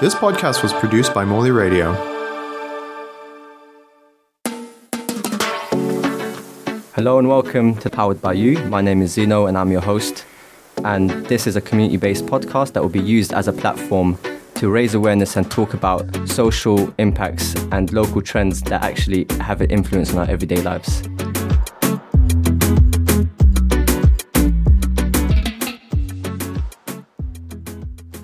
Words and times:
This 0.00 0.14
podcast 0.14 0.62
was 0.62 0.72
produced 0.72 1.12
by 1.12 1.26
Morley 1.26 1.50
Radio. 1.50 1.92
Hello 6.94 7.18
and 7.18 7.28
welcome 7.28 7.74
to 7.80 7.90
Powered 7.90 8.22
by 8.22 8.32
You. 8.32 8.58
My 8.70 8.80
name 8.80 9.02
is 9.02 9.14
Zino 9.14 9.46
and 9.46 9.58
I'm 9.58 9.70
your 9.70 9.82
host. 9.82 10.24
And 10.86 11.10
this 11.26 11.46
is 11.46 11.56
a 11.56 11.60
community 11.60 11.98
based 11.98 12.24
podcast 12.24 12.72
that 12.72 12.82
will 12.82 12.88
be 12.88 12.98
used 12.98 13.34
as 13.34 13.46
a 13.46 13.52
platform 13.52 14.16
to 14.54 14.70
raise 14.70 14.94
awareness 14.94 15.36
and 15.36 15.50
talk 15.50 15.74
about 15.74 16.06
social 16.26 16.94
impacts 16.96 17.54
and 17.70 17.92
local 17.92 18.22
trends 18.22 18.62
that 18.62 18.82
actually 18.82 19.26
have 19.38 19.60
an 19.60 19.70
influence 19.70 20.14
on 20.14 20.20
our 20.20 20.30
everyday 20.30 20.62
lives. 20.62 21.09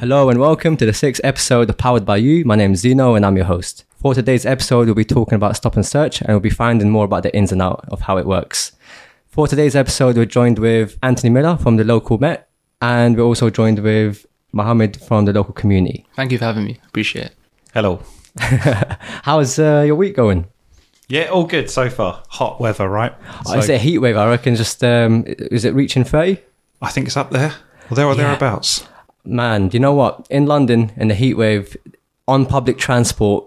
Hello 0.06 0.30
and 0.30 0.38
welcome 0.38 0.76
to 0.76 0.86
the 0.86 0.92
sixth 0.92 1.20
episode 1.24 1.68
of 1.68 1.78
Powered 1.78 2.06
by 2.06 2.18
You. 2.18 2.44
My 2.44 2.54
name 2.54 2.74
is 2.74 2.84
Zino 2.84 3.16
and 3.16 3.26
I'm 3.26 3.36
your 3.36 3.46
host. 3.46 3.84
For 4.00 4.14
today's 4.14 4.46
episode, 4.46 4.86
we'll 4.86 4.94
be 4.94 5.04
talking 5.04 5.34
about 5.34 5.56
stop 5.56 5.74
and 5.74 5.84
search 5.84 6.20
and 6.20 6.28
we'll 6.28 6.38
be 6.38 6.48
finding 6.48 6.90
more 6.90 7.06
about 7.06 7.24
the 7.24 7.36
ins 7.36 7.50
and 7.50 7.60
out 7.60 7.84
of 7.88 8.02
how 8.02 8.16
it 8.16 8.24
works. 8.24 8.70
For 9.26 9.48
today's 9.48 9.74
episode, 9.74 10.16
we're 10.16 10.24
joined 10.24 10.60
with 10.60 10.96
Anthony 11.02 11.30
Miller 11.30 11.56
from 11.56 11.76
the 11.76 11.82
local 11.82 12.18
Met 12.18 12.48
and 12.80 13.16
we're 13.16 13.24
also 13.24 13.50
joined 13.50 13.80
with 13.80 14.24
Mohamed 14.52 15.00
from 15.02 15.24
the 15.24 15.32
local 15.32 15.52
community. 15.54 16.06
Thank 16.14 16.30
you 16.30 16.38
for 16.38 16.44
having 16.44 16.66
me. 16.66 16.78
Appreciate 16.86 17.26
it. 17.26 17.34
Hello. 17.74 18.00
How's 18.38 19.58
uh, 19.58 19.82
your 19.84 19.96
week 19.96 20.14
going? 20.14 20.46
Yeah, 21.08 21.30
all 21.30 21.46
good 21.46 21.68
so 21.68 21.90
far. 21.90 22.22
Hot 22.28 22.60
weather, 22.60 22.88
right? 22.88 23.12
Oh, 23.44 23.58
is 23.58 23.68
it 23.68 23.74
a 23.74 23.78
heat 23.78 23.98
wave? 23.98 24.16
I 24.16 24.30
reckon 24.30 24.54
just, 24.54 24.84
um, 24.84 25.24
is 25.26 25.64
it 25.64 25.74
reaching 25.74 26.04
30? 26.04 26.38
I 26.80 26.90
think 26.90 27.08
it's 27.08 27.16
up 27.16 27.32
there. 27.32 27.56
Well, 27.90 27.96
there 27.96 28.06
or 28.06 28.14
Yeah. 28.14 28.28
thereabouts. 28.28 28.86
Man, 29.26 29.68
do 29.68 29.76
you 29.76 29.80
know 29.80 29.94
what? 29.94 30.26
In 30.30 30.46
London, 30.46 30.92
in 30.96 31.08
the 31.08 31.14
heat 31.14 31.34
wave, 31.34 31.76
on 32.28 32.46
public 32.46 32.78
transport, 32.78 33.44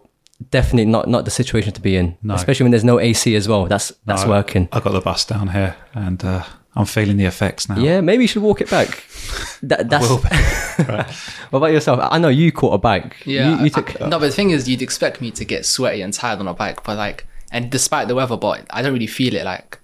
definitely 0.52 0.86
not, 0.91 1.08
not 1.08 1.25
the 1.25 1.31
situation 1.31 1.73
to 1.73 1.81
be 1.81 1.95
in. 1.95 2.17
No. 2.23 2.36
Especially 2.36 2.63
when 2.63 2.71
there's 2.71 2.83
no 2.83 2.99
AC 2.99 3.36
as 3.36 3.47
well. 3.47 3.66
That's 3.66 3.91
that's 4.05 4.23
No, 4.23 4.30
working. 4.30 4.69
I 4.71 4.80
got 4.80 4.94
the 4.94 5.02
bus 5.02 5.25
down 5.25 5.49
here, 5.49 5.75
and 5.94 6.23
uh, 6.23 6.44
I'm 6.75 6.86
feeling 6.86 7.17
the 7.17 7.25
effects 7.25 7.67
now. 7.69 7.77
Yeah, 7.77 8.02
maybe 8.02 8.23
you 8.23 8.27
should 8.27 8.41
walk 8.44 8.61
it 8.61 8.69
back. 8.69 9.03
That, 9.61 9.89
that's. 9.89 10.08
Will 10.08 10.19
be. 10.19 10.30
right. 10.88 11.11
What 11.49 11.58
about 11.59 11.73
yourself? 11.73 11.99
I 12.02 12.17
know 12.17 12.30
you 12.30 12.49
caught 12.53 12.73
a 12.73 12.77
bike. 12.77 13.17
Yeah. 13.25 13.58
You, 13.58 13.66
you 13.66 13.69
took. 13.69 14.02
I- 14.02 14.08
no, 14.08 14.17
but 14.17 14.27
the 14.27 14.31
thing 14.31 14.52
is, 14.52 14.69
you'd 14.69 14.81
expect 14.81 15.19
me 15.19 15.31
to 15.31 15.43
get 15.43 15.66
sweaty 15.66 16.02
and 16.02 16.14
tired 16.14 16.39
on 16.39 16.47
a 16.47 16.53
bike, 16.53 16.81
but 16.86 16.95
like, 16.97 17.27
and 17.52 17.69
despite 17.69 18.08
the 18.08 18.16
weather, 18.16 18.38
but 18.38 18.66
I 18.69 18.81
don't 18.81 18.93
really 18.93 19.05
feel 19.05 19.36
it. 19.36 19.43
Like, 19.43 19.77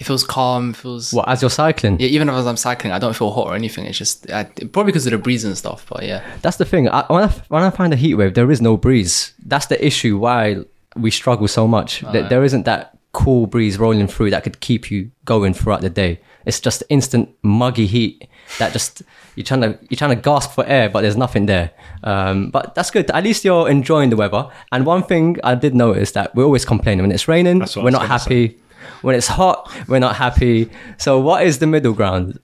it 0.00 0.04
feels 0.04 0.24
calm. 0.24 0.70
It 0.70 0.76
feels. 0.76 1.12
well 1.12 1.24
as 1.28 1.42
you're 1.42 1.50
cycling? 1.50 2.00
Yeah, 2.00 2.08
even 2.08 2.28
if 2.28 2.34
as 2.34 2.46
I'm 2.46 2.56
cycling, 2.56 2.92
I 2.92 2.98
don't 2.98 3.14
feel 3.14 3.30
hot 3.30 3.48
or 3.48 3.54
anything. 3.54 3.84
It's 3.84 3.98
just 3.98 4.30
I, 4.30 4.44
probably 4.44 4.86
because 4.86 5.06
of 5.06 5.12
the 5.12 5.18
breeze 5.18 5.44
and 5.44 5.56
stuff. 5.56 5.86
But 5.88 6.04
yeah, 6.04 6.24
That's 6.40 6.56
the 6.56 6.64
thing. 6.64 6.88
I, 6.88 7.04
when 7.08 7.24
I 7.24 7.28
when 7.48 7.62
I 7.62 7.70
find 7.70 7.92
a 7.92 7.96
heat 7.96 8.14
wave, 8.14 8.34
there 8.34 8.50
is 8.50 8.60
no 8.62 8.76
breeze. 8.78 9.34
That's 9.44 9.66
the 9.66 9.84
issue. 9.84 10.18
Why 10.18 10.64
we 10.96 11.10
struggle 11.10 11.46
so 11.48 11.68
much. 11.68 12.00
That 12.00 12.30
there 12.30 12.42
isn't 12.44 12.64
that 12.64 12.96
cool 13.12 13.46
breeze 13.46 13.78
rolling 13.78 14.06
through 14.06 14.30
that 14.30 14.42
could 14.42 14.60
keep 14.60 14.90
you 14.90 15.10
going 15.24 15.52
throughout 15.52 15.82
the 15.82 15.90
day. 15.90 16.20
It's 16.46 16.60
just 16.60 16.82
instant 16.88 17.28
muggy 17.42 17.86
heat 17.86 18.26
that 18.58 18.72
just 18.72 19.02
you're 19.36 19.44
trying 19.44 19.60
to 19.60 19.78
you're 19.90 19.98
trying 19.98 20.16
to 20.16 20.22
gasp 20.22 20.52
for 20.52 20.64
air, 20.66 20.88
but 20.88 21.02
there's 21.02 21.16
nothing 21.16 21.44
there. 21.44 21.72
Um, 22.04 22.50
but 22.50 22.74
that's 22.74 22.90
good. 22.90 23.10
At 23.10 23.22
least 23.22 23.44
you're 23.44 23.68
enjoying 23.68 24.08
the 24.08 24.16
weather. 24.16 24.48
And 24.72 24.86
one 24.86 25.02
thing 25.02 25.36
I 25.44 25.54
did 25.56 25.74
notice 25.74 26.12
that 26.12 26.34
we're 26.34 26.44
always 26.44 26.64
complaining 26.64 27.02
when 27.02 27.12
it's 27.12 27.28
raining, 27.28 27.58
That's 27.58 27.76
we're 27.76 27.90
not 27.90 28.08
gonna 28.08 28.18
happy. 28.18 28.58
When 29.02 29.14
it's 29.14 29.26
hot, 29.28 29.70
we're 29.88 29.98
not 29.98 30.16
happy. 30.16 30.70
So 30.98 31.18
what 31.20 31.42
is 31.44 31.58
the 31.58 31.66
middle 31.66 31.92
ground? 31.92 32.38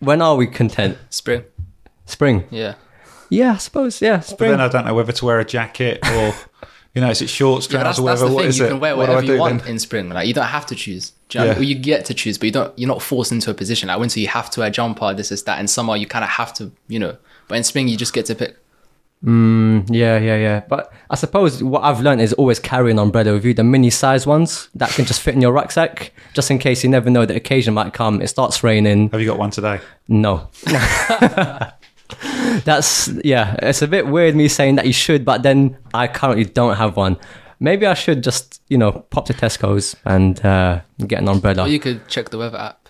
When 0.00 0.20
are 0.22 0.36
we 0.36 0.46
content? 0.46 0.98
spring. 1.10 1.44
Spring. 2.06 2.44
Yeah. 2.50 2.74
Yeah, 3.30 3.52
I 3.52 3.56
suppose. 3.56 4.00
Yeah, 4.02 4.18
But 4.18 4.24
spring. 4.26 4.50
then 4.50 4.60
I 4.60 4.68
don't 4.68 4.84
know 4.84 4.94
whether 4.94 5.12
to 5.12 5.24
wear 5.24 5.40
a 5.40 5.44
jacket 5.44 5.98
or, 6.06 6.34
you 6.94 7.00
know, 7.00 7.08
is 7.10 7.22
it 7.22 7.28
shorts, 7.30 7.66
Yeah, 7.66 7.78
but 7.78 7.84
that's, 7.84 7.96
trousers, 7.98 8.04
that's 8.04 8.20
whatever? 8.20 8.28
the 8.28 8.34
What 8.34 8.40
thing. 8.42 8.48
is 8.50 8.58
You 8.58 8.64
it? 8.66 8.68
can 8.68 8.80
wear 8.80 8.96
What 8.96 9.06
do 9.06 9.12
I 9.12 9.14
whatever 9.16 9.32
you 9.32 9.40
want 9.40 9.62
then? 9.62 9.70
in 9.72 9.78
spring. 9.78 10.08
Like, 10.10 10.28
you 10.28 10.34
don't 10.34 10.44
have 10.46 10.66
to 10.66 10.74
choose. 10.74 11.12
Do 11.30 11.38
you 11.38 11.44
know 11.44 11.48
what 11.48 11.52
I 11.52 11.54
Yeah. 11.56 11.60
mean? 11.60 11.68
You 11.70 11.74
get 11.82 12.04
to 12.06 12.14
choose, 12.14 12.36
but 12.38 12.44
you 12.46 12.52
don't. 12.52 12.78
You're 12.78 12.88
not 12.88 13.00
forced 13.02 13.32
into 13.32 13.50
a 13.50 13.54
position. 13.54 13.88
Like 13.88 13.98
winter, 13.98 14.20
you 14.20 14.28
have 14.28 14.50
to 14.50 14.60
wear 14.60 14.70
jumper. 14.70 15.14
This 15.14 15.32
is 15.32 15.42
that. 15.44 15.58
In 15.58 15.66
summer, 15.66 15.96
you 15.96 16.06
kind 16.06 16.22
of 16.24 16.30
have 16.30 16.52
to. 16.54 16.70
You 16.86 16.98
know. 16.98 17.16
But 17.48 17.56
in 17.56 17.64
spring, 17.64 17.88
you 17.88 17.96
just 17.96 18.12
get 18.12 18.26
to 18.26 18.34
pick. 18.34 18.56
Yeah, 19.26 20.18
yeah, 20.18 20.36
yeah. 20.36 20.62
But 20.68 20.92
I 21.08 21.14
suppose 21.14 21.62
what 21.62 21.82
I've 21.82 22.00
learned 22.00 22.20
is 22.20 22.32
always 22.34 22.58
carry 22.58 22.90
an 22.90 22.98
umbrella 22.98 23.32
with 23.32 23.44
you, 23.44 23.54
the 23.54 23.64
mini 23.64 23.90
size 23.90 24.26
ones 24.26 24.68
that 24.74 24.90
can 24.90 25.04
just 25.06 25.20
fit 25.22 25.34
in 25.34 25.40
your 25.40 25.52
rucksack, 25.52 26.12
just 26.34 26.50
in 26.50 26.58
case 26.58 26.84
you 26.84 26.90
never 26.90 27.08
know 27.10 27.24
the 27.24 27.34
occasion 27.36 27.72
might 27.74 27.92
come. 27.94 28.20
It 28.20 28.28
starts 28.28 28.62
raining. 28.62 29.08
Have 29.10 29.20
you 29.20 29.26
got 29.26 29.38
one 29.38 29.50
today? 29.50 29.80
No. 30.08 30.48
That's, 32.64 33.08
yeah, 33.24 33.56
it's 33.60 33.82
a 33.82 33.88
bit 33.88 34.06
weird 34.06 34.36
me 34.36 34.48
saying 34.48 34.76
that 34.76 34.86
you 34.86 34.92
should, 34.92 35.24
but 35.24 35.42
then 35.42 35.78
I 35.92 36.06
currently 36.06 36.44
don't 36.44 36.76
have 36.76 36.96
one. 36.96 37.16
Maybe 37.60 37.86
I 37.86 37.94
should 37.94 38.22
just, 38.22 38.60
you 38.68 38.78
know, 38.78 38.92
pop 38.92 39.26
to 39.26 39.32
Tesco's 39.34 39.96
and 40.04 40.44
uh, 40.44 40.80
get 41.06 41.20
an 41.22 41.28
umbrella. 41.28 41.62
Or 41.64 41.68
you 41.68 41.80
could 41.80 42.06
check 42.08 42.28
the 42.30 42.38
weather 42.38 42.58
app. 42.58 42.88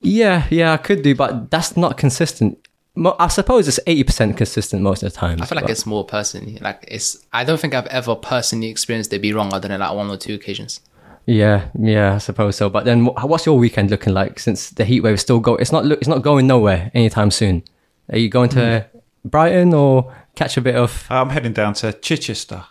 yeah, 0.00 0.46
yeah, 0.50 0.72
I 0.72 0.76
could 0.76 1.02
do, 1.02 1.14
but 1.14 1.50
that's 1.50 1.76
not 1.76 1.96
consistent. 1.96 2.58
Mo- 2.98 3.14
I 3.18 3.28
suppose 3.28 3.68
it's 3.68 3.78
80% 3.86 4.36
consistent 4.36 4.82
most 4.82 5.04
of 5.04 5.12
the 5.12 5.16
time. 5.16 5.40
I 5.40 5.46
feel 5.46 5.56
like 5.56 5.70
it's 5.70 5.86
more 5.86 6.04
personally. 6.04 6.58
Like 6.60 6.84
it's. 6.88 7.24
I 7.32 7.44
don't 7.44 7.60
think 7.60 7.72
I've 7.72 7.86
ever 7.86 8.16
personally 8.16 8.68
experienced 8.68 9.12
it 9.12 9.20
be 9.22 9.32
wrong 9.32 9.52
other 9.52 9.68
than 9.68 9.78
like 9.78 9.94
one 9.94 10.10
or 10.10 10.16
two 10.16 10.34
occasions. 10.34 10.80
Yeah, 11.24 11.68
yeah, 11.78 12.14
I 12.14 12.18
suppose 12.18 12.56
so. 12.56 12.68
But 12.68 12.84
then, 12.86 13.04
what's 13.04 13.46
your 13.46 13.56
weekend 13.56 13.90
looking 13.90 14.14
like? 14.14 14.40
Since 14.40 14.70
the 14.70 14.84
heat 14.84 15.02
wave 15.02 15.14
is 15.14 15.20
still 15.20 15.38
go, 15.38 15.54
it's 15.54 15.70
not 15.70 15.86
it's 15.86 16.08
not 16.08 16.22
going 16.22 16.48
nowhere 16.48 16.90
anytime 16.92 17.30
soon. 17.30 17.62
Are 18.10 18.18
you 18.18 18.28
going 18.28 18.48
to 18.50 18.58
mm. 18.58 19.02
Brighton 19.24 19.74
or 19.74 20.12
catch 20.34 20.56
a 20.56 20.60
bit 20.60 20.74
of? 20.74 21.06
Uh, 21.08 21.20
I'm 21.20 21.28
heading 21.28 21.52
down 21.52 21.74
to 21.74 21.92
Chichester. 21.92 22.64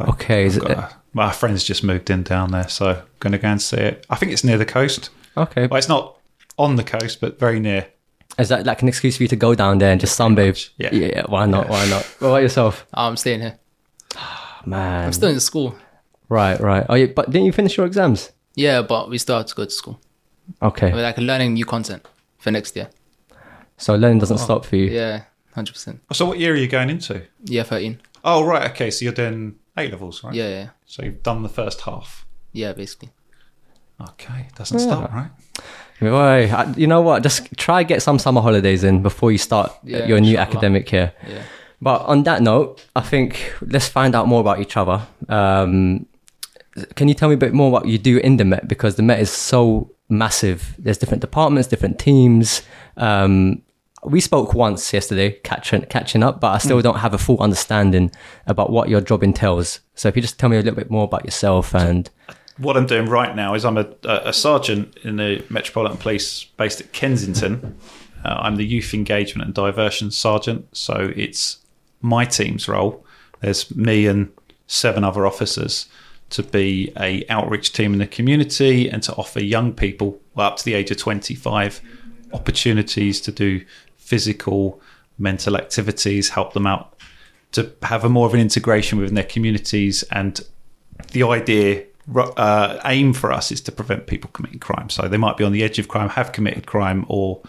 Okay, 0.00 0.44
is 0.44 0.58
it, 0.58 0.64
a- 0.64 0.90
my 1.12 1.32
friend's 1.32 1.64
just 1.64 1.82
moved 1.82 2.08
in 2.08 2.22
down 2.22 2.52
there, 2.52 2.68
so 2.68 2.90
I'm 2.90 3.02
going 3.18 3.32
to 3.32 3.38
go 3.38 3.48
and 3.48 3.60
see 3.60 3.78
it. 3.78 4.06
I 4.08 4.16
think 4.16 4.30
it's 4.30 4.44
near 4.44 4.58
the 4.58 4.64
coast. 4.64 5.10
okay. 5.36 5.66
Well, 5.66 5.78
it's 5.78 5.88
not 5.88 6.18
on 6.56 6.76
the 6.76 6.84
coast, 6.84 7.20
but 7.20 7.38
very 7.40 7.58
near. 7.58 7.88
Is 8.38 8.48
that 8.48 8.64
like 8.66 8.82
an 8.82 8.88
excuse 8.88 9.16
for 9.18 9.22
you 9.24 9.28
to 9.28 9.36
go 9.36 9.54
down 9.54 9.78
there 9.78 9.92
and 9.92 10.00
just 10.00 10.18
sunbathe? 10.18 10.70
Yeah. 10.78 10.94
yeah. 10.94 11.22
Why 11.26 11.46
not? 11.46 11.68
Why 11.68 11.86
not? 11.88 12.04
What 12.18 12.28
about 12.28 12.42
yourself, 12.42 12.86
Oh, 12.94 13.04
I'm 13.08 13.16
staying 13.16 13.40
here. 13.40 13.58
man? 14.66 15.06
I'm 15.06 15.12
still 15.12 15.28
in 15.30 15.40
school. 15.40 15.74
right, 16.28 16.58
right. 16.60 16.86
Oh, 16.88 16.94
yeah, 16.94 17.06
but 17.14 17.26
didn't 17.30 17.44
you 17.46 17.52
finish 17.52 17.76
your 17.76 17.86
exams? 17.86 18.32
Yeah, 18.54 18.82
but 18.82 19.08
we 19.10 19.18
still 19.18 19.36
have 19.38 19.46
to 19.46 19.54
go 19.54 19.64
to 19.64 19.70
school. 19.70 20.00
Okay, 20.60 20.92
We're 20.92 21.02
like 21.02 21.18
learning 21.18 21.54
new 21.54 21.64
content 21.64 22.06
for 22.38 22.50
next 22.50 22.74
year. 22.76 22.90
so 23.76 23.94
learning 23.94 24.18
doesn't 24.18 24.40
oh, 24.40 24.44
stop 24.44 24.64
for 24.64 24.76
you. 24.76 24.86
Yeah, 24.90 25.22
hundred 25.54 25.72
percent. 25.72 26.00
So, 26.12 26.26
what 26.26 26.38
year 26.38 26.52
are 26.52 26.56
you 26.56 26.68
going 26.68 26.90
into? 26.90 27.22
Yeah, 27.44 27.62
thirteen. 27.62 28.00
Oh, 28.24 28.44
right. 28.44 28.70
Okay. 28.72 28.90
So, 28.90 29.04
you're 29.04 29.14
doing 29.14 29.56
A 29.76 29.88
levels, 29.88 30.22
right? 30.24 30.34
Yeah, 30.34 30.48
yeah, 30.48 30.68
So, 30.84 31.02
you've 31.04 31.22
done 31.22 31.42
the 31.42 31.48
first 31.48 31.82
half. 31.82 32.26
yeah. 32.52 32.72
Basically, 32.72 33.10
Okay. 34.00 34.48
Doesn't 34.56 34.78
stop, 34.80 35.12
right? 35.12 35.30
Right. 36.02 36.52
I- 36.52 36.72
You 36.76 36.86
know 36.86 37.00
what? 37.00 37.22
Just 37.22 37.48
try 37.56 37.82
get 37.82 38.02
some 38.02 38.18
summer 38.18 38.40
holidays 38.40 38.84
in 38.84 39.02
before 39.02 39.32
you 39.32 39.38
start 39.38 39.72
Yeah, 39.84 40.06
your 40.06 40.20
new 40.20 40.36
academic 40.36 40.90
year. 40.92 41.12
yeah. 41.28 41.42
But 41.80 42.02
on 42.02 42.22
that 42.24 42.42
note, 42.42 42.84
I 42.94 43.00
think 43.00 43.54
let's 43.60 43.88
find 43.88 44.14
out 44.14 44.28
more 44.28 44.40
about 44.40 44.60
each 44.60 44.76
other. 44.76 45.02
Um, 45.28 46.06
can 46.94 47.08
you 47.08 47.14
tell 47.14 47.28
me 47.28 47.34
a 47.34 47.38
bit 47.38 47.52
more 47.52 47.70
what 47.70 47.86
you 47.86 47.98
do 47.98 48.18
in 48.18 48.36
the 48.36 48.44
Met? 48.44 48.68
Because 48.68 48.94
the 48.96 49.02
Met 49.02 49.20
is 49.20 49.30
so 49.30 49.90
massive. 50.08 50.74
There's 50.78 50.98
different 50.98 51.20
departments, 51.20 51.68
different 51.68 51.98
teams. 51.98 52.62
Um, 52.96 53.62
we 54.04 54.20
spoke 54.20 54.54
once 54.54 54.92
yesterday, 54.92 55.32
catching 55.44 55.82
catching 55.82 56.22
up, 56.22 56.40
but 56.40 56.48
I 56.54 56.58
still 56.58 56.80
don't 56.82 56.98
have 56.98 57.14
a 57.14 57.18
full 57.18 57.38
understanding 57.40 58.10
about 58.46 58.70
what 58.70 58.88
your 58.88 59.00
job 59.00 59.22
entails. 59.22 59.80
So 59.94 60.08
if 60.08 60.16
you 60.16 60.22
just 60.22 60.38
tell 60.38 60.48
me 60.48 60.56
a 60.56 60.60
little 60.60 60.74
bit 60.76 60.90
more 60.90 61.04
about 61.04 61.24
yourself 61.24 61.74
and 61.74 62.08
what 62.58 62.76
I'm 62.76 62.86
doing 62.86 63.06
right 63.06 63.34
now 63.34 63.54
is 63.54 63.64
I'm 63.64 63.78
a, 63.78 63.88
a 64.04 64.32
sergeant 64.32 64.96
in 65.02 65.16
the 65.16 65.44
Metropolitan 65.48 65.98
Police 65.98 66.44
based 66.56 66.80
at 66.80 66.92
Kensington. 66.92 67.76
Uh, 68.24 68.36
I'm 68.40 68.56
the 68.56 68.66
youth 68.66 68.94
engagement 68.94 69.46
and 69.46 69.54
diversion 69.54 70.10
sergeant, 70.10 70.76
so 70.76 71.12
it's 71.16 71.58
my 72.00 72.24
team's 72.24 72.68
role. 72.68 73.04
There's 73.40 73.74
me 73.74 74.06
and 74.06 74.32
seven 74.66 75.04
other 75.04 75.26
officers 75.26 75.88
to 76.30 76.42
be 76.42 76.92
a 76.98 77.24
outreach 77.28 77.72
team 77.72 77.92
in 77.92 77.98
the 77.98 78.06
community 78.06 78.88
and 78.88 79.02
to 79.02 79.14
offer 79.14 79.40
young 79.40 79.72
people 79.72 80.18
well, 80.34 80.48
up 80.48 80.56
to 80.56 80.64
the 80.64 80.74
age 80.74 80.90
of 80.90 80.96
25 80.96 81.80
opportunities 82.32 83.20
to 83.20 83.32
do 83.32 83.64
physical, 83.96 84.80
mental 85.18 85.56
activities, 85.56 86.30
help 86.30 86.54
them 86.54 86.66
out 86.66 86.98
to 87.52 87.70
have 87.82 88.04
a 88.04 88.08
more 88.08 88.26
of 88.26 88.34
an 88.34 88.40
integration 88.40 88.98
within 88.98 89.14
their 89.14 89.24
communities 89.24 90.02
and 90.04 90.40
the 91.12 91.22
idea 91.22 91.84
uh, 92.20 92.80
aim 92.84 93.12
for 93.12 93.32
us 93.32 93.50
is 93.52 93.60
to 93.60 93.72
prevent 93.72 94.06
people 94.06 94.30
committing 94.32 94.58
crime 94.58 94.88
so 94.90 95.08
they 95.08 95.16
might 95.16 95.36
be 95.36 95.44
on 95.44 95.52
the 95.52 95.62
edge 95.62 95.78
of 95.78 95.88
crime 95.88 96.08
have 96.10 96.32
committed 96.32 96.66
crime 96.66 97.04
or 97.08 97.40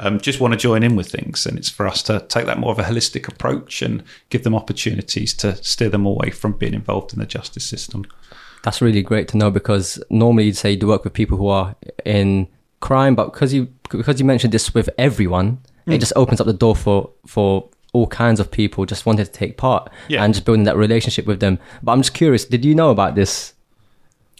um, 0.00 0.20
just 0.20 0.40
want 0.40 0.52
to 0.52 0.58
join 0.58 0.82
in 0.82 0.96
with 0.96 1.08
things 1.08 1.46
and 1.46 1.56
it's 1.56 1.68
for 1.68 1.86
us 1.86 2.02
to 2.02 2.20
take 2.28 2.46
that 2.46 2.58
more 2.58 2.72
of 2.72 2.78
a 2.78 2.82
holistic 2.82 3.28
approach 3.28 3.80
and 3.82 4.02
give 4.30 4.42
them 4.42 4.54
opportunities 4.54 5.32
to 5.34 5.54
steer 5.62 5.88
them 5.88 6.04
away 6.04 6.30
from 6.30 6.52
being 6.52 6.74
involved 6.74 7.12
in 7.12 7.18
the 7.20 7.26
justice 7.26 7.64
system 7.64 8.04
That's 8.64 8.80
really 8.80 9.02
great 9.02 9.28
to 9.28 9.36
know 9.36 9.50
because 9.50 10.02
normally 10.10 10.44
you'd 10.46 10.56
say 10.56 10.72
you 10.72 10.86
work 10.88 11.04
with 11.04 11.12
people 11.12 11.36
who 11.38 11.48
are 11.48 11.76
in 12.04 12.48
crime, 12.80 13.14
but 13.14 13.26
because 13.32 13.52
you 13.54 13.68
because 13.90 14.18
you 14.18 14.24
mentioned 14.26 14.52
this 14.52 14.72
with 14.74 14.88
everyone, 14.98 15.58
it 15.86 15.98
just 15.98 16.12
opens 16.16 16.40
up 16.40 16.46
the 16.46 16.52
door 16.64 16.74
for 16.74 17.10
for 17.26 17.68
all 17.92 18.06
kinds 18.08 18.40
of 18.40 18.50
people 18.50 18.84
just 18.86 19.06
wanted 19.06 19.26
to 19.26 19.32
take 19.32 19.56
part 19.56 19.88
Yeah. 20.08 20.24
and 20.24 20.34
just 20.34 20.44
building 20.46 20.64
that 20.64 20.76
relationship 20.76 21.26
with 21.26 21.40
them. 21.40 21.58
But 21.82 21.92
I'm 21.92 22.00
just 22.00 22.14
curious, 22.14 22.44
did 22.44 22.64
you 22.64 22.74
know 22.74 22.90
about 22.90 23.14
this 23.14 23.52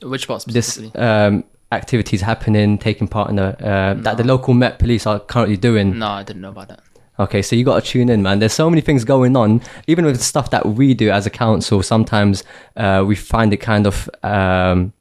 Which 0.04 0.28
part 0.28 0.44
this 0.46 0.66
specifically? 0.66 1.00
um, 1.00 1.44
activities 1.72 2.20
happening, 2.20 2.78
taking 2.78 3.08
part 3.08 3.30
in 3.30 3.36
the 3.36 3.66
uh, 3.66 3.94
that 3.94 4.16
the 4.16 4.24
local 4.24 4.54
Met 4.54 4.78
Police 4.78 5.06
are 5.06 5.20
currently 5.20 5.56
doing? 5.56 5.98
no, 5.98 6.08
I 6.08 6.22
didn't 6.22 6.42
know 6.42 6.50
about 6.50 6.68
that. 6.68 6.80
Okay, 7.16 7.42
so 7.42 7.54
you 7.54 7.64
got 7.64 7.82
to 7.82 7.88
tune 7.88 8.08
in, 8.08 8.22
man. 8.22 8.40
There's 8.40 8.52
so 8.52 8.68
many 8.68 8.82
things 8.82 9.04
going 9.04 9.36
on. 9.36 9.62
Even 9.86 10.04
with 10.04 10.16
the 10.16 10.22
stuff 10.24 10.50
that 10.50 10.66
we 10.66 10.94
do 10.94 11.10
as 11.10 11.26
a 11.26 11.30
council, 11.30 11.80
sometimes 11.80 12.42
uh, 12.76 13.04
we 13.06 13.14
find 13.14 13.52
it 13.52 13.58
kind 13.58 13.86
of 13.86 14.10
um, 14.24 14.92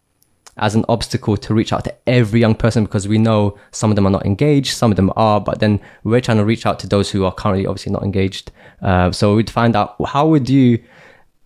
as 0.57 0.75
an 0.75 0.85
obstacle 0.87 1.35
to 1.37 1.53
reach 1.55 1.73
out 1.73 1.83
to 1.85 1.95
every 2.05 2.39
young 2.39 2.53
person 2.53 2.83
because 2.83 3.07
we 3.07 3.17
know 3.17 3.57
some 3.71 3.89
of 3.91 3.95
them 3.95 4.05
are 4.05 4.11
not 4.11 4.25
engaged, 4.27 4.73
some 4.75 4.91
of 4.91 4.95
them 4.95 5.11
are, 5.15 5.41
but 5.41 5.59
then 5.59 5.79
we're 6.03 6.21
trying 6.21 6.37
to 6.37 6.45
reach 6.45 6.67
out 6.67 6.77
to 6.79 6.87
those 6.87 7.09
who 7.09 7.25
are 7.25 7.33
currently 7.33 7.65
obviously 7.65 7.91
not 7.91 8.03
engaged. 8.03 8.51
Uh, 8.81 9.11
so 9.11 9.35
we'd 9.35 9.49
find 9.49 9.75
out 9.75 9.95
how 10.05 10.27
would 10.27 10.47
you, 10.47 10.83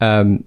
um, 0.02 0.44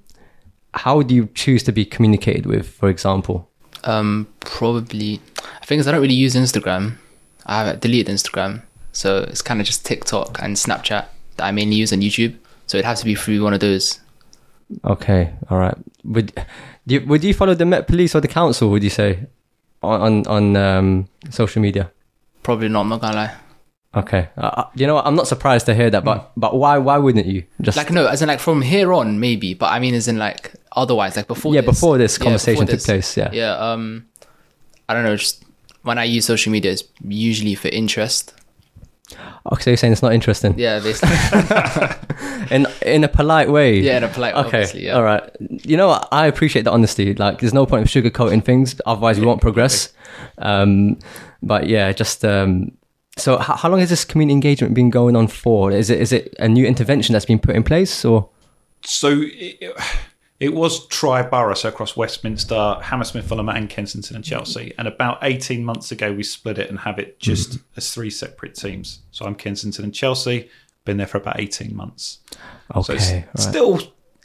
how 0.75 0.97
would 0.97 1.11
you 1.11 1.29
choose 1.35 1.63
to 1.65 1.73
be 1.73 1.85
communicated 1.85 2.47
with, 2.47 2.69
for 2.69 2.89
example? 2.89 3.49
Um, 3.85 4.29
probably. 4.41 5.21
I 5.61 5.65
think 5.67 5.87
I 5.87 5.91
don't 5.91 6.01
really 6.01 6.15
use 6.15 6.35
Instagram. 6.35 6.97
I 7.47 7.65
have 7.65 7.81
deleted 7.81 8.15
Instagram, 8.15 8.63
so 8.93 9.19
it's 9.19 9.43
kind 9.43 9.61
of 9.61 9.67
just 9.67 9.85
TikTok 9.85 10.39
and 10.43 10.57
Snapchat 10.57 11.07
that 11.37 11.45
I 11.45 11.51
mainly 11.51 11.77
use 11.77 11.93
on 11.93 12.01
YouTube. 12.01 12.37
So 12.67 12.77
it'd 12.77 12.85
have 12.85 12.99
to 12.99 13.05
be 13.05 13.15
through 13.15 13.43
one 13.43 13.55
of 13.55 13.61
those. 13.61 14.01
Okay, 14.85 15.33
all 15.49 15.59
right. 15.59 15.75
Would 16.05 16.33
do 16.87 16.95
you, 16.95 17.07
would 17.07 17.25
you 17.25 17.35
follow 17.35 17.55
the 17.55 17.67
Met 17.67 17.89
Police 17.89 18.15
or 18.15 18.21
the 18.21 18.29
council? 18.29 18.71
Would 18.71 18.85
you 18.85 18.91
say 18.91 19.27
on 19.83 20.01
on, 20.01 20.27
on 20.27 20.57
um, 20.57 21.09
social 21.31 21.61
media? 21.61 21.91
Probably 22.43 22.69
not. 22.69 22.83
I'm 22.83 22.89
not 22.89 23.01
gonna 23.01 23.17
lie. 23.17 23.35
Okay, 23.93 24.29
uh, 24.37 24.41
uh, 24.41 24.65
you 24.77 24.87
know 24.87 24.95
what? 24.95 25.07
I'm 25.07 25.17
not 25.17 25.27
surprised 25.27 25.67
to 25.67 25.75
hear 25.75 25.91
that, 25.91 26.05
but 26.05 26.31
but 26.37 26.55
why 26.55 26.79
why 26.79 26.99
wouldn't 26.99 27.27
you 27.27 27.43
just 27.61 27.77
Like 27.77 27.91
no, 27.91 28.07
as 28.07 28.23
in 28.23 28.29
like 28.29 28.39
from 28.39 28.63
here 28.63 28.93
on 28.93 29.19
maybe, 29.19 29.55
but 29.55 29.73
I 29.73 29.81
mean 29.81 29.95
as 29.95 30.07
in 30.07 30.17
like 30.17 30.55
otherwise 30.73 31.17
like 31.17 31.27
before. 31.27 31.55
yeah 31.55 31.61
this, 31.61 31.71
before 31.71 31.99
this 31.99 32.19
yeah, 32.19 32.25
conversation 32.25 32.67
before 32.67 32.79
took 32.79 32.85
place? 32.85 33.17
Yeah. 33.17 33.31
Yeah. 33.33 33.53
Um, 33.57 34.07
I 34.89 34.95
don't 34.95 35.05
know. 35.05 35.17
Just 35.17 35.45
when 35.83 35.99
I 35.99 36.05
use 36.05 36.27
social 36.27 36.53
media, 36.53 36.73
it's 36.73 36.85
usually 37.03 37.55
for 37.55 37.69
interest. 37.69 38.35
Okay, 39.53 39.63
so 39.63 39.71
you're 39.71 39.77
saying 39.77 39.93
it's 39.93 40.03
not 40.03 40.13
interesting 40.13 40.57
Yeah, 40.57 40.79
basically. 40.79 41.17
in 42.51 42.67
in 42.83 43.03
a 43.03 43.09
polite 43.09 43.51
way. 43.51 43.81
yeah, 43.81 43.97
in 43.97 44.05
a 44.05 44.09
polite. 44.09 44.35
Okay. 44.35 44.67
Yeah. 44.75 44.93
All 44.93 45.03
right. 45.03 45.29
You 45.41 45.77
know 45.77 45.89
what? 45.89 46.07
I 46.13 46.27
appreciate 46.27 46.63
the 46.63 46.71
honesty. 46.71 47.15
Like, 47.15 47.41
there's 47.41 47.55
no 47.55 47.67
point 47.67 47.83
of 47.83 47.89
sugarcoating 47.89 48.45
things. 48.45 48.81
Otherwise, 48.87 49.19
we 49.19 49.27
won't 49.27 49.41
progress. 49.41 49.93
Um, 50.39 50.99
but 51.43 51.67
yeah, 51.67 51.91
just 51.93 52.25
um, 52.25 52.73
so 53.17 53.39
how, 53.39 53.57
how 53.57 53.69
long 53.69 53.81
has 53.81 53.91
this 53.91 54.05
community 54.05 54.35
engagement 54.35 54.75
been 54.75 54.91
going 54.91 55.17
on 55.17 55.27
for? 55.29 55.73
Is 55.73 55.91
it 55.91 56.01
is 56.01 56.13
it 56.13 56.35
a 56.39 56.49
new 56.49 56.67
intervention 56.67 57.13
that's 57.13 57.25
been 57.25 57.39
put 57.39 57.57
in 57.57 57.63
place, 57.63 58.05
or 58.05 58.29
So 58.83 59.23
it, 59.23 59.75
it 60.41 60.55
was 60.55 60.87
tri-borough, 60.87 61.55
so 61.55 61.69
across 61.69 61.97
Westminster, 61.97 62.79
Hammersmith, 62.83 63.29
Fulham, 63.29 63.51
and 63.51 63.69
Kensington 63.69 64.17
and 64.17 64.25
Chelsea. 64.25 64.73
And 64.79 64.89
about 64.89 65.19
18 65.21 65.63
months 65.63 65.93
ago, 65.93 66.15
we 66.15 66.23
split 66.23 66.57
it 66.57 66.71
and 66.71 66.79
have 66.81 66.99
it 66.99 67.21
just 67.21 67.59
as 67.77 67.93
three 67.93 68.09
separate 68.09 68.55
teams. 68.55 69.01
So 69.11 69.27
I'm 69.27 69.35
Kensington 69.35 69.85
and 69.85 69.95
Chelsea. 69.95 70.49
Been 70.87 70.97
there 70.97 71.07
for 71.07 71.19
about 71.19 71.39
18 71.39 71.77
months. 71.77 72.21
okay? 72.75 72.83
So 72.83 72.93
it's 72.95 73.13
right. 73.13 73.25
still 73.39 73.81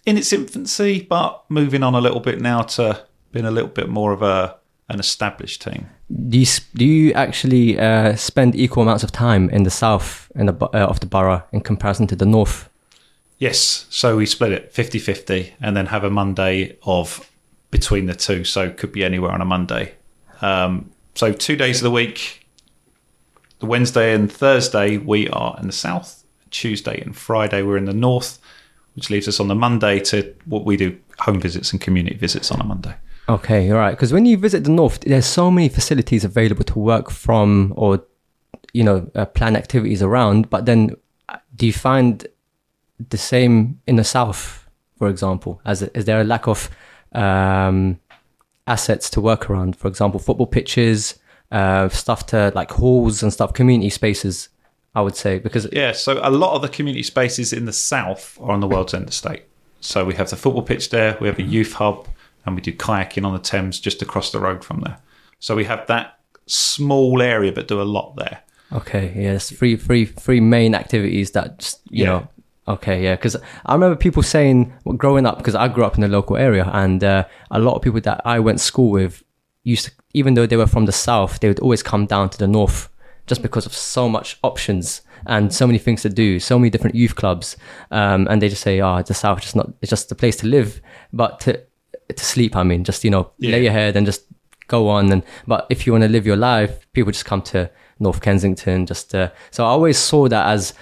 in 0.06 0.18
its 0.18 0.32
infancy, 0.32 1.02
but 1.02 1.44
moving 1.50 1.84
on 1.84 1.96
a 1.96 2.00
little 2.00 2.22
bit 2.22 2.40
now 2.40 2.62
to 2.62 3.06
being 3.34 3.46
a 3.46 3.52
little 3.52 3.70
bit 3.70 3.90
more 3.90 4.14
of 4.14 4.22
a 4.22 4.58
an 4.88 5.00
established 5.00 5.64
team. 5.64 5.88
do 6.30 6.38
you 6.38 6.46
do 6.76 6.86
you 6.86 7.12
actually 7.14 7.80
uh, 7.80 8.16
spend 8.16 8.56
equal 8.56 8.84
amounts 8.84 9.04
of 9.04 9.12
time 9.12 9.50
in 9.50 9.64
the 9.64 9.72
south 9.72 10.32
in 10.36 10.46
the 10.46 10.54
uh, 10.54 10.88
of 10.88 11.00
the 11.00 11.08
borough 11.08 11.44
in 11.52 11.60
comparison 11.60 12.08
to 12.08 12.16
the 12.16 12.26
north? 12.26 12.70
Yes, 13.45 13.86
so 13.92 14.18
we 14.18 14.25
split 14.25 14.53
it 14.53 14.74
50-50 14.74 15.51
and 15.62 15.77
then 15.77 15.86
have 15.86 16.03
a 16.03 16.09
Monday 16.09 16.80
of 16.81 17.30
between 17.69 18.07
the 18.07 18.15
two, 18.15 18.44
so 18.44 18.71
could 18.71 18.92
be 18.92 19.03
anywhere 19.03 19.30
on 19.30 19.39
a 19.39 19.45
Monday. 19.45 19.94
Um, 20.42 20.89
so 21.13 21.31
two 21.31 21.56
days 21.56 21.77
of 21.77 21.83
the 21.83 21.92
week, 21.92 22.47
the 23.59 23.68
Wednesday 23.68 24.15
and 24.15 24.31
Thursday 24.31 24.97
we 24.97 25.30
are 25.30 25.56
in 25.59 25.68
the 25.68 25.74
south, 25.74 26.24
Tuesday 26.50 27.00
and 27.00 27.15
Friday 27.15 27.62
we're 27.62 27.77
in 27.77 27.86
the 27.86 27.94
north, 27.94 28.39
which 28.95 29.12
leaves 29.12 29.27
us 29.27 29.39
on 29.39 29.47
the 29.47 29.53
Monday 29.53 30.00
to 30.00 30.33
what 30.45 30.65
we 30.65 30.75
do 30.75 30.97
home 31.19 31.39
visits 31.39 31.71
and 31.71 31.80
community 31.80 32.18
visits 32.18 32.50
on 32.50 32.59
a 32.59 32.63
Monday. 32.63 32.95
Okay, 33.30 33.69
all 33.69 33.77
right. 33.77 33.92
Because 33.92 34.12
when 34.12 34.25
you 34.25 34.38
visit 34.38 34.63
the 34.63 34.71
north, 34.71 35.01
there's 35.01 35.27
so 35.27 35.51
many 35.51 35.69
facilities 35.69 36.25
available 36.25 36.63
to 36.63 36.80
work 36.80 37.12
from, 37.12 37.74
or 37.75 38.03
you 38.74 38.83
know, 38.83 39.07
uh, 39.13 39.25
plan 39.25 39.56
activities 39.56 40.01
around. 40.01 40.50
But 40.50 40.65
then, 40.65 40.95
uh, 41.30 41.38
do 41.56 41.68
you 41.68 41.74
find 41.74 42.25
the 43.09 43.18
same 43.18 43.80
in 43.88 43.95
the 43.95 44.03
south, 44.03 44.68
for 44.97 45.07
example? 45.09 45.62
As 45.65 45.81
is 45.81 46.06
there 46.06 46.21
a 46.21 46.24
lack 46.24 46.47
of 46.47 46.69
um, 47.13 48.00
assets 48.68 49.09
to 49.12 49.21
work 49.21 49.50
around? 49.50 49.75
For 49.75 49.88
example, 49.88 50.19
football 50.19 50.47
pitches, 50.47 51.19
uh, 51.51 51.89
stuff 51.89 52.25
to 52.27 52.51
like 52.56 52.71
halls 52.71 53.21
and 53.24 53.31
stuff, 53.31 53.53
community 53.53 53.89
spaces. 53.89 54.50
I 54.97 55.01
would 55.01 55.18
say 55.18 55.39
because 55.39 55.68
Yeah, 55.74 55.92
so 55.92 56.21
a 56.24 56.30
lot 56.31 56.56
of 56.56 56.62
the 56.62 56.69
community 56.69 57.03
spaces 57.03 57.51
in 57.51 57.65
the 57.65 57.74
south 57.74 58.38
are 58.42 58.51
on 58.51 58.62
the 58.62 58.68
World's 58.68 58.94
End 58.94 59.09
Estate. 59.09 59.44
So 59.81 60.06
we 60.06 60.13
have 60.15 60.30
the 60.30 60.38
football 60.38 60.62
pitch 60.63 60.89
there, 60.89 61.18
we 61.19 61.27
have 61.27 61.38
a 61.38 61.44
youth 61.44 61.74
hub, 61.74 62.07
and 62.45 62.56
we 62.56 62.62
do 62.62 62.71
kayaking 62.71 63.25
on 63.25 63.33
the 63.33 63.39
Thames 63.39 63.77
just 63.80 64.01
across 64.01 64.31
the 64.31 64.39
road 64.39 64.63
from 64.63 64.80
there. 64.80 64.97
So 65.39 65.53
we 65.53 65.65
have 65.65 65.86
that 65.88 66.19
small 66.47 67.21
area, 67.21 67.51
but 67.51 67.68
do 67.68 67.81
a 67.81 67.83
lot 67.83 68.15
there. 68.15 68.39
Okay, 68.71 69.12
yes, 69.15 69.51
three, 69.51 69.75
three, 69.75 70.06
three 70.06 70.39
main 70.39 70.74
activities 70.74 71.31
that 71.31 71.59
just 71.59 71.81
you 71.89 72.06
Yeah. 72.06 72.09
know. 72.12 72.27
Okay, 72.68 73.04
yeah, 73.04 73.16
because 73.16 73.36
I 73.66 73.74
remember 73.74 73.96
people 73.96 74.24
saying 74.24 74.74
well, 74.86 74.98
growing 74.98 75.26
up 75.28 75.38
because 75.38 75.54
I 75.56 75.68
grew 75.68 75.84
up 75.86 75.96
in 75.96 76.02
the 76.02 76.08
local 76.08 76.36
area, 76.36 76.70
and 76.74 77.04
uh, 77.04 77.26
a 77.52 77.60
lot 77.60 77.76
of 77.76 77.82
people 77.84 78.02
that 78.02 78.22
I 78.26 78.40
went 78.40 78.58
to 78.58 78.64
school 78.64 78.90
with 78.90 79.24
used 79.64 79.86
to, 79.86 79.92
even 80.14 80.34
though 80.34 80.48
they 80.48 80.58
were 80.58 80.66
from 80.68 80.86
the 80.86 80.92
south, 80.92 81.40
they 81.40 81.48
would 81.48 81.60
always 81.60 81.84
come 81.84 82.06
down 82.08 82.30
to 82.32 82.38
the 82.38 82.48
north 82.48 82.90
just 83.28 83.42
because 83.44 83.66
of 83.66 83.74
so 83.74 84.08
much 84.10 84.38
options 84.44 85.02
and 85.28 85.54
so 85.54 85.66
many 85.66 85.80
things 85.80 86.02
to 86.04 86.10
do, 86.10 86.40
so 86.40 86.58
many 86.60 86.70
different 86.70 86.96
youth 86.96 87.16
clubs, 87.16 87.56
um, 87.92 88.28
and 88.30 88.42
they 88.42 88.50
just 88.50 88.64
say, 88.64 88.82
"Oh, 88.82 89.02
the 89.04 89.14
south 89.14 89.40
is 89.40 89.44
just 89.46 89.56
not 89.56 89.70
it's 89.82 89.90
just 89.92 90.12
a 90.12 90.16
place 90.16 90.38
to 90.38 90.48
live, 90.48 90.82
but 91.14 91.40
to 91.42 91.62
to 92.16 92.26
sleep." 92.26 92.56
I 92.56 92.64
mean, 92.64 92.84
just 92.84 93.04
you 93.04 93.12
know, 93.12 93.32
Yeah. 93.38 93.52
lay 93.52 93.64
your 93.64 93.74
head 93.74 93.96
and 93.96 94.08
just 94.08 94.24
go 94.68 94.90
on. 94.90 95.12
And 95.12 95.24
but 95.46 95.68
if 95.70 95.86
you 95.86 95.94
want 95.94 96.04
to 96.04 96.10
live 96.10 96.26
your 96.26 96.36
life, 96.36 96.88
people 96.94 97.12
just 97.12 97.26
come 97.26 97.44
to 97.44 97.70
North 98.00 98.22
Kensington. 98.22 98.88
Just 98.88 99.14
uh, 99.14 99.30
so 99.52 99.64
I 99.66 99.70
always 99.70 100.00
saw 100.00 100.28
that 100.30 100.48
as 100.48 100.74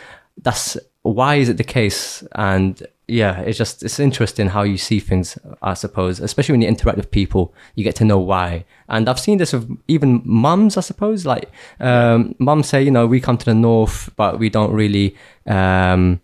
that's 0.42 0.78
why 1.04 1.36
is 1.36 1.50
it 1.50 1.58
the 1.58 1.64
case? 1.64 2.24
And 2.34 2.82
yeah, 3.08 3.42
it's 3.42 3.58
just 3.58 3.84
it's 3.84 4.00
interesting 4.00 4.48
how 4.48 4.64
you 4.64 4.78
see 4.78 5.00
things. 5.00 5.38
I 5.62 5.74
suppose, 5.76 6.20
especially 6.20 6.54
when 6.54 6.62
you 6.62 6.68
interact 6.68 6.98
with 6.98 7.12
people, 7.12 7.54
you 7.76 7.84
get 7.84 7.96
to 7.98 8.06
know 8.06 8.18
why. 8.18 8.66
And 8.88 9.08
I've 9.08 9.20
seen 9.20 9.38
this 9.38 9.54
with 9.54 9.70
even 9.88 10.22
mums. 10.26 10.78
I 10.78 10.82
suppose, 10.82 11.26
like 11.26 11.52
um, 11.80 12.34
mums 12.40 12.70
say, 12.70 12.82
you 12.82 12.92
know, 12.92 13.06
we 13.06 13.20
come 13.20 13.38
to 13.38 13.46
the 13.46 13.54
north, 13.54 14.10
but 14.16 14.40
we 14.40 14.50
don't 14.50 14.72
really. 14.72 15.16
Um, 15.46 16.22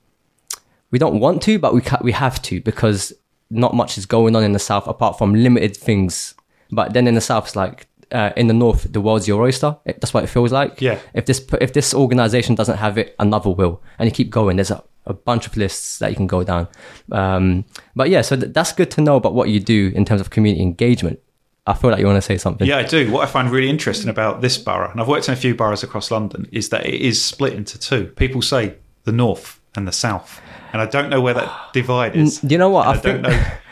we 0.92 0.98
don't 0.98 1.20
want 1.20 1.44
to, 1.44 1.60
but 1.60 1.74
we 1.75 1.82
ca- 1.82 2.00
we 2.01 2.13
have 2.13 2.42
to 2.44 2.62
because 2.62 3.13
not 3.51 3.75
much 3.75 3.98
is 3.98 4.06
going 4.06 4.36
on 4.36 4.44
in 4.44 4.53
the 4.53 4.60
south 4.60 4.88
apart 4.88 5.18
from 5.18 5.36
limited 5.36 5.75
things. 5.75 6.34
But 6.72 6.94
then 6.94 7.08
in 7.08 7.15
the 7.15 7.22
south, 7.22 7.48
it's 7.48 7.56
like 7.56 7.88
uh, 8.12 8.32
in 8.36 8.48
the 8.48 8.54
north, 8.54 8.92
the 8.92 9.01
world's 9.01 9.28
your 9.28 9.42
oyster. 9.42 9.78
It, 9.86 10.01
that's 10.01 10.13
what 10.13 10.24
it 10.24 10.28
feels 10.28 10.51
like. 10.51 10.82
Yeah. 10.82 11.00
If 11.13 11.25
this 11.25 11.46
if 11.62 11.74
this 11.74 11.94
organization 11.94 12.56
doesn't 12.56 12.78
have 12.78 12.98
it, 12.98 13.16
another 13.20 13.50
will, 13.50 13.82
and 13.98 14.08
you 14.08 14.12
keep 14.13 14.30
going. 14.30 14.58
There's 14.58 14.72
a, 14.72 14.84
a 15.06 15.13
bunch 15.13 15.48
of 15.48 15.56
lists 15.58 16.00
that 16.00 16.10
you 16.10 16.16
can 16.16 16.28
go 16.28 16.44
down. 16.44 16.68
Um, 17.12 17.66
but 17.96 18.10
yeah, 18.10 18.22
so 18.22 18.36
th- 18.36 18.54
that's 18.54 18.72
good 18.74 18.92
to 18.92 19.01
know 19.01 19.16
about 19.16 19.34
what 19.34 19.50
you 19.50 19.60
do 19.60 19.92
in 19.96 20.06
terms 20.06 20.22
of 20.22 20.30
community 20.30 20.62
engagement. 20.63 21.20
I 21.68 21.74
feel 21.74 21.92
like 21.92 22.00
you 22.00 22.08
want 22.08 22.18
to 22.18 22.22
say 22.22 22.38
something. 22.38 22.66
Yeah, 22.68 22.78
I 22.78 22.84
do. 22.84 23.12
What 23.12 23.22
I 23.28 23.32
find 23.32 23.51
really 23.51 23.70
interesting 23.70 24.10
about 24.10 24.42
this 24.42 24.58
borough, 24.58 24.89
and 24.89 25.00
I've 25.00 25.08
worked 25.08 25.28
in 25.28 25.34
a 25.34 25.38
few 25.38 25.54
boroughs 25.54 25.84
across 25.84 26.10
London, 26.10 26.48
is 26.51 26.70
that 26.70 26.86
it 26.88 27.00
is 27.00 27.24
split 27.24 27.54
into 27.54 27.78
two. 27.78 28.08
People 28.16 28.42
say 28.42 28.75
the 29.04 29.12
north 29.12 29.60
and 29.75 29.88
the 29.88 29.92
south, 29.92 30.42
and 30.74 30.82
I 30.82 30.88
don't 30.88 31.10
know 31.10 31.22
where 31.22 31.36
that 31.36 31.74
divide 31.74 32.16
is. 32.16 32.39
Do 32.39 32.48
you 32.54 32.58
know 32.58 32.70
what? 32.70 32.88
And 32.88 32.96
I 32.96 33.00
I, 33.00 33.01
don't 33.04 33.24
think- 33.24 33.44
know. 33.44 33.51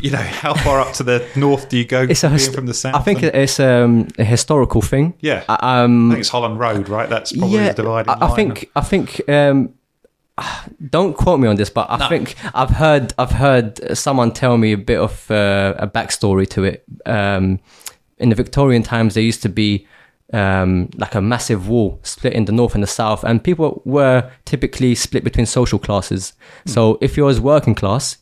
You 0.00 0.10
know, 0.10 0.18
how 0.18 0.54
far 0.54 0.80
up 0.80 0.92
to 0.94 1.02
the 1.02 1.26
north 1.36 1.68
do 1.68 1.76
you 1.76 1.84
go 1.84 2.02
It's 2.02 2.24
a 2.24 2.28
hist- 2.28 2.54
from 2.54 2.66
the 2.66 2.74
south? 2.74 2.94
I 2.94 3.00
think 3.00 3.22
And- 3.22 3.34
it's 3.34 3.58
um, 3.60 4.08
a 4.18 4.24
historical 4.24 4.80
thing. 4.82 5.14
Yeah. 5.20 5.44
I- 5.48 5.82
Um, 5.82 6.10
I 6.10 6.14
think 6.14 6.20
it's 6.20 6.28
Holland 6.30 6.58
Road, 6.58 6.88
right? 6.88 7.08
That's 7.08 7.32
probably 7.36 7.58
the 7.58 7.72
dividing 7.74 8.10
I, 8.10 8.26
I 8.26 8.34
think 8.36 8.70
I 8.76 8.80
think 8.82 9.20
um, 9.28 9.74
don't 10.90 11.16
quote 11.16 11.40
me 11.40 11.48
on 11.48 11.56
this, 11.56 11.70
but 11.70 11.86
I 11.90 12.08
think 12.08 12.34
I've 12.54 12.70
heard 12.70 13.12
I've 13.18 13.32
heard 13.32 13.96
someone 13.96 14.32
tell 14.32 14.56
me 14.56 14.72
a 14.72 14.78
bit 14.78 14.98
of 14.98 15.30
uh, 15.30 15.74
a 15.78 15.86
backstory 15.86 16.48
to 16.50 16.64
it. 16.64 16.84
Um, 17.06 17.58
in 18.18 18.28
the 18.30 18.34
Victorian 18.34 18.82
times, 18.82 19.14
there 19.14 19.22
used 19.22 19.42
to 19.42 19.48
be 19.48 19.86
um, 20.32 20.90
like 20.96 21.14
a 21.14 21.20
massive 21.20 21.68
wall 21.68 21.98
split 22.02 22.32
in 22.32 22.44
the 22.44 22.52
north 22.52 22.74
and 22.74 22.82
the 22.82 22.86
south, 22.88 23.24
and 23.24 23.42
people 23.42 23.80
were 23.84 24.30
typically 24.44 24.94
split 24.94 25.24
between 25.24 25.46
social 25.46 25.78
classes. 25.78 26.32
So 26.66 26.98
if 27.00 27.16
you 27.16 27.24
was 27.24 27.40
working 27.40 27.74
class, 27.74 28.18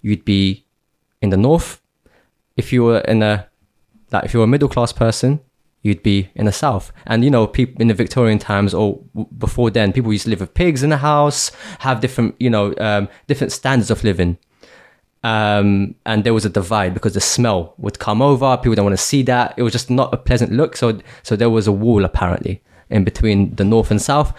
you'd 0.00 0.24
be 0.24 0.64
in 1.22 1.30
the 1.30 1.36
north. 1.36 1.80
If 2.56 2.72
you 2.72 2.84
were 2.84 2.98
in 3.00 3.22
a 3.22 3.48
like 4.10 4.24
if 4.24 4.34
you 4.34 4.40
were 4.40 4.44
a 4.44 4.48
middle 4.48 4.68
class 4.68 4.92
person, 4.92 5.40
you'd 5.82 6.02
be 6.02 6.30
in 6.34 6.46
the 6.46 6.52
south. 6.52 6.92
And 7.06 7.24
you 7.24 7.30
know, 7.30 7.46
people 7.46 7.80
in 7.80 7.88
the 7.88 7.94
Victorian 7.94 8.38
times 8.38 8.74
or 8.74 9.00
w- 9.14 9.28
before 9.38 9.70
then, 9.70 9.92
people 9.92 10.12
used 10.12 10.24
to 10.24 10.30
live 10.30 10.40
with 10.40 10.54
pigs 10.54 10.82
in 10.82 10.90
the 10.90 10.98
house, 10.98 11.50
have 11.80 12.00
different, 12.00 12.34
you 12.38 12.50
know, 12.50 12.74
um, 12.78 13.08
different 13.26 13.52
standards 13.52 13.90
of 13.90 14.04
living. 14.04 14.38
Um, 15.24 15.94
and 16.04 16.24
there 16.24 16.34
was 16.34 16.44
a 16.44 16.48
divide 16.50 16.94
because 16.94 17.14
the 17.14 17.20
smell 17.20 17.74
would 17.78 17.98
come 17.98 18.20
over. 18.20 18.56
People 18.56 18.74
don't 18.74 18.84
want 18.84 18.98
to 18.98 19.04
see 19.04 19.22
that. 19.24 19.54
It 19.56 19.62
was 19.62 19.72
just 19.72 19.88
not 19.88 20.12
a 20.12 20.16
pleasant 20.16 20.52
look. 20.52 20.76
So, 20.76 20.98
so 21.22 21.36
there 21.36 21.50
was 21.50 21.66
a 21.66 21.72
wall 21.72 22.04
apparently 22.04 22.60
in 22.90 23.04
between 23.04 23.54
the 23.54 23.64
north 23.64 23.90
and 23.90 24.02
south. 24.02 24.36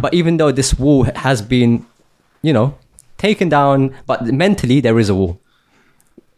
But 0.00 0.14
even 0.14 0.36
though 0.36 0.52
this 0.52 0.74
wall 0.78 1.04
has 1.04 1.42
been, 1.42 1.86
you 2.42 2.52
know, 2.52 2.78
taken 3.16 3.48
down, 3.48 3.94
but 4.06 4.24
mentally 4.26 4.80
there 4.80 4.98
is 4.98 5.08
a 5.08 5.14
wall. 5.14 5.40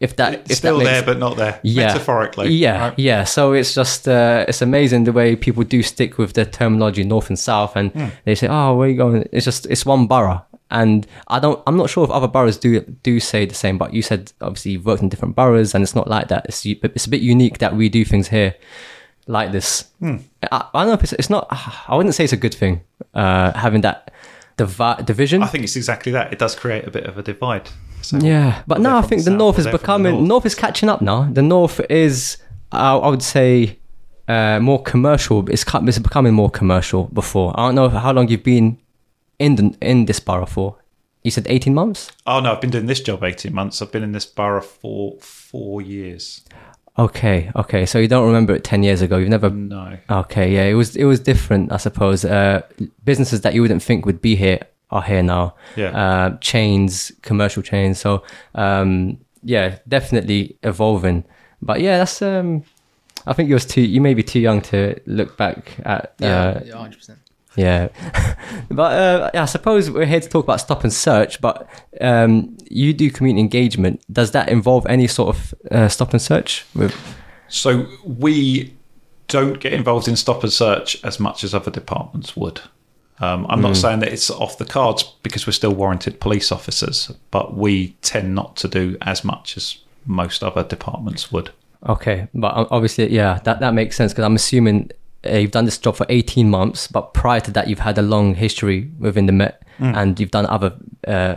If 0.01 0.15
that, 0.15 0.33
It's 0.33 0.51
if 0.51 0.57
still 0.57 0.79
that 0.79 0.83
makes, 0.85 0.91
there, 0.91 1.03
but 1.13 1.19
not 1.19 1.37
there. 1.37 1.59
Metaphorically. 1.63 2.49
yeah, 2.49 2.79
right? 2.89 2.99
yeah. 2.99 3.23
So 3.23 3.53
it's 3.53 3.75
just 3.75 4.07
uh, 4.07 4.45
it's 4.47 4.61
amazing 4.61 5.03
the 5.05 5.11
way 5.13 5.35
people 5.35 5.63
do 5.63 5.83
stick 5.83 6.17
with 6.17 6.33
the 6.33 6.43
terminology 6.45 7.03
north 7.03 7.29
and 7.29 7.37
south, 7.39 7.75
and 7.75 7.91
Hmm. 7.91 8.07
they 8.25 8.35
say, 8.35 8.47
"Oh, 8.49 8.75
where 8.75 8.89
you 8.89 8.97
going?" 8.97 9.27
It's 9.31 9.45
just 9.45 9.65
it's 9.67 9.85
one 9.85 10.07
borough, 10.07 10.41
and 10.71 11.05
I 11.27 11.39
don't. 11.39 11.61
I'm 11.67 11.77
not 11.77 11.89
sure 11.89 12.03
if 12.03 12.09
other 12.09 12.27
boroughs 12.27 12.57
do 12.57 12.79
do 13.03 13.19
say 13.19 13.45
the 13.45 13.53
same. 13.55 13.77
But 13.77 13.93
you 13.93 14.01
said 14.01 14.31
obviously 14.41 14.71
you've 14.71 14.85
worked 14.87 15.03
in 15.03 15.09
different 15.09 15.35
boroughs, 15.35 15.75
and 15.75 15.83
it's 15.83 15.95
not 15.95 16.07
like 16.07 16.27
that. 16.29 16.45
It's 16.49 16.65
it's 16.65 17.05
a 17.05 17.09
bit 17.09 17.21
unique 17.21 17.59
that 17.59 17.75
we 17.75 17.87
do 17.89 18.03
things 18.03 18.29
here 18.29 18.55
like 19.27 19.51
this. 19.51 19.85
Hmm. 19.99 20.17
I, 20.51 20.65
I 20.73 20.79
don't 20.81 20.87
know 20.87 20.93
if 20.93 21.03
it's 21.03 21.13
it's 21.13 21.29
not. 21.29 21.45
I 21.87 21.95
wouldn't 21.95 22.15
say 22.15 22.23
it's 22.23 22.33
a 22.33 22.37
good 22.41 22.55
thing 22.55 22.81
uh, 23.13 23.51
having 23.53 23.81
that 23.81 24.09
divi- 24.57 25.03
division. 25.05 25.43
I 25.43 25.47
think 25.47 25.63
it's 25.63 25.75
exactly 25.75 26.11
that. 26.13 26.33
It 26.33 26.39
does 26.39 26.55
create 26.55 26.87
a 26.87 26.91
bit 26.91 27.05
of 27.05 27.17
a 27.19 27.21
divide. 27.23 27.69
So 28.01 28.17
Yeah, 28.17 28.61
but 28.67 28.79
now 28.81 28.97
I 28.97 29.01
think 29.01 29.23
the 29.23 29.31
the 29.31 29.37
north 29.37 29.57
is 29.59 29.65
they're 29.65 29.71
from 29.71 29.77
the 29.77 29.83
becoming 29.83 30.13
north. 30.13 30.27
north. 30.27 30.45
is 30.45 30.55
catching 30.55 30.89
up 30.89 31.01
now. 31.01 31.29
The 31.31 31.41
north 31.41 31.79
is, 31.89 32.37
I 32.71 32.95
I 32.95 33.07
would 33.09 33.23
say, 33.23 33.79
uh, 34.27 34.59
more 34.59 34.81
commercial. 34.83 35.47
It's, 35.49 35.65
it's 35.87 35.99
becoming 35.99 36.33
more 36.33 36.49
commercial. 36.49 37.05
Before 37.13 37.53
I 37.59 37.67
don't 37.67 37.75
know 37.75 37.89
how 37.89 38.11
long 38.13 38.27
you've 38.29 38.43
been 38.43 38.77
in 39.39 39.55
the, 39.55 39.75
in 39.81 40.05
this 40.05 40.19
borough 40.19 40.45
for. 40.45 40.77
You 41.23 41.31
said 41.31 41.45
eighteen 41.49 41.73
months. 41.73 42.11
Oh 42.25 42.39
no, 42.39 42.51
I've 42.53 42.61
been 42.61 42.71
doing 42.71 42.87
this 42.87 43.01
job 43.01 43.23
eighteen 43.23 43.53
months. 43.53 43.81
I've 43.81 43.91
been 43.91 44.03
in 44.03 44.11
this 44.11 44.25
borough 44.25 44.61
for 44.61 45.17
four 45.19 45.81
years. 45.81 46.41
Okay, 46.97 47.51
okay. 47.55 47.85
So 47.85 47.99
you 47.99 48.07
don't 48.07 48.25
remember 48.25 48.53
it 48.55 48.63
ten 48.63 48.83
years 48.83 49.01
ago. 49.01 49.17
You've 49.17 49.29
never. 49.29 49.49
No, 49.49 49.97
Okay, 50.09 50.51
yeah. 50.53 50.63
It 50.65 50.73
was 50.73 50.95
it 50.95 51.05
was 51.05 51.19
different, 51.19 51.71
I 51.71 51.77
suppose. 51.77 52.25
Uh, 52.25 52.61
businesses 53.05 53.41
that 53.41 53.53
you 53.53 53.61
wouldn't 53.61 53.83
think 53.83 54.05
would 54.05 54.21
be 54.21 54.35
here 54.35 54.59
are 54.91 55.01
here 55.01 55.23
now. 55.23 55.55
Yeah. 55.75 55.89
Uh, 55.97 56.37
chains, 56.37 57.11
commercial 57.21 57.63
chains. 57.63 57.99
So 57.99 58.23
um, 58.55 59.17
yeah, 59.43 59.77
definitely 59.87 60.57
evolving. 60.63 61.23
But 61.61 61.81
yeah, 61.81 61.97
that's 61.99 62.21
um, 62.21 62.63
I 63.27 63.33
think 63.33 63.49
you 63.49 63.55
was 63.55 63.65
too. 63.65 63.81
You 63.81 64.01
may 64.01 64.13
be 64.13 64.23
too 64.23 64.39
young 64.39 64.61
to 64.61 64.99
look 65.05 65.37
back 65.37 65.73
at. 65.85 66.13
Yeah, 66.19 66.27
Uh, 66.39 66.61
yeah, 66.65 66.75
hundred 66.77 66.97
percent. 66.97 67.19
yeah, 67.55 67.89
but 68.71 68.91
uh, 68.93 69.29
I 69.33 69.45
suppose 69.45 69.89
we're 69.91 70.05
here 70.05 70.19
to 70.21 70.29
talk 70.29 70.45
about 70.45 70.59
stop 70.59 70.83
and 70.83 70.91
search. 70.93 71.39
But 71.41 71.67
um, 71.99 72.57
you 72.69 72.93
do 72.93 73.11
community 73.11 73.41
engagement. 73.41 74.01
Does 74.11 74.31
that 74.31 74.49
involve 74.49 74.85
any 74.87 75.07
sort 75.07 75.35
of 75.35 75.53
uh, 75.71 75.87
stop 75.87 76.13
and 76.13 76.21
search? 76.21 76.65
With 76.75 76.95
so 77.47 77.85
we 78.05 78.73
don't 79.27 79.59
get 79.59 79.73
involved 79.73 80.07
in 80.07 80.15
stop 80.15 80.43
and 80.43 80.51
search 80.51 81.03
as 81.03 81.19
much 81.19 81.43
as 81.43 81.53
other 81.53 81.71
departments 81.71 82.35
would. 82.35 82.59
Um, 83.21 83.45
I'm 83.49 83.61
not 83.61 83.77
saying 83.77 83.99
that 83.99 84.11
it's 84.11 84.31
off 84.31 84.57
the 84.57 84.65
cards 84.65 85.03
because 85.21 85.45
we're 85.45 85.53
still 85.53 85.75
warranted 85.75 86.19
police 86.19 86.51
officers, 86.51 87.13
but 87.29 87.55
we 87.55 87.89
tend 88.01 88.33
not 88.33 88.55
to 88.57 88.67
do 88.67 88.97
as 89.03 89.23
much 89.23 89.55
as 89.57 89.77
most 90.07 90.43
other 90.43 90.63
departments 90.63 91.31
would. 91.31 91.51
Okay, 91.87 92.27
but 92.33 92.67
obviously, 92.71 93.11
yeah, 93.13 93.39
that, 93.43 93.59
that 93.59 93.75
makes 93.75 93.95
sense 93.95 94.11
because 94.11 94.25
I'm 94.25 94.35
assuming 94.35 94.89
uh, 95.25 95.37
you've 95.37 95.51
done 95.51 95.65
this 95.65 95.77
job 95.77 95.95
for 95.95 96.07
18 96.09 96.49
months, 96.49 96.87
but 96.87 97.13
prior 97.13 97.39
to 97.41 97.51
that, 97.51 97.67
you've 97.67 97.79
had 97.79 97.99
a 97.99 98.01
long 98.01 98.33
history 98.33 98.89
within 98.97 99.27
the 99.27 99.33
Met 99.33 99.61
and 99.79 100.19
you've 100.19 100.31
done 100.31 100.45
other 100.47 100.75
uh, 101.07 101.35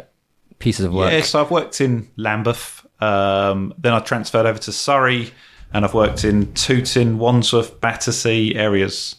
pieces 0.59 0.87
of 0.87 0.93
work. 0.93 1.13
Yeah, 1.13 1.21
so 1.21 1.41
I've 1.41 1.51
worked 1.51 1.81
in 1.81 2.09
Lambeth, 2.17 2.87
um, 3.01 3.75
then 3.79 3.93
I 3.93 4.01
transferred 4.01 4.47
over 4.47 4.59
to 4.61 4.73
Surrey, 4.73 5.33
and 5.73 5.85
I've 5.85 5.95
worked 5.95 6.25
in 6.25 6.53
Tooting, 6.55 7.19
Wandsworth, 7.19 7.81
Battersea 7.81 8.55
areas 8.55 9.17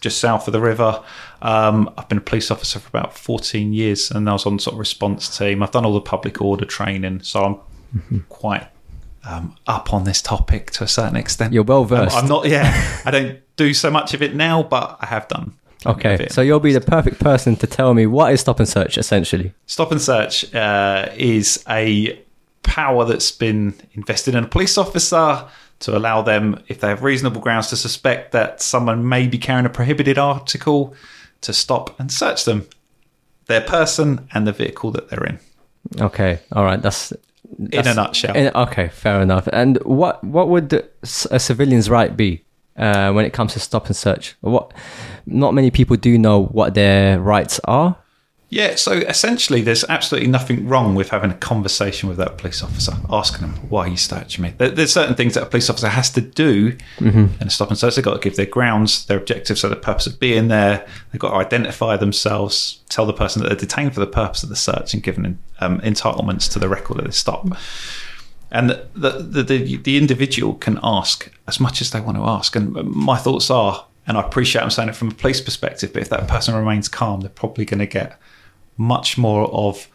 just 0.00 0.18
south 0.18 0.48
of 0.48 0.52
the 0.52 0.60
river. 0.60 1.02
Um, 1.42 1.92
I've 1.98 2.08
been 2.08 2.18
a 2.18 2.22
police 2.22 2.50
officer 2.50 2.78
for 2.78 2.88
about 2.88 3.18
14 3.18 3.72
years, 3.72 4.10
and 4.10 4.28
I 4.30 4.32
was 4.32 4.46
on 4.46 4.58
sort 4.58 4.74
of 4.74 4.78
response 4.78 5.36
team. 5.36 5.62
I've 5.62 5.72
done 5.72 5.84
all 5.84 5.92
the 5.92 6.00
public 6.00 6.40
order 6.40 6.64
training, 6.64 7.22
so 7.22 7.60
I'm 7.92 8.24
quite 8.28 8.68
um, 9.24 9.56
up 9.66 9.92
on 9.92 10.04
this 10.04 10.22
topic 10.22 10.70
to 10.72 10.84
a 10.84 10.88
certain 10.88 11.16
extent. 11.16 11.52
You're 11.52 11.64
well 11.64 11.84
versed. 11.84 12.16
I'm 12.16 12.28
not, 12.28 12.48
yeah, 12.48 13.00
I 13.04 13.10
don't 13.10 13.40
do 13.56 13.74
so 13.74 13.90
much 13.90 14.14
of 14.14 14.22
it 14.22 14.34
now, 14.34 14.62
but 14.62 14.96
I 15.00 15.06
have 15.06 15.26
done. 15.28 15.54
Okay, 15.84 16.28
so 16.30 16.42
you'll 16.42 16.60
be 16.60 16.72
the 16.72 16.80
perfect 16.80 17.18
person 17.18 17.56
to 17.56 17.66
tell 17.66 17.92
me 17.92 18.06
what 18.06 18.32
is 18.32 18.40
stop 18.40 18.60
and 18.60 18.68
search 18.68 18.96
essentially. 18.96 19.52
Stop 19.66 19.90
and 19.90 20.00
search 20.00 20.54
uh, 20.54 21.08
is 21.16 21.64
a 21.68 22.22
power 22.62 23.04
that's 23.04 23.32
been 23.32 23.74
invested 23.94 24.36
in 24.36 24.44
a 24.44 24.46
police 24.46 24.78
officer 24.78 25.44
to 25.80 25.96
allow 25.96 26.22
them, 26.22 26.62
if 26.68 26.78
they 26.78 26.88
have 26.88 27.02
reasonable 27.02 27.40
grounds 27.40 27.68
to 27.68 27.76
suspect 27.76 28.30
that 28.30 28.62
someone 28.62 29.08
may 29.08 29.26
be 29.26 29.38
carrying 29.38 29.66
a 29.66 29.70
prohibited 29.70 30.16
article, 30.16 30.94
to 31.42 31.52
stop 31.52 31.98
and 32.00 32.10
search 32.10 32.44
them, 32.44 32.66
their 33.46 33.60
person 33.60 34.28
and 34.32 34.46
the 34.46 34.52
vehicle 34.52 34.90
that 34.92 35.10
they're 35.10 35.24
in. 35.24 35.38
Okay, 36.00 36.40
all 36.52 36.64
right, 36.64 36.80
that's. 36.80 37.12
In 37.58 37.86
a 37.86 37.94
nutshell. 37.94 38.34
in- 38.34 38.50
okay, 38.54 38.88
fair 38.88 39.20
enough. 39.20 39.46
And 39.52 39.76
what 39.84 40.24
what 40.24 40.48
would 40.48 40.72
a 41.30 41.38
civilian's 41.38 41.90
right 41.90 42.16
be 42.16 42.44
uh, 42.78 43.12
when 43.12 43.26
it 43.26 43.34
comes 43.34 43.52
to 43.52 43.60
stop 43.60 43.86
and 43.88 43.96
search? 43.96 44.34
What 44.40 44.72
not 45.26 45.52
many 45.52 45.70
people 45.70 45.96
do 45.96 46.16
know 46.16 46.44
what 46.44 46.74
their 46.74 47.20
rights 47.20 47.60
are. 47.64 47.96
Yeah, 48.52 48.74
so 48.74 48.92
essentially, 48.92 49.62
there's 49.62 49.82
absolutely 49.84 50.28
nothing 50.28 50.68
wrong 50.68 50.94
with 50.94 51.08
having 51.08 51.30
a 51.30 51.34
conversation 51.34 52.10
with 52.10 52.18
that 52.18 52.36
police 52.36 52.62
officer, 52.62 52.92
asking 53.08 53.48
them 53.48 53.56
why 53.70 53.86
you 53.86 53.96
searching 53.96 54.42
me. 54.42 54.52
There, 54.58 54.68
there's 54.68 54.92
certain 54.92 55.14
things 55.14 55.32
that 55.32 55.44
a 55.44 55.46
police 55.46 55.70
officer 55.70 55.88
has 55.88 56.10
to 56.10 56.20
do 56.20 56.76
in 57.40 57.46
a 57.46 57.48
stop 57.48 57.70
and 57.70 57.78
search. 57.78 57.94
They've 57.94 58.04
got 58.04 58.12
to 58.12 58.20
give 58.20 58.36
their 58.36 58.44
grounds, 58.44 59.06
their 59.06 59.16
objectives, 59.16 59.62
so 59.62 59.70
the 59.70 59.76
purpose 59.76 60.06
of 60.06 60.20
being 60.20 60.48
there. 60.48 60.86
They've 61.10 61.18
got 61.18 61.30
to 61.30 61.36
identify 61.36 61.96
themselves, 61.96 62.80
tell 62.90 63.06
the 63.06 63.14
person 63.14 63.40
that 63.40 63.48
they're 63.48 63.56
detained 63.56 63.94
for 63.94 64.00
the 64.00 64.06
purpose 64.06 64.42
of 64.42 64.50
the 64.50 64.56
search, 64.56 64.92
and 64.92 65.02
given 65.02 65.38
um, 65.60 65.80
entitlements 65.80 66.52
to 66.52 66.58
the 66.58 66.68
record 66.68 66.98
of 66.98 67.06
the 67.06 67.12
stop. 67.12 67.48
And 68.50 68.68
the, 68.68 68.86
the, 68.94 69.42
the, 69.42 69.76
the 69.78 69.96
individual 69.96 70.56
can 70.56 70.78
ask 70.82 71.32
as 71.48 71.58
much 71.58 71.80
as 71.80 71.90
they 71.92 72.02
want 72.02 72.18
to 72.18 72.24
ask. 72.24 72.54
And 72.54 72.74
my 72.84 73.16
thoughts 73.16 73.50
are, 73.50 73.86
and 74.06 74.18
I 74.18 74.20
appreciate 74.20 74.60
I'm 74.60 74.68
saying 74.68 74.90
it 74.90 74.96
from 74.96 75.08
a 75.08 75.14
police 75.14 75.40
perspective, 75.40 75.94
but 75.94 76.02
if 76.02 76.10
that 76.10 76.28
person 76.28 76.54
remains 76.54 76.90
calm, 76.90 77.22
they're 77.22 77.30
probably 77.30 77.64
going 77.64 77.80
to 77.80 77.86
get 77.86 78.18
much 78.82 79.16
more 79.16 79.46
of, 79.52 79.88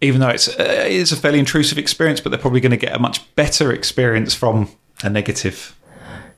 even 0.00 0.20
though 0.20 0.28
it's, 0.28 0.48
uh, 0.48 0.84
it 0.86 0.92
is 0.92 1.12
a 1.12 1.16
fairly 1.16 1.38
intrusive 1.38 1.78
experience, 1.78 2.20
but 2.20 2.30
they're 2.30 2.38
probably 2.38 2.60
going 2.60 2.70
to 2.70 2.76
get 2.86 2.94
a 2.94 2.98
much 2.98 3.34
better 3.36 3.72
experience 3.72 4.34
from 4.34 4.68
a 5.02 5.10
negative 5.10 5.76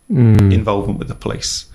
involvement 0.08 0.98
with 0.98 1.08
the 1.08 1.14
police. 1.14 1.66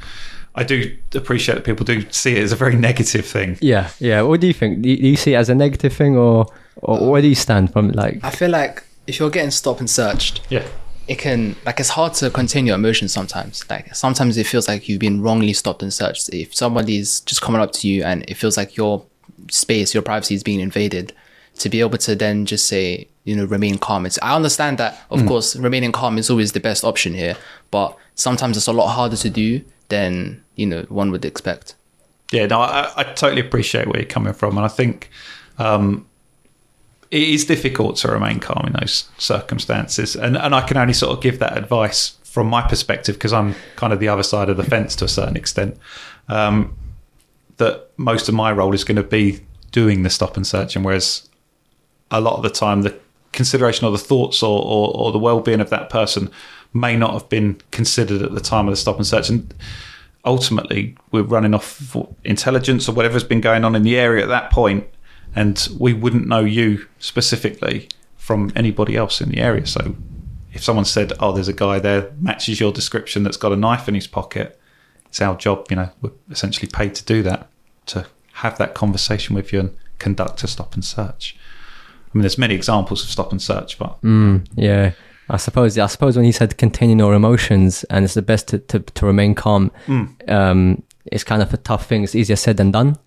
I 0.56 0.64
do 0.64 0.96
appreciate 1.14 1.56
that 1.56 1.64
people 1.64 1.86
do 1.86 2.06
see 2.12 2.36
it 2.36 2.44
as 2.44 2.52
a 2.52 2.56
very 2.56 2.76
negative 2.76 3.26
thing. 3.26 3.58
Yeah, 3.62 3.90
yeah. 4.00 4.22
What 4.24 4.42
do 4.42 4.48
you 4.48 4.54
think? 4.54 4.82
Do 4.82 4.90
you, 4.90 4.98
do 4.98 5.08
you 5.08 5.16
see 5.16 5.34
it 5.34 5.38
as 5.38 5.50
a 5.50 5.56
negative 5.56 5.94
thing, 5.94 6.18
or 6.18 6.48
or 6.78 7.12
where 7.12 7.22
do 7.22 7.28
you 7.28 7.36
stand 7.36 7.72
from 7.74 7.92
like? 7.92 8.20
I 8.24 8.32
feel 8.32 8.50
like 8.50 8.84
if 9.06 9.20
you're 9.20 9.30
getting 9.30 9.52
stopped 9.52 9.80
and 9.80 9.90
searched, 9.90 10.42
Yeah. 10.50 10.66
it 11.08 11.20
can 11.20 11.56
like 11.66 11.80
it's 11.80 11.90
hard 11.90 12.14
to 12.16 12.30
contain 12.32 12.66
your 12.66 12.76
emotions 12.76 13.12
sometimes. 13.14 13.64
Like 13.70 13.96
sometimes 13.96 14.36
it 14.38 14.48
feels 14.48 14.68
like 14.68 14.90
you've 14.90 15.00
been 15.00 15.22
wrongly 15.22 15.54
stopped 15.54 15.84
and 15.84 15.94
searched. 15.94 16.30
If 16.30 16.56
somebody's 16.56 17.20
just 17.22 17.42
coming 17.42 17.62
up 17.62 17.72
to 17.74 17.88
you 17.88 18.04
and 18.04 18.24
it 18.28 18.34
feels 18.36 18.58
like 18.58 18.76
your 18.76 19.06
space, 19.52 19.94
your 19.94 20.04
privacy 20.04 20.36
is 20.36 20.44
being 20.44 20.60
invaded, 20.60 21.14
to 21.60 21.70
be 21.70 21.80
able 21.80 21.98
to 21.98 22.16
then 22.16 22.46
just 22.46 22.68
say, 22.68 23.08
you 23.24 23.36
know, 23.36 23.46
remain 23.46 23.78
calm. 23.78 24.06
It's 24.06 24.20
I 24.22 24.36
understand 24.36 24.78
that 24.78 25.00
of 25.10 25.26
course 25.26 25.56
remaining 25.56 25.92
calm 25.92 26.18
is 26.18 26.30
always 26.30 26.52
the 26.52 26.60
best 26.60 26.84
option 26.84 27.14
here, 27.14 27.36
but 27.72 27.98
sometimes 28.16 28.58
it's 28.58 28.68
a 28.68 28.74
lot 28.74 28.94
harder 28.94 29.18
to 29.18 29.30
do 29.30 29.62
than, 29.90 30.44
you 30.56 30.66
know, 30.66 30.84
one 30.90 31.12
would 31.12 31.26
expect. 31.26 31.76
Yeah, 32.32 32.46
no, 32.48 32.62
I, 32.62 32.92
I 32.96 33.04
totally 33.04 33.42
appreciate 33.42 33.88
where 33.88 34.00
you're 34.00 34.10
coming 34.10 34.34
from, 34.34 34.58
and 34.58 34.66
I 34.66 34.70
think 34.70 35.10
um, 35.58 36.06
it 37.10 37.24
is 37.24 37.46
difficult 37.46 37.96
to 37.98 38.10
remain 38.10 38.40
calm 38.40 38.66
in 38.68 38.74
those 38.74 39.10
circumstances, 39.18 40.16
and 40.16 40.38
and 40.38 40.54
I 40.54 40.62
can 40.62 40.78
only 40.78 40.94
sort 40.94 41.16
of 41.16 41.24
give 41.24 41.40
that 41.40 41.58
advice 41.58 42.18
from 42.24 42.48
my 42.48 42.62
perspective 42.62 43.16
because 43.16 43.34
I'm 43.34 43.56
kind 43.78 43.94
of 43.94 44.00
the 44.00 44.10
other 44.10 44.24
side 44.24 44.50
of 44.50 44.58
the 44.58 44.64
fence 44.64 44.96
to 44.98 45.06
a 45.06 45.08
certain 45.08 45.38
extent. 45.38 45.78
Um, 46.28 46.76
that 47.58 47.90
most 47.98 48.30
of 48.30 48.36
my 48.36 48.52
role 48.52 48.74
is 48.74 48.84
going 48.84 48.98
to 48.98 49.04
be 49.04 49.42
doing 49.72 50.04
the 50.04 50.10
stop 50.10 50.38
and 50.38 50.46
searching, 50.46 50.84
whereas 50.84 51.28
a 52.12 52.22
lot 52.22 52.38
of 52.38 52.44
the 52.44 52.50
time 52.50 52.84
the 52.84 52.98
consideration 53.34 53.86
or 53.86 53.92
the 53.92 53.98
thoughts 53.98 54.42
or, 54.42 54.62
or, 54.62 54.96
or 54.96 55.12
the 55.12 55.20
well-being 55.20 55.60
of 55.60 55.70
that 55.70 55.90
person 55.90 56.30
may 56.74 56.96
not 56.96 57.14
have 57.14 57.30
been 57.30 57.60
considered 57.72 58.22
at 58.22 58.34
the 58.34 58.40
time 58.40 58.68
of 58.68 58.72
the 58.72 58.78
stop 58.78 58.96
and 58.98 59.06
search. 59.06 59.30
And 59.30 59.54
ultimately 60.26 60.96
we're 61.12 61.24
running 61.24 61.54
off 61.54 61.96
intelligence 62.24 62.88
or 62.88 62.94
whatever's 62.94 63.24
been 63.24 63.42
going 63.42 63.64
on 63.64 63.76
in 63.76 63.84
the 63.84 63.98
area 63.98 64.24
at 64.24 64.30
that 64.30 64.52
point 64.52 64.88
and 65.36 65.68
we 65.80 65.94
wouldn't 65.94 66.28
know 66.28 66.40
you 66.40 66.88
specifically 67.00 67.88
from 68.18 68.52
anybody 68.56 68.96
else 68.96 69.22
in 69.22 69.30
the 69.30 69.38
area. 69.38 69.66
So 69.66 69.96
if 70.52 70.64
someone 70.64 70.86
said, 70.86 71.14
"Oh, 71.20 71.32
there's 71.32 71.48
a 71.48 71.54
guy 71.54 71.80
there 71.80 72.12
matches 72.20 72.60
your 72.60 72.72
description 72.72 73.24
that's 73.24 73.38
got 73.38 73.52
a 73.52 73.56
knife 73.56 73.88
in 73.88 73.96
his 73.96 74.08
pocket," 74.08 74.60
it's 75.10 75.22
our 75.22 75.36
job. 75.36 75.68
You 75.70 75.78
know, 75.78 75.90
we're 76.02 76.12
essentially 76.32 76.68
paid 76.68 76.96
to 76.96 77.06
do 77.06 77.24
that, 77.24 77.48
to 77.88 78.06
have 78.34 78.58
that 78.58 78.74
conversation 78.74 79.36
with 79.36 79.52
you 79.52 79.60
and 79.60 79.78
conduct 80.00 80.44
a 80.44 80.48
stop 80.48 80.74
and 80.76 80.84
search. 80.86 81.38
I 82.06 82.18
mean, 82.18 82.22
there's 82.22 82.38
many 82.38 82.56
examples 82.56 83.04
of 83.04 83.10
stop 83.10 83.32
and 83.32 83.42
search, 83.42 83.78
but 83.78 83.98
Yeah, 84.56 84.92
I 85.30 85.38
suppose. 85.38 85.78
I 85.78 85.88
suppose 85.88 86.16
when 86.16 86.26
he 86.26 86.32
said 86.32 86.58
containing 86.58 87.00
your 87.00 87.14
emotions 87.14 87.84
and 87.86 88.06
it's 88.06 88.14
the 88.14 88.22
best 88.22 88.48
to, 88.50 88.60
to, 88.60 88.80
to 88.80 89.06
remain 89.06 89.36
calm, 89.36 89.72
um, 90.28 90.84
it's 91.06 91.24
kind 91.24 91.42
of 91.42 91.54
a 91.54 91.58
tough 91.58 91.88
thing. 91.88 92.04
It's 92.04 92.16
easier 92.16 92.36
said 92.36 92.58
than 92.58 92.72
done. 92.72 92.98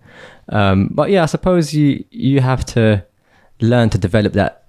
Um, 0.49 0.89
but 0.91 1.09
yeah, 1.09 1.23
I 1.23 1.27
suppose 1.27 1.73
you 1.73 2.03
you 2.11 2.41
have 2.41 2.65
to 2.67 3.05
learn 3.59 3.89
to 3.91 3.97
develop 3.97 4.33
that. 4.33 4.65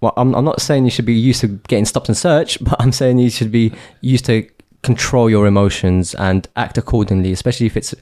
Well, 0.00 0.12
I'm 0.16 0.34
I'm 0.34 0.44
not 0.44 0.60
saying 0.60 0.84
you 0.84 0.90
should 0.90 1.06
be 1.06 1.14
used 1.14 1.40
to 1.40 1.48
getting 1.68 1.84
stopped 1.84 2.08
and 2.08 2.16
searched, 2.16 2.62
but 2.68 2.80
I'm 2.80 2.92
saying 2.92 3.18
you 3.18 3.30
should 3.30 3.50
be 3.50 3.72
used 4.00 4.26
to 4.26 4.46
control 4.84 5.28
your 5.28 5.46
emotions 5.46 6.14
and 6.14 6.46
act 6.54 6.78
accordingly, 6.78 7.32
especially 7.32 7.66
if 7.66 7.76
it's 7.76 7.94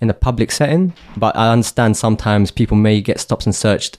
in 0.00 0.08
a 0.08 0.14
public 0.14 0.50
setting. 0.50 0.94
But 1.16 1.36
I 1.36 1.52
understand 1.52 1.96
sometimes 1.96 2.50
people 2.50 2.76
may 2.76 3.00
get 3.02 3.20
stopped 3.20 3.44
and 3.44 3.54
searched 3.54 3.98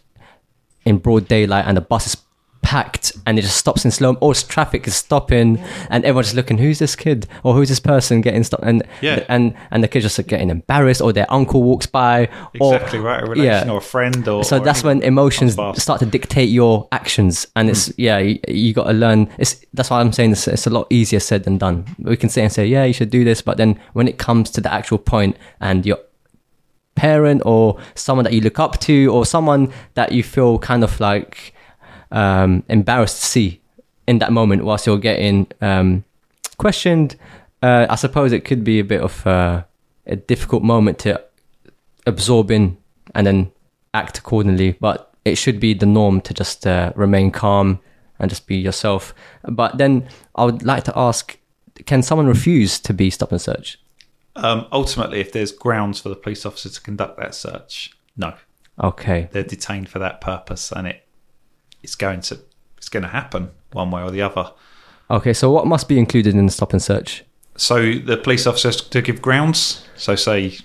in 0.86 0.98
broad 0.98 1.28
daylight 1.28 1.66
and 1.68 1.78
the 1.78 1.82
bus 1.82 2.08
is 2.08 2.16
packed 2.62 3.14
and 3.26 3.40
it 3.40 3.44
just 3.44 3.58
stops 3.58 3.86
in 3.86 3.92
slow 3.92 4.16
or 4.22 4.34
traffic 4.34 4.88
is 4.88 4.96
stopping 4.96 5.58
and 5.90 6.04
everyone's 6.06 6.36
looking 6.36 6.58
who's 6.58 6.80
this 6.80 6.96
kid? 6.96 7.28
Or 7.44 7.54
who's 7.54 7.70
this 7.70 7.80
person 7.80 8.22
getting 8.22 8.44
stopped? 8.44 8.64
And 8.64 8.84
Yeah. 9.02 9.24
and 9.30 9.54
and 9.72 9.84
the 9.84 9.88
kids 9.88 10.04
just 10.04 10.28
getting 10.28 10.50
embarrassed 10.50 11.02
or 11.02 11.14
their 11.14 11.32
uncle 11.32 11.64
walks 11.64 11.86
by 11.86 12.30
exactly 12.54 13.00
or, 13.00 13.04
right, 13.04 13.24
a 13.24 13.26
relation 13.26 13.70
or 13.70 13.78
a 13.78 13.82
friend 13.82 14.28
or 14.28 14.44
so 14.44 14.58
or 14.58 14.60
that's 14.60 14.84
when 14.84 15.02
emotions 15.02 15.54
start 15.54 16.00
to 16.00 16.06
dictate 16.06 16.50
your 16.50 16.88
actions 16.92 17.48
and 17.56 17.70
it's 17.70 17.88
hmm. 17.88 17.94
yeah 17.98 18.18
you, 18.18 18.40
you 18.48 18.74
got 18.74 18.86
to 18.86 18.94
learn 18.94 19.30
it's 19.38 19.66
that's 19.74 19.90
why 19.90 20.00
i'm 20.00 20.12
saying 20.12 20.32
it's, 20.32 20.48
it's 20.48 20.68
a 20.68 20.70
lot 20.70 20.88
easier 20.90 21.20
said 21.20 21.44
than 21.44 21.58
done. 21.58 21.86
We 22.00 22.18
can 22.18 22.30
say 22.30 22.44
and 22.44 22.52
say 22.52 22.66
yeah 22.66 22.84
you 22.86 22.94
should 22.94 23.10
do 23.10 23.24
this 23.24 23.42
but 23.42 23.58
then 23.58 23.80
when 23.94 24.08
it 24.08 24.18
comes 24.18 24.50
to 24.52 24.62
the 24.62 24.72
actual 24.72 24.98
point 24.98 25.38
and 25.60 25.86
your 25.86 26.00
parent 26.96 27.42
or 27.46 27.80
someone 27.96 28.26
that 28.26 28.34
you 28.34 28.42
look 28.42 28.60
up 28.60 28.80
to 28.82 29.08
or 29.08 29.26
someone 29.26 29.72
that 29.94 30.12
you 30.12 30.22
feel 30.22 30.60
kind 30.60 30.84
of 30.84 31.00
like 31.00 31.54
um, 32.12 32.64
embarrassed 32.70 33.22
to 33.22 33.26
see 33.28 33.62
in 34.08 34.20
that 34.20 34.32
moment 34.32 34.64
whilst 34.64 34.88
you're 34.88 34.98
getting 34.98 35.48
um, 35.62 36.04
questioned 36.58 37.16
uh, 37.62 37.86
i 37.90 37.96
suppose 37.96 38.32
it 38.32 38.44
could 38.46 38.64
be 38.64 38.80
a 38.80 38.84
bit 38.84 39.02
of 39.02 39.26
uh, 39.28 39.64
a 40.08 40.16
difficult 40.16 40.64
moment 40.64 40.98
to 41.00 41.22
absorb 42.08 42.52
in 42.52 42.78
and 43.16 43.26
then 43.26 43.52
act 43.94 44.18
accordingly. 44.18 44.72
But 44.80 45.12
it 45.26 45.36
should 45.36 45.60
be 45.60 45.74
the 45.74 45.86
norm 45.86 46.22
to 46.22 46.34
just 46.34 46.68
uh, 46.68 46.92
remain 46.96 47.32
calm 47.32 47.80
and 48.20 48.30
just 48.30 48.48
be 48.48 48.58
yourself. 48.58 49.14
But 49.48 49.78
then 49.78 50.08
I 50.36 50.46
would 50.46 50.64
like 50.64 50.84
to 50.86 50.98
ask 50.98 51.38
can 51.86 52.04
someone 52.04 52.28
refuse 52.28 52.78
to 52.82 52.94
be 52.94 53.10
stop 53.10 53.32
and 53.32 53.42
search? 53.42 53.80
Um, 54.36 54.68
ultimately, 54.72 55.22
if 55.22 55.32
there's 55.32 55.52
grounds 55.54 56.00
for 56.02 56.10
the 56.10 56.16
police 56.16 56.46
officer 56.46 56.70
to 56.70 56.82
conduct 56.82 57.18
that 57.20 57.34
search, 57.34 57.94
no, 58.18 58.34
Okay. 58.82 59.30
they're 59.32 59.44
detained 59.44 59.88
for 59.90 60.00
that 60.00 60.20
purpose, 60.20 60.74
and 60.74 60.88
it 60.88 61.06
it's 61.84 61.96
going 61.96 62.22
to 62.22 62.40
it's 62.78 62.90
going 62.90 63.04
to 63.04 63.10
happen 63.10 63.52
one 63.74 63.92
way 63.92 64.02
or 64.02 64.12
the 64.12 64.22
other. 64.22 64.52
Okay, 65.12 65.34
so 65.34 65.52
what 65.52 65.68
must 65.68 65.88
be 65.88 65.98
included 65.98 66.36
in 66.36 66.46
the 66.46 66.52
stop 66.52 66.72
and 66.72 66.82
search? 66.82 67.24
So 67.56 67.94
the 67.94 68.16
police 68.18 68.48
officer 68.48 68.70
has 68.70 68.78
to 68.78 69.02
give 69.02 69.22
grounds. 69.22 69.86
So 69.96 70.16
say 70.16 70.58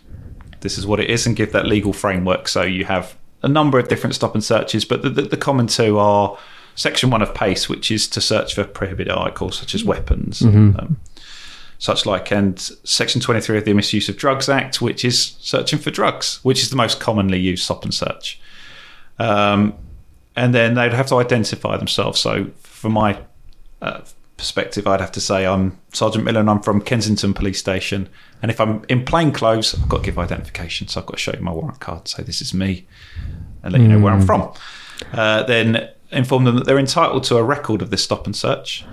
this 0.61 0.79
is 0.79 0.87
what 0.87 1.01
it 1.01 1.11
is, 1.11 1.27
and 1.27 1.37
give 1.37 1.53
that 1.53 1.67
legal 1.67 1.93
framework. 1.93 2.49
So 2.49 2.63
you 2.63 2.85
have 2.85 3.17
a 3.43 3.49
number 3.49 3.79
of 3.79 3.89
different 3.89 4.15
stop 4.15 4.35
and 4.35 4.43
searches, 4.43 4.85
but 4.85 5.03
the, 5.03 5.11
the, 5.11 5.23
the 5.23 5.37
common 5.37 5.67
two 5.67 5.99
are 5.99 6.39
Section 6.77 7.11
One 7.11 7.23
of 7.23 7.35
PACE, 7.35 7.69
which 7.69 7.91
is 7.91 8.09
to 8.09 8.21
search 8.21 8.55
for 8.55 8.65
prohibited 8.65 9.13
articles 9.13 9.59
such 9.59 9.75
as 9.75 9.85
weapons, 9.85 10.43
um, 10.43 10.99
such 11.79 12.07
like, 12.07 12.33
and 12.33 12.59
Section 12.85 13.21
Twenty 13.21 13.41
Three 13.41 13.59
of 13.59 13.65
the 13.65 13.75
Misuse 13.75 14.09
of 14.09 14.17
Drugs 14.17 14.49
Act, 14.49 14.81
which 14.81 15.05
is 15.05 15.37
searching 15.41 15.79
for 15.79 15.91
drugs, 15.91 16.41
which 16.43 16.63
is 16.63 16.71
the 16.71 16.77
most 16.77 17.01
commonly 17.01 17.39
used 17.39 17.65
stop 17.65 17.85
and 17.85 17.93
search. 17.93 18.41
Um, 19.19 19.75
and 20.37 20.55
then 20.55 20.75
they'd 20.75 20.93
have 20.93 21.07
to 21.09 21.17
identify 21.17 21.77
themselves. 21.77 22.21
So, 22.21 22.51
from 22.63 22.93
my 22.93 23.21
uh, 23.81 24.01
perspective, 24.37 24.87
I'd 24.87 25.01
have 25.01 25.13
to 25.13 25.21
say 25.21 25.47
I'm 25.47 25.79
Sergeant 25.93 26.25
Miller 26.25 26.41
and 26.41 26.51
I'm 26.51 26.61
from 26.61 26.81
Kensington 26.81 27.35
Police 27.35 27.59
Station. 27.59 28.09
And 28.43 28.51
if 28.51 28.61
I'm 28.61 28.85
in 28.89 29.05
plain 29.05 29.33
clothes, 29.33 29.75
I've 29.75 29.89
got 29.89 29.99
to 29.99 30.03
give 30.03 30.19
identification. 30.19 30.89
So 30.89 31.01
I've 31.01 31.07
got 31.07 31.15
to 31.15 31.21
show 31.21 31.33
you 31.33 31.41
my 31.41 31.53
warrant 31.53 31.81
card, 31.81 32.09
say 32.09 32.23
this 32.23 32.41
is 32.41 32.53
me, 32.53 32.87
and 33.63 33.73
let 33.73 33.81
you 33.81 33.89
know 33.89 33.99
where 33.99 34.13
I'm 34.13 34.27
from. 34.27 34.53
Uh, 35.13 35.45
then 35.45 35.89
inform 36.11 36.45
them 36.45 36.57
that 36.57 36.67
they're 36.67 36.79
entitled 36.79 37.25
to 37.25 37.37
a 37.37 37.43
record 37.43 37.83
of 37.83 37.91
this 37.91 38.05
stop 38.05 38.27
and 38.27 38.37
search. 38.37 38.85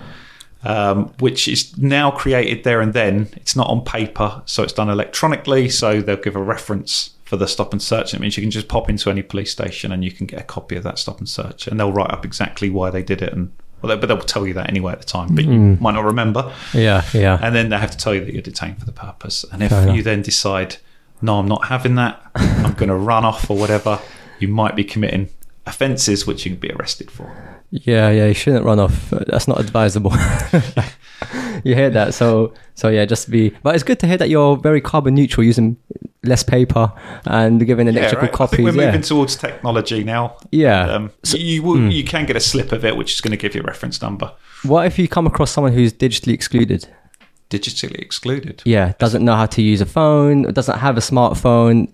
Um, 0.63 1.07
which 1.17 1.47
is 1.47 1.75
now 1.79 2.11
created 2.11 2.63
there 2.63 2.81
and 2.81 2.93
then. 2.93 3.29
It's 3.35 3.55
not 3.55 3.67
on 3.67 3.83
paper, 3.83 4.43
so 4.45 4.61
it's 4.61 4.73
done 4.73 4.89
electronically. 4.89 5.69
So 5.69 6.01
they'll 6.01 6.17
give 6.17 6.35
a 6.35 6.41
reference 6.41 7.15
for 7.31 7.37
the 7.37 7.47
stop 7.47 7.71
and 7.71 7.81
search. 7.81 8.13
It 8.13 8.19
means 8.19 8.35
you 8.35 8.43
can 8.43 8.51
just 8.51 8.67
pop 8.67 8.89
into 8.89 9.09
any 9.09 9.21
police 9.21 9.53
station 9.53 9.93
and 9.93 10.03
you 10.03 10.11
can 10.11 10.25
get 10.25 10.41
a 10.41 10.43
copy 10.43 10.75
of 10.75 10.83
that 10.83 10.99
stop 10.99 11.19
and 11.19 11.29
search, 11.29 11.65
and 11.65 11.79
they'll 11.79 11.93
write 11.93 12.11
up 12.11 12.25
exactly 12.25 12.69
why 12.69 12.89
they 12.89 13.01
did 13.01 13.21
it. 13.21 13.31
And 13.31 13.53
well, 13.81 13.95
they, 13.95 13.95
but 13.95 14.07
they'll 14.07 14.19
tell 14.19 14.45
you 14.45 14.53
that 14.55 14.69
anyway 14.69 14.91
at 14.91 14.99
the 14.99 15.05
time, 15.05 15.33
but 15.33 15.45
you 15.45 15.51
hmm. 15.51 15.81
might 15.81 15.93
not 15.93 16.03
remember. 16.03 16.53
Yeah, 16.73 17.05
yeah. 17.13 17.39
And 17.41 17.55
then 17.55 17.69
they 17.69 17.77
have 17.77 17.91
to 17.91 17.97
tell 17.97 18.13
you 18.13 18.25
that 18.25 18.33
you're 18.33 18.41
detained 18.41 18.79
for 18.79 18.85
the 18.85 18.91
purpose. 18.91 19.45
And 19.49 19.63
if 19.63 19.71
you 19.95 20.03
then 20.03 20.21
decide, 20.21 20.75
no, 21.21 21.39
I'm 21.39 21.47
not 21.47 21.67
having 21.67 21.95
that, 21.95 22.21
I'm 22.35 22.73
going 22.73 22.89
to 22.95 22.95
run 22.95 23.23
off 23.23 23.49
or 23.49 23.55
whatever, 23.55 24.01
you 24.39 24.49
might 24.49 24.75
be 24.75 24.83
committing 24.83 25.29
offences 25.65 26.27
which 26.27 26.43
you 26.45 26.51
can 26.51 26.59
be 26.59 26.71
arrested 26.73 27.09
for. 27.09 27.61
Yeah, 27.69 28.09
yeah, 28.09 28.27
you 28.27 28.33
shouldn't 28.33 28.65
run 28.65 28.79
off. 28.79 29.09
That's 29.11 29.47
not 29.47 29.57
advisable. 29.57 30.11
you 31.63 31.75
hear 31.75 31.89
that? 31.89 32.13
So, 32.13 32.53
so 32.75 32.89
yeah, 32.89 33.05
just 33.05 33.29
be. 33.29 33.49
But 33.63 33.75
it's 33.75 33.83
good 33.83 33.99
to 33.99 34.07
hear 34.07 34.17
that 34.17 34.29
you're 34.29 34.57
very 34.57 34.81
carbon 34.81 35.15
neutral, 35.15 35.43
using 35.45 35.77
less 36.23 36.43
paper 36.43 36.91
and 37.25 37.65
giving 37.65 37.87
electrical 37.87 38.27
right. 38.27 38.33
I 38.33 38.37
copies. 38.37 38.59
we're 38.59 38.71
yeah, 38.79 38.85
moving 38.87 39.01
towards 39.01 39.35
technology 39.35 40.03
now. 40.03 40.37
yeah. 40.51 40.89
Um, 40.91 41.11
you 41.25 41.63
will, 41.63 41.91
you 41.91 42.03
can 42.03 42.25
get 42.25 42.35
a 42.35 42.39
slip 42.39 42.71
of 42.71 42.85
it, 42.85 42.95
which 42.95 43.13
is 43.13 43.21
going 43.21 43.31
to 43.31 43.37
give 43.37 43.55
you 43.55 43.61
a 43.61 43.63
reference 43.63 44.01
number. 44.01 44.31
what 44.63 44.85
if 44.85 44.99
you 44.99 45.07
come 45.07 45.25
across 45.25 45.49
someone 45.51 45.73
who's 45.73 45.91
digitally 45.93 46.33
excluded? 46.33 46.87
Digitally 47.49 47.99
excluded. 47.99 48.61
Yeah, 48.65 48.93
doesn't 48.97 49.25
know 49.25 49.35
how 49.35 49.45
to 49.47 49.61
use 49.61 49.81
a 49.81 49.85
phone, 49.85 50.43
doesn't 50.53 50.77
have 50.77 50.95
a 50.95 51.01
smartphone, 51.01 51.93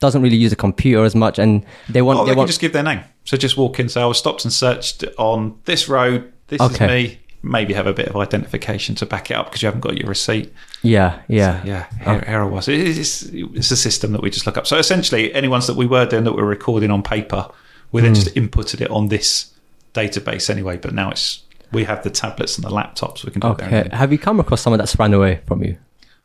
doesn't 0.00 0.22
really 0.22 0.36
use 0.36 0.50
a 0.52 0.56
computer 0.56 1.04
as 1.04 1.14
much, 1.14 1.38
and 1.38 1.62
they 1.90 2.00
want 2.00 2.20
Oh, 2.20 2.22
they 2.24 2.30
they 2.30 2.32
can 2.32 2.38
want 2.38 2.48
just 2.48 2.60
give 2.60 2.72
their 2.72 2.82
name. 2.84 3.00
So 3.24 3.36
just 3.36 3.56
walk 3.58 3.78
in, 3.80 3.88
say, 3.90 4.00
I 4.00 4.06
was 4.06 4.16
stopped 4.18 4.44
and 4.44 4.52
searched 4.52 5.04
on 5.18 5.58
this 5.66 5.88
road. 5.90 6.32
This 6.48 6.60
Okay. 6.60 7.02
is 7.04 7.10
me. 7.10 7.18
Maybe 7.44 7.74
have 7.74 7.86
a 7.86 7.92
bit 7.92 8.08
of 8.08 8.16
identification 8.16 8.94
to 8.96 9.06
back 9.06 9.30
it 9.30 9.34
up 9.34 9.46
because 9.46 9.62
you 9.62 9.66
haven't 9.66 9.82
got 9.82 9.96
your 9.98 10.08
receipt. 10.08 10.52
yeah, 10.82 11.20
yeah, 11.28 11.62
Yeah, 11.64 11.86
here, 12.02 12.20
here 12.26 12.40
I 12.40 12.44
was. 12.46 12.68
It's, 12.68 13.22
it's 13.22 13.70
a 13.70 13.76
system 13.76 14.12
that 14.12 14.22
we 14.22 14.30
just 14.30 14.46
look 14.46 14.56
up. 14.56 14.66
So 14.66 14.78
essentially, 14.78 15.32
any 15.34 15.48
ones 15.48 15.66
that 15.66 15.76
we 15.76 15.86
were 15.86 16.06
doing 16.06 16.24
that 16.24 16.32
we 16.32 16.40
were 16.42 16.48
recording 16.48 16.90
on 16.90 17.02
paper, 17.02 17.48
we 17.92 18.00
then 18.02 18.14
just 18.14 18.34
inputted 18.34 18.80
it 18.80 18.90
on 18.90 19.08
this 19.08 19.52
database 19.92 20.48
anyway. 20.48 20.76
But 20.78 20.94
now 20.94 21.10
it's 21.10 21.42
we 21.72 21.84
have 21.84 22.02
the 22.02 22.10
tablets 22.10 22.56
and 22.56 22.64
the 22.64 22.70
laptops. 22.70 23.24
We 23.24 23.30
can 23.32 23.40
do. 23.40 23.48
Okay. 23.48 23.88
Have 23.92 24.10
you 24.12 24.18
come 24.18 24.40
across 24.40 24.62
someone 24.62 24.78
that's 24.78 24.98
ran 24.98 25.12
away 25.12 25.40
from 25.46 25.62
you, 25.62 25.76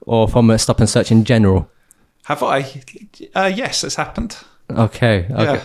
or 0.01 0.27
from 0.27 0.49
a 0.49 0.58
stop 0.58 0.79
and 0.79 0.89
search 0.89 1.12
in 1.12 1.25
general? 1.25 1.69
Have 2.23 2.43
I? 2.43 2.62
Uh, 3.36 3.51
yes, 3.53 3.84
it's 3.84 3.95
happened. 3.95 4.38
Okay. 4.69 5.25
Okay. 5.29 5.62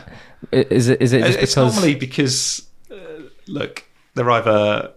I- 0.52 0.56
Is 0.56 0.88
it 0.88 1.00
is 1.00 1.12
it 1.12 1.20
just 1.22 1.38
it's 1.38 1.54
because? 1.54 1.74
normally 1.76 1.94
because 1.94 2.66
uh, 2.90 2.94
look, 3.46 3.84
they're 4.14 4.30
either 4.30 4.92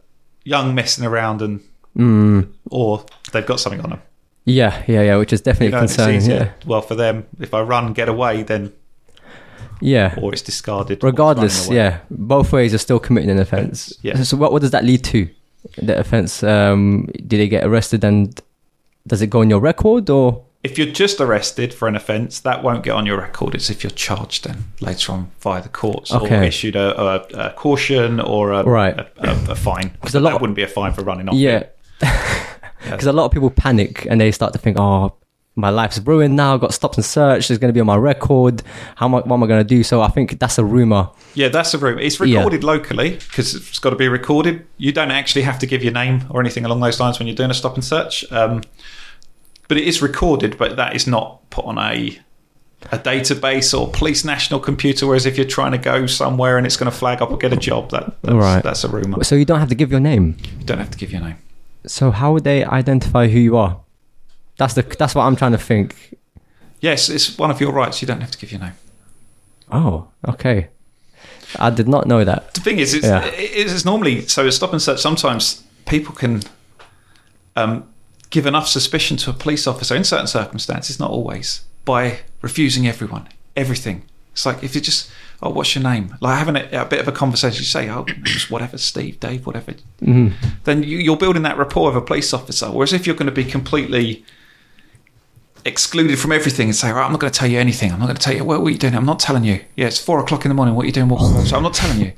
young 0.48 0.74
messing 0.76 1.06
around 1.06 1.42
and 1.42 1.60
Mm. 1.98 2.48
or 2.70 3.04
they've 3.32 3.46
got 3.46 3.60
something 3.60 3.82
on 3.82 3.90
them. 3.90 4.02
yeah, 4.46 4.84
yeah, 4.88 5.02
yeah. 5.02 5.16
Which 5.18 5.34
is 5.34 5.42
definitely 5.42 5.68
You 5.68 5.72
know, 5.72 5.80
concerning. 5.80 6.22
Yeah, 6.30 6.50
Well, 6.66 6.82
for 6.82 6.96
them, 6.96 7.26
if 7.40 7.54
I 7.54 7.62
run, 7.62 7.94
get 7.94 8.08
away, 8.08 8.44
then 8.44 8.72
yeah. 9.82 10.14
or 10.22 10.32
it's 10.34 10.44
discarded. 10.44 11.04
Regardless, 11.04 11.70
yeah, 11.70 12.00
both 12.12 12.52
ways 12.54 12.74
are 12.74 12.78
still 12.80 13.00
committing 13.00 13.32
an 13.32 13.40
offence. 13.40 13.94
Yeah. 14.04 14.22
So 14.24 14.38
what 14.38 14.52
what 14.52 14.62
does 14.62 14.72
that 14.72 14.84
lead 14.84 15.04
to? 15.06 15.28
The 15.82 15.98
offence. 16.00 16.44
Um, 16.44 17.08
do 17.28 17.38
they 17.38 17.48
get 17.50 17.64
arrested 17.66 18.04
and 18.04 18.40
does 19.08 19.22
it 19.22 19.30
go 19.30 19.42
on 19.42 19.50
your 19.50 19.60
record 19.60 20.10
or? 20.10 20.44
If 20.68 20.78
you're 20.78 20.92
just 20.92 21.22
arrested 21.22 21.74
for 21.74 21.88
an 21.88 21.96
offence, 21.96 22.40
that 22.42 22.62
won't 22.64 22.84
get 22.84 22.92
on 22.92 23.06
your 23.06 23.18
record. 23.18 23.56
It's 23.56 23.70
if 23.70 23.84
you're 23.84 23.92
charged 23.92 24.44
then 24.46 24.66
later 24.82 25.12
on 25.14 25.32
via 25.40 25.62
the 25.62 25.70
courts 25.70 26.12
or 26.12 26.22
Okay. 26.24 26.48
issued 26.48 26.76
a, 26.76 26.88
a, 27.02 27.16
a 27.48 27.54
caution 27.54 28.20
or 28.20 28.52
a, 28.52 28.64
Right. 28.64 28.98
a, 29.00 29.08
a, 29.52 29.56
fine. 29.56 29.92
'Cause 30.02 30.16
a 30.16 30.20
lot 30.20 30.32
that 30.32 30.42
wouldn't 30.42 30.56
be 30.58 30.64
a 30.64 30.68
fine 30.68 30.92
for 30.94 31.04
running 31.04 31.30
off. 31.30 31.36
Yeah. 31.36 31.64
Because 32.84 33.06
a 33.14 33.14
lot 33.14 33.26
of 33.26 33.32
people 33.32 33.50
panic 33.50 34.06
and 34.10 34.20
they 34.20 34.32
start 34.32 34.52
to 34.54 34.60
think, 34.60 34.78
oh, 34.80 35.14
my 35.56 35.70
life's 35.72 35.98
ruined 36.00 36.36
now. 36.36 36.54
I've 36.54 36.60
got 36.62 36.74
stopped 36.74 36.98
and 36.98 37.06
searched. 37.06 37.50
It's 37.50 37.58
going 37.60 37.70
to 37.70 37.74
be 37.74 37.80
on 37.80 37.88
my 37.88 37.96
record. 37.96 38.62
How 38.96 39.08
am 39.08 39.16
I, 39.16 39.20
what 39.22 39.34
am 39.38 39.44
I 39.44 39.48
going 39.48 39.60
to 39.68 39.76
do? 39.76 39.82
So 39.84 40.02
I 40.04 40.08
think 40.10 40.38
that's 40.40 40.60
a 40.60 40.66
rumor. 40.66 41.10
Yeah, 41.34 41.48
that's 41.48 41.74
a 41.74 41.78
rumor. 41.80 42.00
It's 42.00 42.20
Yeah. 42.20 42.38
recorded 42.38 42.64
locally 42.64 43.12
because 43.16 43.56
it's 43.56 43.80
got 43.80 43.90
to 43.92 43.96
be 43.96 44.08
recorded. 44.08 44.66
You 44.78 44.92
don't 44.92 45.12
actually 45.12 45.42
have 45.44 45.58
to 45.60 45.66
give 45.66 45.84
your 45.84 45.94
name 45.94 46.26
or 46.30 46.42
anything 46.42 46.64
along 46.66 46.82
those 46.82 47.00
lines 47.00 47.18
when 47.20 47.28
you're 47.28 47.36
doing 47.36 47.50
a 47.52 47.56
stop 47.56 47.74
and 47.76 47.84
search. 47.84 48.24
Um, 48.32 48.62
but 49.68 49.78
it 49.78 49.84
is 49.88 50.02
recorded, 50.02 50.58
but 50.58 50.76
that 50.78 50.96
is 50.96 51.08
not 51.08 51.50
put 51.50 51.66
on 51.66 51.78
a 51.78 52.20
a 52.92 52.98
database 53.00 53.78
or 53.78 53.90
police 53.92 54.24
national 54.24 54.60
computer. 54.60 55.08
Whereas 55.08 55.26
if 55.26 55.36
you're 55.36 55.48
trying 55.48 55.72
to 55.72 55.78
go 55.80 56.06
somewhere 56.06 56.58
and 56.58 56.66
it's 56.68 56.78
going 56.78 56.90
to 56.92 56.96
flag 56.98 57.22
up 57.22 57.32
or 57.32 57.38
get 57.38 57.52
a 57.52 57.58
job, 57.58 57.90
that 57.92 58.16
that's, 58.22 58.36
Right. 58.36 58.64
that's 58.64 58.84
a 58.84 58.88
rumor. 58.88 59.24
So 59.24 59.36
you 59.36 59.46
don't 59.46 59.60
have 59.60 59.70
to 59.70 59.76
give 59.76 59.90
your 59.92 60.00
name. 60.00 60.38
You 60.60 60.66
don't 60.66 60.78
have 60.78 60.92
to 60.92 60.98
give 60.98 61.12
your 61.12 61.22
name. 61.22 61.38
So 61.88 62.12
how 62.12 62.34
would 62.34 62.44
they 62.44 62.64
identify 62.64 63.28
who 63.30 63.40
you 63.40 63.58
are? 63.58 63.80
That's 64.58 64.74
the 64.76 64.84
that's 64.84 65.16
what 65.16 65.24
I'm 65.24 65.36
trying 65.36 65.54
to 65.54 65.58
think. 65.58 66.16
Yes, 66.80 67.10
it's 67.10 67.38
one 67.38 67.50
of 67.52 67.60
your 67.60 67.72
rights. 67.72 68.02
You 68.02 68.08
don't 68.08 68.22
have 68.22 68.32
to 68.32 68.38
give 68.38 68.52
your 68.52 68.62
name. 68.62 68.74
Oh, 69.72 70.08
okay. 70.28 70.70
I 71.60 71.70
did 71.72 71.88
not 71.88 72.06
know 72.08 72.24
that. 72.24 72.54
The 72.54 72.62
thing 72.62 72.78
is, 72.80 72.94
it's, 72.94 73.06
Yeah. 73.06 73.24
it's, 73.26 73.72
it's 73.74 73.86
normally 73.86 74.28
so. 74.28 74.46
A 74.46 74.52
stop 74.52 74.72
and 74.74 74.82
search. 74.82 75.00
Sometimes 75.00 75.64
people 75.86 76.14
can 76.14 76.42
um, 77.56 77.88
give 78.30 78.46
enough 78.46 78.68
suspicion 78.68 79.18
to 79.18 79.30
a 79.30 79.34
police 79.34 79.68
officer 79.68 79.96
in 79.96 80.04
certain 80.04 80.28
circumstances, 80.28 81.00
not 81.00 81.10
always, 81.12 81.63
by 81.86 82.20
refusing 82.42 82.88
everyone, 82.88 83.28
everything. 83.56 84.04
It's 84.34 84.46
like 84.46 84.63
if 84.63 84.76
you 84.76 84.82
just, 84.82 85.10
oh, 85.42 85.50
what's 85.50 85.74
your 85.74 85.84
name? 85.84 86.16
Like 86.22 86.38
having 86.38 86.56
a, 86.56 86.82
a 86.82 86.86
bit 86.86 87.00
of 87.00 87.08
a 87.08 87.12
conversation. 87.12 87.60
You 87.60 87.66
say, 87.66 87.90
oh, 87.90 88.06
just 88.24 88.52
whatever, 88.52 88.78
Steve, 88.78 89.20
Dave, 89.20 89.46
whatever. 89.48 89.74
Mm-hmm. 90.02 90.48
Then 90.66 90.84
you, 90.84 90.98
you're 90.98 91.18
building 91.18 91.42
that 91.44 91.58
rapport 91.58 91.88
with 91.92 92.04
a 92.04 92.06
police 92.06 92.34
officer. 92.34 92.68
Whereas 92.70 92.94
if 92.94 93.08
you're 93.08 93.16
going 93.16 93.26
to 93.28 93.32
be 93.32 93.44
completely 93.46 94.24
excluded 95.66 96.18
from 96.20 96.32
everything 96.32 96.68
and 96.70 96.76
say, 96.76 96.92
right, 96.92 97.04
I'm 97.04 97.12
not 97.12 97.20
going 97.20 97.32
to 97.34 97.38
tell 97.38 97.50
you 97.50 97.60
anything. 97.60 97.92
I'm 97.92 98.00
not 98.00 98.06
going 98.06 98.16
to 98.16 98.22
tell 98.22 98.34
you, 98.36 98.44
what, 98.46 98.62
what 98.62 98.68
are 98.68 98.72
you 98.72 98.78
doing? 98.78 98.96
I'm 98.96 99.06
not 99.06 99.20
telling 99.20 99.44
you. 99.44 99.60
Yeah, 99.76 99.88
it's 99.88 100.00
four 100.00 100.20
o'clock 100.20 100.46
in 100.46 100.50
the 100.50 100.56
morning. 100.56 100.76
What 100.76 100.84
are 100.84 100.86
you 100.86 100.94
doing? 100.94 101.10
What, 101.10 101.20
what- 101.22 101.48
so 101.48 101.58
I'm 101.58 101.63
not 101.63 101.74
telling 101.74 102.00
you. 102.00 102.13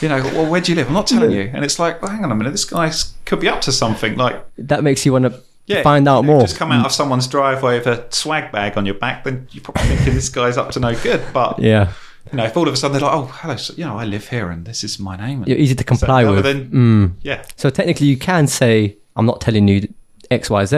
You 0.00 0.08
know, 0.08 0.22
well, 0.22 0.50
where 0.50 0.60
do 0.60 0.72
you 0.72 0.76
live? 0.76 0.88
I'm 0.88 0.94
not 0.94 1.06
telling 1.06 1.30
you. 1.30 1.50
And 1.52 1.64
it's 1.64 1.78
like, 1.78 2.00
well, 2.02 2.10
hang 2.10 2.24
on 2.24 2.32
a 2.32 2.34
minute. 2.34 2.50
This 2.50 2.64
guy 2.64 2.90
could 3.24 3.40
be 3.40 3.48
up 3.48 3.60
to 3.62 3.72
something. 3.72 4.16
Like, 4.16 4.42
That 4.56 4.82
makes 4.82 5.04
you 5.06 5.12
want 5.12 5.26
to 5.26 5.40
yeah, 5.68 5.82
find 5.82 6.08
out 6.08 6.22
you 6.22 6.26
know, 6.26 6.32
more. 6.34 6.40
Just 6.42 6.56
come 6.56 6.72
out 6.72 6.84
of 6.86 6.92
someone's 6.92 7.26
driveway 7.28 7.78
with 7.78 7.86
a 7.86 8.06
swag 8.10 8.50
bag 8.50 8.76
on 8.76 8.84
your 8.86 8.94
back, 8.96 9.22
then 9.24 9.46
you're 9.52 9.62
probably 9.62 9.82
thinking 9.84 10.14
this 10.14 10.28
guy's 10.28 10.56
up 10.56 10.70
to 10.72 10.80
no 10.80 10.94
good. 11.00 11.22
But, 11.32 11.58
Yeah, 11.60 11.92
you 12.32 12.36
know, 12.36 12.44
if 12.44 12.56
all 12.56 12.66
of 12.66 12.74
a 12.74 12.76
sudden 12.76 12.92
they're 12.98 13.08
like, 13.08 13.16
oh, 13.16 13.26
hello, 13.40 13.56
so, 13.56 13.72
you 13.76 13.84
know, 13.84 13.96
I 13.98 14.04
live 14.04 14.28
here 14.28 14.50
and 14.50 14.64
this 14.66 14.82
is 14.84 14.98
my 14.98 15.16
name. 15.16 15.44
you're 15.46 15.56
easy 15.56 15.74
to 15.76 15.84
comply 15.84 16.24
other 16.24 16.34
with. 16.36 16.44
than- 16.44 16.70
Mm. 16.70 17.12
yeah. 17.22 17.44
So 17.56 17.70
technically, 17.70 18.06
you 18.08 18.16
can 18.18 18.46
say, 18.46 18.96
"I'm 19.16 19.24
not 19.26 19.40
telling 19.40 19.68
you 19.68 19.88
X, 20.30 20.50
Y, 20.50 20.64
Z," 20.64 20.76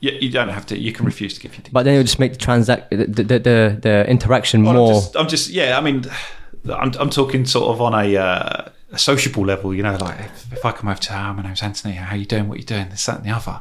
You, 0.00 0.12
you 0.12 0.30
don't 0.30 0.48
have 0.48 0.64
to. 0.66 0.78
You 0.78 0.92
can 0.92 1.04
refuse 1.06 1.34
to 1.34 1.40
give 1.40 1.52
your 1.52 1.58
details. 1.58 1.72
but 1.74 1.82
then 1.84 1.94
it'll 1.94 2.04
just 2.04 2.18
make 2.18 2.32
the 2.32 2.38
transact 2.38 2.90
the 2.90 2.96
the, 3.06 3.22
the, 3.38 3.78
the 3.82 4.06
interaction 4.08 4.62
Well, 4.64 4.72
more. 4.74 4.88
I'm 4.88 4.94
just, 5.00 5.16
I'm 5.16 5.28
just, 5.28 5.50
yeah. 5.50 5.76
I 5.78 5.80
mean, 5.82 6.04
I'm, 6.82 6.92
I'm 6.98 7.10
talking 7.10 7.44
sort 7.46 7.68
of 7.74 7.80
on 7.82 7.92
a, 7.94 8.16
uh, 8.16 8.68
a 8.92 8.98
sociable 8.98 9.44
level. 9.44 9.74
You 9.74 9.82
know, 9.82 9.96
like 9.96 10.20
if, 10.20 10.52
if 10.54 10.64
I 10.64 10.72
come 10.72 10.88
over 10.88 10.98
to, 11.00 11.12
oh, 11.18 11.34
my 11.34 11.42
name's 11.42 11.62
Anthony. 11.62 11.94
How 11.94 12.14
you 12.16 12.24
doing? 12.24 12.48
What 12.48 12.58
you 12.58 12.64
doing? 12.64 12.88
This, 12.88 13.04
that, 13.06 13.16
and 13.18 13.24
the 13.26 13.30
other. 13.30 13.60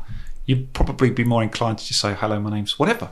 You'd 0.49 0.73
probably 0.73 1.12
be 1.12 1.23
more 1.23 1.43
inclined 1.43 1.77
to 1.77 1.85
just 1.85 2.01
say, 2.01 2.15
hello, 2.15 2.39
my 2.39 2.49
name's 2.49 2.79
whatever. 2.79 3.12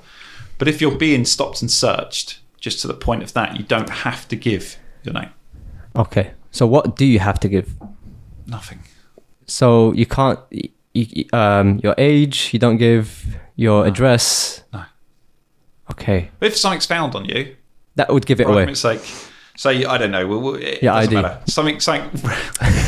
But 0.58 0.68
if 0.68 0.82
you're 0.82 0.98
being 0.98 1.24
stopped 1.24 1.62
and 1.62 1.70
searched, 1.70 2.40
just 2.60 2.82
to 2.82 2.88
the 2.88 2.96
point 2.96 3.22
of 3.22 3.34
that, 3.34 3.58
you 3.58 3.64
don't 3.64 3.90
have 3.90 4.28
to 4.30 4.36
give 4.36 4.78
your 5.04 5.14
name. 5.14 5.30
Okay, 5.96 6.32
so 6.50 6.66
what 6.66 6.96
do 6.96 7.06
you 7.06 7.20
have 7.20 7.40
to 7.42 7.48
give? 7.48 7.76
Nothing. 8.48 8.80
So 9.46 9.94
you 9.94 10.08
can't, 10.08 10.40
y 10.52 10.70
y 10.96 11.26
um, 11.32 11.80
your 11.84 11.94
age. 12.00 12.50
You 12.54 12.60
don't 12.60 12.78
give 12.78 13.38
your 13.56 13.86
address. 13.86 14.64
No. 14.74 14.84
Okay, 15.92 16.32
But 16.40 16.48
if 16.48 16.58
something's 16.58 16.88
found 16.88 17.14
on 17.16 17.26
you, 17.26 17.56
that 17.96 18.12
would 18.12 18.26
give 18.26 18.40
it 18.42 18.46
for 18.46 18.50
away. 18.52 18.64
argument's 18.64 18.82
sake, 18.82 19.02
say 19.58 19.84
I 19.84 19.98
don't 19.98 20.12
know, 20.12 20.26
well, 20.28 20.56
it 20.56 20.82
Your 20.82 20.94
doesn't 20.94 21.14
ID. 21.18 21.22
matter. 21.22 21.42
Something, 21.48 21.80
something, 21.82 22.22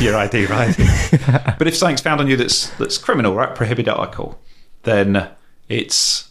your 0.00 0.16
ID, 0.16 0.46
right? 0.46 0.74
but 1.58 1.66
if 1.66 1.76
something's 1.76 2.00
found 2.00 2.20
on 2.20 2.28
you 2.28 2.36
that's 2.36 2.70
that's 2.78 2.96
criminal, 2.96 3.34
right, 3.34 3.54
prohibited 3.54 3.88
article, 3.90 4.40
then 4.84 5.28
it's 5.68 6.30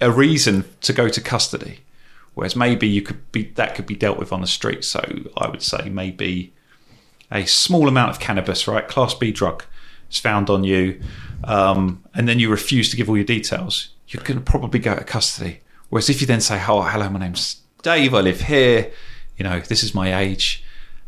a 0.00 0.10
reason 0.10 0.64
to 0.80 0.92
go 0.92 1.08
to 1.08 1.20
custody. 1.20 1.80
Whereas 2.34 2.56
maybe 2.56 2.88
you 2.88 3.02
could 3.02 3.30
be 3.30 3.44
that 3.54 3.74
could 3.74 3.86
be 3.86 3.94
dealt 3.94 4.18
with 4.18 4.32
on 4.32 4.40
the 4.40 4.46
street. 4.46 4.84
So 4.84 5.00
I 5.36 5.48
would 5.48 5.62
say 5.62 5.88
maybe 5.90 6.52
a 7.30 7.44
small 7.44 7.86
amount 7.86 8.10
of 8.10 8.18
cannabis, 8.18 8.66
right, 8.66 8.88
class 8.88 9.14
B 9.14 9.30
drug, 9.30 9.64
is 10.10 10.18
found 10.18 10.48
on 10.50 10.64
you, 10.64 11.00
um, 11.44 12.02
and 12.14 12.28
then 12.28 12.38
you 12.38 12.50
refuse 12.50 12.88
to 12.90 12.96
give 12.96 13.08
all 13.08 13.16
your 13.16 13.24
details, 13.24 13.90
you're 14.08 14.22
going 14.24 14.38
to 14.38 14.44
probably 14.44 14.80
go 14.80 14.96
to 14.96 15.04
custody. 15.04 15.60
Whereas 15.90 16.08
if 16.08 16.20
you 16.20 16.26
then 16.26 16.40
say, 16.40 16.54
"Oh, 16.66 16.82
hello, 16.82 17.08
my 17.10 17.20
name's 17.20 17.60
Dave. 17.82 18.14
I 18.14 18.20
live 18.20 18.40
here. 18.42 18.90
You 19.40 19.44
know, 19.44 19.58
this 19.60 19.82
is 19.82 19.94
my 19.94 20.08
age," 20.18 20.62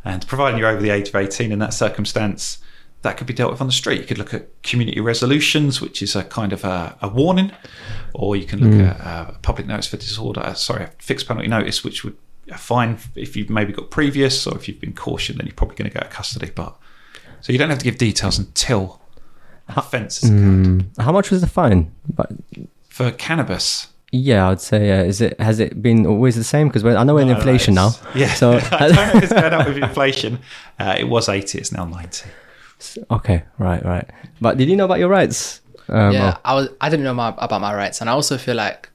and 0.05 0.27
providing 0.27 0.59
you're 0.59 0.69
over 0.71 0.81
the 0.83 0.91
age 0.91 1.09
of 1.11 1.15
18 1.15 1.53
in 1.53 1.59
that 1.59 1.75
circumstance, 1.75 2.59
that 3.03 3.17
could 3.17 3.27
be 3.27 3.35
dealt 3.35 3.51
with 3.53 3.61
on 3.61 3.67
the 3.67 3.73
street. 3.73 4.01
You 4.01 4.07
could 4.07 4.19
look 4.19 4.33
at 4.33 4.63
community 4.63 5.01
resolutions, 5.01 5.81
which 5.81 6.01
is 6.03 6.17
a 6.17 6.25
kind 6.25 6.53
of 6.53 6.65
a, 6.65 6.97
a 7.03 7.09
warning, 7.09 7.53
or 8.15 8.35
you 8.35 8.47
can 8.47 8.61
look 8.61 8.81
at 8.87 9.01
uh, 9.07 9.31
public 9.43 9.67
notice 9.67 9.87
for 9.89 9.97
disorder. 9.99 10.41
uh, 10.41 10.55
Sorry, 10.55 10.85
a 10.85 10.91
fixed 10.99 11.29
penalty 11.29 11.49
notice, 11.49 11.85
which 11.85 12.05
would 12.05 12.17
a 12.51 12.59
fine 12.59 12.99
if 13.15 13.37
you've 13.37 13.51
maybe 13.51 13.73
got 13.73 13.91
previous, 13.91 14.47
or 14.47 14.57
if 14.57 14.67
you've 14.67 14.81
been 14.81 14.95
cautioned, 14.95 15.39
then 15.39 15.47
you're 15.47 15.55
probably 15.55 15.77
going 15.77 15.91
to 15.91 15.95
go 15.95 16.01
to 16.03 16.09
custody. 16.09 16.51
But 16.55 16.77
so 17.43 17.53
you 17.53 17.59
don't 17.59 17.71
have 17.71 17.79
to 17.81 17.85
give 17.85 17.99
details 17.99 18.39
until 18.39 19.01
offence 19.69 20.23
is 20.23 20.31
occurred. 20.31 20.87
How 20.99 21.13
much 21.13 21.31
was 21.31 21.41
the 21.41 21.47
fine? 21.49 21.93
But 22.13 22.31
For 22.89 23.11
cannabis, 23.13 23.89
yeah, 24.13 24.49
I'd 24.51 24.61
say 24.61 24.91
uh, 24.93 25.03
is 25.05 25.21
it 25.21 25.41
has 25.41 25.59
it 25.59 25.83
been 25.83 26.07
always 26.07 26.37
the 26.37 26.45
same? 26.45 26.69
Because 26.69 26.85
I 26.85 27.03
know 27.03 27.15
we're 27.15 27.23
in 27.23 27.29
No, 27.29 27.33
no, 27.35 27.39
inflation 27.39 27.75
now. 27.75 27.91
Yeah, 28.15 28.33
So 28.35 28.53
I 28.73 28.89
don't 28.89 28.95
know 28.95 29.13
if 29.15 29.23
it's 29.25 29.33
going 29.33 29.53
up 29.53 29.67
with 29.67 29.77
inflation. 29.89 30.39
Uh, 30.79 30.97
it 30.99 31.05
was 31.09 31.29
80, 31.29 31.59
it's 31.59 31.73
now 31.73 31.85
90. 31.87 32.29
okay, 33.11 33.43
right, 33.59 33.85
right. 33.85 34.09
But 34.41 34.59
did 34.59 34.69
you 34.69 34.77
know 34.77 34.85
about 34.85 34.99
your 34.99 35.09
rights? 35.09 35.61
Um, 35.89 36.13
yeah, 36.13 36.37
I 36.45 36.55
was. 36.55 36.69
I 36.81 36.89
didn't 36.89 37.05
know 37.05 37.15
my, 37.15 37.35
about 37.39 37.61
my 37.61 37.75
rights, 37.75 38.01
and 38.01 38.09
I 38.09 38.13
also 38.13 38.39
feel 38.39 38.55
like 38.57 38.89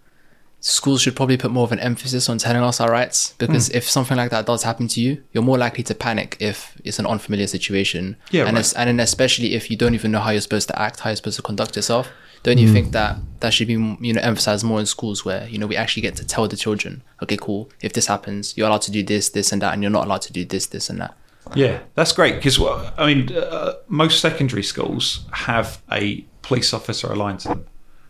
schools 0.59 1.01
should 1.01 1.15
probably 1.15 1.37
put 1.37 1.51
more 1.51 1.63
of 1.63 1.71
an 1.71 1.79
emphasis 1.79 2.27
on 2.29 2.37
telling 2.37 2.63
us 2.63 2.81
our 2.81 2.89
rights 2.89 3.31
Hmm. 3.31 3.35
because 3.45 3.69
if 3.69 3.87
something 3.87 4.17
like 4.17 4.31
that 4.31 4.45
does 4.45 4.63
happen 4.63 4.87
to 4.89 5.01
you, 5.01 5.23
you're 5.31 5.43
more 5.43 5.57
likely 5.57 5.83
to 5.83 5.93
panic 5.95 6.35
if 6.39 6.73
it's 6.83 6.97
an 6.99 7.05
unfamiliar 7.05 7.47
situation. 7.47 8.15
Yeah, 8.31 8.45
and 8.45 8.55
right. 8.55 8.59
it's, 8.61 8.73
and 8.73 8.87
then 8.87 8.99
especially 8.99 9.53
if 9.53 9.69
you 9.69 9.77
don't 9.77 9.93
even 9.93 10.11
know 10.11 10.19
how 10.19 10.31
you're 10.31 10.41
supposed 10.41 10.67
to 10.69 10.81
act, 10.81 11.01
how 11.01 11.09
you're 11.11 11.15
supposed 11.17 11.37
to 11.37 11.43
conduct 11.43 11.75
yourself. 11.75 12.09
Don't 12.43 12.57
Hmm. 12.57 12.63
you 12.63 12.71
think 12.73 12.91
that 12.91 13.17
that 13.39 13.53
should 13.53 13.67
be 13.67 13.73
you 13.73 14.13
know 14.13 14.21
emphasized 14.21 14.63
more 14.65 14.79
in 14.79 14.85
schools 14.85 15.23
where 15.25 15.47
you 15.47 15.57
know 15.57 15.67
we 15.67 15.75
actually 15.75 16.01
get 16.01 16.15
to 16.17 16.25
tell 16.25 16.47
the 16.47 16.57
children, 16.57 17.01
okay, 17.21 17.37
cool, 17.37 17.69
if 17.81 17.93
this 17.93 18.07
happens, 18.07 18.55
you're 18.57 18.67
allowed 18.67 18.81
to 18.83 18.91
do 18.91 19.03
this, 19.03 19.29
this, 19.29 19.51
and 19.51 19.61
that, 19.61 19.73
and 19.73 19.81
you're 19.83 19.91
not 19.91 20.05
allowed 20.05 20.21
to 20.23 20.33
do 20.33 20.45
this, 20.45 20.67
this, 20.67 20.89
and 20.89 20.99
that. 21.01 21.15
Yeah, 21.55 21.79
that's 21.95 22.11
great 22.11 22.35
because 22.35 22.59
well, 22.59 22.93
I 22.97 23.13
mean, 23.13 23.35
uh, 23.35 23.73
most 23.87 24.19
secondary 24.19 24.63
schools 24.63 25.25
have 25.31 25.81
a 25.91 26.25
police 26.41 26.73
officer 26.73 27.07
aligned 27.11 27.39
to 27.41 27.47
them. 27.49 27.65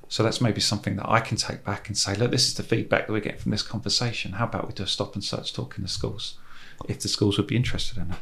So 0.10 0.24
that's 0.24 0.40
maybe 0.40 0.62
something 0.62 0.96
that 0.96 1.10
I 1.10 1.20
can 1.20 1.36
take 1.36 1.66
back 1.66 1.90
and 1.90 1.98
say, 1.98 2.16
look, 2.16 2.32
this 2.32 2.48
is 2.48 2.54
the 2.54 2.63
feedback 2.63 3.08
that 3.08 3.13
we're 3.13 3.20
getting 3.20 3.40
from 3.42 3.52
this 3.52 3.62
conversation. 3.62 4.32
How 4.34 4.46
about 4.46 4.66
we 4.68 4.74
do 4.74 4.84
a 4.84 4.88
stop 4.88 5.16
and 5.16 5.24
search 5.24 5.54
talk 5.54 5.76
in 5.78 5.84
the 5.84 5.90
schools, 5.90 6.38
if 6.88 7.00
the 7.02 7.10
schools 7.10 7.38
would 7.38 7.48
be 7.48 7.58
interested 7.58 7.98
in 7.98 8.12
it? 8.12 8.18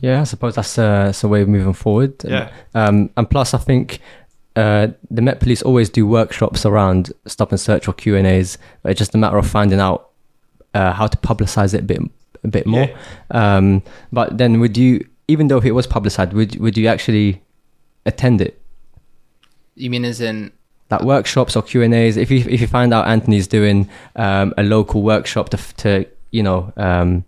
yeah, 0.00 0.20
I 0.20 0.24
suppose 0.24 0.54
that's 0.54 0.78
uh, 0.78 1.06
that's 1.06 1.24
a 1.24 1.28
way 1.28 1.42
of 1.42 1.48
moving 1.48 1.72
forward. 1.72 2.14
Yeah. 2.24 2.50
Um, 2.74 3.10
and 3.16 3.28
plus, 3.28 3.52
I 3.54 3.58
think 3.58 4.00
uh, 4.56 4.88
the 5.10 5.22
Met 5.22 5.38
Police 5.38 5.62
always 5.62 5.90
do 5.90 6.06
workshops 6.06 6.64
around 6.64 7.12
stop 7.26 7.52
and 7.52 7.60
search 7.60 7.86
or 7.86 7.92
Q 7.92 8.16
and 8.16 8.26
A's. 8.26 8.56
It's 8.84 8.98
just 8.98 9.14
a 9.14 9.18
matter 9.18 9.36
of 9.36 9.46
finding 9.46 9.80
out 9.80 10.10
uh, 10.74 10.92
how 10.94 11.06
to 11.06 11.16
publicize 11.18 11.74
it 11.74 11.80
a 11.80 11.84
bit 11.84 12.00
a 12.42 12.48
bit 12.48 12.66
more. 12.66 12.88
Um, 13.30 13.82
but 14.12 14.38
then, 14.38 14.58
would 14.60 14.76
you, 14.76 15.06
even 15.28 15.48
though 15.48 15.58
if 15.58 15.64
it 15.64 15.72
was 15.72 15.86
publicized, 15.86 16.32
would 16.32 16.58
would 16.58 16.76
you 16.78 16.86
actually 16.86 17.42
attend 18.06 18.40
it? 18.40 18.60
You 19.74 19.90
mean 19.90 20.06
as 20.06 20.22
in 20.22 20.52
like 20.90 21.02
workshops 21.02 21.54
or 21.54 21.62
Q 21.62 21.82
and 21.82 21.92
A's. 21.94 22.16
If 22.16 22.30
you 22.30 22.38
if 22.48 22.60
you 22.60 22.66
find 22.66 22.94
out 22.94 23.06
Anthony's 23.08 23.46
doing 23.46 23.90
um, 24.16 24.54
a 24.56 24.62
local 24.62 25.02
workshop 25.02 25.50
to 25.50 25.58
to 25.76 26.06
you 26.30 26.42
know 26.42 26.72
um, 26.78 27.24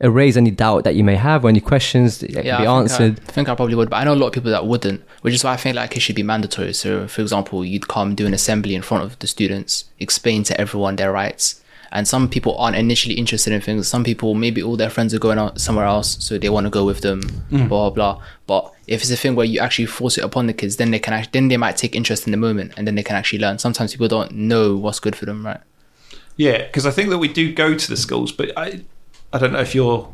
erase 0.00 0.36
any 0.36 0.50
doubt 0.50 0.84
that 0.84 0.94
you 0.94 1.04
may 1.04 1.16
have 1.16 1.44
or 1.44 1.48
any 1.48 1.60
questions 1.60 2.18
that 2.20 2.32
can 2.32 2.42
be 2.42 2.50
I 2.50 2.64
answered. 2.64 3.20
I, 3.20 3.22
I 3.22 3.32
think 3.32 3.48
I 3.48 3.54
probably 3.54 3.74
would, 3.74 3.90
but 3.90 3.96
I 3.96 4.04
know 4.04 4.14
a 4.14 4.16
lot 4.16 4.28
of 4.28 4.32
people 4.32 4.50
that 4.50 4.66
wouldn't, 4.66 5.02
which 5.22 5.34
is 5.34 5.44
why 5.44 5.52
I 5.52 5.56
think 5.56 5.76
like 5.76 5.96
it 5.96 6.00
should 6.00 6.16
be 6.16 6.22
mandatory. 6.22 6.72
So, 6.72 7.06
for 7.06 7.20
example, 7.20 7.64
you'd 7.64 7.88
come 7.88 8.14
do 8.14 8.26
an 8.26 8.34
assembly 8.34 8.74
in 8.74 8.82
front 8.82 9.04
of 9.04 9.18
the 9.18 9.26
students, 9.26 9.84
explain 9.98 10.42
to 10.44 10.58
everyone 10.60 10.96
their 10.96 11.12
rights. 11.12 11.62
And 11.92 12.06
some 12.06 12.28
people 12.28 12.56
aren't 12.56 12.76
initially 12.76 13.16
interested 13.16 13.52
in 13.52 13.60
things. 13.60 13.88
Some 13.88 14.04
people, 14.04 14.34
maybe 14.34 14.62
all 14.62 14.76
their 14.76 14.90
friends 14.90 15.12
are 15.12 15.18
going 15.18 15.38
out 15.38 15.60
somewhere 15.60 15.86
else, 15.86 16.24
so 16.24 16.38
they 16.38 16.48
want 16.48 16.66
to 16.66 16.70
go 16.70 16.84
with 16.84 17.00
them. 17.00 17.20
Mm. 17.50 17.68
Blah 17.68 17.90
blah 17.90 18.14
blah. 18.14 18.22
But 18.46 18.72
if 18.86 19.02
it's 19.02 19.10
a 19.10 19.16
thing 19.16 19.34
where 19.34 19.44
you 19.44 19.58
actually 19.58 19.86
force 19.86 20.16
it 20.16 20.22
upon 20.22 20.46
the 20.46 20.52
kids, 20.52 20.76
then 20.76 20.92
they 20.92 21.00
can 21.00 21.14
actually, 21.14 21.32
then 21.32 21.48
they 21.48 21.56
might 21.56 21.76
take 21.76 21.96
interest 21.96 22.28
in 22.28 22.30
the 22.30 22.36
moment, 22.36 22.74
and 22.76 22.86
then 22.86 22.94
they 22.94 23.02
can 23.02 23.16
actually 23.16 23.40
learn. 23.40 23.58
Sometimes 23.58 23.90
people 23.90 24.06
don't 24.06 24.30
know 24.30 24.76
what's 24.76 25.00
good 25.00 25.16
for 25.16 25.26
them, 25.26 25.44
right? 25.44 25.60
Yeah, 26.36 26.58
because 26.58 26.86
I 26.86 26.92
think 26.92 27.10
that 27.10 27.18
we 27.18 27.26
do 27.26 27.52
go 27.52 27.74
to 27.74 27.88
the 27.88 27.96
schools, 27.96 28.30
but 28.30 28.56
I, 28.56 28.82
I 29.32 29.38
don't 29.38 29.52
know 29.52 29.60
if 29.60 29.74
your 29.74 30.12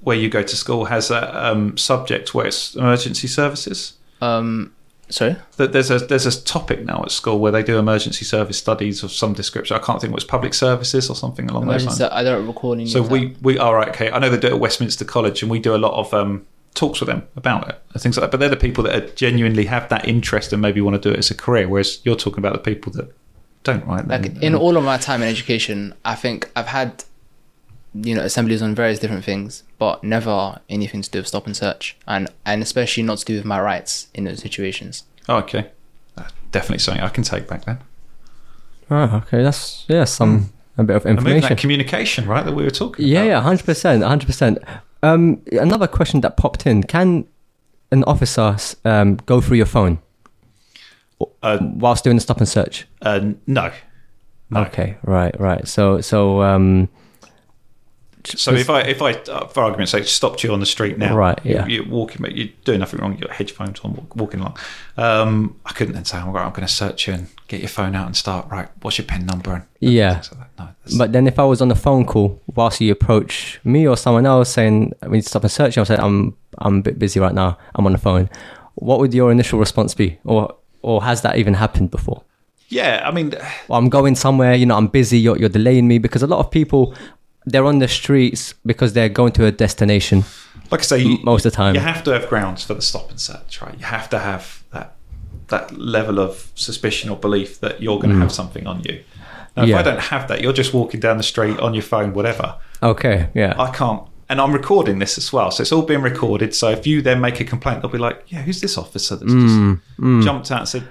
where 0.00 0.16
you 0.16 0.28
go 0.28 0.42
to 0.42 0.56
school 0.56 0.86
has 0.86 1.10
a 1.10 1.46
um, 1.46 1.76
subject 1.76 2.34
where 2.34 2.46
it's 2.46 2.74
emergency 2.74 3.28
services. 3.28 3.94
Um, 4.20 4.74
sorry. 5.08 5.36
That 5.56 5.72
there's 5.72 5.90
a 5.90 5.98
there's 5.98 6.26
a 6.26 6.42
topic 6.42 6.84
now 6.84 7.02
at 7.02 7.10
school 7.10 7.38
where 7.38 7.52
they 7.52 7.62
do 7.62 7.78
emergency 7.78 8.24
service 8.24 8.58
studies 8.58 9.02
of 9.02 9.12
some 9.12 9.32
description. 9.32 9.76
I 9.76 9.80
can't 9.80 10.00
think 10.00 10.12
what 10.12 10.22
it's 10.22 10.30
public 10.30 10.54
services 10.54 11.10
or 11.10 11.16
something 11.16 11.50
along 11.50 11.66
those 11.66 11.82
Emergency, 11.82 12.02
lines. 12.04 12.14
I 12.14 12.22
don't 12.22 12.46
recall 12.46 12.74
any. 12.74 12.86
So 12.86 13.00
of 13.00 13.10
we 13.10 13.36
we 13.42 13.58
are 13.58 13.76
right. 13.76 13.88
Okay, 13.88 14.10
I 14.10 14.18
know 14.18 14.30
they 14.30 14.38
do 14.38 14.48
it 14.48 14.52
at 14.54 14.60
Westminster 14.60 15.04
College, 15.04 15.42
and 15.42 15.50
we 15.50 15.58
do 15.58 15.74
a 15.74 15.78
lot 15.78 15.92
of 15.92 16.12
um, 16.14 16.46
talks 16.74 17.00
with 17.00 17.08
them 17.08 17.26
about 17.36 17.68
it 17.68 17.82
and 17.92 18.02
things 18.02 18.16
like 18.16 18.22
that. 18.22 18.30
But 18.30 18.40
they're 18.40 18.48
the 18.48 18.56
people 18.56 18.84
that 18.84 18.94
are 18.94 19.06
genuinely 19.14 19.66
have 19.66 19.88
that 19.90 20.08
interest 20.08 20.52
and 20.52 20.62
maybe 20.62 20.80
want 20.80 21.00
to 21.00 21.08
do 21.08 21.14
it 21.14 21.18
as 21.18 21.30
a 21.30 21.34
career. 21.34 21.68
Whereas 21.68 22.00
you're 22.04 22.16
talking 22.16 22.38
about 22.38 22.52
the 22.52 22.58
people 22.58 22.92
that 22.92 23.12
don't, 23.62 23.86
right? 23.86 24.06
like 24.06 24.42
in 24.42 24.54
all 24.54 24.76
of 24.76 24.84
my 24.84 24.96
time 24.96 25.22
in 25.22 25.28
education 25.28 25.94
i 26.04 26.14
think 26.14 26.50
i've 26.56 26.66
had 26.66 27.04
you 27.94 28.14
know 28.14 28.22
assemblies 28.22 28.62
on 28.62 28.74
various 28.74 28.98
different 29.00 29.24
things 29.24 29.64
but 29.78 30.04
never 30.04 30.60
anything 30.68 31.02
to 31.02 31.10
do 31.10 31.18
with 31.18 31.26
stop 31.28 31.44
and 31.46 31.56
search 31.56 31.96
and 32.06 32.28
and 32.46 32.62
especially 32.62 33.02
not 33.02 33.18
to 33.18 33.24
do 33.24 33.34
with 33.36 33.44
my 33.44 33.60
rights 33.60 34.06
in 34.14 34.24
those 34.24 34.40
situations 34.40 35.04
Oh, 35.28 35.36
okay. 35.38 35.70
That's 36.16 36.32
definitely 36.50 36.78
something 36.78 37.02
I 37.04 37.08
can 37.08 37.22
take 37.22 37.46
back 37.46 37.64
then. 37.64 37.78
Oh, 38.90 39.16
okay. 39.22 39.42
That's 39.42 39.84
yeah, 39.86 40.04
some 40.04 40.52
a 40.76 40.82
bit 40.82 40.96
of 40.96 41.06
information. 41.06 41.48
that 41.48 41.58
communication, 41.58 42.26
right, 42.26 42.44
that 42.44 42.52
we 42.52 42.64
were 42.64 42.70
talking 42.70 43.06
Yeah, 43.06 43.20
about. 43.20 43.28
yeah, 43.28 43.40
hundred 43.42 43.64
percent, 43.66 44.02
hundred 44.02 44.26
percent. 44.26 44.58
Um, 45.02 45.42
another 45.52 45.86
question 45.86 46.20
that 46.22 46.36
popped 46.36 46.66
in: 46.66 46.82
Can 46.82 47.26
an 47.92 48.02
officer 48.04 48.56
um, 48.84 49.16
go 49.26 49.40
through 49.40 49.58
your 49.58 49.66
phone 49.66 49.98
Uh, 51.42 51.58
whilst 51.60 52.02
doing 52.02 52.16
the 52.16 52.22
stop 52.22 52.38
and 52.38 52.48
search? 52.48 52.86
uh, 53.02 53.20
no. 53.46 53.70
No. 54.50 54.62
Okay, 54.62 54.96
right, 55.04 55.38
right. 55.38 55.68
So, 55.68 56.00
so 56.00 56.42
um, 56.42 56.88
So 58.24 58.52
if 58.54 58.68
I, 58.68 58.80
if 58.82 59.00
I, 59.02 59.12
uh, 59.12 59.46
for 59.48 59.62
argument's 59.62 59.92
sake, 59.92 60.04
stopped 60.04 60.42
you 60.44 60.52
on 60.52 60.60
the 60.60 60.66
street 60.66 60.98
now, 60.98 61.16
Right, 61.16 61.38
you're- 61.44 61.60
yeah. 61.60 61.66
you're, 61.66 61.86
walking, 61.88 62.18
but 62.20 62.36
you're 62.36 62.48
doing 62.64 62.80
nothing 62.80 63.00
wrong. 63.00 63.12
You've 63.12 63.22
got 63.22 63.30
headphones 63.32 63.80
on, 63.80 64.06
walking 64.14 64.40
along. 64.40 64.56
Um, 64.96 65.56
I 65.64 65.72
couldn't 65.72 65.94
then 65.94 66.04
say, 66.04 66.18
"I'm 66.18 66.30
right, 66.32 66.44
I'm 66.44 66.50
going 66.52 66.66
to 66.66 66.72
search 66.72 67.06
you 67.08 67.14
and 67.14 67.26
get 67.48 67.60
your 67.60 67.68
phone 67.68 67.94
out 67.94 68.06
and 68.06 68.16
start." 68.16 68.48
Right, 68.50 68.68
what's 68.82 68.98
your 68.98 69.06
pen 69.06 69.26
number? 69.26 69.52
And 69.54 69.62
Yeah. 69.80 70.22
like. 70.38 70.48
No, 70.58 70.68
But 70.98 71.12
then 71.12 71.26
if 71.26 71.38
I 71.38 71.44
was 71.44 71.62
on 71.62 71.70
a 71.70 71.74
phone 71.74 72.04
call 72.04 72.40
whilst 72.54 72.80
you 72.80 72.92
approach 72.92 73.60
me 73.64 73.86
or 73.86 73.96
someone 73.96 74.26
else 74.26 74.50
saying 74.50 74.92
we 75.06 75.18
need 75.18 75.22
to 75.22 75.28
stop 75.28 75.42
and 75.42 75.50
search, 75.52 75.76
you, 75.76 75.82
I 75.82 75.84
said 75.84 76.00
I'm 76.00 76.36
I'm 76.58 76.78
a 76.78 76.82
bit 76.82 76.98
busy 76.98 77.20
right 77.20 77.34
now. 77.34 77.56
I'm 77.74 77.86
on 77.86 77.92
the 77.92 77.98
phone. 77.98 78.28
What 78.74 78.98
would 79.00 79.14
your 79.14 79.30
initial 79.32 79.58
response 79.58 79.94
be, 79.94 80.18
or 80.24 80.54
or 80.82 81.02
has 81.04 81.22
that 81.22 81.36
even 81.36 81.54
happened 81.54 81.90
before? 81.90 82.22
yeah, 82.72 83.02
I 83.04 83.10
mean, 83.10 83.34
Or 83.68 83.78
I'm 83.78 83.88
going 83.88 84.14
somewhere, 84.14 84.54
you 84.54 84.64
know, 84.64 84.76
I'm 84.76 84.86
busy. 84.86 85.18
You're 85.18 85.36
you're 85.38 85.48
delaying 85.48 85.88
me 85.88 85.98
because 85.98 86.22
a 86.22 86.26
lot 86.28 86.38
of 86.38 86.50
people 86.50 86.94
they're 87.46 87.64
on 87.64 87.78
the 87.78 87.88
streets 87.88 88.54
because 88.66 88.92
they're 88.92 89.08
going 89.08 89.32
to 89.32 89.46
a 89.46 89.50
destination. 89.52 90.24
like 90.70 90.80
I 90.80 90.84
say, 90.84 90.98
you, 90.98 91.18
most 91.24 91.44
of 91.46 91.52
the 91.52 91.56
time. 91.56 91.74
you 91.74 91.80
have 91.80 92.02
to 92.04 92.10
have 92.12 92.28
grounds 92.28 92.64
for 92.64 92.74
the 92.74 92.82
stop 92.82 93.10
and 93.10 93.20
search, 93.20 93.60
right? 93.62 93.74
You 93.78 93.84
have 93.86 94.08
to 94.10 94.18
have 94.18 94.62
that 94.72 94.96
that 95.48 95.76
level 95.76 96.20
of 96.20 96.50
suspicion 96.54 97.10
or 97.10 97.16
belief 97.16 97.58
that 97.60 97.82
you're 97.82 97.98
going 97.98 98.10
to 98.14 98.20
have 98.20 98.30
something 98.30 98.66
on 98.68 98.82
you. 98.84 99.02
Now, 99.56 99.64
if 99.64 99.70
Mm. 99.70 99.74
I 99.78 99.82
don't 99.82 100.00
have 100.00 100.28
that, 100.28 100.40
you're 100.42 100.52
just 100.52 100.72
walking 100.72 101.00
down 101.00 101.16
the 101.16 101.24
street 101.24 101.58
on 101.58 101.74
your 101.74 101.82
phone, 101.82 102.12
whatever. 102.14 102.54
Okay, 102.82 103.28
yeah, 103.34 103.54
I 103.58 103.70
can't. 103.72 104.02
And 104.28 104.40
I'm 104.40 104.52
recording 104.52 105.00
this 105.00 105.18
as 105.18 105.32
well, 105.32 105.50
so 105.50 105.62
it's 105.62 105.72
all 105.72 105.82
being 105.82 106.02
recorded. 106.02 106.54
So 106.54 106.70
if 106.70 106.86
you 106.86 107.02
then 107.02 107.20
make 107.20 107.40
a 107.40 107.44
complaint, 107.44 107.82
they'll 107.82 107.90
be 107.90 107.98
like, 107.98 108.22
"Yeah, 108.28 108.42
who's 108.42 108.60
this 108.60 108.78
officer 108.78 109.16
that's 109.16 109.32
Mm, 109.32 109.80
just 109.98 110.24
jumped 110.26 110.52
out 110.52 110.60
and 110.60 110.68
said, 110.68 110.84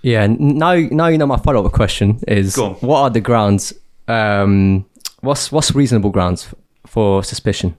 yeah. 0.00 0.26
Now 0.28 0.74
now 0.76 1.08
you 1.08 1.18
know 1.18 1.26
my 1.26 1.36
follow 1.38 1.64
up 1.66 1.72
question 1.72 2.20
is 2.26 2.56
what 2.56 3.00
are 3.00 3.10
the 3.10 3.20
grounds? 3.20 3.74
Um, 4.08 4.86
what's 5.24 5.50
what's 5.50 5.74
reasonable 5.74 6.10
grounds 6.10 6.54
for 6.86 7.24
suspicion? 7.24 7.76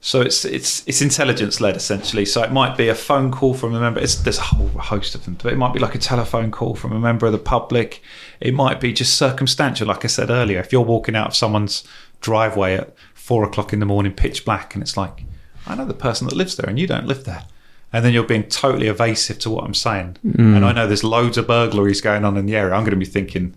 So 0.00 0.20
it's 0.20 0.44
it's 0.44 0.86
it's 0.86 1.02
intelligence 1.02 1.60
led 1.60 1.76
essentially. 1.76 2.24
So 2.24 2.42
it 2.42 2.52
might 2.52 2.76
be 2.76 2.88
a 2.88 2.94
phone 2.94 3.32
call 3.32 3.54
from 3.54 3.74
a 3.74 3.80
member. 3.80 4.00
It's, 4.00 4.14
there's 4.14 4.38
a 4.38 4.42
whole 4.42 4.68
host 4.68 5.14
of 5.14 5.24
them. 5.24 5.36
But 5.42 5.52
it 5.52 5.56
might 5.56 5.72
be 5.72 5.80
like 5.80 5.94
a 5.94 5.98
telephone 5.98 6.50
call 6.52 6.76
from 6.76 6.92
a 6.92 7.00
member 7.00 7.26
of 7.26 7.32
the 7.32 7.38
public. 7.38 8.00
It 8.40 8.54
might 8.54 8.80
be 8.80 8.92
just 8.92 9.18
circumstantial, 9.18 9.88
like 9.88 10.04
I 10.04 10.08
said 10.08 10.30
earlier. 10.30 10.60
If 10.60 10.72
you're 10.72 10.82
walking 10.82 11.16
out 11.16 11.28
of 11.28 11.36
someone's 11.36 11.82
driveway 12.20 12.74
at 12.74 12.94
four 13.14 13.44
o'clock 13.44 13.72
in 13.72 13.80
the 13.80 13.86
morning, 13.86 14.12
pitch 14.12 14.44
black, 14.44 14.74
and 14.74 14.82
it's 14.82 14.96
like, 14.96 15.24
I 15.66 15.74
know 15.74 15.84
the 15.84 15.94
person 15.94 16.28
that 16.28 16.36
lives 16.36 16.56
there, 16.56 16.68
and 16.68 16.78
you 16.78 16.86
don't 16.86 17.06
live 17.06 17.24
there. 17.24 17.44
And 17.92 18.04
then 18.04 18.12
you're 18.12 18.22
being 18.22 18.44
totally 18.44 18.86
evasive 18.86 19.38
to 19.40 19.50
what 19.50 19.64
I'm 19.64 19.74
saying. 19.74 20.18
Mm. 20.24 20.56
And 20.56 20.64
I 20.64 20.72
know 20.72 20.86
there's 20.86 21.04
loads 21.04 21.38
of 21.38 21.46
burglaries 21.46 22.00
going 22.00 22.24
on 22.24 22.36
in 22.36 22.46
the 22.46 22.54
area. 22.54 22.74
I'm 22.74 22.84
going 22.84 22.90
to 22.90 22.96
be 22.96 23.04
thinking, 23.04 23.54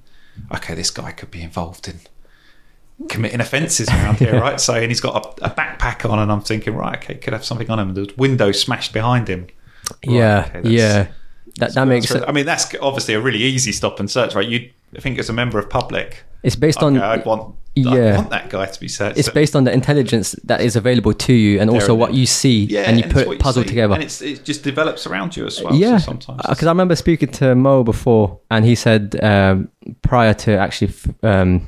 okay, 0.56 0.74
this 0.74 0.90
guy 0.90 1.12
could 1.12 1.32
be 1.32 1.42
involved 1.42 1.88
in 1.88 2.00
committing 3.10 3.42
offences 3.42 3.90
around 3.90 4.18
here, 4.18 4.40
right? 4.40 4.60
So, 4.60 4.74
and 4.74 4.90
he's 4.90 5.02
got 5.02 5.40
a, 5.40 5.46
a 5.46 5.50
backpack 5.50 6.10
on, 6.10 6.20
and 6.20 6.32
I'm 6.32 6.42
thinking, 6.42 6.76
right, 6.76 6.98
okay, 6.98 7.16
could 7.16 7.34
have 7.34 7.46
something 7.46 7.70
on 7.70 7.80
him. 7.80 7.94
There's 7.94 8.16
window 8.18 8.52
smashed 8.52 8.94
behind 8.94 9.28
him. 9.28 9.48
Right, 10.06 10.16
yeah, 10.16 10.52
okay, 10.56 10.70
yeah. 10.70 11.08
That 11.58 11.74
that 11.74 11.86
makes 11.86 12.14
I 12.14 12.32
mean, 12.32 12.46
that's 12.46 12.74
obviously 12.82 13.14
a 13.14 13.22
really 13.22 13.40
easy 13.40 13.72
stop 13.72 14.00
and 14.00 14.10
search, 14.10 14.36
right? 14.36 14.48
You 14.48 14.72
think 15.00 15.20
as 15.20 15.30
a 15.30 15.34
member 15.34 15.60
of 15.60 15.70
public, 15.70 16.24
it's 16.44 16.56
based 16.56 16.78
okay, 16.80 16.98
on 16.98 16.98
I'd 16.98 17.26
want, 17.26 17.56
yeah. 17.76 17.92
I'd 17.92 18.16
want 18.16 18.30
that 18.32 18.50
guy 18.50 18.66
to 18.66 18.80
be 18.80 18.88
searched. 18.88 19.18
it's 19.18 19.30
based 19.30 19.56
on 19.56 19.66
the 19.66 19.74
intelligence 19.74 20.32
that 20.44 20.62
is 20.62 20.76
available 20.76 21.14
to 21.14 21.34
you 21.34 21.60
and 21.60 21.70
also 21.70 21.94
what 21.94 22.14
you 22.14 22.26
see 22.26 22.66
yeah, 22.66 22.82
and 22.82 22.98
you 22.98 23.04
put 23.04 23.40
puzzle 23.40 23.64
together. 23.64 23.94
and 23.94 24.04
it's, 24.04 24.22
it 24.22 24.46
just 24.46 24.64
develops 24.64 25.06
around 25.06 25.36
you 25.36 25.46
as 25.46 25.62
well. 25.62 25.76
yeah, 25.76 25.98
so 25.98 26.06
sometimes 26.06 26.42
because 26.48 26.66
I 26.66 26.72
remember 26.72 26.96
speaking 26.96 27.30
to 27.34 27.54
Mo 27.54 27.84
before, 27.84 28.40
and 28.50 28.66
he 28.66 28.76
said 28.76 29.22
um, 29.22 29.70
prior 30.02 30.34
to 30.36 30.58
actually 30.58 30.94
um, 31.24 31.68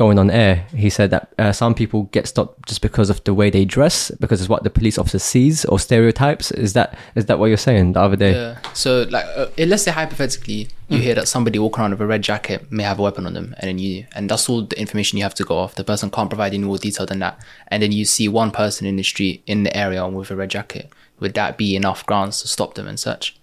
going 0.00 0.18
on 0.18 0.30
air, 0.30 0.64
he 0.74 0.88
said 0.88 1.10
that 1.10 1.30
uh, 1.38 1.52
some 1.52 1.74
people 1.74 2.04
get 2.04 2.26
stopped 2.26 2.66
just 2.66 2.80
because 2.80 3.10
of 3.10 3.22
the 3.24 3.34
way 3.34 3.50
they 3.50 3.66
dress, 3.66 4.10
because 4.12 4.40
it's 4.40 4.48
what 4.48 4.64
the 4.64 4.70
police 4.70 4.96
officer 4.96 5.18
sees 5.18 5.66
or 5.66 5.78
stereotypes. 5.78 6.50
Is 6.52 6.72
that 6.72 6.98
is 7.14 7.26
that 7.26 7.38
what 7.38 7.48
you're 7.48 7.58
saying 7.68 7.92
the 7.92 8.00
other 8.00 8.16
day? 8.16 8.32
Yeah. 8.32 8.58
So, 8.72 9.02
like, 9.10 9.26
uh, 9.36 9.48
let's 9.58 9.82
say 9.82 9.90
hypothetically, 9.90 10.68
you 10.88 10.98
hear 10.98 11.14
that 11.16 11.28
somebody 11.28 11.58
walking 11.58 11.82
around 11.82 11.90
with 11.90 12.00
a 12.00 12.06
red 12.06 12.22
jacket 12.22 12.72
may 12.72 12.82
have 12.82 12.98
a 12.98 13.02
weapon 13.02 13.26
on 13.26 13.34
them, 13.34 13.54
and 13.58 13.68
then 13.68 13.78
you, 13.78 14.06
and 14.14 14.30
that's 14.30 14.48
all 14.48 14.62
the 14.62 14.80
information 14.80 15.18
you 15.18 15.24
have 15.24 15.34
to 15.34 15.44
go 15.44 15.58
off. 15.58 15.74
The 15.74 15.84
person 15.84 16.10
can't 16.10 16.30
provide 16.30 16.54
any 16.54 16.64
more 16.64 16.78
detail 16.78 17.04
than 17.04 17.18
that, 17.18 17.38
and 17.68 17.82
then 17.82 17.92
you 17.92 18.06
see 18.06 18.26
one 18.26 18.52
person 18.52 18.86
in 18.86 18.96
the 18.96 19.02
street 19.02 19.42
in 19.46 19.64
the 19.64 19.76
area 19.76 20.08
with 20.08 20.30
a 20.30 20.36
red 20.36 20.48
jacket. 20.48 20.90
Would 21.20 21.34
that 21.34 21.58
be 21.58 21.76
enough 21.76 22.06
grounds 22.06 22.40
to 22.40 22.48
stop 22.48 22.74
them 22.74 22.88
and 22.88 22.98
search? 22.98 23.36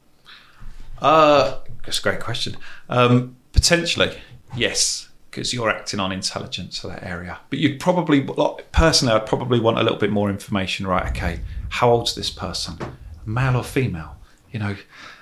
Uh, 0.99 1.59
that's 1.85 1.99
a 1.99 2.01
great 2.01 2.19
question. 2.19 2.57
Um, 2.89 3.35
potentially, 3.53 4.17
yes, 4.55 5.06
because 5.37 5.53
you're 5.53 5.69
acting 5.69 5.99
on 5.99 6.11
intelligence 6.11 6.79
for 6.79 6.87
that 6.87 7.03
area. 7.03 7.37
But 7.51 7.59
you'd 7.59 7.79
probably, 7.79 8.23
like, 8.23 8.71
personally, 8.71 9.13
I'd 9.13 9.27
probably 9.27 9.59
want 9.59 9.77
a 9.77 9.83
little 9.83 9.99
bit 9.99 10.09
more 10.09 10.31
information. 10.31 10.87
Right? 10.87 11.07
Okay, 11.11 11.41
how 11.69 11.91
old's 11.91 12.15
this 12.15 12.31
person? 12.31 12.77
Male 13.23 13.57
or 13.57 13.63
female? 13.63 14.17
You 14.51 14.59
know, 14.59 14.75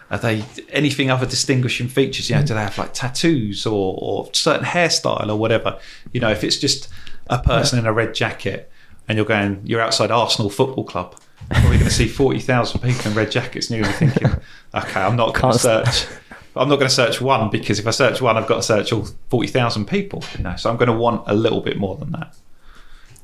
are 0.09 0.17
they 0.17 0.45
anything 0.69 1.11
other 1.11 1.25
distinguishing 1.25 1.89
features? 1.89 2.29
You 2.29 2.37
know, 2.37 2.43
do 2.43 2.53
they 2.53 2.61
have 2.61 2.77
like 2.77 2.93
tattoos 2.93 3.65
or, 3.65 3.97
or 3.99 4.29
certain 4.33 4.65
hairstyle 4.65 5.27
or 5.27 5.35
whatever? 5.35 5.79
You 6.13 6.21
know, 6.21 6.29
if 6.29 6.45
it's 6.45 6.57
just 6.57 6.87
a 7.27 7.39
person 7.39 7.77
in 7.77 7.85
a 7.85 7.91
red 7.91 8.15
jacket 8.15 8.71
and 9.09 9.17
you're 9.17 9.25
going, 9.25 9.61
you're 9.65 9.81
outside 9.81 10.11
Arsenal 10.11 10.49
Football 10.49 10.85
Club. 10.85 11.19
You're 11.51 11.59
probably 11.59 11.77
going 11.77 11.89
to 11.89 11.93
see 11.93 12.07
forty 12.07 12.39
thousand 12.39 12.79
people 12.79 13.11
in 13.11 13.17
red 13.17 13.29
jackets, 13.29 13.69
and 13.69 13.77
you're 13.77 13.85
going 13.85 13.97
to 13.97 14.05
be 14.05 14.11
thinking, 14.11 14.41
"Okay, 14.73 14.99
I'm 14.99 15.15
not 15.15 15.35
going 15.35 15.53
to 15.53 15.59
search. 15.59 16.07
I'm 16.55 16.69
not 16.69 16.75
going 16.75 16.87
to 16.87 16.93
search 16.93 17.19
one 17.19 17.49
because 17.49 17.79
if 17.79 17.87
I 17.87 17.91
search 17.91 18.21
one, 18.21 18.37
I've 18.37 18.47
got 18.47 18.57
to 18.57 18.63
search 18.63 18.93
all 18.93 19.07
forty 19.29 19.47
thousand 19.47 19.87
people. 19.87 20.23
You 20.37 20.43
know, 20.43 20.55
so 20.55 20.69
I'm 20.69 20.77
going 20.77 20.91
to 20.91 20.97
want 20.97 21.23
a 21.27 21.35
little 21.35 21.61
bit 21.61 21.77
more 21.77 21.95
than 21.95 22.11
that. 22.11 22.35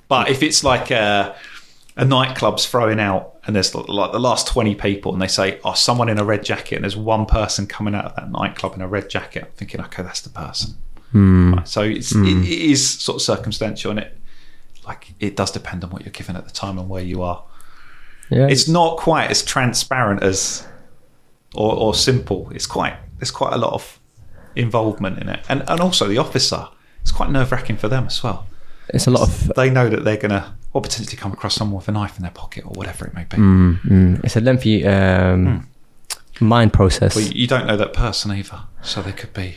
But 0.07 0.29
if 0.29 0.43
it's 0.43 0.63
like 0.63 0.91
a, 0.91 1.35
a 1.95 2.03
nightclub's 2.03 2.65
throwing 2.65 2.99
out, 2.99 3.39
and 3.45 3.55
there's 3.55 3.73
like 3.73 4.11
the 4.11 4.19
last 4.19 4.47
twenty 4.47 4.75
people, 4.75 5.13
and 5.13 5.21
they 5.21 5.27
say, 5.27 5.59
"Oh, 5.63 5.73
someone 5.73 6.09
in 6.09 6.19
a 6.19 6.25
red 6.25 6.43
jacket," 6.43 6.75
and 6.75 6.83
there's 6.83 6.97
one 6.97 7.25
person 7.25 7.67
coming 7.67 7.95
out 7.95 8.05
of 8.05 8.15
that 8.15 8.29
nightclub 8.31 8.75
in 8.75 8.81
a 8.81 8.87
red 8.87 9.09
jacket, 9.09 9.43
I'm 9.45 9.51
thinking, 9.51 9.81
"Okay, 9.81 10.03
that's 10.03 10.21
the 10.21 10.29
person." 10.29 10.75
Hmm. 11.11 11.55
Right, 11.55 11.67
so 11.67 11.81
it's, 11.81 12.11
it, 12.11 12.17
hmm. 12.17 12.43
it 12.43 12.49
is 12.49 12.99
sort 12.99 13.17
of 13.17 13.21
circumstantial, 13.21 13.91
and 13.91 13.99
it 13.99 14.17
like 14.85 15.13
it 15.19 15.35
does 15.35 15.51
depend 15.51 15.83
on 15.83 15.91
what 15.91 16.03
you're 16.03 16.11
given 16.11 16.35
at 16.35 16.45
the 16.45 16.51
time 16.51 16.77
and 16.77 16.89
where 16.89 17.03
you 17.03 17.21
are 17.21 17.43
Yeah, 18.29 18.47
it's 18.47 18.67
not 18.67 18.97
quite 18.97 19.29
as 19.29 19.43
transparent 19.43 20.23
as 20.23 20.67
or, 21.53 21.73
or 21.73 21.93
simple. 21.93 22.49
It's 22.53 22.65
quite 22.65 22.95
there's 23.21 23.31
quite 23.31 23.53
a 23.53 23.57
lot 23.57 23.71
of 23.73 23.99
involvement 24.55 25.19
in 25.19 25.29
it, 25.29 25.39
and 25.47 25.63
and 25.69 25.79
also 25.79 26.07
the 26.09 26.17
officer. 26.17 26.67
It's 27.03 27.11
quite 27.11 27.29
nerve 27.31 27.51
wracking 27.51 27.77
for 27.77 27.87
them 27.87 28.05
as 28.07 28.21
well. 28.23 28.45
it's 28.93 29.07
a 29.07 29.11
lot 29.11 29.21
of 29.21 29.51
They 29.55 29.69
know 29.69 29.87
that 29.89 30.03
they're 30.03 30.17
gonna 30.25 30.43
or 30.73 30.81
potentially 30.81 31.17
come 31.17 31.31
across 31.33 31.55
someone 31.55 31.77
with 31.77 31.87
a 31.87 31.91
knife 31.91 32.15
in 32.17 32.21
their 32.23 32.31
pocket 32.43 32.63
or 32.65 32.73
whatever 32.79 33.05
it 33.07 33.13
may 33.13 33.23
be. 33.25 33.37
mm, 33.37 33.81
mm, 33.81 34.23
it's 34.23 34.35
a 34.35 34.41
lengthy 34.41 34.85
um, 34.87 35.67
mind 36.39 36.71
process. 36.73 37.13
But 37.15 37.35
you 37.35 37.47
don't 37.47 37.65
know 37.67 37.77
that 37.77 37.93
person 37.93 38.31
either, 38.31 38.59
so 38.81 39.01
they 39.01 39.11
could 39.13 39.33
be 39.33 39.55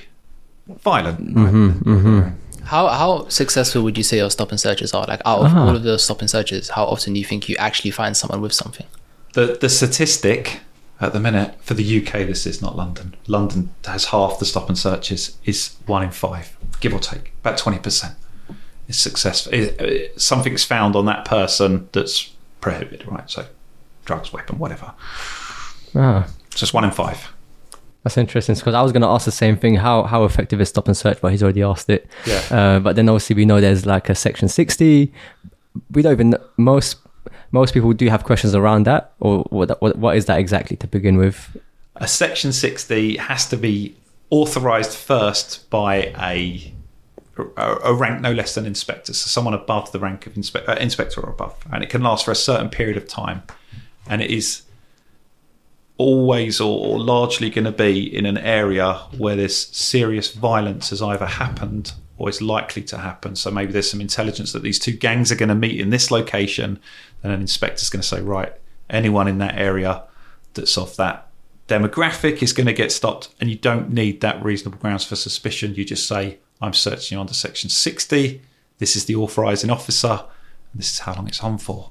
violent. 0.83 1.35
Mm-hmm, 1.35 2.21
right? 2.21 2.33
How 2.65 2.89
how 2.89 3.29
successful 3.29 3.83
would 3.83 3.97
you 3.99 4.05
say 4.05 4.17
your 4.19 4.31
stop 4.31 4.51
and 4.51 4.59
searches 4.61 4.95
are? 4.95 5.07
Like, 5.07 5.21
out 5.27 5.41
of 5.45 5.53
Ah. 5.53 5.67
all 5.67 5.77
of 5.77 5.83
the 5.83 5.99
stop 5.99 6.21
and 6.21 6.31
searches, 6.31 6.71
how 6.71 6.85
often 6.85 7.13
do 7.13 7.19
you 7.21 7.27
think 7.27 7.49
you 7.49 7.57
actually 7.59 7.91
find 7.91 8.17
someone 8.17 8.41
with 8.41 8.53
something? 8.55 8.87
The 9.35 9.59
the 9.61 9.69
statistic 9.69 10.61
at 11.05 11.13
the 11.13 11.21
minute 11.21 11.55
for 11.63 11.75
the 11.75 11.85
UK, 12.01 12.13
this 12.27 12.47
is 12.47 12.61
not 12.63 12.77
London. 12.77 13.15
London 13.27 13.71
has 13.87 14.07
half 14.07 14.39
the 14.39 14.45
stop 14.45 14.69
and 14.69 14.79
searches. 14.79 15.37
Is 15.45 15.77
one 15.87 16.03
in 16.03 16.11
five, 16.11 16.57
give 16.81 16.93
or 16.95 16.99
take, 16.99 17.33
about 17.41 17.59
twenty 17.59 17.79
percent. 17.79 18.15
Is 18.89 18.99
successful. 18.99 19.55
It- 19.55 19.81
it- 19.81 20.21
something's 20.21 20.65
found 20.65 20.95
on 20.97 21.07
that 21.07 21.25
person 21.25 21.89
that's 21.93 22.31
prohibited, 22.61 23.07
right? 23.09 23.29
So, 23.31 23.47
drugs, 24.05 24.33
weapon, 24.33 24.59
whatever. 24.59 24.93
Ah, 25.95 26.27
So 26.55 26.65
it's 26.65 26.75
one 26.75 26.85
in 26.85 26.91
five. 26.91 27.33
that's 28.03 28.19
interesting 28.19 28.55
because 28.55 28.75
I 28.75 28.83
was 28.83 28.93
going 28.93 29.03
to 29.03 29.09
ask 29.09 29.25
the 29.25 29.31
same 29.33 29.57
thing. 29.57 29.77
How 29.77 30.03
how 30.03 30.25
effective 30.25 30.61
is 30.61 30.69
stop 30.69 30.87
and 30.89 30.97
search? 30.97 31.19
But 31.21 31.33
he's 31.33 31.43
already 31.43 31.63
asked 31.63 31.89
it. 31.89 32.07
Yeah. 32.27 32.43
Uh, 32.51 32.79
but 32.81 32.97
then 32.97 33.09
obviously 33.09 33.37
we 33.37 33.45
know 33.47 33.61
there's 33.61 33.87
like 33.87 34.09
a 34.11 34.15
section 34.15 34.49
60. 34.49 35.13
We 35.93 36.03
don't 36.03 36.13
even 36.13 36.37
most 36.57 36.97
most 37.53 37.75
people 37.75 37.93
do 37.93 38.09
have 38.09 38.25
questions 38.25 38.55
around 38.55 38.87
that, 38.87 39.13
or 39.21 39.45
what 39.51 39.81
what, 39.81 39.97
what 39.97 40.17
is 40.17 40.27
that 40.27 40.39
exactly 40.39 40.77
to 40.79 40.87
begin 40.87 41.17
with? 41.17 41.57
A 41.97 42.09
section 42.09 42.53
sixty 42.53 43.17
has 43.17 43.49
to 43.49 43.57
be 43.57 43.95
authorized 44.31 44.93
first 44.97 45.69
by 45.71 46.13
a, 46.21 46.73
a, 47.57 47.77
a 47.85 47.95
rank 47.95 48.21
no 48.21 48.33
less 48.33 48.55
than 48.55 48.67
inspector, 48.67 49.13
so 49.13 49.29
someone 49.29 49.55
above 49.55 49.93
the 49.93 50.01
rank 50.01 50.27
of 50.27 50.35
inspe- 50.35 50.69
uh, 50.69 50.77
inspector 50.81 51.21
or 51.21 51.31
above, 51.31 51.55
and 51.73 51.85
it 51.85 51.91
can 51.91 52.03
last 52.03 52.25
for 52.25 52.33
a 52.33 52.37
certain 52.37 52.69
period 52.69 52.97
of 52.97 53.07
time, 53.07 53.43
and 54.09 54.23
it 54.23 54.31
is 54.31 54.63
always 55.97 56.61
or, 56.61 56.87
or 56.87 56.99
largely 56.99 57.49
going 57.49 57.65
to 57.65 57.71
be 57.71 58.13
in 58.13 58.27
an 58.27 58.37
area 58.39 58.95
where 59.17 59.37
there's 59.37 59.57
serious 59.57 60.33
violence 60.33 60.91
has 60.91 61.01
either 61.01 61.27
happened 61.27 61.93
or 62.17 62.29
is 62.29 62.41
likely 62.41 62.83
to 62.83 62.99
happen. 62.99 63.37
So 63.37 63.51
maybe 63.51 63.73
there's 63.73 63.91
some 63.91 64.01
intelligence 64.01 64.53
that 64.53 64.63
these 64.63 64.79
two 64.79 64.93
gangs 64.93 65.33
are 65.33 65.37
going 65.37 65.49
to 65.49 65.55
meet 65.55 65.81
in 65.81 65.91
this 65.91 66.11
location, 66.11 66.81
then 67.23 67.33
an 67.33 67.41
inspector's 67.41 67.91
going 67.91 68.03
to 68.03 68.07
say, 68.07 68.21
right, 68.21 68.53
anyone 68.89 69.27
in 69.29 69.39
that 69.39 69.57
area 69.57 70.05
that's 70.55 70.79
of 70.79 70.97
that 70.97 71.29
demographic 71.69 72.43
is 72.43 72.53
going 72.53 72.67
to 72.67 72.73
get 72.73 72.93
stopped, 72.93 73.35
and 73.41 73.51
you 73.51 73.57
don't 73.57 73.91
need 73.91 74.21
that 74.21 74.43
reasonable 74.45 74.79
grounds 74.79 75.05
for 75.05 75.17
suspicion. 75.17 75.75
You 75.75 75.85
just 75.85 76.07
say, 76.07 76.39
I'm 76.61 76.73
searching 76.73 77.19
under 77.19 77.35
section 77.35 77.71
60. 77.71 78.41
This 78.79 78.97
is 78.97 79.07
the 79.07 79.17
authorising 79.17 79.71
officer. 79.71 80.25
And 80.73 80.81
this 80.81 80.91
is 80.91 80.99
how 81.01 81.15
long 81.15 81.29
it's 81.29 81.43
on 81.43 81.59
for. 81.59 81.91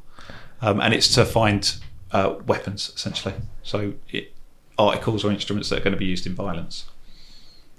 Um, 0.62 0.80
and 0.80 0.94
it's 0.94 1.14
to 1.16 1.26
find 1.26 1.76
uh, 2.12 2.36
weapons, 2.46 2.92
essentially. 2.96 3.34
So 3.64 3.94
it, 4.10 4.34
articles 4.78 5.24
or 5.24 5.32
instruments 5.32 5.70
that 5.70 5.80
are 5.80 5.84
going 5.84 5.94
to 5.94 6.00
be 6.00 6.06
used 6.06 6.26
in 6.26 6.36
violence. 6.36 6.86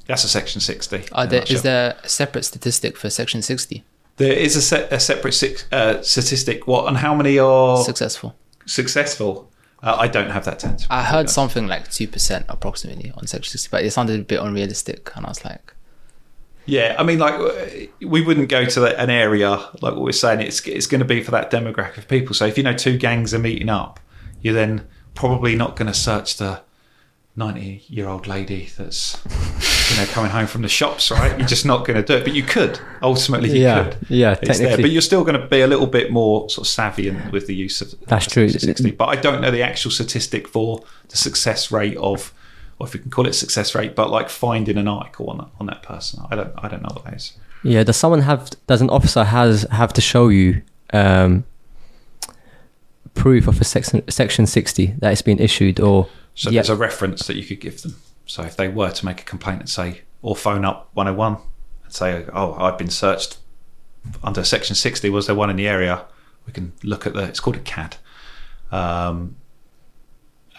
That's 0.07 0.25
a 0.25 0.29
section 0.29 0.61
60. 0.61 0.97
in 0.97 1.03
Are 1.13 1.25
a 1.25 1.27
there, 1.27 1.45
is 1.49 1.63
there 1.63 1.97
a 2.03 2.09
separate 2.09 2.45
statistic 2.45 2.97
for 2.97 3.09
section 3.11 3.41
60? 3.43 3.85
There 4.17 4.33
is 4.33 4.55
a, 4.57 4.63
se- 4.63 4.89
a 4.91 5.01
separate 5.01 5.33
six, 5.33 5.67
uh, 5.73 6.03
statistic. 6.03 6.67
What 6.67 6.87
and 6.89 6.97
how 6.99 7.15
many 7.15 7.39
are 7.39 7.83
Successful. 7.83 8.37
successful? 8.67 9.51
Uh, 9.83 9.97
I 9.99 10.09
don't 10.09 10.31
have 10.31 10.45
that 10.47 10.59
tense. 10.61 10.87
I 10.89 11.03
heard 11.03 11.29
something 11.29 11.67
like 11.67 11.89
2% 11.89 12.45
approximately 12.49 13.13
on 13.17 13.27
section 13.27 13.51
60, 13.51 13.69
but 13.71 13.85
it 13.85 13.91
sounded 13.93 14.21
a 14.21 14.25
bit 14.25 14.41
unrealistic. 14.41 15.11
And 15.17 15.27
I 15.27 15.29
was 15.31 15.45
like, 15.45 15.75
Yeah, 16.67 16.95
I 16.99 17.03
mean, 17.03 17.19
like 17.19 17.91
we 18.01 18.23
wouldn't 18.23 18.49
go 18.49 18.65
to 18.65 18.81
the- 18.81 18.99
an 19.01 19.11
area 19.11 19.51
like 19.83 19.95
what 19.95 20.01
we're 20.01 20.13
saying. 20.13 20.41
It's 20.41 20.61
it's 20.67 20.87
going 20.87 21.01
to 21.01 21.05
be 21.05 21.23
for 21.23 21.31
that 21.33 21.51
demographic 21.51 21.99
of 21.99 22.09
people. 22.09 22.35
So 22.35 22.47
if 22.47 22.57
you 22.57 22.63
know 22.65 22.73
two 22.73 22.97
gangs 22.97 23.35
are 23.35 23.39
meeting 23.39 23.69
up, 23.69 24.01
you're 24.41 24.55
then 24.55 24.87
probably 25.15 25.55
not 25.57 25.77
going 25.77 25.89
to 25.89 25.99
search 25.99 26.37
the 26.39 26.63
ninety-year-old 27.37 28.27
lady 28.27 28.69
that's 28.77 29.19
you 29.91 29.97
know 30.01 30.07
coming 30.13 30.31
home 30.31 30.47
from 30.47 30.63
the 30.63 30.69
shops, 30.69 31.11
right? 31.11 31.37
You're 31.39 31.49
just 31.49 31.67
not 31.67 31.87
going 31.87 31.97
to 31.97 32.03
do 32.03 32.15
it. 32.17 32.25
But 32.25 32.35
you 32.35 32.43
could 32.43 32.79
ultimately, 33.03 33.51
you 33.57 33.63
Yeah, 33.65 33.85
could. 33.85 33.97
yeah, 34.09 34.39
it's 34.41 34.59
there. 34.59 34.77
But 34.77 34.91
you're 34.91 35.03
still 35.03 35.25
going 35.25 35.41
to 35.41 35.47
be 35.47 35.61
a 35.63 35.67
little 35.67 35.87
bit 35.87 36.11
more 36.11 36.49
sort 36.51 36.67
of 36.67 36.71
savvy 36.71 37.11
with 37.33 37.47
the 37.47 37.55
use 37.55 37.81
of 37.81 37.95
That's 38.07 38.27
true. 38.27 38.49
60. 38.49 38.93
But 38.93 39.07
I 39.09 39.17
don't 39.17 39.41
know 39.41 39.51
the 39.51 39.63
actual 39.63 39.91
statistic 39.91 40.47
for 40.49 40.83
the 41.09 41.17
success 41.17 41.71
rate 41.71 41.97
of. 41.97 42.33
Or 42.81 42.89
if 42.89 42.95
you 42.95 42.99
can 42.99 43.11
call 43.13 43.25
it 43.29 43.35
success 43.35 43.73
rate, 43.77 43.95
but 43.95 44.11
like 44.11 44.29
finding 44.29 44.77
an 44.79 44.89
article 44.89 45.31
on 45.31 45.39
that, 45.39 45.47
on 45.61 45.67
that 45.67 45.85
person, 45.85 46.25
I 46.29 46.35
don't, 46.35 46.53
I 46.59 46.67
don't 46.67 46.83
know 46.83 46.89
what 46.93 47.05
that 47.05 47.15
is. 47.15 47.35
Yeah, 47.63 47.85
does 47.85 47.97
someone 47.97 48.23
have 48.23 48.51
does 48.67 48.81
an 48.83 48.91
officer 48.91 49.23
has 49.23 49.63
have 49.71 49.93
to 49.93 50.01
show 50.01 50.29
you 50.29 50.61
um, 50.93 51.45
proof 53.15 53.47
of 53.47 53.61
a 53.61 53.65
section 53.65 54.03
section 54.11 54.45
sixty 54.47 54.87
that 54.99 55.13
it's 55.13 55.23
been 55.23 55.39
issued 55.39 55.79
or 55.81 56.09
So 56.35 56.51
yeah, 56.51 56.61
there's 56.61 56.71
a 56.71 56.77
reference 56.77 57.27
that 57.27 57.37
you 57.37 57.45
could 57.45 57.61
give 57.61 57.83
them. 57.83 57.97
So 58.27 58.43
if 58.43 58.57
they 58.57 58.69
were 58.69 58.91
to 58.91 59.05
make 59.07 59.21
a 59.21 59.25
complaint 59.25 59.61
and 59.61 59.69
say, 59.69 60.01
or 60.23 60.35
phone 60.35 60.65
up 60.65 60.89
101 60.95 61.37
and 61.85 61.93
say, 61.93 62.27
oh, 62.33 62.55
I've 62.55 62.79
been 62.79 62.91
searched 62.91 63.39
under 64.23 64.43
section 64.45 64.75
60, 64.75 65.11
was 65.11 65.27
there 65.27 65.37
one 65.37 65.51
in 65.51 65.57
the 65.57 65.69
area? 65.69 66.05
We 66.47 66.53
can 66.53 66.73
look 66.83 67.07
at 67.07 67.15
the, 67.15 67.23
it's 67.25 67.41
called 67.41 67.57
a 67.57 67.61
CAD. 67.61 67.97
Um, 68.73 69.37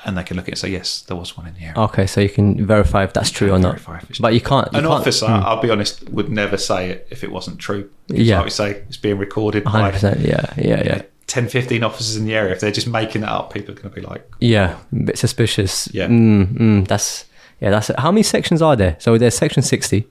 and 0.05 0.15
they 0.17 0.23
can 0.23 0.37
look 0.37 0.45
at 0.45 0.49
it 0.49 0.51
and 0.51 0.59
say, 0.59 0.69
yes, 0.69 1.01
there 1.01 1.17
was 1.17 1.35
one 1.35 1.47
in 1.47 1.55
the 1.55 1.61
area. 1.61 1.73
okay, 1.77 2.05
so 2.05 2.21
you 2.21 2.29
can 2.29 2.63
verify 2.65 3.03
if 3.03 3.13
that's 3.13 3.31
true 3.31 3.51
or 3.51 3.57
not. 3.57 3.69
verify 3.71 3.97
if 3.97 4.09
it's 4.11 4.19
But 4.19 4.35
you 4.35 4.41
can't. 4.41 4.71
You 4.71 4.77
An 4.79 4.85
can't, 4.85 4.93
officer, 5.01 5.25
Hmm, 5.25 5.43
I'll 5.43 5.61
be 5.61 5.71
honest, 5.71 6.07
would 6.11 6.29
never 6.29 6.57
say 6.57 6.91
it 6.91 7.07
if 7.09 7.23
it 7.23 7.31
wasn't 7.31 7.57
true. 7.59 7.89
Yeah. 8.07 8.37
Like 8.37 8.45
we 8.45 8.51
say, 8.51 8.71
it's 8.87 8.97
being 8.97 9.17
recorded 9.17 9.63
100%. 9.63 10.23
Yeah, 10.27 10.53
yeah, 10.57 10.83
yeah, 10.85 11.01
10, 11.27 11.47
15 11.49 11.83
officers 11.83 12.15
in 12.17 12.25
the 12.25 12.35
area. 12.35 12.53
If 12.53 12.59
they're 12.59 12.71
just 12.71 12.87
making 12.87 13.21
that 13.21 13.29
up, 13.31 13.53
people 13.53 13.71
are 13.73 13.77
going 13.81 13.93
to 13.93 14.01
be 14.01 14.05
like, 14.05 14.29
yeah. 14.39 14.77
A 14.91 14.95
bit 15.03 15.17
suspicious. 15.17 15.87
Yeah. 15.93 16.07
Mm, 16.07 16.53
mm, 16.57 16.87
that's 16.87 17.25
yeah. 17.59 17.69
That's 17.71 17.89
how 17.97 18.11
many 18.11 18.23
sections 18.23 18.61
are 18.61 18.75
there? 18.75 18.95
So 18.99 19.17
there's 19.17 19.35
section 19.37 19.63
sixty 19.63 20.07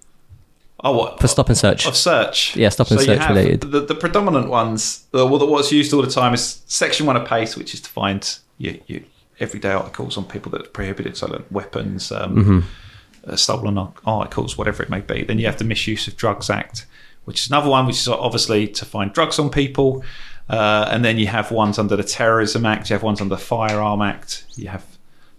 oh, 0.83 0.97
what? 0.97 1.21
for 1.21 1.29
stop 1.29 1.49
and 1.49 1.57
search. 1.59 1.87
of 1.87 1.97
search. 1.97 2.57
Yeah, 2.57 2.69
stop 2.69 2.91
and 2.91 3.01
you 3.01 3.07
search 3.07 3.29
related. 3.29 3.61
The, 3.63 3.81
the 3.81 3.95
predominant 3.95 4.49
ones, 4.49 5.07
the, 5.13 5.25
well, 5.27 5.39
the- 5.39 5.47
what's 5.47 5.73
used 5.73 5.93
all 5.93 6.03
the 6.03 6.11
time 6.11 6.35
is 6.35 6.63
section 6.67 7.07
one 7.07 7.17
of 7.17 7.27
PACE, 7.27 7.57
which 7.57 7.75
is 7.75 7.81
to 7.83 7.91
find 7.91 8.39
your, 8.59 8.75
your 8.87 9.01
everyday 9.41 9.73
articles 9.73 10.17
on 10.17 10.25
people 10.25 10.51
that 10.53 10.63
are 10.63 10.71
prohibited, 10.71 11.17
so 11.17 11.27
like 11.27 11.45
weapons, 11.51 12.13
um, 12.13 12.37
Mm-hmm. 12.37 13.31
uh, 13.31 13.37
stolen 13.37 13.79
articles, 14.05 14.59
whatever 14.59 14.83
it 14.83 14.91
may 14.91 15.01
be. 15.01 15.25
Then 15.25 15.39
you 15.39 15.47
have 15.47 15.59
the 15.59 15.65
Misuse 15.65 16.07
of 16.07 16.17
Drugs 16.17 16.51
Act, 16.51 16.87
which 17.25 17.41
is 17.43 17.49
another 17.49 17.71
one, 17.71 17.87
which 17.87 17.97
is 17.99 18.09
obviously 18.09 18.69
to 18.69 18.85
find 18.85 19.13
drugs 19.13 19.39
on 19.39 19.49
people. 19.51 20.05
Uh, 20.49 20.87
and 20.91 21.05
then 21.05 21.17
you 21.19 21.27
have 21.27 21.51
ones 21.51 21.79
under 21.79 21.97
the 21.97 22.05
Terrorism 22.05 22.67
Act, 22.67 22.91
you 22.91 22.95
have 22.95 23.03
ones 23.03 23.21
under 23.21 23.35
the 23.35 23.41
Firearm 23.41 24.03
Act, 24.03 24.45
you 24.57 24.69
have 24.69 24.85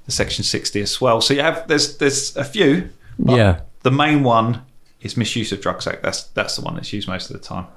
the 0.06 0.12
Section 0.12 0.44
60 0.44 0.82
as 0.82 1.00
well. 1.00 1.22
So 1.22 1.34
you 1.34 1.42
have 1.42 1.68
there's 1.68 1.98
there's 1.98 2.36
a 2.38 2.44
few. 2.44 2.90
but 3.20 3.36
Yeah. 3.38 3.60
The 3.84 3.92
main 3.92 4.24
one 4.24 4.62
is 5.02 5.16
Misuse 5.16 5.52
of 5.52 5.62
Drugs 5.62 5.86
Act. 5.88 6.02
That's 6.02 6.24
that's 6.34 6.56
the 6.56 6.62
one 6.64 6.74
that's 6.76 6.92
used 6.92 7.08
most 7.08 7.30
of 7.30 7.40
the 7.40 7.48
time. 7.48 7.68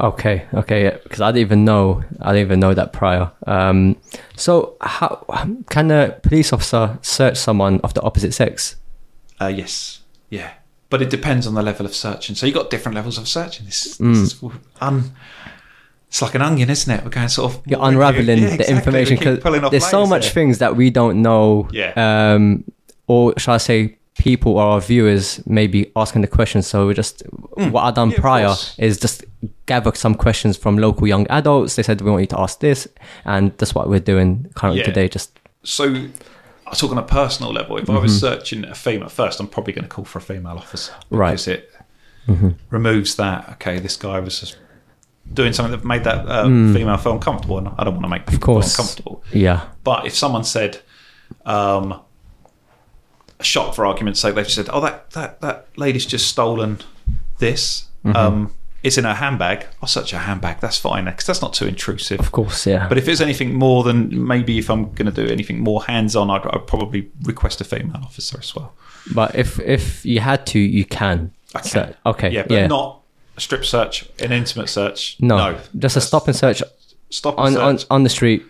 Okay, 0.00 0.46
okay, 0.54 0.96
because 1.02 1.20
I 1.20 1.32
didn't 1.32 1.40
even 1.40 1.64
know. 1.64 2.04
I 2.20 2.32
didn't 2.32 2.46
even 2.46 2.60
know 2.60 2.72
that 2.72 2.92
prior. 2.92 3.32
Um, 3.48 3.96
so, 4.36 4.76
how 4.80 5.24
can 5.70 5.90
a 5.90 6.12
police 6.22 6.52
officer 6.52 6.96
search 7.02 7.36
someone 7.36 7.80
of 7.80 7.94
the 7.94 8.02
opposite 8.02 8.32
sex? 8.32 8.76
Uh, 9.40 9.48
yes, 9.48 10.02
yeah, 10.30 10.52
but 10.88 11.02
it 11.02 11.10
depends 11.10 11.48
on 11.48 11.54
the 11.54 11.62
level 11.62 11.84
of 11.84 11.96
searching. 11.96 12.36
So 12.36 12.46
you 12.46 12.52
have 12.52 12.62
got 12.62 12.70
different 12.70 12.94
levels 12.94 13.18
of 13.18 13.26
searching. 13.26 13.66
This, 13.66 13.98
Mm. 13.98 14.12
this 14.14 14.32
is 14.34 14.42
un, 14.80 15.10
it's 16.08 16.22
like 16.22 16.34
an 16.34 16.42
onion, 16.42 16.70
isn't 16.70 16.92
it? 16.92 17.04
We're 17.04 17.10
going 17.10 17.28
sort 17.28 17.52
of 17.54 17.62
You're 17.66 17.80
unraveling 17.82 18.26
yeah, 18.38 18.46
the 18.46 18.52
exactly. 18.54 18.74
information 18.76 19.18
We 19.18 19.24
keep 19.24 19.40
pulling 19.42 19.60
because 19.60 19.70
there's 19.72 19.88
so 19.90 20.06
much 20.06 20.22
there. 20.24 20.30
things 20.32 20.58
that 20.58 20.74
we 20.76 20.90
don't 20.90 21.22
know. 21.22 21.68
Yeah. 21.72 21.92
Um, 22.34 22.64
or 23.06 23.34
shall 23.38 23.54
I 23.54 23.58
say, 23.58 23.94
people 24.18 24.56
or 24.58 24.62
our 24.62 24.80
viewers 24.80 25.46
may 25.46 25.66
be 25.68 25.92
asking 25.94 26.22
the 26.22 26.26
questions. 26.28 26.66
So 26.66 26.88
we 26.88 26.94
just 26.94 27.22
what 27.74 27.82
I 27.82 27.90
done 27.92 28.10
Mm. 28.10 28.14
Yeah, 28.14 28.20
prior 28.20 28.54
is 28.78 28.98
just 28.98 29.24
gather 29.66 29.94
some 29.94 30.14
questions 30.14 30.56
from 30.56 30.76
local 30.78 31.06
young 31.06 31.26
adults. 31.28 31.76
They 31.76 31.82
said 31.84 32.00
we 32.00 32.10
want 32.10 32.22
you 32.22 32.26
to 32.28 32.40
ask 32.40 32.58
this, 32.60 32.88
and 33.24 33.52
that's 33.58 33.74
what 33.74 33.88
we're 33.88 34.00
doing 34.00 34.50
currently 34.56 34.80
Yeah. 34.80 34.86
today. 34.86 35.08
Just 35.08 35.38
So 35.62 35.84
I 36.66 36.74
talk 36.74 36.90
on 36.90 36.98
a 36.98 37.02
personal 37.02 37.52
level. 37.52 37.76
If 37.78 37.88
I 37.90 37.98
was 37.98 38.18
searching 38.18 38.64
a 38.64 38.74
female 38.74 39.08
first, 39.08 39.38
I'm 39.40 39.46
probably 39.46 39.72
going 39.74 39.84
to 39.84 39.88
call 39.88 40.04
for 40.04 40.18
a 40.18 40.22
female 40.22 40.56
officer 40.58 40.92
Right. 41.10 41.30
because 41.32 41.48
it 41.48 41.70
removes 42.70 43.14
that. 43.16 43.48
Okay, 43.52 43.78
this 43.78 43.96
guy 43.96 44.20
was 44.20 44.40
just 44.40 44.56
doing 45.32 45.52
something 45.52 45.72
that 45.78 45.86
made 45.86 46.04
that 46.04 46.26
uh, 46.26 46.44
female 46.44 46.96
feel 46.96 47.12
uncomfortable, 47.12 47.58
and 47.58 47.68
I 47.78 47.84
don't 47.84 47.94
want 47.94 48.04
to 48.04 48.08
make 48.08 48.26
people 48.26 48.38
feel 48.38 48.54
course. 48.54 48.78
uncomfortable. 48.78 49.22
yeah, 49.32 49.68
But 49.84 50.06
if 50.06 50.14
someone 50.14 50.44
said, 50.44 50.80
um, 51.46 52.00
a 53.40 53.44
shop 53.44 53.74
for 53.74 53.86
argument's 53.86 54.20
sake, 54.20 54.34
they've 54.34 54.50
said, 54.50 54.68
"Oh, 54.72 54.80
that 54.80 55.10
that 55.10 55.40
that 55.40 55.66
lady's 55.76 56.06
just 56.06 56.28
stolen 56.28 56.78
this. 57.38 57.86
Mm-hmm. 58.04 58.16
Um, 58.16 58.54
it's 58.82 58.96
in 58.96 59.04
her 59.04 59.14
handbag. 59.14 59.66
I'll 59.82 59.88
search 59.88 60.12
handbag. 60.12 60.60
That's 60.60 60.78
fine 60.78 61.04
because 61.06 61.26
that's 61.26 61.42
not 61.42 61.52
too 61.52 61.66
intrusive." 61.66 62.20
of 62.20 62.32
course, 62.32 62.66
yeah. 62.66 62.88
But 62.88 62.98
if 62.98 63.06
it's 63.08 63.20
anything 63.20 63.54
more 63.54 63.84
than 63.84 64.26
maybe 64.26 64.58
if 64.58 64.70
I'm 64.70 64.92
going 64.92 65.12
to 65.12 65.12
do 65.12 65.30
anything 65.30 65.60
more 65.60 65.82
hands-on, 65.84 66.30
I'd, 66.30 66.46
I'd 66.46 66.66
probably 66.66 67.10
request 67.24 67.60
a 67.60 67.64
female 67.64 68.00
officer 68.02 68.38
as 68.38 68.54
well. 68.56 68.74
But 69.14 69.34
if 69.34 69.60
if 69.60 70.04
you 70.04 70.20
had 70.20 70.46
to, 70.48 70.58
you 70.58 70.84
can. 70.84 71.32
I 71.54 71.60
can. 71.60 71.68
So- 71.68 71.94
okay. 72.06 72.30
Yeah, 72.30 72.44
but 72.48 72.68
not 72.68 72.97
a 73.38 73.40
strip 73.40 73.64
search, 73.64 73.94
an 74.20 74.32
intimate 74.32 74.68
search. 74.68 75.16
no, 75.20 75.36
no. 75.36 75.52
just 75.54 75.66
a 75.66 75.78
That's- 75.78 76.06
stop 76.08 76.26
and 76.28 76.36
search 76.36 76.62
stop 77.10 77.34
and 77.38 77.56
on, 77.56 77.62
on 77.62 77.78
search. 77.78 77.86
on 77.90 78.02
the 78.02 78.10
street. 78.18 78.42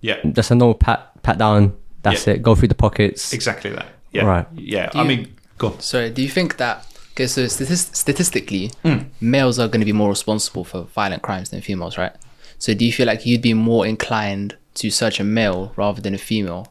yeah, 0.00 0.18
Just 0.38 0.50
a 0.50 0.54
normal 0.54 0.74
pat 0.74 1.00
pat 1.22 1.38
down. 1.38 1.62
That's 2.02 2.26
Yeah. 2.26 2.34
it. 2.34 2.42
Go 2.42 2.54
through 2.54 2.68
the 2.74 2.74
pockets. 2.86 3.32
exactly 3.32 3.70
that. 3.70 3.86
Yeah, 4.12 4.24
Right. 4.24 4.46
Yeah, 4.54 4.86
Do 4.90 4.98
I 4.98 5.02
you- 5.02 5.08
mean, 5.08 5.34
go 5.58 5.66
on. 5.68 5.80
Sorry, 5.80 6.10
do 6.10 6.20
you 6.22 6.28
think 6.28 6.56
that 6.62 6.84
okay? 7.12 7.26
So 7.26 7.46
statist- 7.48 7.94
statistically, 7.96 8.70
Hmm. 8.84 8.98
males 9.20 9.58
are 9.58 9.68
going 9.72 9.80
to 9.80 9.90
be 9.92 9.96
more 10.02 10.10
responsible 10.10 10.64
for 10.64 10.80
violent 11.00 11.22
crimes 11.22 11.50
than 11.50 11.60
females, 11.60 11.98
right? 11.98 12.12
So 12.58 12.74
do 12.74 12.84
you 12.84 12.92
feel 12.92 13.06
like 13.06 13.24
you'd 13.26 13.42
be 13.42 13.54
more 13.54 13.86
inclined 13.86 14.56
to 14.80 14.90
search 14.90 15.18
a 15.20 15.24
male 15.24 15.72
rather 15.76 16.00
than 16.00 16.14
a 16.14 16.18
female 16.30 16.62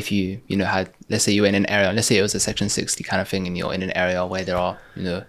if 0.00 0.10
you 0.10 0.40
you 0.48 0.56
know 0.56 0.64
had 0.76 0.90
let's 1.08 1.24
say 1.24 1.32
you 1.32 1.42
were 1.42 1.48
in 1.48 1.54
an 1.54 1.66
area, 1.76 1.92
let's 1.92 2.08
say 2.08 2.16
it 2.18 2.22
was 2.28 2.34
a 2.34 2.40
section 2.40 2.68
sixty 2.68 3.02
kind 3.04 3.20
of 3.22 3.28
thing, 3.28 3.46
and 3.46 3.56
you're 3.56 3.72
in 3.72 3.82
an 3.82 3.92
area 4.04 4.20
where 4.26 4.44
there 4.44 4.56
are 4.66 4.76
you 4.96 5.02
know 5.08 5.22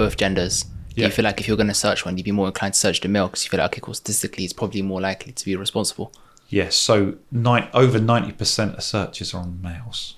both 0.00 0.16
genders. 0.16 0.64
Do 1.00 1.04
Yeah. 1.04 1.08
you 1.08 1.14
feel 1.14 1.24
like 1.24 1.40
if 1.40 1.48
you're 1.48 1.56
going 1.56 1.68
to 1.68 1.74
search 1.74 2.04
one, 2.04 2.16
you'd 2.18 2.24
be 2.24 2.32
more 2.32 2.46
inclined 2.46 2.74
to 2.74 2.80
search 2.80 3.00
the 3.00 3.08
male 3.08 3.26
because 3.28 3.42
you 3.44 3.50
feel 3.50 3.58
like 3.60 3.72
okay, 3.72 3.80
cool, 3.80 3.94
statistically, 3.94 4.44
it's 4.44 4.52
probably 4.52 4.82
more 4.82 5.00
likely 5.00 5.32
to 5.32 5.44
be 5.44 5.56
responsible. 5.56 6.12
Yes, 6.48 6.76
so 6.76 7.14
nine, 7.30 7.68
over 7.72 7.98
ninety 7.98 8.32
percent 8.32 8.74
of 8.76 8.82
searches 8.82 9.32
are 9.34 9.40
on 9.42 9.60
males. 9.62 10.16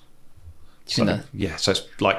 So, 0.85 1.05
that? 1.05 1.25
yeah, 1.33 1.55
so 1.55 1.71
it's 1.71 1.83
like 2.01 2.17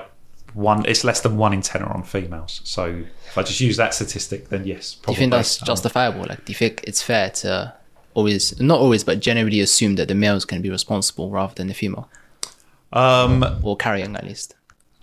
one. 0.55 0.87
It's 0.87 1.05
less 1.05 1.21
than 1.21 1.37
one 1.37 1.53
in 1.53 1.61
ten 1.63 1.83
are 1.83 1.93
on 1.93 2.05
females. 2.05 2.61
So 2.65 3.05
if 3.29 3.37
I 3.37 3.43
just 3.43 3.61
use 3.61 3.77
that 3.77 3.93
statistic, 3.93 4.49
then 4.49 4.65
yes. 4.67 4.97
Do 5.05 5.13
you 5.13 5.19
think 5.19 5.33
that's 5.33 5.61
Um, 5.61 5.67
justifiable? 5.67 6.25
Like, 6.29 6.45
do 6.47 6.53
you 6.53 6.57
think 6.57 6.83
it's 6.87 7.03
fair 7.03 7.29
to 7.43 7.75
always, 8.15 8.59
not 8.61 8.79
always, 8.79 9.03
but 9.05 9.19
generally 9.21 9.61
assume 9.61 9.97
that 9.97 10.07
the 10.09 10.15
male 10.15 10.37
is 10.37 10.45
going 10.45 10.63
to 10.63 10.67
be 10.67 10.71
responsible 10.71 11.29
rather 11.31 11.53
than 11.55 11.67
the 11.67 11.75
female, 11.75 12.09
Um, 12.93 13.45
or 13.63 13.77
carrying 13.77 14.15
at 14.17 14.25
least? 14.25 14.55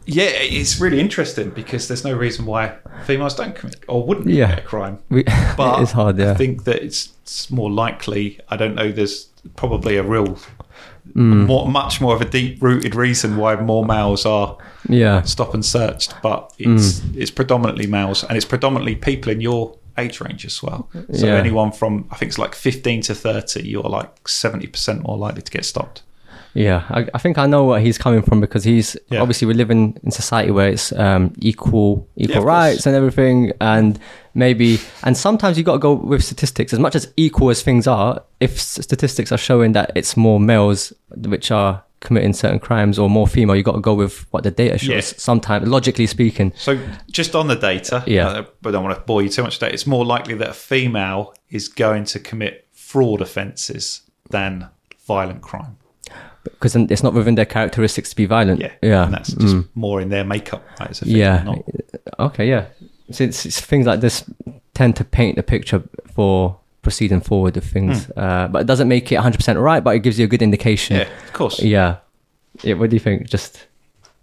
Yeah, 0.06 0.24
it's 0.26 0.80
really 0.80 1.00
interesting 1.00 1.52
because 1.52 1.88
there's 1.88 2.04
no 2.04 2.14
reason 2.18 2.46
why 2.46 2.74
females 3.06 3.36
don't 3.36 3.56
commit 3.56 3.78
or 3.88 4.04
wouldn't 4.06 4.28
Yeah. 4.30 4.48
commit 4.50 4.64
a 4.66 4.68
crime. 4.68 5.00
We, 5.10 5.24
But 5.58 5.82
it's 5.82 5.92
hard, 5.92 6.18
yeah. 6.18 6.32
I 6.32 6.36
think 6.36 6.64
that 6.64 6.82
it's, 6.84 7.10
it's 7.24 7.52
more 7.52 7.70
likely. 7.72 8.40
I 8.50 8.58
don't 8.58 8.76
know. 8.76 8.92
There's 8.92 9.28
probably 9.56 9.98
a 9.98 10.04
real, 10.04 10.38
Mm. 11.16 11.48
more, 11.48 11.68
much 11.68 12.00
more 12.00 12.14
of 12.16 12.22
a 12.22 12.26
deep-rooted 12.26 12.94
reason 12.96 13.36
why 13.36 13.56
more 13.56 13.84
males 13.84 14.24
are 14.26 14.56
yeah. 14.88 15.24
stop 15.24 15.54
and 15.56 15.66
searched, 15.66 16.14
but 16.22 16.54
it's 16.60 17.00
Mm. 17.00 17.18
it's 17.18 17.32
predominantly 17.32 17.88
males, 17.88 18.24
and 18.24 18.38
it's 18.38 18.46
predominantly 18.46 18.96
people 18.96 19.32
in 19.32 19.42
your 19.42 19.76
age 19.98 20.22
range 20.22 20.46
as 20.46 20.62
well. 20.64 20.88
So 21.12 21.26
Yeah. 21.26 21.36
anyone 21.36 21.72
from 21.72 22.06
I 22.12 22.16
think 22.18 22.30
it's 22.30 22.38
like 22.38 22.54
15 22.56 23.02
to 23.02 23.16
30, 23.16 23.68
you're 23.68 23.82
like 23.84 24.28
70 24.28 24.68
percent 24.68 25.02
more 25.04 25.18
likely 25.18 25.42
to 25.42 25.52
get 25.52 25.66
stopped. 25.66 26.04
Yeah, 26.54 26.84
I, 26.90 27.08
I 27.14 27.18
think 27.18 27.38
I 27.38 27.46
know 27.46 27.64
where 27.66 27.80
he's 27.80 27.98
coming 27.98 28.22
from 28.22 28.42
because 28.42 28.64
he's 28.66 28.98
Yeah. 29.10 29.22
obviously 29.22 29.48
we 29.48 29.54
live 29.54 29.72
in, 29.72 29.98
in 30.04 30.12
society 30.12 30.52
where 30.52 30.68
it's 30.70 30.92
um, 30.94 31.34
equal 31.40 32.08
equal 32.18 32.36
course. 32.36 32.46
rights 32.46 32.86
and 32.86 32.96
everything, 32.96 33.52
and 33.62 33.98
maybe 34.34 34.80
and 35.04 35.16
sometimes 35.16 35.58
you 35.58 35.64
got 35.64 35.74
to 35.74 35.80
go 35.80 35.94
with 35.94 36.24
statistics 36.24 36.74
as 36.74 36.80
much 36.80 36.96
as 36.96 37.12
equal 37.16 37.50
as 37.52 37.62
things 37.64 37.88
are. 37.88 38.22
If 38.40 38.60
statistics 38.60 39.32
are 39.32 39.38
showing 39.38 39.72
that 39.74 39.92
it's 39.96 40.18
more 40.18 40.40
males 40.40 40.92
which 41.16 41.52
are 41.52 41.84
committing 42.02 42.34
certain 42.34 42.60
crimes 42.60 42.98
or 42.98 43.10
more 43.10 43.28
female, 43.28 43.56
you 43.56 43.62
got 43.64 43.74
to 43.76 43.80
go 43.80 43.94
with 43.94 44.26
what 44.32 44.44
the 44.44 44.50
data 44.52 44.78
shows. 44.78 44.90
Yeah. 44.90 45.18
Sometimes, 45.18 45.68
logically 45.68 46.08
speaking, 46.08 46.52
So 46.58 46.80
just 47.12 47.36
on 47.36 47.48
the 47.48 47.56
data, 47.56 48.04
Yeah. 48.08 48.28
uh, 48.28 48.46
but 48.62 48.70
I 48.70 48.72
don't 48.74 48.84
want 48.84 48.98
to 48.98 49.04
bore 49.06 49.22
you 49.22 49.30
too 49.30 49.44
much. 49.44 49.60
Data. 49.60 49.72
It's 49.72 49.86
more 49.86 50.04
likely 50.04 50.34
that 50.36 50.50
a 50.50 50.54
female 50.54 51.34
is 51.50 51.68
going 51.68 52.06
to 52.06 52.20
commit 52.20 52.68
fraud 52.72 53.22
offences 53.22 54.02
than 54.32 54.68
violent 55.08 55.42
crime. 55.42 55.78
Because 56.44 56.76
it's 56.76 57.04
not 57.04 57.14
within 57.14 57.36
their 57.36 57.46
characteristics 57.46 58.10
to 58.12 58.16
be 58.16 58.26
violent. 58.26 58.60
Yeah, 58.62 58.72
yeah, 58.82 59.06
and 59.06 59.14
that's 59.14 59.34
just 59.34 59.56
Mm. 59.56 59.68
more 59.76 60.02
in 60.02 60.10
their 60.10 60.24
makeup. 60.24 60.64
Right, 60.80 60.90
as 60.90 61.02
a 61.02 61.06
Yeah. 61.08 61.44
not- 61.44 61.64
Okay, 62.20 62.48
yeah. 62.50 62.66
So 63.12 63.24
it's, 63.26 63.46
it's 63.46 63.60
things 63.62 63.86
like 63.86 64.00
this 64.02 64.24
tend 64.74 64.96
to 64.96 65.04
paint 65.04 65.36
the 65.36 65.44
picture 65.44 65.84
for 66.14 66.58
proceeding 66.82 67.22
forward 67.22 67.58
of 67.58 67.64
things, 67.64 68.10
uh, 68.18 68.48
but 68.48 68.62
it 68.62 68.66
doesn't 68.68 68.88
make 68.88 69.12
it 69.12 69.16
100% 69.20 69.60
right, 69.62 69.84
but 69.84 69.96
it 69.96 70.00
gives 70.00 70.18
you 70.18 70.26
a 70.26 70.28
good 70.28 70.42
indication. 70.42 70.96
Yeah, 70.98 71.08
of 71.28 71.34
course. 71.34 71.62
Yeah. 71.62 71.98
Yeah, 72.64 72.74
what 72.76 72.90
do 72.90 72.96
you 72.96 73.00
think? 73.00 73.28
Just 73.30 73.68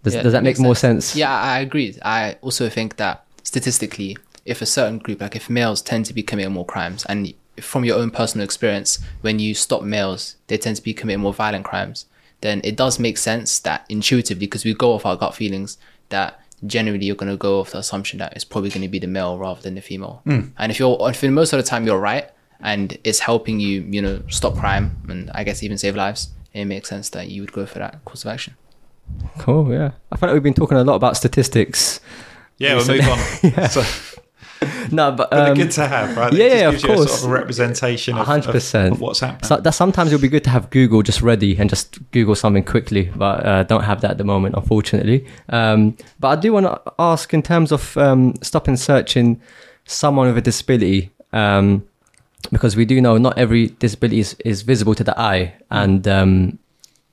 does, 0.03 0.15
Yeah, 0.15 0.23
does 0.23 0.33
that 0.33 0.43
make 0.43 0.51
makes 0.51 0.59
more 0.59 0.75
sense? 0.75 1.15
Yeah, 1.15 1.31
I 1.31 1.59
agree. 1.59 1.95
I 2.03 2.35
also 2.41 2.67
think 2.69 2.97
that 2.97 3.23
statistically, 3.43 4.17
if 4.45 4.61
a 4.61 4.65
certain 4.65 4.97
group, 4.97 5.21
like 5.21 5.35
if 5.35 5.49
males 5.49 5.81
tend 5.81 6.05
to 6.07 6.13
be 6.13 6.23
committing 6.23 6.53
more 6.53 6.65
crimes, 6.65 7.05
and 7.05 7.33
from 7.61 7.85
your 7.85 7.97
own 7.97 8.11
personal 8.11 8.43
experience, 8.43 8.99
when 9.21 9.39
you 9.39 9.53
stop 9.53 9.83
males, 9.83 10.35
they 10.47 10.57
tend 10.57 10.75
to 10.77 10.83
be 10.83 10.93
committing 10.93 11.21
more 11.21 11.33
violent 11.33 11.65
crimes, 11.65 12.05
then 12.41 12.61
it 12.63 12.75
does 12.75 12.99
make 12.99 13.17
sense 13.17 13.59
that 13.59 13.85
intuitively, 13.89 14.45
because 14.45 14.65
we 14.65 14.73
go 14.73 14.93
off 14.93 15.05
our 15.05 15.15
gut 15.15 15.35
feelings, 15.35 15.77
that 16.09 16.39
generally 16.65 17.05
you're 17.05 17.15
going 17.15 17.31
to 17.31 17.37
go 17.37 17.59
off 17.59 17.71
the 17.71 17.77
assumption 17.77 18.19
that 18.19 18.33
it's 18.33 18.45
probably 18.45 18.69
going 18.69 18.81
to 18.81 18.87
be 18.87 18.99
the 18.99 19.07
male 19.07 19.37
rather 19.37 19.61
than 19.61 19.75
the 19.75 19.81
female. 19.81 20.21
Hmm. 20.25 20.47
And 20.57 20.71
if 20.71 20.79
you're, 20.79 20.97
if 21.09 21.23
most 21.23 21.53
of 21.53 21.57
the 21.57 21.63
time 21.63 21.85
you're 21.85 21.99
right, 21.99 22.29
and 22.61 22.97
it's 23.03 23.19
helping 23.19 23.59
you, 23.59 23.81
you 23.89 24.01
know, 24.01 24.21
stop 24.27 24.55
crime 24.55 24.97
and 25.07 25.31
I 25.33 25.43
guess 25.43 25.63
even 25.63 25.77
save 25.77 25.95
lives, 25.95 26.29
it 26.53 26.65
makes 26.65 26.89
sense 26.89 27.09
that 27.11 27.29
you 27.29 27.41
would 27.41 27.53
go 27.53 27.65
for 27.65 27.79
that 27.79 28.03
course 28.05 28.25
of 28.25 28.31
action. 28.31 28.55
Cool, 29.37 29.71
yeah. 29.71 29.91
I 30.11 30.17
feel 30.17 30.29
like 30.29 30.33
we've 30.33 30.43
been 30.43 30.53
talking 30.53 30.77
a 30.77 30.83
lot 30.83 30.95
about 30.95 31.15
statistics. 31.17 31.99
Yeah, 32.57 32.75
we'll 32.75 32.87
move 32.87 33.07
on. 33.07 33.69
So, 33.69 33.83
No, 34.91 35.11
but. 35.11 35.29
but 35.29 35.31
they're 35.31 35.51
Um, 35.51 35.57
good 35.57 35.71
to 35.71 35.87
have, 35.87 36.17
right? 36.17 36.33
yeah, 36.33 36.71
just 36.71 36.85
yeah, 36.85 36.91
of 36.91 36.97
course. 36.97 37.11
sort 37.11 37.23
of 37.23 37.29
a 37.29 37.33
representation 37.39 38.15
hundred 38.15 38.51
percent. 38.51 38.93
of 38.95 39.01
what's 39.01 39.19
happening. 39.19 39.43
So 39.47 39.57
that 39.57 39.73
sometimes 39.73 40.11
it'll 40.11 40.21
be 40.21 40.27
good 40.27 40.43
to 40.45 40.49
have 40.49 40.69
Google 40.69 41.01
just 41.03 41.21
ready 41.21 41.55
and 41.57 41.69
just 41.69 41.99
Google 42.11 42.35
something 42.35 42.63
quickly, 42.63 43.11
but 43.15 43.45
uh, 43.45 43.63
don't 43.63 43.83
have 43.83 44.01
that 44.01 44.11
at 44.11 44.17
the 44.17 44.23
moment, 44.23 44.55
unfortunately. 44.55 45.25
Um, 45.49 45.95
but 46.19 46.27
I 46.29 46.35
do 46.41 46.51
want 46.53 46.65
to 46.65 46.81
ask 46.99 47.33
in 47.33 47.41
terms 47.41 47.71
of 47.71 47.95
um, 47.97 48.33
stopping 48.41 48.75
searching 48.77 49.39
someone 49.85 50.27
with 50.27 50.37
a 50.37 50.41
disability, 50.41 51.11
um, 51.33 51.85
because 52.51 52.75
we 52.75 52.85
do 52.85 52.99
know 53.01 53.17
not 53.17 53.37
every 53.37 53.67
disability 53.79 54.19
is, 54.19 54.35
is 54.45 54.61
visible 54.63 54.95
to 54.95 55.03
the 55.03 55.17
eye, 55.19 55.53
and 55.69 56.07
um, 56.07 56.57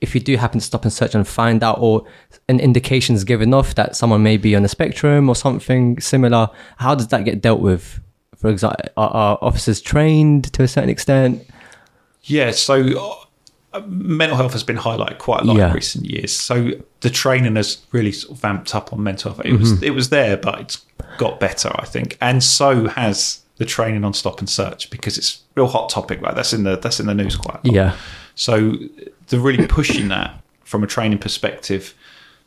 if 0.00 0.14
you 0.14 0.20
do 0.20 0.36
happen 0.36 0.60
to 0.60 0.66
stop 0.66 0.82
and 0.84 0.92
search 0.92 1.14
and 1.14 1.26
find 1.26 1.62
out 1.62 1.78
or 1.80 2.04
an 2.48 2.60
indication 2.60 3.14
is 3.14 3.24
given 3.24 3.54
off 3.54 3.74
that 3.76 3.96
someone 3.96 4.22
may 4.22 4.36
be 4.36 4.54
on 4.54 4.62
the 4.62 4.68
spectrum 4.68 5.28
or 5.28 5.34
something 5.34 5.98
similar, 6.00 6.48
how 6.76 6.94
does 6.94 7.08
that 7.08 7.24
get 7.24 7.40
dealt 7.40 7.60
with? 7.60 8.00
For 8.36 8.50
example, 8.50 8.84
are, 8.96 9.08
are 9.10 9.38
officers 9.40 9.80
trained 9.80 10.52
to 10.52 10.62
a 10.62 10.68
certain 10.68 10.90
extent? 10.90 11.42
Yeah, 12.24 12.50
so 12.50 13.16
uh, 13.72 13.80
mental 13.86 14.36
health 14.36 14.52
has 14.52 14.62
been 14.64 14.76
highlighted 14.76 15.18
quite 15.18 15.40
a 15.42 15.44
lot 15.44 15.56
Yeah. 15.56 15.68
in 15.68 15.74
recent 15.74 16.04
years. 16.04 16.36
So 16.36 16.72
the 17.00 17.08
training 17.10 17.56
has 17.56 17.78
really 17.92 18.12
sort 18.12 18.32
of 18.36 18.42
vamped 18.42 18.74
up 18.74 18.92
on 18.92 19.02
mental 19.02 19.32
health. 19.32 19.46
It 19.46 19.58
was 19.58 19.72
Mm-hmm. 19.72 19.84
it 19.84 19.94
was 19.94 20.10
there, 20.10 20.36
but 20.36 20.60
it's 20.60 20.84
got 21.18 21.40
better, 21.40 21.70
I 21.76 21.86
think, 21.86 22.18
and 22.20 22.44
so 22.44 22.88
has 22.88 23.40
the 23.56 23.64
training 23.64 24.04
on 24.04 24.12
stop 24.12 24.38
and 24.40 24.50
search 24.50 24.90
because 24.90 25.16
it's 25.16 25.36
a 25.56 25.60
real 25.62 25.68
hot 25.68 25.88
topic. 25.88 26.20
Right, 26.20 26.34
that's 26.34 26.52
in 26.52 26.64
the 26.64 26.76
that's 26.76 27.00
in 27.00 27.06
the 27.06 27.14
news 27.14 27.36
quite 27.36 27.54
a 27.64 27.66
lot. 27.66 27.74
Yeah. 27.74 27.96
So 28.34 28.74
they're 29.28 29.40
really 29.40 29.66
pushing 29.66 30.08
that 30.08 30.42
from 30.64 30.82
a 30.82 30.86
training 30.86 31.18
perspective. 31.18 31.94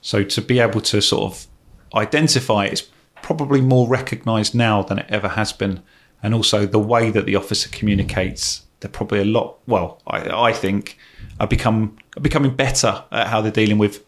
So 0.02 0.24
to 0.24 0.42
be 0.42 0.60
able 0.60 0.82
to 0.82 1.02
sort 1.02 1.32
of 1.32 1.48
identify 1.94 2.66
it 2.66 2.74
is 2.74 2.88
probably 3.22 3.62
more 3.62 3.88
recognised 3.88 4.56
now 4.56 4.82
than 4.82 5.00
it 5.00 5.06
ever 5.10 5.30
has 5.30 5.52
been, 5.52 5.82
and 6.24 6.34
also 6.34 6.66
the 6.66 6.80
way 6.80 7.12
that 7.12 7.26
the 7.26 7.36
officer 7.36 7.70
communicates, 7.70 8.66
they're 8.80 8.90
probably 8.90 9.20
a 9.20 9.26
lot. 9.26 9.58
Well, 9.68 10.02
I, 10.08 10.50
I 10.50 10.54
think 10.54 10.98
are 11.40 11.48
become 11.48 11.98
are 12.18 12.22
becoming 12.22 12.56
better 12.56 13.04
at 13.12 13.28
how 13.28 13.42
they're 13.42 13.52
dealing 13.52 13.78
with 13.78 14.06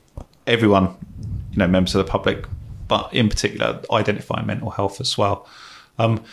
everyone, 0.47 0.95
you 1.51 1.57
know, 1.57 1.67
members 1.67 1.95
of 1.95 2.05
the 2.05 2.09
public, 2.09 2.45
but 2.88 3.13
in 3.13 3.30
particular 3.30 3.82
identifying 3.91 4.47
mental 4.47 4.72
health 4.72 4.99
as 4.99 5.17
well. 5.17 5.47
Um, 5.99 6.24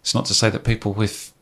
it's 0.00 0.14
not 0.14 0.24
to 0.26 0.34
say 0.34 0.50
that 0.50 0.64
people 0.64 0.92
with 0.92 1.32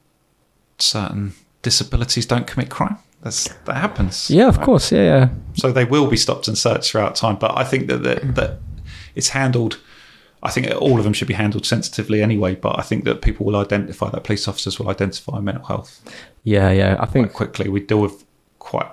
certain 0.78 1.34
disabilities 1.62 2.26
don't 2.26 2.46
commit 2.46 2.70
crime. 2.70 2.98
That's 3.22 3.48
that 3.64 3.76
happens. 3.76 4.30
Yeah, 4.30 4.48
of 4.48 4.56
right? 4.58 4.64
course. 4.64 4.92
Yeah, 4.92 5.02
yeah. 5.02 5.28
So 5.54 5.72
they 5.72 5.84
will 5.84 6.06
be 6.06 6.16
stopped 6.16 6.48
and 6.48 6.56
searched 6.56 6.90
throughout 6.90 7.16
time. 7.16 7.36
But 7.36 7.56
I 7.56 7.64
think 7.64 7.88
that 7.88 8.02
that, 8.04 8.34
that 8.34 8.58
it's 9.14 9.30
handled. 9.30 9.80
I 10.40 10.50
think 10.50 10.70
all 10.80 10.98
of 10.98 11.04
them 11.04 11.12
should 11.12 11.26
be 11.26 11.34
handled 11.34 11.66
sensitively 11.66 12.22
anyway. 12.22 12.54
But 12.54 12.78
I 12.78 12.82
think 12.82 13.04
that 13.04 13.22
people 13.22 13.44
will 13.44 13.56
identify 13.56 14.08
that 14.10 14.22
police 14.22 14.46
officers 14.46 14.78
will 14.78 14.88
identify 14.88 15.40
mental 15.40 15.64
health 15.64 16.00
Yeah, 16.44 16.70
yeah. 16.70 16.92
I 16.92 16.96
quite 16.96 17.10
think, 17.10 17.32
quickly. 17.32 17.68
We 17.68 17.80
deal 17.80 18.00
with 18.00 18.24
quite 18.60 18.88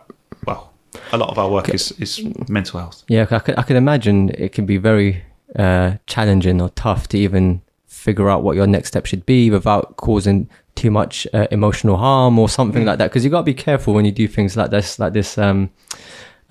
well. 0.47 0.73
A 1.11 1.17
lot 1.17 1.30
of 1.30 1.38
our 1.38 1.49
work 1.49 1.69
is, 1.69 1.91
is 1.99 2.23
mental 2.49 2.80
health. 2.80 3.03
yeah, 3.07 3.28
I 3.30 3.39
could, 3.39 3.59
I 3.59 3.63
could 3.63 3.76
imagine 3.76 4.30
it 4.30 4.53
can 4.53 4.65
be 4.65 4.78
very 4.78 5.23
uh, 5.55 5.97
challenging 6.07 6.61
or 6.61 6.69
tough 6.69 7.07
to 7.09 7.17
even 7.17 7.61
figure 7.86 8.30
out 8.30 8.43
what 8.43 8.55
your 8.55 8.65
next 8.65 8.89
step 8.89 9.05
should 9.05 9.26
be 9.26 9.51
without 9.51 9.97
causing 9.97 10.49
too 10.76 10.91
much 10.91 11.26
uh, 11.34 11.47
emotional 11.51 11.97
harm 11.97 12.38
or 12.38 12.49
something 12.49 12.86
like 12.86 12.97
that. 12.97 13.09
Because 13.09 13.23
you 13.23 13.32
got 13.32 13.39
to 13.39 13.43
be 13.43 13.53
careful 13.53 13.93
when 13.93 14.05
you 14.05 14.11
do 14.11 14.28
things 14.28 14.55
like 14.57 14.69
this, 14.71 14.99
like 14.99 15.13
this. 15.13 15.38
Um, 15.38 15.69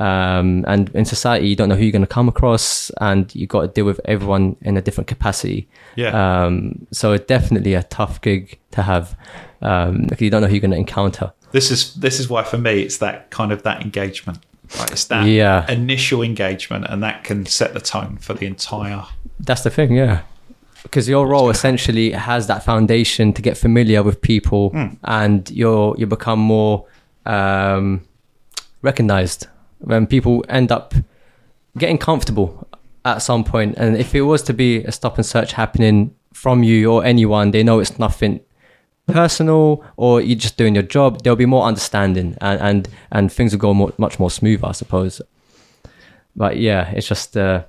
um, 0.00 0.64
and 0.66 0.88
in 0.94 1.04
society, 1.04 1.46
you 1.46 1.54
don't 1.54 1.68
know 1.68 1.76
who 1.76 1.82
you're 1.84 1.92
going 1.92 2.02
to 2.02 2.08
come 2.08 2.28
across, 2.28 2.90
and 3.00 3.32
you 3.34 3.46
got 3.46 3.60
to 3.62 3.68
deal 3.68 3.84
with 3.84 4.00
everyone 4.06 4.56
in 4.62 4.76
a 4.76 4.82
different 4.82 5.06
capacity. 5.06 5.68
Yeah. 5.94 6.44
Um, 6.44 6.86
so 6.90 7.12
it's 7.12 7.26
definitely 7.26 7.74
a 7.74 7.84
tough 7.84 8.20
gig 8.20 8.58
to 8.72 8.82
have. 8.82 9.16
Um, 9.62 10.06
because 10.08 10.20
you 10.20 10.30
don't 10.30 10.42
know 10.42 10.48
who 10.48 10.54
you're 10.54 10.60
going 10.60 10.72
to 10.72 10.76
encounter. 10.76 11.32
this 11.52 11.70
is 11.70 11.94
this 11.94 12.18
is 12.20 12.28
why 12.28 12.42
for 12.42 12.58
me 12.58 12.82
it's 12.82 12.98
that 12.98 13.30
kind 13.30 13.52
of 13.52 13.62
that 13.62 13.80
engagement. 13.82 14.38
Right? 14.78 14.90
It's 14.90 15.04
that 15.06 15.26
Yeah. 15.26 15.70
initial 15.70 16.22
engagement, 16.22 16.86
and 16.88 17.02
that 17.02 17.22
can 17.24 17.46
set 17.46 17.72
the 17.72 17.80
tone 17.80 18.16
for 18.18 18.34
the 18.34 18.46
entire. 18.46 19.04
That's 19.38 19.62
the 19.62 19.70
thing, 19.70 19.92
yeah. 19.94 20.22
Because 20.84 21.08
your 21.08 21.26
role 21.26 21.50
essentially 21.50 22.12
has 22.12 22.46
that 22.46 22.62
foundation 22.64 23.32
to 23.32 23.42
get 23.42 23.56
familiar 23.58 24.02
with 24.02 24.20
people, 24.20 24.70
Hmm. 24.70 24.86
and 25.02 25.50
you're 25.50 25.94
you 25.98 26.06
become 26.06 26.38
more 26.38 26.84
um, 27.26 28.00
recognized 28.82 29.46
when 29.80 30.06
people 30.06 30.44
end 30.48 30.70
up 30.70 30.94
getting 31.78 31.98
comfortable 31.98 32.68
at 33.04 33.18
some 33.22 33.44
point. 33.44 33.74
And 33.78 33.96
if 33.96 34.14
it 34.14 34.22
was 34.22 34.42
to 34.42 34.52
be 34.52 34.84
a 34.84 34.92
stop 34.92 35.16
and 35.16 35.26
search 35.26 35.52
happening 35.52 36.14
from 36.32 36.62
you 36.62 36.92
or 36.92 37.04
anyone, 37.04 37.50
they 37.50 37.62
know 37.62 37.80
it's 37.80 37.98
nothing 37.98 38.40
personal 39.06 39.82
or 39.96 40.20
you're 40.20 40.38
just 40.38 40.56
doing 40.56 40.74
your 40.74 40.82
job. 40.84 41.22
There'll 41.22 41.36
be 41.36 41.46
more 41.46 41.64
understanding, 41.66 42.36
and 42.40 42.60
and, 42.60 42.88
and 43.10 43.32
things 43.32 43.52
will 43.52 43.60
go 43.60 43.74
more, 43.74 43.92
much 43.98 44.18
more 44.18 44.30
smooth, 44.30 44.60
I 44.62 44.72
suppose. 44.72 45.20
But 46.36 46.56
yeah, 46.58 46.90
it's 46.90 47.08
just. 47.08 47.36
Uh, 47.36 47.62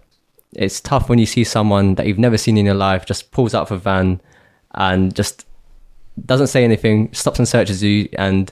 it's 0.54 0.80
tough 0.82 1.10
when 1.10 1.20
you 1.20 1.26
see 1.26 1.44
someone 1.44 1.96
that 1.96 2.08
you've 2.08 2.20
never 2.20 2.38
seen 2.38 2.58
in 2.58 2.66
your 2.66 2.76
life 2.76 3.06
just 3.06 3.32
pulls 3.32 3.54
out 3.54 3.64
of 3.64 3.72
a 3.72 3.78
van 3.78 4.22
and 4.74 5.16
just 5.16 5.46
doesn't 6.26 6.48
say 6.48 6.64
anything, 6.64 7.14
stops 7.14 7.40
and 7.40 7.48
searches 7.48 7.84
you, 7.84 8.08
and 8.18 8.52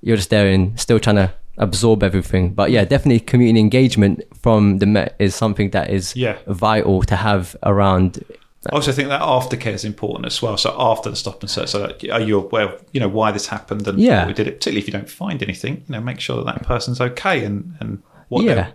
you're 0.00 0.16
just 0.16 0.30
there 0.30 0.46
and 0.48 0.78
still 0.80 0.98
trying 0.98 1.16
to 1.16 1.32
absorb 1.58 2.02
everything. 2.02 2.54
But 2.54 2.70
yeah, 2.70 2.84
definitely 2.84 3.20
community 3.20 3.60
engagement 3.60 4.22
from 4.40 4.78
the 4.78 4.86
Met 4.86 5.14
is 5.18 5.34
something 5.34 5.70
that 5.70 5.90
is 5.90 6.16
Yeah. 6.16 6.36
vital 6.46 7.02
to 7.02 7.16
have 7.16 7.54
around. 7.62 8.24
I 8.70 8.74
also 8.76 8.92
think 8.92 9.08
that 9.08 9.20
aftercare 9.20 9.74
is 9.74 9.84
important 9.84 10.24
as 10.26 10.40
well. 10.40 10.56
So 10.56 10.74
after 10.78 11.10
the 11.10 11.16
stop 11.16 11.42
and 11.42 11.50
search, 11.50 11.68
so 11.68 11.80
that, 11.80 12.08
are 12.10 12.20
you 12.20 12.38
aware, 12.38 12.68
of, 12.68 12.84
you 12.92 13.00
know, 13.00 13.08
why 13.08 13.30
this 13.32 13.48
happened 13.48 13.86
and 13.88 13.98
Yeah. 13.98 14.26
we 14.26 14.32
did 14.32 14.46
it? 14.46 14.58
Particularly 14.60 14.80
if 14.80 14.86
you 14.86 14.92
don't 14.92 15.10
find 15.10 15.42
anything, 15.42 15.82
you 15.88 15.92
know, 15.94 16.00
make 16.00 16.20
sure 16.20 16.36
that 16.36 16.46
that 16.46 16.62
person's 16.62 17.00
okay 17.00 17.44
and 17.44 17.74
and 17.80 18.02
what 18.28 18.44
Yeah. 18.44 18.68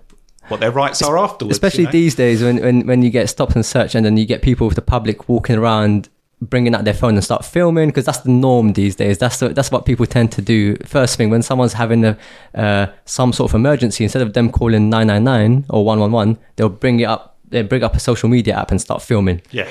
What 0.50 0.60
their 0.60 0.72
rights 0.72 1.02
are 1.02 1.18
afterwards. 1.18 1.56
Especially 1.56 1.82
you 1.82 1.88
know? 1.88 1.92
these 1.92 2.16
days 2.16 2.42
when, 2.42 2.58
when, 2.58 2.88
when 2.88 3.02
you 3.02 3.10
get 3.10 3.30
stopped 3.30 3.56
and 3.56 3.66
searched 3.66 3.96
and 3.96 4.06
then 4.06 4.18
you 4.18 4.26
get 4.26 4.42
people 4.42 4.68
with 4.68 4.76
the 4.76 4.82
public 4.82 5.28
walking 5.30 5.58
around 5.58 6.10
bringing 6.40 6.76
out 6.76 6.84
their 6.86 6.94
phone 6.94 7.16
and 7.16 7.24
start 7.24 7.44
filming 7.44 7.90
because 7.90 8.06
that's 8.06 8.20
the 8.20 8.30
norm 8.30 8.74
these 8.74 8.96
days. 8.96 9.18
That's 9.18 9.40
the, 9.40 9.50
that's 9.50 9.72
what 9.72 9.86
people 9.86 10.06
tend 10.06 10.32
to 10.34 10.42
do. 10.42 10.76
First 10.86 11.18
thing 11.18 11.30
when 11.30 11.42
someone's 11.42 11.74
having 11.74 12.06
a 12.06 12.18
uh, 12.54 12.88
some 13.06 13.34
sort 13.34 13.52
of 13.52 13.56
emergency, 13.56 14.04
instead 14.04 14.22
of 14.22 14.34
them 14.34 14.52
calling 14.52 14.90
nine 14.90 15.08
nine 15.08 15.24
nine 15.24 15.66
or 15.70 15.84
one 15.84 16.00
one 16.00 16.12
one, 16.12 16.38
they'll 16.56 16.70
bring 16.70 17.00
it 17.00 17.06
up. 17.06 17.38
They 17.50 17.62
bring 17.62 17.84
up 17.84 17.96
a 17.96 18.00
social 18.00 18.30
media 18.30 18.56
app 18.56 18.72
and 18.72 18.80
start 18.80 19.02
filming. 19.02 19.42
Yeah. 19.52 19.68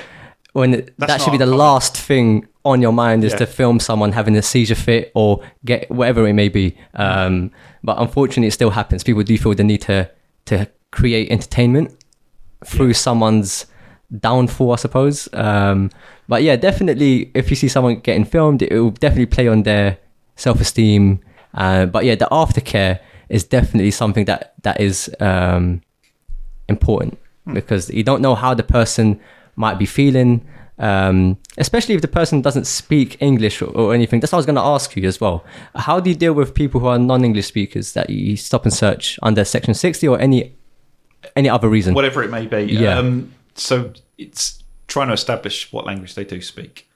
When 0.53 0.73
it, 0.73 0.97
that 0.97 1.21
should 1.21 1.31
be 1.31 1.37
the 1.37 1.45
last 1.45 1.95
thing 1.95 2.47
on 2.65 2.81
your 2.81 2.91
mind 2.91 3.23
is 3.23 3.33
Yeah. 3.33 3.37
to 3.39 3.45
film 3.45 3.79
someone 3.79 4.11
having 4.11 4.35
a 4.35 4.41
seizure 4.41 4.75
fit 4.75 5.11
or 5.13 5.43
get 5.63 5.89
whatever 5.91 6.27
it 6.27 6.33
may 6.33 6.49
be. 6.49 6.75
Um, 6.95 7.51
but 7.83 7.99
unfortunately, 7.99 8.47
it 8.47 8.53
still 8.53 8.71
happens. 8.71 9.03
People 9.03 9.23
do 9.23 9.37
feel 9.37 9.53
the 9.53 9.63
need 9.63 9.83
to 9.83 10.09
to 10.47 10.69
create 10.91 11.31
entertainment 11.31 11.95
through 12.65 12.93
someone's 12.93 13.65
downfall, 14.19 14.73
I 14.73 14.75
suppose. 14.77 15.29
Um, 15.33 15.91
but 16.27 16.43
yeah, 16.43 16.55
definitely, 16.55 17.31
if 17.33 17.49
you 17.49 17.55
see 17.55 17.67
someone 17.67 17.99
getting 17.99 18.25
filmed, 18.25 18.61
it 18.61 18.73
will 18.73 18.91
definitely 18.91 19.27
play 19.27 19.47
on 19.47 19.63
their 19.63 19.97
self 20.35 20.59
esteem. 20.61 21.19
Uh, 21.53 21.85
but 21.85 22.05
yeah, 22.05 22.15
the 22.15 22.27
aftercare 22.31 22.99
is 23.29 23.43
definitely 23.43 23.91
something 23.91 24.25
that 24.25 24.53
that 24.63 24.79
is 24.79 25.13
um, 25.19 25.81
important 26.67 27.17
because 27.53 27.89
you 27.89 28.03
don't 28.03 28.21
know 28.21 28.35
how 28.35 28.53
the 28.53 28.63
person 28.63 29.19
might 29.55 29.79
be 29.79 29.85
feeling. 29.85 30.45
Um, 30.79 31.37
especially 31.57 31.95
if 31.95 32.01
the 32.01 32.07
person 32.07 32.41
doesn't 32.41 32.65
speak 32.65 33.17
English 33.19 33.61
or, 33.63 33.69
or 33.75 33.93
anything. 33.95 34.19
That's 34.19 34.31
what 34.31 34.37
I 34.37 34.41
was 34.41 34.45
going 34.45 34.57
to 34.57 34.61
ask 34.61 34.95
you 34.95 35.07
as 35.07 35.19
well. 35.19 35.43
How 35.75 35.99
do 35.99 36.09
you 36.11 36.15
deal 36.15 36.33
with 36.33 36.53
people 36.53 36.79
who 36.79 36.87
are 36.87 36.99
non-English 36.99 37.47
speakers 37.47 37.93
that 37.93 38.09
you 38.11 38.37
stop 38.37 38.63
and 38.63 38.71
search 38.73 39.17
under 39.23 39.43
Section 39.43 39.73
60 39.73 40.07
or 40.07 40.19
any 40.19 40.53
any 41.35 41.49
other 41.49 41.67
reason? 41.67 41.93
Whatever 41.95 42.23
it 42.23 42.29
may 42.29 42.45
be. 42.45 42.63
Yeah. 42.73 42.97
Um, 42.99 43.33
so 43.55 43.91
it's 44.19 44.63
trying 44.87 45.07
to 45.07 45.13
establish 45.13 45.71
what 45.73 45.85
language 45.85 46.13
they 46.15 46.23
do 46.23 46.41
speak, 46.41 46.87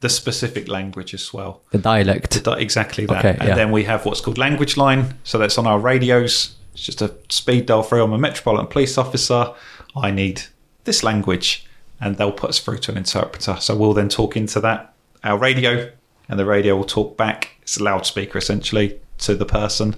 the 0.00 0.08
specific 0.08 0.68
language 0.68 1.14
as 1.14 1.32
well. 1.32 1.62
the 1.70 1.78
dialect. 1.78 2.44
Di- 2.44 2.60
Exactly 2.60 3.06
that. 3.06 3.24
Okay, 3.24 3.36
and 3.40 3.48
yeah. 3.48 3.54
then 3.54 3.70
we 3.72 3.84
have 3.84 4.04
what's 4.04 4.20
called 4.20 4.36
language 4.38 4.76
line. 4.76 5.14
So 5.24 5.38
that's 5.38 5.56
on 5.56 5.66
our 5.66 5.78
radios. 5.78 6.56
It's 6.74 6.82
just 6.84 7.00
a 7.02 7.14
speed 7.30 7.66
dial 7.66 7.82
through. 7.82 8.04
I'm 8.04 8.12
a 8.12 8.18
Metropolitan 8.18 8.66
Police 8.66 8.98
officer. 8.98 9.52
I 9.96 10.10
need 10.10 10.42
this 10.84 11.02
language. 11.02 11.66
And 12.00 12.16
they'll 12.16 12.32
put 12.32 12.50
us 12.50 12.58
through 12.58 12.78
to 12.78 12.90
an 12.92 12.96
interpreter. 12.96 13.56
So 13.60 13.76
we'll 13.76 13.92
then 13.94 14.08
talk 14.08 14.36
into 14.36 14.58
that, 14.60 14.94
our 15.22 15.36
radio, 15.38 15.90
and 16.28 16.38
the 16.38 16.46
radio 16.46 16.74
will 16.76 16.84
talk 16.84 17.16
back. 17.16 17.56
It's 17.62 17.76
a 17.76 17.82
loudspeaker 17.82 18.38
essentially 18.38 18.98
to 19.18 19.34
the 19.34 19.44
person 19.44 19.96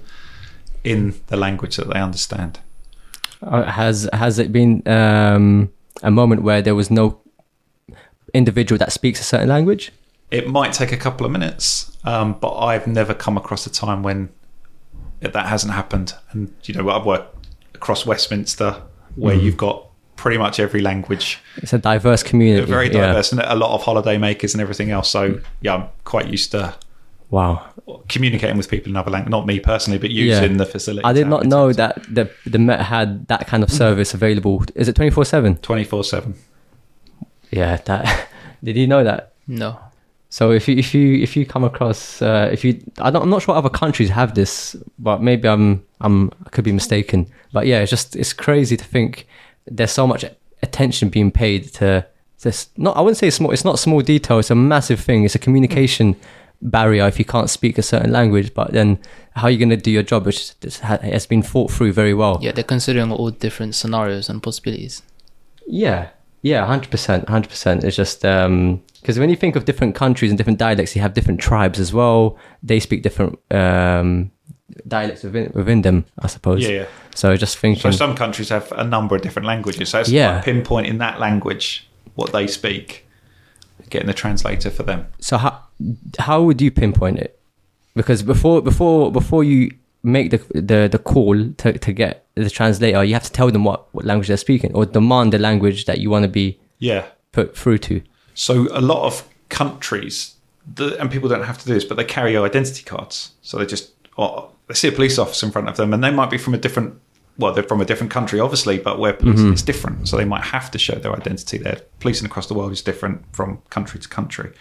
in 0.83 1.13
the 1.27 1.37
language 1.37 1.77
that 1.77 1.87
they 1.93 1.99
understand. 1.99 2.59
Uh, 3.41 3.63
has 3.63 4.09
has 4.13 4.39
it 4.39 4.51
been 4.51 4.85
um, 4.87 5.71
a 6.01 6.11
moment 6.11 6.43
where 6.43 6.61
there 6.61 6.75
was 6.75 6.89
no 6.91 7.19
individual 8.33 8.77
that 8.79 8.91
speaks 8.91 9.19
a 9.19 9.23
certain 9.23 9.47
language? 9.49 9.91
It 10.31 10.47
might 10.47 10.73
take 10.73 10.91
a 10.91 10.97
couple 10.97 11.25
of 11.25 11.31
minutes, 11.31 11.95
um, 12.03 12.33
but 12.39 12.57
I've 12.57 12.87
never 12.87 13.13
come 13.13 13.37
across 13.37 13.65
a 13.65 13.69
time 13.71 14.01
when 14.03 14.29
that 15.21 15.45
hasn't 15.45 15.73
happened. 15.73 16.13
And 16.31 16.53
you 16.63 16.73
know, 16.73 16.89
I've 16.89 17.05
worked 17.05 17.47
across 17.75 18.05
Westminster 18.05 18.81
where 19.15 19.35
Mm-hmm. 19.35 19.45
you've 19.45 19.57
got 19.57 19.85
pretty 20.15 20.37
much 20.37 20.59
every 20.59 20.81
language, 20.81 21.39
It's 21.57 21.73
a 21.73 21.77
diverse 21.77 22.23
community. 22.23 22.65
very 22.65 22.87
yeah. 22.87 23.07
diverse, 23.07 23.31
and 23.31 23.41
a 23.41 23.55
lot 23.55 23.73
of 23.73 23.81
holiday 23.83 24.17
makers 24.17 24.53
and 24.53 24.61
everything 24.61 24.91
else. 24.91 25.09
So 25.09 25.39
yeah, 25.61 25.75
I'm 25.75 25.85
quite 26.03 26.27
used 26.27 26.51
to 26.51 26.73
Wow. 27.29 27.61
communicating 28.09 28.57
with 28.57 28.69
people 28.69 28.91
in 28.91 28.95
other 28.95 29.09
language. 29.11 29.31
Not 29.31 29.47
me 29.47 29.59
personally, 29.59 29.97
but 29.97 30.11
using 30.11 30.51
Yeah. 30.51 30.57
the 30.57 30.65
facility. 30.67 31.03
I 31.03 31.13
did 31.13 31.27
not 31.27 31.45
know 31.45 31.73
that 31.73 31.93
the 32.13 32.29
the 32.45 32.59
Met 32.59 32.81
had 32.81 33.27
that 33.27 33.47
kind 33.47 33.63
of 33.63 33.71
service 33.71 34.13
available. 34.13 34.63
Is 34.75 34.87
it 34.87 34.95
twenty 34.95 35.09
four 35.11 35.25
seven? 35.25 35.55
twenty 35.57 35.83
four 35.83 36.03
seven. 36.03 36.35
Yeah, 37.51 37.77
that. 37.85 38.27
Did 38.63 38.77
you 38.77 38.87
know 38.87 39.03
that? 39.03 39.33
No. 39.47 39.77
So 40.29 40.51
if 40.51 40.67
you 40.67 40.77
if 40.77 40.93
you 40.95 41.21
if 41.21 41.35
you 41.35 41.45
come 41.45 41.63
across 41.63 42.21
uh, 42.21 42.49
if 42.51 42.63
you 42.65 42.79
I 42.99 43.11
don't, 43.11 43.23
I'm 43.23 43.29
not 43.29 43.41
sure 43.43 43.55
other 43.55 43.69
countries 43.69 44.09
have 44.09 44.33
this, 44.33 44.75
but 44.97 45.21
maybe 45.21 45.47
I'm 45.47 45.83
I'm 46.01 46.31
I 46.45 46.49
could 46.49 46.63
be 46.63 46.71
mistaken. 46.71 47.27
But 47.51 47.67
yeah, 47.67 47.81
it's 47.81 47.91
just 47.91 48.15
it's 48.15 48.33
crazy 48.33 48.75
to 48.77 48.83
think 48.85 49.27
there's 49.65 49.91
so 49.91 50.07
much 50.07 50.25
attention 50.61 51.09
being 51.09 51.31
paid 51.31 51.73
to 51.73 52.05
this. 52.41 52.69
Not 52.77 52.97
I 52.97 53.01
wouldn't 53.01 53.17
say 53.17 53.29
small. 53.29 53.51
It's 53.51 53.65
not 53.65 53.79
small 53.79 54.01
detail. 54.01 54.39
It's 54.39 54.51
a 54.51 54.55
massive 54.55 54.99
thing. 54.99 55.23
It's 55.23 55.35
a 55.35 55.39
communication 55.39 56.15
barrier 56.61 57.07
if 57.07 57.19
you 57.19 57.25
can't 57.25 57.49
speak 57.49 57.77
a 57.77 57.81
certain 57.81 58.11
language. 58.11 58.53
But 58.53 58.71
then 58.71 58.99
how 59.35 59.43
are 59.43 59.51
you 59.51 59.57
going 59.57 59.69
to 59.69 59.77
do 59.77 59.91
your 59.91 60.03
job, 60.03 60.25
which 60.25 60.53
has 60.81 61.25
been 61.25 61.41
thought 61.41 61.71
through 61.71 61.93
very 61.93 62.13
well. 62.13 62.39
Yeah, 62.41 62.51
they're 62.51 62.63
considering 62.63 63.11
all 63.11 63.29
different 63.31 63.75
scenarios 63.75 64.29
and 64.29 64.41
possibilities. 64.41 65.01
Yeah, 65.67 66.09
yeah, 66.41 66.65
hundred 66.65 66.91
percent, 66.91 67.27
hundred 67.29 67.49
percent. 67.49 67.83
It's 67.83 67.95
just 67.95 68.21
because 68.21 69.17
when 69.19 69.29
you 69.29 69.35
think 69.35 69.55
of 69.55 69.65
different 69.65 69.95
countries 69.95 70.29
and 70.31 70.37
different 70.37 70.59
dialects, 70.59 70.95
you 70.95 71.01
have 71.01 71.13
different 71.13 71.39
tribes 71.39 71.79
as 71.79 71.93
well. 71.93 72.37
They 72.61 72.79
speak 72.79 73.01
different 73.01 73.39
um, 73.51 74.31
dialects 74.87 75.23
within 75.23 75.51
within 75.53 75.81
them, 75.81 76.05
I 76.19 76.27
suppose. 76.27 76.61
Yeah, 76.63 76.69
yeah. 76.69 76.85
So 77.15 77.35
just 77.35 77.57
thinking, 77.57 77.81
So 77.81 77.91
some 77.91 78.15
countries 78.15 78.49
have 78.49 78.71
a 78.71 78.83
number 78.83 79.15
of 79.15 79.21
different 79.21 79.47
languages. 79.47 79.89
So 79.89 79.99
it's 79.99 80.09
Yeah. 80.09 80.35
like 80.37 80.45
pinpointing 80.45 80.97
that 80.99 81.19
language, 81.19 81.87
what 82.15 82.31
they 82.31 82.47
speak, 82.47 83.05
getting 83.89 84.07
the 84.07 84.13
translator 84.13 84.69
for 84.71 84.83
them. 84.83 85.07
so 85.19 85.37
how 85.37 85.59
how 86.19 86.41
would 86.41 86.61
you 86.61 86.71
pinpoint 86.71 87.19
it? 87.19 87.39
Because 87.95 88.23
before 88.23 88.61
before 88.61 89.11
before 89.11 89.43
you 89.43 89.71
make 90.01 90.31
the 90.31 90.39
the, 90.61 90.87
the 90.91 90.99
call 90.99 91.35
to, 91.57 91.77
to 91.77 91.93
get 91.93 92.25
the 92.35 92.49
translator, 92.49 93.03
you 93.03 93.13
have 93.13 93.23
to 93.23 93.31
tell 93.31 93.51
them 93.51 93.63
what, 93.63 93.93
what 93.93 94.05
language 94.05 94.27
they're 94.27 94.37
speaking 94.37 94.73
or 94.73 94.85
demand 94.85 95.33
the 95.33 95.37
language 95.37 95.85
that 95.85 95.99
you 95.99 96.09
want 96.09 96.23
to 96.23 96.29
be 96.29 96.59
Yeah. 96.79 97.05
put 97.31 97.55
through 97.57 97.77
to. 97.79 98.01
So 98.33 98.67
a 98.71 98.81
lot 98.81 99.05
of 99.05 99.23
countries, 99.49 100.35
the, 100.75 100.99
and 100.99 101.11
people 101.11 101.29
don't 101.29 101.43
have 101.43 101.59
to 101.59 101.65
do 101.67 101.73
this, 101.75 101.85
but 101.85 101.95
they 101.97 102.03
carry 102.05 102.35
identity 102.35 102.83
cards. 102.83 103.31
So 103.43 103.57
they 103.59 103.65
just 103.67 103.92
or 104.17 104.51
they 104.67 104.73
see 104.73 104.87
a 104.87 104.91
police 104.91 105.17
officer 105.17 105.45
in 105.45 105.51
front 105.51 105.69
of 105.69 105.77
them, 105.77 105.93
and 105.93 106.03
they 106.03 106.11
might 106.11 106.29
be 106.29 106.37
from 106.37 106.53
a 106.53 106.57
different. 106.57 106.99
Well, 107.37 107.51
they're 107.51 107.63
from 107.63 107.81
a 107.81 107.85
different 107.85 108.11
country, 108.11 108.39
obviously, 108.39 108.77
but 108.77 108.99
where 108.99 109.13
policing 109.13 109.45
mm-hmm. 109.45 109.53
is 109.53 109.63
different, 109.63 110.07
so 110.07 110.17
they 110.17 110.25
might 110.25 110.43
have 110.43 110.69
to 110.69 110.77
show 110.77 110.95
their 110.95 111.13
identity 111.13 111.57
there. 111.57 111.81
Policing 111.99 112.27
across 112.27 112.45
the 112.45 112.53
world 112.53 112.71
is 112.71 112.83
different 112.83 113.23
from 113.35 113.59
country 113.71 113.99
to 113.99 114.07
country, 114.07 114.51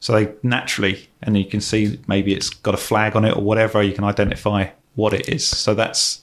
so 0.00 0.12
they 0.14 0.32
naturally, 0.42 1.08
and 1.22 1.36
you 1.36 1.44
can 1.44 1.60
see 1.60 2.00
maybe 2.08 2.34
it's 2.34 2.50
got 2.50 2.74
a 2.74 2.78
flag 2.78 3.14
on 3.14 3.24
it 3.24 3.36
or 3.36 3.42
whatever. 3.42 3.82
You 3.82 3.92
can 3.92 4.04
identify 4.04 4.70
what 4.94 5.12
it 5.12 5.28
is. 5.28 5.46
So 5.46 5.74
that's 5.74 6.22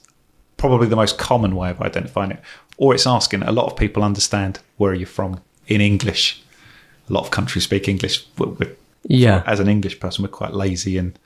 probably 0.56 0.86
the 0.86 0.96
most 0.96 1.18
common 1.18 1.56
way 1.56 1.70
of 1.70 1.80
identifying 1.80 2.32
it. 2.32 2.40
Or 2.76 2.94
it's 2.94 3.06
asking. 3.06 3.42
A 3.42 3.52
lot 3.52 3.66
of 3.66 3.76
people 3.76 4.02
understand 4.02 4.60
where 4.76 4.92
you're 4.92 5.00
you 5.00 5.06
from 5.06 5.40
in 5.66 5.80
English. 5.80 6.42
A 7.08 7.12
lot 7.12 7.24
of 7.24 7.30
countries 7.30 7.64
speak 7.64 7.88
English. 7.88 8.26
We're, 8.36 8.48
we're, 8.48 8.76
Yeah. 9.08 9.42
As 9.46 9.60
an 9.60 9.68
English 9.68 9.98
person, 9.98 10.22
we're 10.22 10.28
quite 10.28 10.52
lazy 10.52 10.98
and 10.98 11.18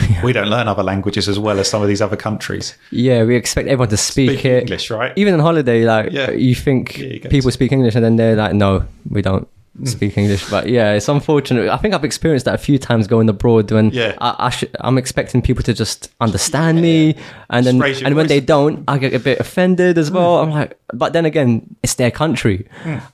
we 0.24 0.32
don't 0.32 0.48
learn 0.48 0.68
other 0.68 0.82
languages 0.82 1.28
as 1.28 1.38
well 1.38 1.58
as 1.60 1.68
some 1.68 1.82
of 1.82 1.88
these 1.88 2.00
other 2.00 2.16
countries. 2.16 2.74
Yeah, 2.90 3.24
we 3.24 3.36
expect 3.36 3.68
everyone 3.68 3.88
to 3.90 3.96
speak, 3.96 4.30
Speak 4.30 4.44
it. 4.46 4.60
English, 4.62 4.90
right? 4.90 5.12
Even 5.16 5.34
on 5.34 5.40
holiday, 5.40 5.84
like 5.84 6.12
Yeah. 6.12 6.30
you 6.30 6.54
think 6.54 6.98
Yeah, 6.98 7.06
you 7.06 7.20
people 7.20 7.50
to- 7.50 7.52
speak 7.52 7.72
English, 7.72 7.94
and 7.94 8.04
then 8.04 8.16
they're 8.16 8.36
like, 8.36 8.54
"No, 8.54 8.84
we 9.10 9.20
don't 9.22 9.46
Mm. 9.80 9.88
speak 9.88 10.16
English." 10.18 10.48
But 10.50 10.68
yeah, 10.68 10.92
it's 10.92 11.08
unfortunate. 11.08 11.68
I 11.68 11.76
think 11.76 11.92
I've 11.94 12.04
experienced 12.04 12.44
that 12.46 12.54
a 12.54 12.58
few 12.58 12.78
times 12.78 13.06
going 13.06 13.28
abroad 13.28 13.70
when 13.70 13.90
Yeah. 13.90 14.14
I, 14.18 14.34
I 14.46 14.50
should, 14.50 14.70
I'm 14.80 14.96
expecting 14.98 15.42
people 15.42 15.62
to 15.64 15.74
just 15.74 16.10
understand 16.20 16.80
me, 16.80 17.14
and 17.50 17.66
then 17.66 17.74
and 17.82 18.14
when 18.14 18.14
voice. 18.14 18.24
Mm. 18.24 18.28
they 18.28 18.40
don't, 18.40 18.84
I 18.88 18.96
get 18.98 19.12
a 19.14 19.18
bit 19.18 19.40
offended 19.40 19.98
as 19.98 20.10
well. 20.10 20.40
I'm 20.40 20.50
like, 20.50 20.78
but 20.94 21.12
then 21.12 21.24
again, 21.26 21.74
it's 21.82 21.94
their 21.94 22.10
country. 22.10 22.66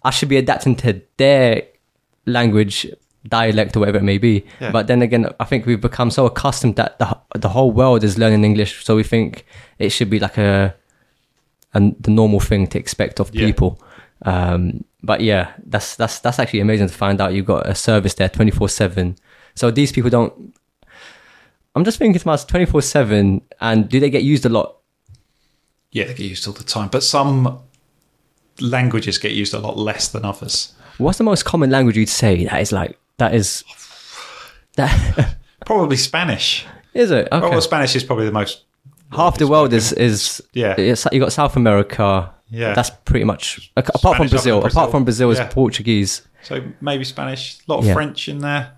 I 0.04 0.10
should 0.10 0.28
be 0.28 0.36
adapting 0.36 0.76
to 0.76 1.00
their 1.16 1.62
language 2.26 2.86
dialect 3.28 3.76
or 3.76 3.80
whatever 3.80 3.98
it 3.98 4.04
may 4.04 4.18
be 4.18 4.44
Yeah. 4.60 4.70
but 4.70 4.86
then 4.86 5.02
again 5.02 5.26
i 5.38 5.44
think 5.44 5.66
we've 5.66 5.80
become 5.80 6.10
so 6.10 6.24
accustomed 6.26 6.76
that 6.76 6.98
the, 6.98 7.16
the 7.38 7.48
whole 7.50 7.70
world 7.70 8.02
is 8.04 8.16
learning 8.18 8.44
english 8.44 8.84
so 8.84 8.96
we 8.96 9.02
think 9.04 9.44
it 9.78 9.90
should 9.90 10.08
be 10.10 10.18
like 10.18 10.38
a, 10.38 10.74
a 11.74 11.80
the 12.00 12.10
normal 12.10 12.40
thing 12.40 12.66
to 12.68 12.78
expect 12.78 13.20
of 13.20 13.30
Yeah. 13.34 13.46
people 13.46 13.80
um 14.22 14.84
but 15.02 15.20
yeah 15.20 15.52
that's 15.66 15.94
that's 15.96 16.18
that's 16.20 16.38
actually 16.38 16.60
amazing 16.60 16.88
to 16.88 16.94
find 16.94 17.20
out 17.20 17.32
you've 17.34 17.46
got 17.46 17.66
a 17.68 17.74
service 17.74 18.14
there 18.14 18.28
24 18.28 18.68
7 18.68 19.16
so 19.54 19.70
these 19.70 19.92
people 19.92 20.10
don't 20.10 20.32
i'm 21.74 21.84
just 21.84 21.98
thinking 21.98 22.18
to 22.20 22.26
myself 22.26 22.48
24 22.48 22.82
7 22.82 23.42
and 23.60 23.88
do 23.88 24.00
they 24.00 24.10
get 24.10 24.22
used 24.22 24.44
a 24.46 24.48
lot 24.48 24.76
Yeah, 25.92 26.04
they 26.06 26.14
get 26.14 26.26
used 26.26 26.46
all 26.46 26.52
the 26.54 26.64
time. 26.64 26.88
But 26.90 27.02
some 27.02 27.60
languages 28.60 29.18
get 29.18 29.32
used 29.32 29.54
a 29.54 29.58
lot 29.58 29.76
less 29.78 30.08
than 30.08 30.24
others. 30.24 30.74
what's 30.98 31.18
the 31.18 31.24
most 31.24 31.44
common 31.44 31.70
language 31.70 31.96
you'd 31.96 32.08
say 32.08 32.44
that 32.44 32.60
is 32.60 32.72
like 32.72 32.98
that 33.18 33.34
is 33.34 33.64
that 34.76 35.36
Probably 35.66 35.96
Spanish. 35.96 36.66
is 36.94 37.10
it 37.10 37.28
okay 37.30 37.46
Oh, 37.46 37.50
well, 37.50 37.60
Spanish 37.60 37.94
is 37.96 38.04
probably 38.04 38.26
the 38.26 38.32
most. 38.32 38.64
half 39.12 39.38
the 39.38 39.46
world 39.46 39.72
is 39.72 39.92
is 39.92 40.40
Yeah. 40.52 40.74
it's, 40.78 41.06
you 41.12 41.20
got 41.20 41.32
south 41.32 41.56
america 41.56 42.32
Yeah. 42.48 42.74
that's 42.74 42.90
pretty 43.04 43.24
much 43.24 43.70
apart 43.76 44.16
from 44.16 44.28
Spanish, 44.28 44.32
other 44.32 44.36
brazil, 44.36 44.60
than 44.62 44.70
apart 44.70 44.90
from 44.90 45.04
brazil 45.04 45.30
is 45.30 45.38
Yeah. 45.38 45.48
portuguese 45.50 46.22
So 46.42 46.62
maybe 46.80 47.04
Spanish. 47.04 47.58
A 47.68 47.72
lot 47.72 47.78
of 47.80 47.84
Yeah. 47.86 47.94
French 47.94 48.28
in 48.28 48.38
there. 48.38 48.72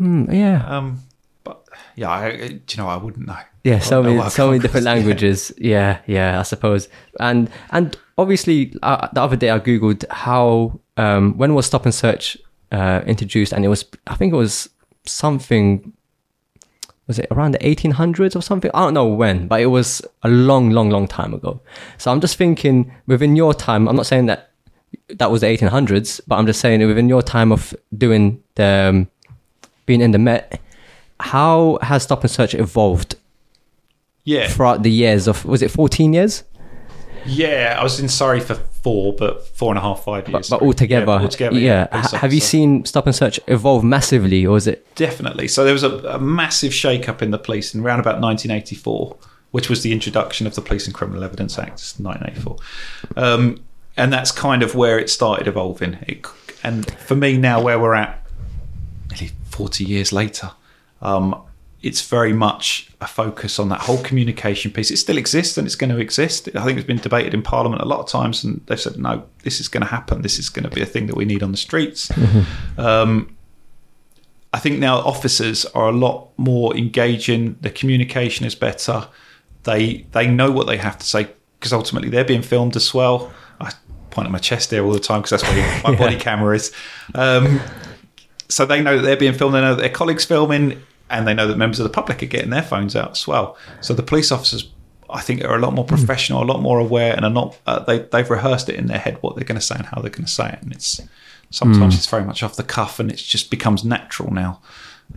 Mm, 0.00 0.32
yeah 0.32 0.64
Um, 0.76 1.00
but 1.44 1.62
yeah, 1.96 2.10
I, 2.10 2.30
do 2.36 2.60
you 2.70 2.76
know, 2.82 2.88
I 2.88 2.96
wouldn't 2.96 3.26
know. 3.26 3.38
Yeah, 3.64 3.80
so 3.80 4.00
I 4.00 4.02
don't 4.04 4.12
know 4.16 4.18
many, 4.20 4.30
so 4.30 4.46
many 4.48 4.58
different 4.60 4.84
yeah. 4.86 4.92
languages. 4.94 5.52
Yeah, 5.58 5.98
yeah, 6.06 6.38
I 6.38 6.42
suppose. 6.44 6.88
And 7.18 7.50
and 7.72 7.96
obviously, 8.16 8.72
uh, 8.82 9.08
the 9.12 9.20
other 9.20 9.34
day 9.36 9.50
I 9.50 9.58
googled 9.58 10.04
how 10.10 10.78
um, 10.96 11.36
when 11.38 11.54
was 11.54 11.66
Stop 11.66 11.84
and 11.84 11.94
Search 11.94 12.36
uh, 12.72 13.02
introduced, 13.06 13.52
and 13.52 13.64
it 13.64 13.68
was 13.68 13.84
I 14.06 14.14
think 14.14 14.32
it 14.32 14.36
was 14.36 14.68
something. 15.04 15.92
Was 17.06 17.18
it 17.18 17.26
around 17.30 17.52
the 17.52 17.58
1800s 17.60 18.36
or 18.36 18.42
something? 18.42 18.70
I 18.74 18.80
don't 18.80 18.92
know 18.92 19.06
when, 19.06 19.48
but 19.48 19.62
it 19.62 19.66
was 19.66 20.02
a 20.24 20.28
long, 20.28 20.72
long, 20.72 20.90
long 20.90 21.08
time 21.08 21.32
ago. 21.32 21.62
So 21.96 22.12
I'm 22.12 22.20
just 22.20 22.36
thinking, 22.36 22.92
within 23.06 23.34
your 23.34 23.54
time, 23.54 23.88
I'm 23.88 23.96
not 23.96 24.04
saying 24.04 24.26
that 24.26 24.50
that 25.08 25.30
was 25.30 25.40
the 25.40 25.46
1800s, 25.46 26.20
but 26.26 26.36
I'm 26.36 26.44
just 26.44 26.60
saying 26.60 26.86
within 26.86 27.08
your 27.08 27.22
time 27.22 27.50
of 27.50 27.74
doing 27.96 28.42
the 28.56 28.90
um, 28.90 29.08
being 29.86 30.02
in 30.02 30.10
the 30.10 30.18
Met, 30.18 30.60
how 31.20 31.78
has 31.80 32.02
Stop 32.02 32.22
and 32.22 32.30
Search 32.30 32.54
evolved 32.54 33.16
Yeah, 34.24 34.48
throughout 34.48 34.82
the 34.82 34.90
years 34.90 35.26
of 35.26 35.46
was 35.46 35.62
it 35.62 35.70
14 35.70 36.12
years 36.12 36.44
yeah. 37.26 37.76
I 37.78 37.82
was 37.82 38.00
in 38.00 38.08
Surrey 38.08 38.40
for 38.40 38.54
four, 38.54 39.12
but 39.12 39.46
four 39.48 39.70
and 39.70 39.78
a 39.78 39.82
half, 39.82 40.04
five 40.04 40.28
years. 40.28 40.48
but, 40.48 40.60
but 40.60 40.64
altogether 40.66 41.06
yeah, 41.06 41.20
altogether, 41.20 41.58
yeah, 41.58 41.86
Ha- 41.90 42.18
have 42.18 42.32
you 42.32 42.40
seen 42.40 42.84
stop 42.84 43.06
and 43.06 43.14
search 43.14 43.40
evolve 43.46 43.84
massively 43.84 44.46
or 44.46 44.56
is 44.56 44.66
it 44.66 44.94
Definitely. 44.94 45.48
So 45.48 45.64
there 45.64 45.72
was 45.72 45.82
a, 45.82 45.98
a 46.14 46.18
massive 46.18 46.72
shake-up 46.72 47.22
in 47.22 47.30
the 47.30 47.38
police 47.38 47.74
in 47.74 47.80
around 47.80 48.00
about 48.00 48.20
1984, 48.20 49.16
which 49.50 49.68
was 49.68 49.82
the 49.82 49.92
introduction 49.92 50.46
of 50.46 50.54
the 50.54 50.60
Police 50.60 50.86
and 50.86 50.94
Criminal 50.94 51.24
Evidence 51.24 51.58
Act, 51.58 51.94
1984, 51.98 52.56
um, 53.16 53.62
and 53.96 54.12
that's 54.12 54.30
kind 54.32 54.62
of 54.62 54.74
where 54.74 54.98
it 54.98 55.10
started 55.10 55.48
evolving. 55.48 55.98
It, 56.06 56.26
and 56.62 56.90
for 56.92 57.14
me 57.14 57.36
now, 57.36 57.62
where 57.62 57.78
we're 57.78 57.94
at, 57.94 58.26
nearly 59.10 59.32
40 59.50 59.84
years 59.84 60.12
later, 60.12 60.50
um, 61.00 61.40
it's 61.82 62.06
very 62.08 62.32
much 62.32 62.90
a 63.00 63.06
focus 63.06 63.58
on 63.58 63.68
that 63.68 63.80
whole 63.80 64.02
communication 64.02 64.72
piece. 64.72 64.90
It 64.90 64.96
still 64.96 65.16
exists 65.16 65.56
and 65.56 65.66
it's 65.66 65.76
going 65.76 65.90
to 65.90 65.98
exist. 65.98 66.48
I 66.56 66.64
think 66.64 66.78
it's 66.78 66.86
been 66.86 66.98
debated 66.98 67.34
in 67.34 67.42
Parliament 67.42 67.82
a 67.82 67.84
lot 67.84 68.00
of 68.00 68.08
times, 68.08 68.42
and 68.42 68.60
they've 68.66 68.80
said, 68.80 68.98
no, 68.98 69.24
this 69.44 69.60
is 69.60 69.68
going 69.68 69.82
to 69.82 69.88
happen. 69.88 70.22
This 70.22 70.38
is 70.38 70.48
going 70.48 70.64
to 70.68 70.74
be 70.74 70.82
a 70.82 70.86
thing 70.86 71.06
that 71.06 71.16
we 71.16 71.24
need 71.24 71.42
on 71.42 71.52
the 71.52 71.56
streets. 71.56 72.10
Um, 72.76 73.36
I 74.52 74.58
think 74.58 74.78
now 74.78 74.96
officers 74.98 75.64
are 75.66 75.88
a 75.88 75.92
lot 75.92 76.30
more 76.36 76.76
engaging. 76.76 77.56
The 77.60 77.70
communication 77.70 78.46
is 78.46 78.54
better. 78.54 79.08
They 79.64 80.06
they 80.12 80.26
know 80.26 80.50
what 80.50 80.66
they 80.66 80.78
have 80.78 80.98
to 80.98 81.06
say 81.06 81.28
because 81.58 81.72
ultimately 81.72 82.08
they're 82.08 82.24
being 82.24 82.42
filmed 82.42 82.74
as 82.76 82.94
well. 82.94 83.32
I 83.60 83.72
point 84.10 84.26
at 84.26 84.32
my 84.32 84.38
chest 84.38 84.70
there 84.70 84.84
all 84.84 84.92
the 84.92 85.00
time 85.00 85.20
because 85.20 85.40
that's 85.40 85.42
where 85.42 85.82
my 85.82 85.94
body 85.98 86.16
camera 86.16 86.54
is. 86.56 86.72
Um, 87.14 87.60
so 88.48 88.64
they 88.64 88.80
know 88.80 88.96
that 88.96 89.02
they're 89.02 89.16
being 89.16 89.34
filmed. 89.34 89.54
They 89.54 89.60
know 89.60 89.74
that 89.74 89.80
their 89.82 89.90
colleagues 89.90 90.24
filming, 90.24 90.82
and 91.10 91.26
they 91.26 91.34
know 91.34 91.46
that 91.46 91.56
members 91.56 91.78
of 91.80 91.84
the 91.84 91.90
public 91.90 92.22
are 92.22 92.26
getting 92.26 92.50
their 92.50 92.62
phones 92.62 92.94
out 92.96 93.12
as 93.12 93.26
well. 93.26 93.56
So 93.80 93.94
the 93.94 94.02
police 94.02 94.30
officers, 94.32 94.70
I 95.10 95.20
think, 95.20 95.42
are 95.44 95.54
a 95.54 95.58
lot 95.58 95.72
more 95.74 95.84
professional, 95.84 96.42
a 96.42 96.44
lot 96.44 96.60
more 96.60 96.78
aware, 96.78 97.14
and 97.14 97.24
are 97.24 97.30
not. 97.30 97.56
Uh, 97.66 97.80
they 97.80 98.00
they've 98.00 98.28
rehearsed 98.28 98.68
it 98.68 98.74
in 98.76 98.86
their 98.86 98.98
head 98.98 99.18
what 99.20 99.36
they're 99.36 99.44
going 99.44 99.60
to 99.60 99.64
say 99.66 99.76
and 99.76 99.86
how 99.86 100.00
they're 100.00 100.10
going 100.10 100.26
to 100.26 100.30
say 100.30 100.48
it, 100.52 100.62
and 100.62 100.72
it's 100.72 101.00
sometimes 101.50 101.94
it's 101.96 102.06
very 102.06 102.24
much 102.24 102.42
off 102.42 102.56
the 102.56 102.62
cuff, 102.62 102.98
and 103.00 103.10
it 103.10 103.16
just 103.16 103.50
becomes 103.50 103.84
natural 103.84 104.32
now. 104.32 104.60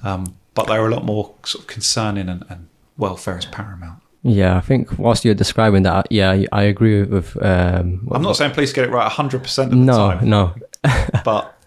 Um, 0.04 0.36
but 0.54 0.68
they're 0.68 0.86
a 0.86 0.92
lot 0.92 1.06
more 1.06 1.34
sort 1.44 1.64
of 1.64 1.68
concerning, 1.68 2.30
and, 2.30 2.46
and 2.50 2.68
welfare 2.98 3.38
is 3.38 3.46
paramount. 3.46 4.02
yeah 4.22 4.56
i 4.58 4.62
think 4.62 5.00
whilst 5.00 5.26
you're 5.26 5.34
describing 5.34 5.82
that 5.84 6.06
yeah 6.12 6.44
i, 6.52 6.64
agree 6.64 7.02
with 7.04 7.36
um 7.42 8.08
I'm 8.12 8.22
not 8.22 8.36
saying 8.36 8.54
police 8.54 8.72
get 8.74 8.84
it 8.84 8.92
right 8.92 9.06
100 9.06 9.42
percent 9.42 9.72
of 9.74 9.80
the 9.80 9.86
no 9.86 10.12
time, 10.12 10.30
no 10.30 10.54
but 11.26 11.58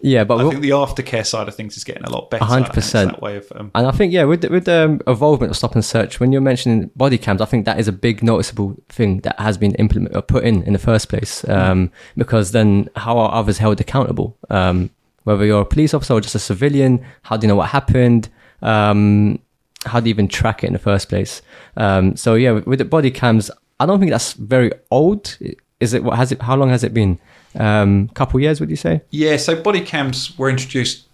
yeah 0.00 0.24
but 0.24 0.34
I 0.34 0.42
we'll- 0.42 0.50
think 0.50 0.62
the 0.62 0.70
aftercare 0.70 1.24
side 1.26 1.48
of 1.48 1.54
things 1.54 1.76
is 1.76 1.84
getting 1.84 2.04
a 2.04 2.10
lot 2.10 2.30
better. 2.30 2.44
100%. 2.44 2.94
and 3.02 3.10
That 3.10 3.22
way 3.22 3.36
of 3.36 3.50
um, 3.54 3.70
And 3.74 3.86
I 3.86 3.90
think, 3.92 4.12
yeah, 4.12 4.24
with 4.24 4.42
the, 4.42 4.50
with 4.50 4.64
the 4.66 4.84
um, 4.84 5.00
involvement 5.06 5.50
of 5.50 5.56
stop 5.56 5.74
and 5.74 5.84
search, 5.84 6.20
when 6.20 6.32
you're 6.32 6.40
mentioning 6.40 6.90
body 6.96 7.18
cams, 7.18 7.40
I 7.40 7.46
think 7.46 7.64
that 7.64 7.78
is 7.78 7.88
a 7.88 7.92
big 7.92 8.22
noticeable 8.22 8.76
thing 8.88 9.20
that 9.20 9.38
has 9.40 9.56
been 9.56 9.74
implemented 9.76 10.16
or 10.16 10.22
put 10.22 10.44
in 10.44 10.62
in 10.64 10.72
the 10.72 10.78
first 10.78 11.08
place. 11.08 11.46
Um, 11.48 11.90
because 12.16 12.52
then 12.52 12.88
how 12.96 13.18
are 13.18 13.32
others 13.32 13.58
held 13.58 13.80
accountable? 13.80 14.36
Um, 14.50 14.90
whether 15.24 15.44
you're 15.44 15.62
a 15.62 15.66
police 15.66 15.92
officer 15.94 16.14
or 16.14 16.20
just 16.20 16.34
a 16.34 16.38
civilian, 16.38 17.04
how 17.22 17.36
do 17.36 17.44
you 17.44 17.48
know 17.48 17.56
what 17.56 17.70
happened? 17.70 18.28
Um, 18.62 19.38
how 19.84 20.00
do 20.00 20.08
you 20.08 20.10
even 20.10 20.28
track 20.28 20.62
it 20.62 20.68
in 20.68 20.72
the 20.72 20.78
first 20.78 21.08
place? 21.08 21.42
Um, 21.76 22.16
so 22.16 22.34
yeah, 22.34 22.52
with, 22.52 22.66
with 22.66 22.78
the 22.78 22.84
body 22.84 23.10
cams, 23.10 23.50
I 23.80 23.86
don't 23.86 23.98
think 23.98 24.10
that's 24.10 24.32
very 24.34 24.72
old. 24.90 25.36
Is 25.80 25.92
it? 25.94 26.02
What 26.04 26.16
has 26.16 26.32
it? 26.32 26.40
How 26.42 26.56
long 26.56 26.70
has 26.70 26.82
it 26.84 26.94
been? 26.94 27.18
Um, 27.58 28.08
couple 28.08 28.40
years, 28.40 28.60
would 28.60 28.70
you 28.70 28.76
say? 28.76 29.02
Yeah, 29.10 29.36
so 29.36 29.60
body 29.60 29.80
cams 29.80 30.36
were 30.38 30.50
introduced 30.50 31.06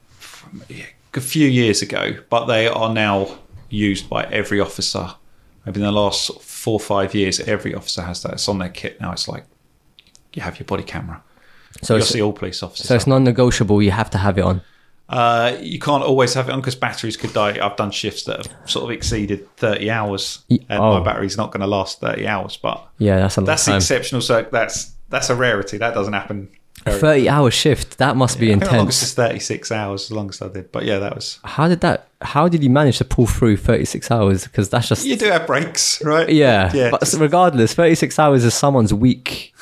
a 1.14 1.20
few 1.20 1.48
years 1.48 1.82
ago, 1.82 2.16
but 2.30 2.46
they 2.46 2.66
are 2.66 2.92
now 2.92 3.38
used 3.70 4.08
by 4.08 4.24
every 4.24 4.60
officer. 4.60 5.14
Maybe 5.64 5.80
in 5.80 5.86
the 5.86 5.92
last 5.92 6.40
four 6.40 6.74
or 6.74 6.80
five 6.80 7.14
years, 7.14 7.40
every 7.40 7.74
officer 7.74 8.02
has 8.02 8.22
that. 8.22 8.34
It's 8.34 8.48
on 8.48 8.58
their 8.58 8.68
kit 8.68 9.00
now. 9.00 9.12
It's 9.12 9.28
like 9.28 9.44
you 10.32 10.42
have 10.42 10.58
your 10.58 10.66
body 10.66 10.82
camera. 10.82 11.22
So 11.82 11.94
You'll 11.94 12.02
it's, 12.02 12.10
see 12.10 12.22
all 12.22 12.32
police 12.32 12.62
officers. 12.62 12.86
so 12.86 12.94
it's 12.94 13.06
non-negotiable. 13.06 13.82
You 13.82 13.92
have 13.92 14.10
to 14.10 14.18
have 14.18 14.38
it 14.38 14.42
on. 14.42 14.62
Uh, 15.08 15.56
you 15.60 15.78
can't 15.78 16.02
always 16.02 16.32
have 16.34 16.48
it 16.48 16.52
on 16.52 16.60
because 16.60 16.74
batteries 16.74 17.16
could 17.16 17.32
die. 17.32 17.58
I've 17.64 17.76
done 17.76 17.90
shifts 17.90 18.24
that 18.24 18.46
have 18.46 18.70
sort 18.70 18.84
of 18.84 18.90
exceeded 18.90 19.54
30 19.56 19.90
hours, 19.90 20.42
and 20.48 20.64
oh. 20.70 20.98
my 20.98 21.04
battery's 21.04 21.36
not 21.36 21.50
going 21.50 21.60
to 21.60 21.66
last 21.66 22.00
30 22.00 22.26
hours. 22.26 22.56
But 22.56 22.86
Yeah, 22.98 23.18
that's 23.18 23.36
a 23.36 23.42
that's 23.42 23.66
time. 23.66 23.76
exceptional. 23.76 24.22
So 24.22 24.46
that's 24.50 24.92
that's 25.12 25.30
a 25.30 25.36
rarity. 25.36 25.78
That 25.78 25.94
doesn't 25.94 26.12
happen. 26.14 26.48
very- 26.84 26.98
30 26.98 27.28
hour 27.28 27.50
shift 27.52 27.98
that 27.98 28.16
must 28.16 28.40
be 28.40 28.50
intense 28.50 29.02
is 29.04 29.14
36 29.14 29.70
hours, 29.70 30.08
the 30.08 30.16
longest 30.16 30.42
I 30.42 30.48
did. 30.48 30.72
But 30.72 30.84
yeah, 30.84 30.98
that 30.98 31.14
was. 31.14 31.38
how 31.44 31.68
did 31.68 31.80
that 31.82 32.08
how 32.22 32.48
did 32.48 32.62
you 32.64 32.70
manage 32.70 32.98
to 32.98 33.04
pull 33.04 33.26
through 33.26 33.56
36 33.58 34.10
hours 34.10 34.44
because 34.44 34.68
that's 34.70 34.88
just 34.88 35.06
You 35.06 35.16
do 35.16 35.26
have 35.26 35.46
breaks, 35.46 36.02
right? 36.04 36.28
yeah, 36.28 36.72
yeah. 36.74 36.90
but 36.90 37.12
regardless 37.18 37.74
36 37.74 38.18
hours 38.18 38.44
is 38.44 38.54
someone's 38.54 38.92
week 38.92 39.54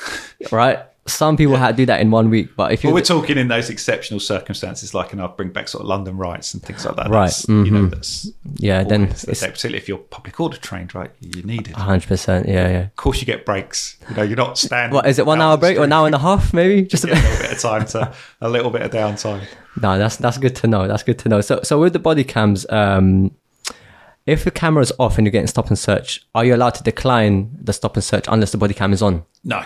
right 0.51 0.79
some 1.07 1.35
people 1.35 1.55
had 1.55 1.69
to 1.71 1.77
do 1.77 1.85
that 1.87 1.99
in 1.99 2.11
one 2.11 2.29
week 2.29 2.55
but 2.55 2.71
if 2.71 2.83
you 2.83 2.93
we're 2.93 3.01
talking 3.01 3.35
in 3.37 3.47
those 3.47 3.71
exceptional 3.71 4.19
circumstances, 4.19 4.93
like, 4.93 5.11
and 5.13 5.21
I'll 5.21 5.29
bring 5.29 5.49
back 5.49 5.67
sort 5.67 5.81
of 5.81 5.87
London 5.87 6.15
riots 6.15 6.53
and 6.53 6.61
things 6.61 6.85
like 6.85 6.95
that. 6.95 7.09
Right, 7.09 7.25
That's, 7.25 7.47
You 7.49 7.71
know, 7.71 7.85
mhm. 7.85 7.89
that's 7.91 8.29
yeah 8.55 8.83
then 8.83 9.03
it's 9.05 9.23
day, 9.23 9.33
particularly 9.47 9.77
if 9.77 9.87
you're 9.87 9.97
public 9.97 10.39
order 10.39 10.57
trained, 10.57 10.93
right? 10.93 11.09
You 11.19 11.41
need 11.43 11.67
it. 11.69 11.75
100% 11.75 12.47
yeah 12.47 12.69
yeah 12.69 12.79
Of 12.83 12.95
course, 12.97 13.19
you 13.19 13.25
get 13.25 13.45
breaks. 13.45 13.97
You 14.09 14.15
know, 14.15 14.23
you're 14.23 14.37
not 14.37 14.57
standing. 14.57 14.93
what 14.95 15.07
is 15.07 15.17
it 15.17 15.25
one 15.25 15.41
hour 15.41 15.57
break 15.57 15.77
or 15.77 15.85
an 15.85 15.93
hour 15.93 16.05
and 16.05 16.15
a 16.15 16.19
half 16.19 16.53
maybe 16.53 16.83
just 16.83 17.03
a 17.03 17.07
bit 17.07 17.17
a 17.17 17.21
little 17.21 17.41
bit 17.41 17.51
of 17.53 17.59
time 17.59 17.85
to 17.87 18.13
a 18.41 18.49
little 18.49 18.69
bit 18.69 18.81
of 18.83 18.91
downtime. 18.91 19.43
No, 19.81 19.97
that's 19.97 20.17
that's 20.17 20.37
good 20.37 20.55
to 20.57 20.67
know. 20.67 20.87
That's 20.87 21.03
good 21.03 21.17
to 21.19 21.29
know. 21.29 21.41
So 21.41 21.61
so 21.63 21.79
with 21.79 21.93
the 21.93 21.99
body 21.99 22.23
cams, 22.23 22.65
um, 22.69 23.31
if 24.25 24.43
the 24.43 24.51
camera 24.51 24.83
is 24.83 24.93
off 24.99 25.17
and 25.17 25.25
you're 25.25 25.31
getting 25.31 25.47
stop 25.47 25.67
and 25.69 25.79
search, 25.79 26.25
are 26.35 26.45
you 26.45 26.53
allowed 26.55 26.75
to 26.75 26.83
decline 26.83 27.57
the 27.59 27.73
stop 27.73 27.95
and 27.95 28.03
search 28.03 28.25
unless 28.27 28.51
the 28.51 28.57
body 28.57 28.73
cam 28.73 28.93
is 28.93 29.01
on? 29.01 29.23
No, 29.43 29.63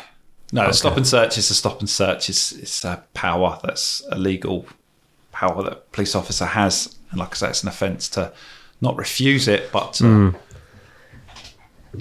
no. 0.56 0.72
Stop 0.72 0.98
and 0.98 1.06
search 1.08 1.38
is 1.38 1.50
a 1.52 1.54
stop 1.54 1.80
and 1.80 1.90
search. 1.90 2.30
It's 2.30 2.52
it's 2.52 2.84
a 2.86 3.04
power 3.14 3.60
that's 3.64 4.04
a 4.12 4.18
legal 4.18 4.66
power 5.32 5.62
that 5.64 5.72
a 5.74 5.76
police 5.92 6.16
officer 6.16 6.46
has, 6.46 6.96
and 7.12 7.20
like 7.20 7.32
I 7.32 7.36
say, 7.36 7.50
it's 7.50 7.64
an 7.64 7.70
offence 7.70 8.10
to 8.10 8.32
not 8.82 8.96
refuse 8.98 9.48
it, 9.48 9.72
but 9.72 9.94
to 9.96 10.34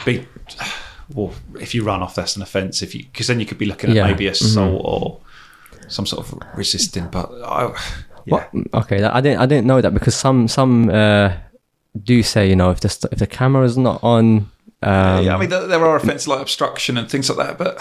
be. 0.04 0.26
Well, 1.14 1.32
if 1.60 1.74
you 1.74 1.84
run 1.84 2.02
off, 2.02 2.14
that's 2.14 2.36
an 2.36 2.42
offence. 2.42 2.80
If 2.82 2.94
you 2.94 3.02
because 3.04 3.26
then 3.26 3.40
you 3.40 3.46
could 3.46 3.58
be 3.58 3.66
looking 3.66 3.90
at 3.90 3.96
Yeah. 3.96 4.06
maybe 4.06 4.26
assault 4.26 4.80
or 4.84 5.20
some 5.88 6.06
sort 6.06 6.26
of 6.26 6.38
resisting. 6.56 7.08
But 7.08 7.30
I, 7.44 7.64
yeah, 8.24 8.34
What? 8.34 8.50
Okay, 8.72 9.02
I 9.02 9.20
didn't 9.20 9.40
I 9.40 9.46
didn't 9.46 9.66
know 9.66 9.80
that 9.82 9.92
because 9.92 10.14
some 10.14 10.48
some 10.48 10.88
uh, 10.88 11.32
do 12.02 12.22
say 12.22 12.48
you 12.48 12.56
know 12.56 12.70
if 12.70 12.80
the 12.80 12.88
st- 12.88 13.12
if 13.12 13.18
the 13.18 13.26
camera 13.26 13.64
is 13.64 13.76
not 13.76 14.02
on. 14.02 14.50
Um, 14.82 15.24
yeah. 15.24 15.34
I 15.34 15.38
mean, 15.38 15.48
there, 15.48 15.66
there 15.66 15.84
are 15.84 15.96
offences 15.96 16.28
like 16.28 16.40
obstruction 16.40 16.98
and 16.98 17.10
things 17.10 17.28
like 17.30 17.38
that, 17.38 17.58
but 17.58 17.74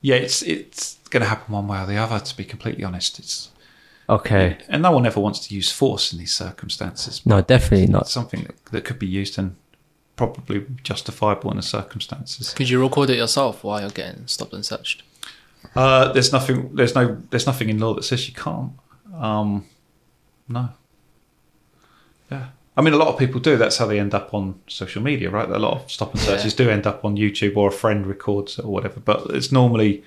yeah, 0.00 0.16
it's 0.16 0.42
it's 0.42 0.96
going 1.10 1.22
to 1.22 1.28
happen 1.28 1.52
one 1.54 1.66
way 1.68 1.80
or 1.80 1.86
the 1.86 1.96
other. 1.96 2.18
To 2.20 2.36
be 2.36 2.44
completely 2.44 2.84
honest, 2.84 3.18
it's 3.18 3.50
okay, 4.08 4.58
and 4.68 4.82
no 4.82 4.92
one 4.92 5.06
ever 5.06 5.20
wants 5.20 5.40
to 5.48 5.54
use 5.54 5.70
force 5.72 6.12
in 6.12 6.18
these 6.18 6.32
circumstances. 6.32 7.24
no, 7.26 7.40
definitely 7.42 7.84
It's 7.84 7.92
not. 7.92 8.08
something 8.08 8.42
that, 8.44 8.64
that 8.72 8.84
could 8.84 8.98
be 8.98 9.06
used 9.06 9.38
and 9.38 9.56
probably 10.16 10.66
justifiable 10.82 11.50
in 11.50 11.56
the 11.56 11.62
circumstances. 11.62 12.52
Could 12.54 12.68
you 12.68 12.82
record 12.82 13.10
it 13.10 13.16
yourself 13.16 13.64
while 13.64 13.80
you're 13.80 13.90
getting 13.90 14.26
stopped 14.26 14.52
and 14.52 14.64
searched? 14.64 15.02
Uh, 15.74 16.12
there's 16.12 16.32
nothing. 16.32 16.74
There's 16.74 16.94
no. 16.94 17.20
There's 17.30 17.46
nothing 17.46 17.68
in 17.68 17.78
law 17.78 17.94
that 17.94 18.02
says 18.04 18.26
you 18.28 18.34
can't. 18.34 18.72
Um, 19.14 19.66
no. 20.48 20.70
Yeah. 22.30 22.48
I 22.80 22.82
mean, 22.82 22.94
a 22.94 22.96
lot 22.96 23.08
of 23.08 23.18
people 23.18 23.40
do. 23.40 23.58
That's 23.58 23.76
how 23.76 23.84
they 23.84 24.00
end 24.00 24.14
up 24.14 24.32
on 24.32 24.58
social 24.66 25.02
media, 25.02 25.28
right? 25.28 25.46
A 25.46 25.58
lot 25.58 25.74
of 25.74 25.90
stop 25.90 26.14
and 26.14 26.20
searches 26.22 26.54
do 26.54 26.70
end 26.70 26.86
up 26.86 27.04
on 27.04 27.14
YouTube 27.14 27.54
or 27.54 27.68
a 27.68 27.72
friend 27.72 28.06
records 28.06 28.58
or 28.58 28.72
whatever. 28.72 29.00
But 29.00 29.26
it's 29.32 29.52
normally, 29.52 30.02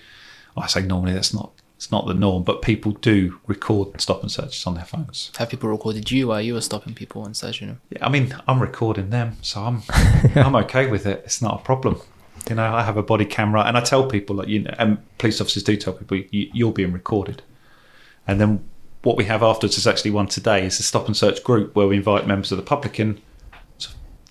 I 0.58 0.66
say 0.66 0.82
normally, 0.82 1.14
that's 1.14 1.36
not. 1.36 1.52
It's 1.76 1.92
not 1.92 2.08
the 2.08 2.16
norm. 2.16 2.42
But 2.42 2.64
people 2.64 2.94
do 2.94 3.40
record 3.46 4.02
stop 4.02 4.24
and 4.24 4.32
searches 4.32 4.66
on 4.66 4.74
their 4.74 4.86
phones. 4.86 5.32
Have 5.38 5.52
people 5.52 5.70
recorded 5.70 6.10
you 6.10 6.30
while 6.30 6.42
you 6.42 6.56
were 6.56 6.62
stopping 6.62 6.96
people 6.96 7.24
and 7.24 7.38
searching 7.38 7.68
them? 7.68 7.82
Yeah, 7.92 8.08
I 8.08 8.10
mean, 8.10 8.36
I'm 8.48 8.60
recording 8.60 9.12
them, 9.12 9.38
so 9.44 9.62
I'm 9.62 9.84
I'm 10.36 10.56
okay 10.56 10.90
with 10.90 11.06
it. 11.06 11.22
It's 11.26 11.44
not 11.44 11.62
a 11.62 11.64
problem. 11.64 12.02
You 12.50 12.56
know, 12.56 12.74
I 12.74 12.82
have 12.82 12.98
a 12.98 13.04
body 13.04 13.26
camera, 13.26 13.66
and 13.66 13.78
I 13.78 13.82
tell 13.82 14.08
people, 14.08 14.38
like 14.38 14.48
you 14.48 14.64
know, 14.64 14.74
and 14.80 14.98
police 15.20 15.40
officers 15.40 15.62
do 15.62 15.78
tell 15.78 15.94
people, 15.94 16.18
you, 16.18 16.50
you're 16.52 16.72
being 16.74 16.92
recorded. 16.92 17.44
And 18.26 18.42
then 18.42 18.68
what 19.04 19.18
we 19.18 19.26
have 19.26 19.44
afterwards 19.44 19.78
is 19.78 19.86
actually 19.86 20.12
one 20.12 20.28
today 20.28 20.66
is 20.66 20.80
a 20.80 20.84
stop 20.84 21.08
and 21.08 21.16
search 21.16 21.44
group 21.44 21.76
where 21.76 21.88
we 21.88 21.98
invite 21.98 22.26
members 22.26 22.52
of 22.52 22.58
the 22.58 22.64
public 22.64 23.00
in, 23.00 23.22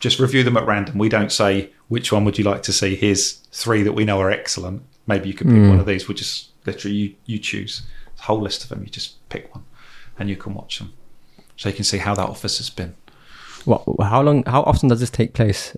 just 0.01 0.19
review 0.19 0.43
them 0.43 0.57
at 0.57 0.67
random. 0.67 0.99
We 0.99 1.09
don't 1.09 1.31
say 1.31 1.71
which 1.89 2.11
one 2.11 2.25
would 2.25 2.39
you 2.39 2.45
like 2.45 2.63
to 2.65 2.73
see. 2.73 2.97
Here's 2.97 3.35
three 3.53 3.83
that 3.85 3.93
we 3.93 4.05
know 4.05 4.21
are 4.21 4.31
excellent. 4.31 4.83
Maybe 5.07 5.29
you 5.29 5.35
could 5.35 5.47
pick 5.49 5.69
one 5.69 5.79
of 5.79 5.87
these. 5.87 6.09
We'll 6.09 6.17
just 6.17 6.51
literally 6.67 6.97
you, 6.97 7.15
you 7.27 7.39
choose 7.39 7.83
a 8.19 8.23
whole 8.23 8.41
list 8.41 8.65
of 8.65 8.71
them. 8.71 8.83
You 8.83 8.89
just 8.89 9.29
pick 9.29 9.55
one, 9.55 9.65
and 10.19 10.29
you 10.29 10.37
can 10.37 10.55
watch 10.55 10.79
them, 10.79 10.93
so 11.57 11.69
you 11.69 11.75
can 11.75 11.85
see 11.85 11.99
how 11.99 12.15
that 12.15 12.29
office 12.29 12.59
has 12.59 12.71
been. 12.71 12.95
What? 13.65 13.85
How 14.01 14.23
long? 14.23 14.45
How 14.45 14.63
often 14.63 14.89
does 14.89 15.01
this 15.01 15.11
take 15.11 15.35
place? 15.35 15.77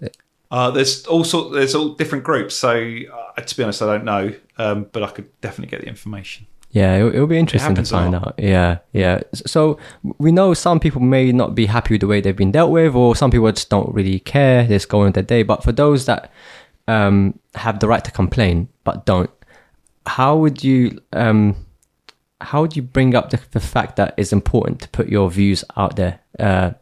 Uh, 0.51 0.71
there's 0.71 1.05
all 1.07 1.25
sort. 1.25 1.53
There's 1.53 1.75
all 1.75 1.91
different 1.91 2.25
groups. 2.25 2.55
So 2.55 2.71
uh, 2.71 3.41
to 3.41 3.57
be 3.57 3.63
honest, 3.63 3.83
I 3.83 3.87
don't 3.87 4.05
know, 4.05 4.35
um, 4.59 4.87
but 4.93 5.03
I 5.03 5.11
could 5.11 5.41
definitely 5.41 5.71
get 5.71 5.81
the 5.81 5.89
information. 5.89 6.47
Yeah, 6.75 6.97
it'll, 6.97 7.15
it'll 7.15 7.27
be 7.29 7.39
interesting 7.39 7.77
to 7.77 7.85
find 7.85 8.17
out. 8.17 8.35
Yeah, 8.37 8.79
yeah. 8.93 9.21
So 9.33 9.79
we 10.19 10.33
know 10.33 10.55
some 10.55 10.81
people 10.81 11.01
may 11.01 11.31
not 11.31 11.55
be 11.55 11.67
happy 11.67 11.95
with 11.95 12.01
the 12.01 12.09
way 12.09 12.21
they've 12.21 12.35
been 12.35 12.51
dealt 12.51 12.73
with, 12.73 12.97
or 12.97 13.15
some 13.15 13.31
people 13.31 13.51
just 13.53 13.71
don't 13.71 13.95
really 13.95 14.19
care. 14.19 14.67
They 14.67 14.75
just 14.75 14.89
go 14.89 14.99
on 14.99 15.05
with 15.07 15.15
their 15.15 15.23
day. 15.23 15.45
But 15.45 15.63
for 15.63 15.71
those 15.71 16.07
that 16.07 16.33
um, 16.89 17.39
have 17.55 17.79
the 17.79 17.87
right 17.87 18.05
to 18.05 18.11
complain 18.11 18.69
but 18.83 19.07
don't, 19.07 19.31
how 20.05 20.37
would 20.37 20.65
you 20.65 21.01
um, 21.13 21.55
how 22.41 22.63
would 22.63 22.75
you 22.75 22.83
bring 22.83 23.15
up 23.15 23.31
the, 23.31 23.41
the 23.53 23.61
fact 23.61 23.95
that 23.95 24.13
it's 24.17 24.33
important 24.33 24.81
to 24.81 24.89
put 24.89 25.09
your 25.09 25.31
views 25.31 25.63
out 25.77 25.95
there? 25.95 26.19
Uh, 26.41 26.73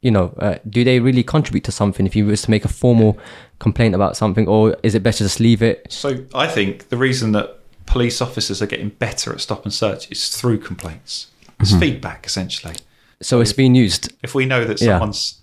you 0.00 0.10
know, 0.10 0.34
uh, 0.38 0.58
do 0.68 0.82
they 0.82 0.98
really 0.98 1.22
contribute 1.22 1.62
to 1.64 1.72
something 1.72 2.04
if 2.04 2.16
you 2.16 2.26
was 2.26 2.42
to 2.42 2.50
make 2.50 2.64
a 2.64 2.68
formal 2.68 3.16
complaint 3.60 3.94
about 3.94 4.16
something, 4.16 4.48
or 4.48 4.76
is 4.82 4.96
it 4.96 5.04
better 5.04 5.18
to 5.18 5.24
just 5.24 5.38
leave 5.38 5.62
it? 5.62 5.86
So 5.88 6.26
I 6.34 6.48
think 6.48 6.88
the 6.88 6.96
reason 6.96 7.30
that 7.32 7.59
police 7.86 8.20
officers 8.20 8.60
are 8.62 8.66
getting 8.66 8.90
better 8.90 9.32
at 9.32 9.40
stop 9.40 9.64
and 9.64 9.72
search 9.72 10.10
is 10.10 10.28
through 10.28 10.58
complaints. 10.58 11.28
It's 11.60 11.74
feedback 11.74 12.24
essentially. 12.26 12.76
So 13.20 13.40
it's 13.40 13.52
being 13.52 13.74
used. 13.74 14.12
If 14.22 14.34
we 14.34 14.46
know 14.46 14.64
that 14.64 14.80
Yeah. 14.80 14.94
someone's 14.94 15.40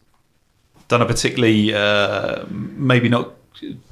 done 0.88 1.02
a 1.02 1.06
particularly 1.06 1.74
uh, 1.74 2.46
maybe 2.50 3.10
not 3.10 3.34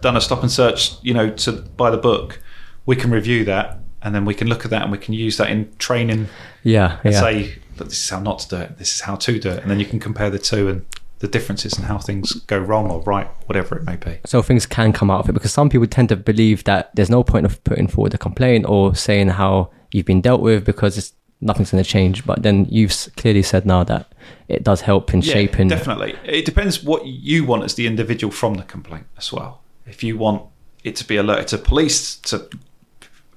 done 0.01 0.15
a 0.17 0.21
stop 0.21 0.41
and 0.41 0.51
search, 0.51 0.93
you 1.01 1.13
know, 1.13 1.29
to 1.29 1.51
by 1.51 1.91
the 1.91 1.97
book, 1.97 2.39
we 2.85 2.95
can 2.95 3.11
review 3.11 3.45
that 3.45 3.79
and 4.01 4.13
then 4.15 4.25
we 4.25 4.33
can 4.33 4.47
look 4.47 4.63
at 4.65 4.71
that 4.71 4.83
and 4.83 4.91
we 4.91 4.97
can 4.97 5.13
use 5.13 5.37
that 5.37 5.49
in 5.49 5.69
training 5.77 6.27
Yeah, 6.63 6.99
and 7.03 7.13
yeah. 7.13 7.19
say 7.19 7.55
this 7.77 8.03
is 8.03 8.09
how 8.09 8.19
not 8.19 8.39
to 8.39 8.47
do 8.49 8.55
it, 8.57 8.77
this 8.77 8.93
is 8.93 9.01
how 9.01 9.15
to 9.15 9.39
do 9.39 9.49
it, 9.49 9.61
and 9.61 9.69
then 9.69 9.79
you 9.79 9.85
can 9.85 9.99
compare 9.99 10.29
the 10.29 10.39
two 10.39 10.69
and 10.69 10.85
the 11.19 11.27
differences 11.27 11.73
and 11.77 11.85
how 11.85 11.97
things 11.97 12.33
go 12.41 12.57
wrong 12.59 12.91
or 12.91 13.01
right, 13.03 13.27
whatever 13.47 13.77
it 13.77 13.83
may 13.83 13.95
be. 13.95 14.17
so 14.25 14.41
things 14.41 14.65
can 14.65 14.91
come 14.93 15.09
out 15.09 15.21
of 15.21 15.29
it 15.29 15.33
because 15.33 15.53
some 15.53 15.69
people 15.69 15.87
tend 15.87 16.09
to 16.09 16.15
believe 16.15 16.63
that 16.65 16.93
there's 16.95 17.09
no 17.09 17.23
point 17.23 17.45
of 17.45 17.63
putting 17.63 17.87
forward 17.87 18.13
a 18.13 18.17
complaint 18.17 18.65
or 18.67 18.93
saying 18.95 19.29
how 19.29 19.69
you've 19.91 20.05
been 20.05 20.21
dealt 20.21 20.41
with 20.41 20.65
because 20.65 20.97
it's 20.97 21.13
nothing's 21.41 21.71
going 21.71 21.83
to 21.83 21.89
change 21.89 22.25
but 22.25 22.43
then 22.43 22.65
you've 22.69 22.93
clearly 23.17 23.41
said 23.43 23.65
now 23.65 23.83
that 23.83 24.11
it 24.47 24.63
does 24.63 24.81
help 24.81 25.13
in 25.13 25.21
shaping 25.21 25.67
Definitely. 25.67 26.15
It 26.25 26.45
depends 26.45 26.83
what 26.83 27.05
you 27.05 27.45
want 27.45 27.63
as 27.63 27.75
the 27.75 27.87
individual 27.87 28.31
from 28.31 28.55
the 28.55 28.63
complaint 28.63 29.05
as 29.17 29.31
well. 29.31 29.61
If 29.85 30.03
you 30.03 30.17
want 30.17 30.43
it 30.83 30.95
to 30.97 31.05
be 31.07 31.15
alerted 31.17 31.47
to 31.49 31.57
police 31.57 32.15
to 32.17 32.49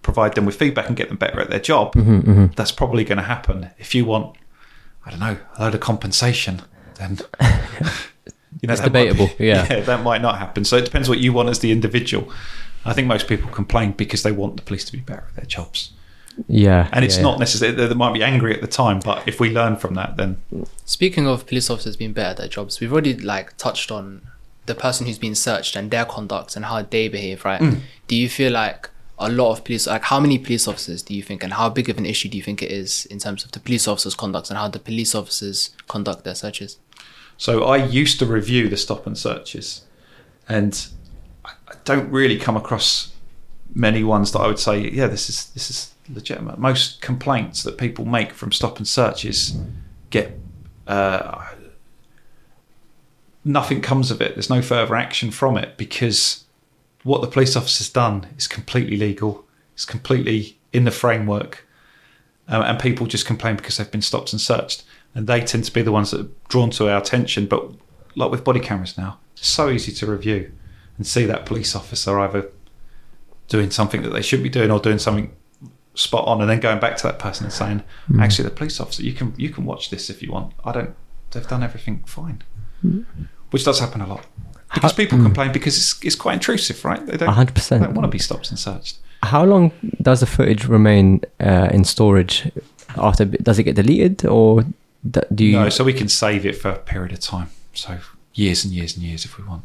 provide 0.02 0.34
them 0.34 0.46
with 0.46 0.56
feedback 0.56 0.86
and 0.88 0.96
get 0.96 1.08
them 1.08 1.16
better 1.18 1.40
at 1.40 1.50
their 1.50 1.60
job, 1.60 1.92
Mm-hmm, 1.94 2.46
that's 2.56 2.72
probably 2.72 3.04
going 3.04 3.18
to 3.18 3.24
happen. 3.24 3.70
If 3.78 3.94
you 3.94 4.04
want, 4.04 4.36
I 5.04 5.10
don't 5.10 5.20
know, 5.20 5.36
a 5.56 5.62
load 5.64 5.74
of 5.74 5.80
compensation, 5.80 6.62
then 6.98 7.18
you 8.60 8.66
know 8.66 8.72
It's 8.72 8.80
that 8.80 8.92
might 8.92 9.04
be- 9.04 9.08
debatable, 9.08 9.30
yeah. 9.38 9.80
that 9.80 10.02
might 10.02 10.20
not 10.22 10.38
happen. 10.38 10.64
So 10.64 10.76
it 10.76 10.84
depends 10.84 11.08
what 11.08 11.18
you 11.18 11.32
want 11.32 11.48
as 11.48 11.58
the 11.60 11.70
individual. 11.72 12.30
I 12.84 12.92
think 12.92 13.06
most 13.08 13.28
people 13.28 13.50
complain 13.50 13.92
because 13.92 14.22
they 14.22 14.32
want 14.32 14.56
the 14.56 14.62
police 14.62 14.84
to 14.86 14.92
be 14.92 15.00
better 15.00 15.24
at 15.28 15.36
their 15.36 15.44
jobs, 15.46 15.92
yeah 16.46 16.88
and 16.92 17.04
it's 17.04 17.16
yeah, 17.16 17.22
not 17.22 17.38
necessarily 17.38 17.76
they 17.76 17.86
they 17.86 17.94
might 17.94 18.14
be 18.14 18.22
angry 18.22 18.54
at 18.54 18.60
the 18.60 18.66
time, 18.68 19.00
but 19.04 19.26
if 19.26 19.40
we 19.40 19.50
learn 19.50 19.76
from 19.76 19.94
that, 19.94 20.16
then 20.16 20.38
Speaking 20.84 21.26
of 21.26 21.46
police 21.46 21.68
officers 21.70 21.96
being 21.96 22.12
better 22.12 22.30
at 22.30 22.36
their 22.38 22.48
jobs, 22.48 22.80
we've 22.80 22.92
already 22.92 23.14
like 23.16 23.56
touched 23.56 23.90
on 23.90 24.22
the 24.66 24.74
person 24.74 25.06
who's 25.06 25.18
been 25.18 25.34
searched 25.34 25.76
and 25.76 25.90
their 25.90 26.04
conduct 26.04 26.54
and 26.56 26.64
how 26.66 26.80
they 26.82 27.08
behave, 27.08 27.44
right? 27.44 27.60
Mm. 27.60 27.80
Do 28.06 28.14
you 28.16 28.28
feel 28.28 28.52
like 28.52 28.90
a 29.18 29.28
lot 29.28 29.50
of 29.52 29.64
police, 29.64 29.86
like 29.86 30.02
how 30.04 30.20
many 30.20 30.38
police 30.38 30.68
officers 30.68 31.02
do 31.02 31.14
you 31.14 31.22
think, 31.22 31.42
and 31.42 31.54
how 31.54 31.68
big 31.68 31.88
of 31.90 31.98
an 31.98 32.06
issue 32.06 32.28
do 32.28 32.36
you 32.36 32.42
think 32.42 32.62
it 32.62 32.70
is 32.70 33.04
in 33.06 33.18
terms 33.18 33.44
of 33.44 33.50
the 33.52 33.60
police 33.60 33.88
officers' 33.88 34.14
conduct 34.14 34.48
and 34.50 34.58
how 34.58 34.68
the 34.68 34.78
police 34.78 35.14
officers 35.14 35.70
conduct 35.88 36.24
their 36.24 36.34
searches? 36.34 36.78
So 37.38 37.64
I 37.64 37.76
used 37.76 38.18
to 38.18 38.26
review 38.26 38.68
the 38.68 38.76
stop 38.76 39.06
and 39.06 39.16
searches, 39.16 39.84
and 40.48 40.88
I 41.44 41.74
don't 41.84 42.10
really 42.10 42.38
come 42.38 42.56
across 42.56 43.14
many 43.74 44.02
ones 44.04 44.32
that 44.32 44.40
I 44.40 44.48
would 44.48 44.58
say, 44.58 44.90
yeah, 44.90 45.06
this 45.06 45.30
is 45.30 45.46
this 45.50 45.70
is 45.70 45.94
legitimate. 46.12 46.58
Most 46.58 47.00
complaints 47.00 47.62
that 47.62 47.78
people 47.78 48.04
make 48.04 48.32
from 48.32 48.52
stop 48.52 48.78
and 48.78 48.86
searches 48.86 49.56
get 50.10 50.38
uh, 50.86 51.46
nothing 53.44 53.80
comes 53.80 54.10
of 54.10 54.20
it. 54.20 54.34
There's 54.34 54.50
no 54.50 54.60
further 54.60 54.96
action 54.96 55.30
from 55.30 55.56
it 55.56 55.76
because 55.76 56.44
what 57.04 57.20
the 57.20 57.28
police 57.28 57.56
officer's 57.56 57.88
done 57.88 58.26
is 58.36 58.48
completely 58.48 58.96
legal. 58.96 59.46
It's 59.74 59.84
completely 59.84 60.58
in 60.72 60.84
the 60.84 60.90
framework 60.90 61.66
um, 62.48 62.62
and 62.62 62.78
people 62.80 63.06
just 63.06 63.26
complain 63.26 63.56
because 63.56 63.76
they've 63.76 63.90
been 63.90 64.02
stopped 64.02 64.32
and 64.32 64.40
searched, 64.40 64.82
and 65.14 65.26
they 65.26 65.40
tend 65.40 65.64
to 65.64 65.72
be 65.72 65.82
the 65.82 65.92
ones 65.92 66.10
that 66.10 66.20
are 66.20 66.30
drawn 66.48 66.70
to 66.70 66.88
our 66.88 66.98
attention. 66.98 67.46
But 67.46 67.72
like 68.16 68.30
with 68.30 68.44
body 68.44 68.60
cameras 68.60 68.96
now, 68.96 69.18
it's 69.36 69.48
so 69.48 69.68
easy 69.68 69.92
to 69.92 70.06
review 70.06 70.52
and 70.96 71.06
see 71.06 71.24
that 71.26 71.46
police 71.46 71.74
officer 71.74 72.18
either 72.18 72.50
doing 73.48 73.70
something 73.70 74.02
that 74.02 74.10
they 74.10 74.22
should 74.22 74.42
be 74.42 74.48
doing 74.48 74.70
or 74.70 74.78
doing 74.78 74.98
something 74.98 75.34
spot 75.94 76.26
on, 76.28 76.40
and 76.40 76.48
then 76.48 76.60
going 76.60 76.78
back 76.78 76.96
to 76.96 77.02
that 77.04 77.18
person 77.18 77.46
and 77.46 77.52
saying, 77.52 77.82
hmm. 78.06 78.20
"Actually, 78.20 78.48
the 78.48 78.54
police 78.54 78.80
officer, 78.80 79.02
you 79.02 79.12
can 79.12 79.34
you 79.36 79.50
can 79.50 79.64
watch 79.64 79.90
this 79.90 80.10
if 80.10 80.22
you 80.22 80.30
want. 80.30 80.52
I 80.64 80.72
don't. 80.72 80.94
They've 81.30 81.46
done 81.46 81.62
everything 81.62 82.04
fine." 82.06 82.42
Hmm. 82.82 83.02
Which 83.50 83.64
does 83.64 83.80
happen 83.80 84.02
a 84.02 84.06
lot 84.06 84.26
because 84.74 84.92
uh, 84.92 84.96
people 84.96 85.18
hmm. 85.18 85.24
complain 85.24 85.52
because 85.52 85.76
it's, 85.76 86.04
it's 86.04 86.14
quite 86.14 86.34
intrusive, 86.34 86.84
right? 86.84 87.04
They 87.06 87.16
don't, 87.16 87.28
100%. 87.28 87.68
they 87.68 87.78
don't 87.78 87.94
want 87.94 88.04
to 88.04 88.10
be 88.10 88.18
stopped 88.18 88.50
and 88.50 88.58
searched. 88.58 88.98
how 89.22 89.44
long 89.44 89.72
does 90.02 90.20
the 90.20 90.26
footage 90.26 90.66
remain 90.66 91.20
uh, 91.40 91.68
in 91.72 91.84
storage 91.84 92.50
after 92.96 93.24
does 93.24 93.58
it 93.58 93.64
get 93.64 93.76
deleted 93.76 94.24
or 94.26 94.64
do 95.34 95.44
you 95.44 95.52
No, 95.52 95.68
so 95.68 95.84
we 95.84 95.92
can 95.92 96.08
save 96.08 96.44
it 96.46 96.56
for 96.56 96.70
a 96.70 96.78
period 96.78 97.12
of 97.12 97.20
time. 97.20 97.48
So 97.74 97.98
years 98.34 98.64
and 98.64 98.72
years 98.72 98.94
and 98.96 99.04
years 99.04 99.24
if 99.24 99.38
we 99.38 99.44
want. 99.44 99.62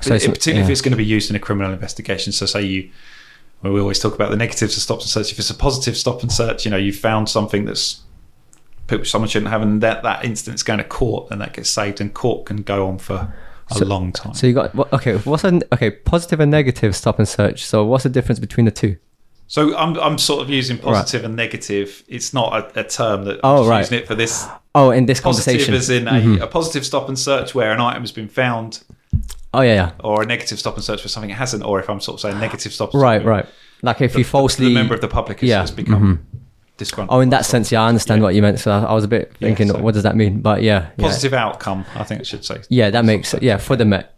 So 0.00 0.14
it's- 0.14 0.26
particularly 0.28 0.64
if 0.64 0.70
it's 0.70 0.80
going 0.80 0.92
to 0.92 0.96
be 0.96 1.04
used 1.04 1.30
in 1.30 1.36
a 1.36 1.38
criminal 1.38 1.72
investigation. 1.72 2.32
So 2.32 2.46
say 2.46 2.62
you, 2.62 2.90
well, 3.62 3.72
we 3.72 3.80
always 3.80 3.98
talk 3.98 4.14
about 4.14 4.30
the 4.30 4.36
negatives 4.36 4.76
of 4.76 4.82
stop 4.82 5.00
and 5.00 5.08
search. 5.08 5.32
If 5.32 5.38
it's 5.38 5.50
a 5.50 5.54
positive 5.54 5.96
stop 5.96 6.22
and 6.22 6.32
search, 6.32 6.64
you 6.64 6.70
know, 6.70 6.76
you 6.78 6.92
found 6.92 7.28
something 7.28 7.64
that's 7.66 8.00
someone 9.04 9.28
shouldn't 9.28 9.50
have, 9.52 9.62
and 9.62 9.80
that 9.82 10.02
that 10.02 10.24
instance 10.24 10.62
going 10.64 10.78
to 10.78 10.84
court, 10.84 11.30
and 11.30 11.40
that 11.40 11.52
gets 11.52 11.70
saved, 11.70 12.00
and 12.00 12.12
court 12.12 12.46
can 12.46 12.62
go 12.62 12.88
on 12.88 12.98
for 12.98 13.32
a 13.70 13.74
So- 13.74 13.84
long 13.84 14.10
time. 14.10 14.34
so 14.34 14.48
you 14.48 14.52
got 14.54 14.74
okay 14.92 15.16
what's 15.18 15.44
a 15.44 15.60
okay 15.72 15.90
positive 15.92 16.40
and 16.40 16.50
negative 16.50 16.96
stop 16.96 17.20
and 17.20 17.28
search 17.28 17.64
so 17.64 17.84
what's 17.84 18.02
the 18.02 18.08
difference 18.10 18.40
between 18.40 18.64
the 18.64 18.72
two 18.72 18.96
So 19.46 19.76
I'm 19.76 19.96
I'm 20.00 20.18
sort 20.18 20.42
of 20.42 20.50
using 20.50 20.76
positive 20.78 21.22
and 21.24 21.36
negative. 21.36 22.02
It's 22.08 22.32
not 22.34 22.48
a, 22.76 22.80
a 22.80 22.84
term 22.84 23.24
that 23.26 23.38
Oh, 23.44 23.50
I'm 23.50 23.58
just 23.60 23.70
right. 23.70 23.78
using 23.80 23.98
it 24.00 24.06
for 24.08 24.16
this. 24.16 24.46
Oh 24.74 24.90
in 24.90 25.06
this 25.06 25.20
Positive 25.20 25.54
conversation 25.60 25.74
Mm-hmm. 25.74 26.16
as 26.16 26.30
in 26.30 26.40
a, 26.40 26.44
a 26.44 26.46
positive 26.46 26.84
stop 26.86 27.08
and 27.08 27.18
search 27.18 27.54
where 27.54 27.72
an 27.72 27.80
item 27.80 28.02
has 28.02 28.12
been 28.12 28.28
found, 28.28 28.82
oh 29.54 29.60
yeah 29.62 29.74
yeah 29.74 29.90
or 30.00 30.22
a 30.22 30.26
negative 30.26 30.58
stop 30.58 30.74
and 30.76 30.84
search 30.84 31.02
for 31.02 31.08
something 31.08 31.30
it 31.30 31.34
hasn't, 31.36 31.64
or 31.64 31.80
if 31.80 31.88
I'm 31.90 32.00
sort 32.00 32.14
of 32.16 32.20
saying 32.20 32.38
negative 32.38 32.72
stop. 32.72 32.92
and 32.94 33.02
right 33.02 33.24
right 33.24 33.46
like 33.82 34.00
if 34.00 34.14
you 34.16 34.24
falsely 34.24 34.66
the 34.68 34.74
member 34.74 34.94
of 34.94 35.00
the 35.00 35.08
public 35.08 35.40
has, 35.40 35.48
Yeah, 35.48 35.60
has 35.60 35.70
become 35.70 36.26
disgruntled. 36.76 37.16
oh 37.16 37.20
in 37.20 37.30
that 37.30 37.44
sense 37.46 37.72
yeah 37.72 37.82
i 37.82 37.88
understand 37.88 38.20
Yeah. 38.20 38.24
what 38.24 38.34
you 38.34 38.42
meant 38.42 38.58
so 38.60 38.70
I, 38.72 38.92
was 38.92 39.04
a 39.04 39.08
bit 39.08 39.32
Yeah, 39.38 39.48
thinking 39.48 39.68
so- 39.68 39.78
what 39.80 39.94
does 39.94 40.02
that 40.04 40.16
mean 40.16 40.40
but 40.40 40.62
yeah 40.62 40.90
yeah. 40.96 41.04
Positive 41.06 41.32
outcome, 41.34 41.84
I 41.94 42.04
think 42.04 42.20
I 42.20 42.24
should 42.24 42.44
say. 42.44 42.60
yeah 42.68 42.90
that 42.90 43.04
makes 43.04 43.34
yeah 43.40 43.56
for 43.56 43.76
the 43.76 43.84
met 43.84 44.14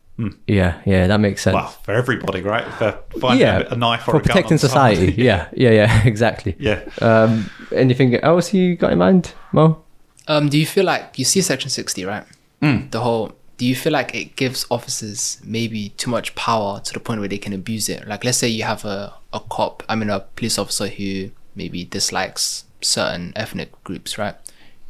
yeah 0.46 0.80
yeah 0.84 1.06
that 1.06 1.18
makes 1.20 1.42
sense. 1.42 1.54
Well, 1.54 1.68
for 1.68 1.92
everybody, 1.92 2.42
right? 2.42 2.64
For 2.74 2.98
finding 3.18 3.40
yeah 3.40 3.60
a, 3.60 3.70
a 3.70 3.76
knife 3.76 4.02
or 4.06 4.12
for 4.12 4.16
a 4.18 4.20
gun 4.20 4.26
protecting 4.28 4.58
society 4.58 5.12
yeah 5.16 5.48
yeah 5.54 5.70
yeah 5.70 6.02
exactly 6.12 6.54
yeah. 6.58 6.82
um 7.00 7.50
anything 7.74 8.14
else 8.16 8.52
you 8.52 8.76
got 8.76 8.92
in 8.92 8.98
mind 8.98 9.32
mo 9.52 9.81
Um, 10.28 10.48
do 10.48 10.58
you 10.58 10.66
feel 10.66 10.84
like 10.84 11.18
you 11.18 11.24
see 11.24 11.40
Section 11.40 11.70
60, 11.70 12.04
right? 12.04 12.24
Mm. 12.60 12.90
The 12.90 13.00
whole. 13.00 13.32
Do 13.58 13.66
you 13.66 13.76
feel 13.76 13.92
like 13.92 14.14
it 14.14 14.34
gives 14.36 14.66
officers 14.70 15.40
maybe 15.44 15.90
too 15.90 16.10
much 16.10 16.34
power 16.34 16.80
to 16.80 16.92
the 16.92 16.98
point 17.00 17.20
where 17.20 17.28
they 17.28 17.38
can 17.38 17.52
abuse 17.52 17.88
it? 17.88 18.08
Like, 18.08 18.24
let's 18.24 18.38
say 18.38 18.48
you 18.48 18.64
have 18.64 18.84
a, 18.84 19.14
a 19.32 19.40
cop, 19.40 19.84
I 19.88 19.94
mean, 19.94 20.10
a 20.10 20.20
police 20.20 20.58
officer 20.58 20.88
who 20.88 21.30
maybe 21.54 21.84
dislikes 21.84 22.64
certain 22.80 23.32
ethnic 23.36 23.70
groups, 23.84 24.18
right? 24.18 24.34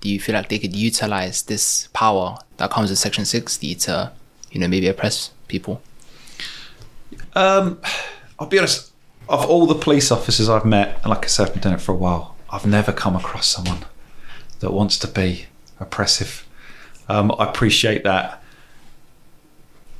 Do 0.01 0.09
you 0.09 0.19
feel 0.19 0.35
like 0.35 0.49
they 0.49 0.59
could 0.59 0.75
utilize 0.75 1.43
this 1.43 1.89
power 1.93 2.39
that 2.57 2.71
comes 2.71 2.89
with 2.89 2.99
Section 2.99 3.25
60 3.25 3.75
to, 3.75 4.13
you 4.51 4.61
know, 4.61 4.69
maybe 4.69 4.89
oppress 4.89 5.33
people? 5.49 5.83
Um, 7.35 7.81
I'll 8.39 8.47
be 8.47 8.59
honest. 8.59 8.91
Of 9.29 9.45
all 9.47 9.67
the 9.67 9.75
police 9.75 10.11
officers 10.11 10.49
I've 10.49 10.65
met, 10.65 10.99
and 11.03 11.11
like 11.11 11.25
I 11.25 11.29
said, 11.29 11.49
I've 11.49 11.53
been 11.53 11.63
doing 11.63 11.75
it 11.75 11.81
for 11.81 11.93
a 11.93 11.97
while. 11.97 12.37
I've 12.51 12.67
never 12.67 12.93
come 12.93 13.17
across 13.17 13.49
someone 13.49 13.85
that 14.63 14.73
wants 14.73 14.97
to 15.01 15.07
be 15.09 15.47
oppressive. 15.79 16.47
Um, 17.09 17.31
I 17.39 17.45
appreciate 17.51 18.05
that 18.05 18.43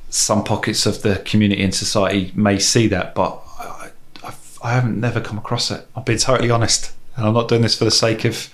some 0.09 0.43
pockets 0.43 0.85
of 0.85 1.01
the 1.01 1.17
community 1.25 1.63
and 1.63 1.73
society 1.73 2.31
may 2.35 2.59
see 2.59 2.87
that, 2.87 3.15
but 3.15 3.41
I, 3.59 3.89
I, 4.23 4.33
I 4.63 4.71
haven't 4.73 4.99
never 4.99 5.19
come 5.19 5.37
across 5.37 5.71
it. 5.71 5.87
I'm 5.95 6.03
being 6.03 6.19
totally 6.19 6.49
honest, 6.49 6.91
and 7.15 7.25
I'm 7.25 7.33
not 7.33 7.47
doing 7.47 7.61
this 7.61 7.77
for 7.77 7.85
the 7.85 7.91
sake 7.91 8.25
of 8.25 8.49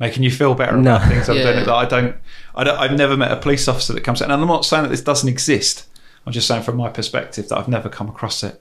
making 0.00 0.22
you 0.22 0.30
feel 0.30 0.54
better 0.54 0.76
No. 0.76 0.96
about 0.96 1.08
things. 1.08 1.28
I've 1.28 1.36
done 1.42 1.54
Yeah. 1.56 1.62
it 1.62 1.66
that 1.66 1.74
I 1.74 1.84
don't, 1.84 2.16
I 2.54 2.64
don't. 2.64 2.78
I've 2.78 2.96
never 2.96 3.16
met 3.16 3.30
a 3.32 3.36
police 3.36 3.68
officer 3.68 3.92
that 3.92 4.00
comes 4.02 4.20
in, 4.20 4.30
and 4.30 4.40
I'm 4.40 4.48
not 4.48 4.64
saying 4.64 4.84
that 4.84 4.88
this 4.90 5.02
doesn't 5.02 5.28
exist. 5.28 5.86
I'm 6.26 6.32
just 6.32 6.48
saying 6.48 6.62
from 6.62 6.76
my 6.76 6.88
perspective 6.88 7.48
that 7.50 7.58
I've 7.58 7.68
never 7.68 7.88
come 7.88 8.08
across 8.08 8.42
it. 8.42 8.60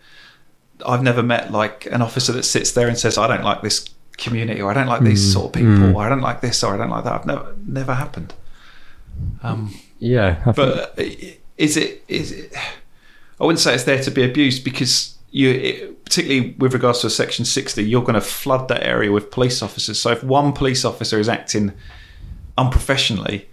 I've 0.85 1.01
never 1.03 1.23
met 1.23 1.51
like 1.51 1.85
an 1.85 2.01
officer 2.01 2.33
that 2.33 2.43
sits 2.43 2.71
there 2.73 2.87
and 2.89 2.97
says, 2.97 3.17
"I 3.17 3.25
don't 3.27 3.43
like 3.43 3.61
this 3.61 3.87
community," 4.17 4.61
or 4.61 4.71
"I 4.71 4.73
don't 4.73 4.87
like 4.87 5.01
these 5.01 5.33
sort 5.33 5.47
of 5.47 5.53
people," 5.53 5.95
or 5.95 6.03
"I 6.05 6.09
don't 6.09 6.21
like 6.21 6.41
this," 6.41 6.63
or 6.63 6.73
"I 6.73 6.77
don't 6.77 6.89
like 6.89 7.03
that." 7.03 7.13
I've 7.13 7.25
never, 7.25 7.55
never 7.65 7.93
happened. 7.93 8.33
Um, 9.41 9.73
Yeah, 9.99 10.41
I 10.45 10.51
but 10.51 10.99
uh, 10.99 11.03
is 11.57 11.77
it 11.77 12.03
is 12.07 12.31
it 12.31 12.53
i 13.39 13.43
wouldn't 13.45 13.59
say 13.59 13.73
it's 13.73 13.83
there 13.83 14.01
to 14.01 14.11
be 14.11 14.23
abused 14.23 14.63
because 14.63 15.17
you 15.31 15.49
it, 15.49 16.05
particularly 16.05 16.55
with 16.57 16.73
regards 16.73 16.99
to 17.01 17.09
section 17.09 17.45
60 17.45 17.83
you're 17.83 18.01
going 18.01 18.15
to 18.15 18.21
flood 18.21 18.67
that 18.69 18.83
area 18.83 19.11
with 19.11 19.31
police 19.31 19.61
officers 19.61 19.99
so 20.01 20.11
if 20.11 20.23
one 20.23 20.51
police 20.53 20.83
officer 20.85 21.19
is 21.19 21.29
acting 21.29 21.73
unprofessionally 22.57 23.47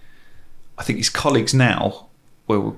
i 0.79 0.83
think 0.83 0.99
his 0.99 1.11
colleagues 1.11 1.55
now 1.55 2.07
were 2.49 2.73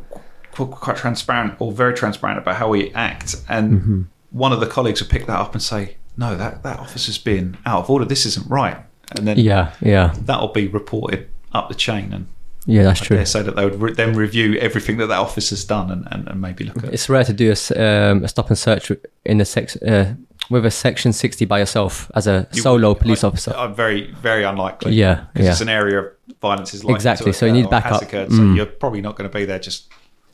quite 0.53 0.97
transparent 0.97 1.55
or 1.59 1.72
very 1.72 1.95
transparent 1.95 2.39
about 2.39 2.57
how 2.57 2.68
we 2.68 2.93
act 2.95 3.37
and 3.49 4.09
one 4.30 4.53
of 4.53 4.61
the 4.61 4.66
colleagues 4.66 5.01
will 5.01 5.09
pick 5.09 5.26
that 5.26 5.39
up 5.39 5.53
and 5.55 5.62
say 5.62 5.97
no 6.17 6.37
that 6.37 6.63
that 6.63 6.79
officer's 6.79 7.19
been 7.19 7.57
out 7.67 7.81
of 7.81 7.91
order 7.91 8.05
this 8.05 8.27
isn't 8.27 8.49
right 8.51 8.77
and 9.17 9.27
then 9.27 9.39
yeah, 9.39 9.73
yeah, 9.81 10.15
that'll 10.23 10.49
be 10.49 10.69
reported 10.69 11.29
up 11.53 11.69
the 11.69 11.75
chain 11.75 12.13
and 12.13 12.27
yeah. 12.65 12.85
That's 12.85 13.03
I 13.03 13.05
true. 13.05 13.25
say 13.27 13.43
that 13.43 13.57
they 13.57 13.65
would 13.65 13.81
re- 13.81 13.93
then 13.93 14.15
review 14.15 14.55
everything 14.59 14.97
that 14.99 15.09
that 15.09 15.19
officer's 15.19 15.65
done 15.65 15.91
and, 15.91 16.07
and, 16.13 16.29
and 16.29 16.41
maybe 16.41 16.63
look 16.65 16.79
at. 16.85 16.95
It's 16.95 17.09
rare 17.09 17.25
to 17.25 17.33
do 17.33 17.53
a, 17.53 18.11
um, 18.13 18.23
a 18.23 18.29
stop 18.29 18.49
and 18.51 18.57
search 18.57 18.93
in 19.25 19.41
a 19.41 19.45
sex 19.45 19.75
uh, 19.83 20.15
with 20.49 20.65
a 20.65 20.71
section 20.71 21.13
sixty 21.13 21.45
by 21.45 21.59
yourself 21.59 22.09
as 22.15 22.29
a 22.29 22.47
You- 22.53 22.63
solo 22.63 22.95
police 22.95 23.25
I- 23.25 23.29
officer. 23.29 23.53
I'm 23.57 23.75
very, 23.75 24.13
very 24.13 24.45
unlikely. 24.45 24.93
Yeah, 24.93 25.25
because 25.33 25.45
yeah. 25.47 25.51
it's 25.53 25.61
an 25.61 25.69
area 25.69 25.99
of 26.03 26.07
violence 26.41 26.73
is 26.73 26.85
likely 26.85 26.95
Exactly, 26.95 27.33
so 27.33 27.47
you 27.47 27.53
need 27.53 27.69
backup. 27.69 28.01
Occurred, 28.01 28.31
so 28.31 28.39
Mm. 28.39 28.57
you're 28.57 28.67
probably 28.67 29.01
not 29.01 29.17
going 29.17 29.29
to 29.29 29.37
be 29.37 29.45
there 29.45 29.59
just 29.59 29.89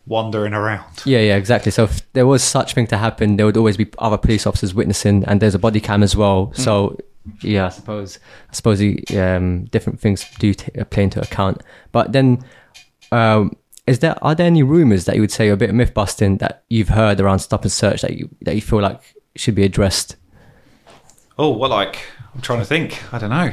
wandering 0.09 0.55
around. 0.55 0.85
Yeah, 1.05 1.21
yeah, 1.21 1.37
exactly. 1.37 1.71
So 1.71 1.85
if 1.85 2.13
there 2.15 2.27
was 2.27 2.43
such 2.43 2.75
thing 2.75 2.87
to 2.89 2.97
happen, 2.97 3.37
there 3.37 3.47
would 3.47 3.57
always 3.57 3.77
be 3.77 3.87
other 3.99 4.17
police 4.19 4.47
officers 4.47 4.75
witnessing, 4.75 5.25
and 5.25 5.41
there's 5.41 5.55
a 5.55 5.59
body 5.59 5.81
cam 5.81 6.03
as 6.03 6.17
well. 6.17 6.53
So 6.55 6.99
yeah, 7.43 7.67
I 7.67 7.69
suppose 7.69 8.19
I 8.51 8.55
suppose 8.55 8.79
the, 8.79 9.05
um, 9.17 9.65
different 9.67 10.01
things 10.01 10.25
do 10.39 10.55
t- 10.55 10.71
play 10.91 11.05
into 11.05 11.21
account. 11.21 11.63
But 11.93 12.13
then, 12.13 12.45
um, 13.13 13.57
is 13.87 14.01
there 14.01 14.17
are 14.23 14.35
there 14.35 14.47
any 14.47 14.63
rumors 14.63 15.05
that 15.05 15.15
you 15.15 15.21
would 15.21 15.33
say 15.33 15.49
are 15.49 15.53
a 15.53 15.57
bit 15.57 15.71
of 15.71 15.75
myth 15.75 15.95
busting 15.95 16.39
that 16.39 16.65
you've 16.69 16.89
heard 16.89 17.21
around 17.21 17.41
stop 17.41 17.63
and 17.63 17.73
search 17.73 18.03
that 18.03 18.15
you 18.15 18.29
that 18.43 18.55
you 18.55 18.61
feel 18.61 18.81
like 18.81 19.01
should 19.37 19.55
be 19.55 19.65
addressed? 19.65 20.17
Oh, 21.39 21.51
well, 21.51 21.71
like 21.71 21.99
I'm 22.35 22.41
trying 22.41 22.59
to 22.61 22.65
think. 22.65 23.13
I 23.13 23.19
don't 23.19 23.31
know. 23.31 23.53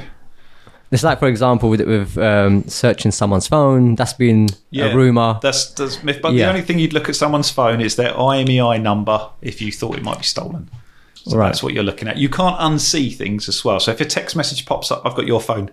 It's 0.91 1.03
like, 1.03 1.19
for 1.19 1.27
example, 1.27 1.69
with 1.69 1.81
with 1.81 2.17
um, 2.17 2.63
searching 2.67 3.11
someone's 3.11 3.47
phone. 3.47 3.95
That's 3.95 4.13
been 4.13 4.47
Yeah, 4.69 4.85
a 4.85 4.95
rumor. 4.95 5.39
That's 5.41 5.71
that's 5.71 6.03
myth. 6.03 6.19
But 6.21 6.33
Yeah. 6.33 6.45
the 6.45 6.49
only 6.49 6.61
thing 6.61 6.79
you'd 6.79 6.93
look 6.93 7.09
at 7.09 7.15
someone's 7.15 7.49
phone 7.49 7.81
is 7.81 7.95
their 7.95 8.13
IMEI 8.13 8.81
number 8.81 9.29
if 9.41 9.61
you 9.61 9.71
thought 9.71 9.97
it 9.97 10.03
might 10.03 10.19
be 10.19 10.23
stolen. 10.23 10.69
So 11.15 11.37
Right. 11.37 11.47
that's 11.47 11.63
what 11.63 11.73
you're 11.73 11.83
looking 11.83 12.07
at. 12.07 12.17
You 12.17 12.29
can't 12.29 12.57
unsee 12.59 13.15
things 13.15 13.49
as 13.49 13.65
well. 13.65 13.79
So 13.79 13.91
if 13.91 13.99
a 13.99 14.05
text 14.05 14.35
message 14.35 14.65
pops 14.65 14.91
up, 14.91 15.01
I've 15.05 15.15
got 15.15 15.25
your 15.25 15.41
phone. 15.41 15.71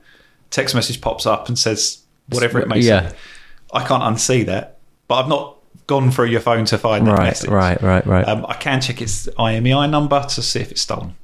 Text 0.50 0.74
message 0.74 1.00
pops 1.00 1.26
up 1.26 1.46
and 1.48 1.58
says 1.58 1.98
whatever 2.30 2.58
it 2.58 2.68
may 2.68 2.78
Yeah. 2.80 3.10
say. 3.10 3.14
I 3.74 3.84
can't 3.84 4.02
unsee 4.02 4.46
that, 4.46 4.78
but 5.08 5.16
I've 5.16 5.28
not 5.28 5.56
gone 5.86 6.10
through 6.10 6.26
your 6.28 6.40
phone 6.40 6.64
to 6.66 6.78
find 6.78 7.06
that 7.06 7.18
Right, 7.18 7.24
message. 7.24 7.50
right, 7.50 7.82
right, 7.82 8.06
right. 8.06 8.26
Um, 8.26 8.46
I 8.48 8.54
can 8.54 8.80
check 8.80 9.02
its 9.02 9.28
IMEI 9.38 9.90
number 9.90 10.24
to 10.26 10.42
see 10.42 10.60
if 10.60 10.70
it's 10.70 10.80
stolen. 10.82 11.14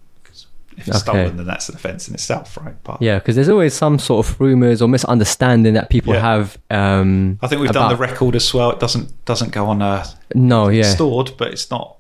If 0.79 0.87
it's 0.89 0.97
Okay. 1.09 1.18
stolen, 1.24 1.37
then 1.37 1.47
that's 1.47 1.68
an 1.68 1.74
offence 1.74 2.09
in 2.09 2.14
itself, 2.14 2.57
right? 2.57 2.74
But 2.85 3.03
Yeah, 3.03 3.18
because 3.18 3.35
there's 3.35 3.49
always 3.49 3.74
some 3.74 3.99
sort 3.99 4.26
of 4.26 4.41
rumors 4.41 4.81
or 4.81 4.89
misunderstanding 4.89 5.74
that 5.74 5.91
people 5.91 6.14
Yeah. 6.14 6.20
have. 6.20 6.57
Um, 6.70 7.39
I 7.43 7.49
think 7.49 7.61
we've 7.61 7.70
done 7.72 7.89
the 7.91 7.97
record 7.97 8.37
as 8.37 8.55
well. 8.55 8.70
It 8.70 8.79
doesn't 8.81 9.24
doesn't 9.24 9.53
go 9.53 9.66
on 9.66 9.83
uh, 9.83 10.07
No, 10.35 10.68
yeah, 10.68 10.85
stored, 10.95 11.33
but 11.37 11.49
it's 11.49 11.70
not. 11.70 11.97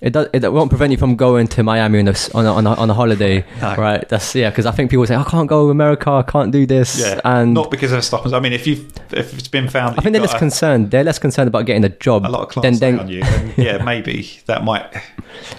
It 0.00 0.12
does. 0.12 0.28
It 0.32 0.52
won't 0.52 0.68
prevent 0.70 0.90
you 0.92 0.98
from 0.98 1.16
going 1.16 1.46
to 1.48 1.62
Miami 1.62 2.00
on 2.00 2.08
a 2.08 2.10
s- 2.10 2.30
on 2.34 2.44
a, 2.46 2.52
on 2.52 2.66
a, 2.66 2.74
on 2.74 2.90
a 2.90 2.94
holiday, 2.94 3.44
No. 3.62 3.74
right? 3.76 4.06
That's 4.08 4.34
yeah. 4.34 4.50
Because 4.50 4.66
I 4.66 4.70
think 4.72 4.90
people 4.90 5.06
say 5.06 5.16
I 5.16 5.24
can't 5.24 5.48
go 5.48 5.66
to 5.66 5.70
America, 5.70 6.10
I 6.10 6.22
can't 6.22 6.50
do 6.52 6.66
this, 6.66 7.00
Yeah, 7.00 7.20
and 7.24 7.54
not 7.54 7.70
because 7.70 7.92
of 7.92 8.04
stop. 8.04 8.26
I 8.26 8.40
mean, 8.40 8.52
if 8.52 8.66
you 8.66 8.86
if 9.12 9.32
it's 9.38 9.48
been 9.48 9.68
found, 9.68 9.98
I 9.98 10.02
think 10.02 10.12
they're 10.12 10.22
less 10.22 10.34
a- 10.34 10.38
concerned. 10.38 10.90
They're 10.90 11.04
less 11.04 11.18
concerned 11.18 11.48
about 11.48 11.66
getting 11.66 11.84
a 11.84 11.88
job. 11.88 12.26
a 12.26 12.28
lot 12.28 12.42
of 12.56 12.62
than 12.62 12.76
clients 12.76 12.80
then, 12.80 13.00
on 13.00 13.08
you, 13.08 13.20
then 13.22 13.54
yeah, 13.56 13.82
maybe 13.84 14.28
that 14.46 14.64
might. 14.64 14.84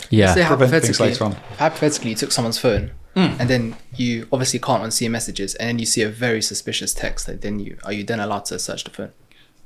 yeah, 0.10 0.34
Say 0.34 0.46
prevent 0.46 0.84
things 0.84 0.98
hypothetically, 0.98 1.08
later 1.10 1.24
on. 1.26 1.32
hypothetically, 1.58 2.10
you 2.12 2.16
took 2.16 2.32
someone's 2.32 2.58
phone 2.60 2.92
Hmm. 3.16 3.34
and 3.40 3.50
then 3.50 3.76
you 3.96 4.28
obviously 4.32 4.60
can't 4.60 4.84
unsee 4.84 5.10
messages, 5.10 5.56
and 5.56 5.68
then 5.70 5.80
you 5.80 5.88
see 5.88 6.04
a 6.04 6.10
very 6.10 6.40
suspicious 6.42 6.94
text. 6.94 7.28
Like, 7.28 7.42
then 7.42 7.58
you 7.60 7.78
are 7.84 7.92
you 7.92 8.04
then 8.04 8.20
allowed 8.20 8.46
to 8.46 8.60
search 8.60 8.84
the 8.84 8.92
phone? 8.92 9.12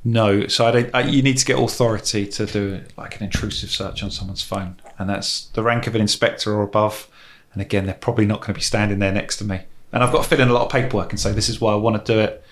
No, 0.03 0.47
so 0.47 0.65
I 0.65 0.71
don't. 0.71 0.89
I, 0.95 1.01
you 1.01 1.21
need 1.21 1.37
to 1.37 1.45
get 1.45 1.59
authority 1.59 2.25
to 2.25 2.45
do 2.47 2.81
like 2.97 3.17
an 3.17 3.23
intrusive 3.23 3.69
search 3.69 4.01
on 4.01 4.09
someone's 4.09 4.41
phone, 4.41 4.77
and 4.97 5.07
that's 5.09 5.45
the 5.47 5.61
rank 5.61 5.85
of 5.85 5.93
an 5.93 6.01
inspector 6.01 6.53
or 6.53 6.63
above. 6.63 7.07
And 7.53 7.61
again, 7.61 7.85
they're 7.85 7.93
probably 7.95 8.25
not 8.25 8.39
going 8.39 8.47
to 8.47 8.53
be 8.53 8.61
standing 8.61 8.99
there 8.99 9.11
next 9.11 9.37
to 9.37 9.43
me. 9.43 9.61
And 9.91 10.03
I've 10.03 10.11
got 10.13 10.23
to 10.23 10.29
fill 10.29 10.39
in 10.39 10.47
a 10.47 10.53
lot 10.53 10.63
of 10.65 10.71
paperwork 10.71 11.11
and 11.11 11.19
say 11.19 11.33
this 11.33 11.49
is 11.49 11.59
why 11.59 11.73
I 11.73 11.75
want 11.75 12.03
to 12.03 12.13
do 12.13 12.19
it. 12.19 12.43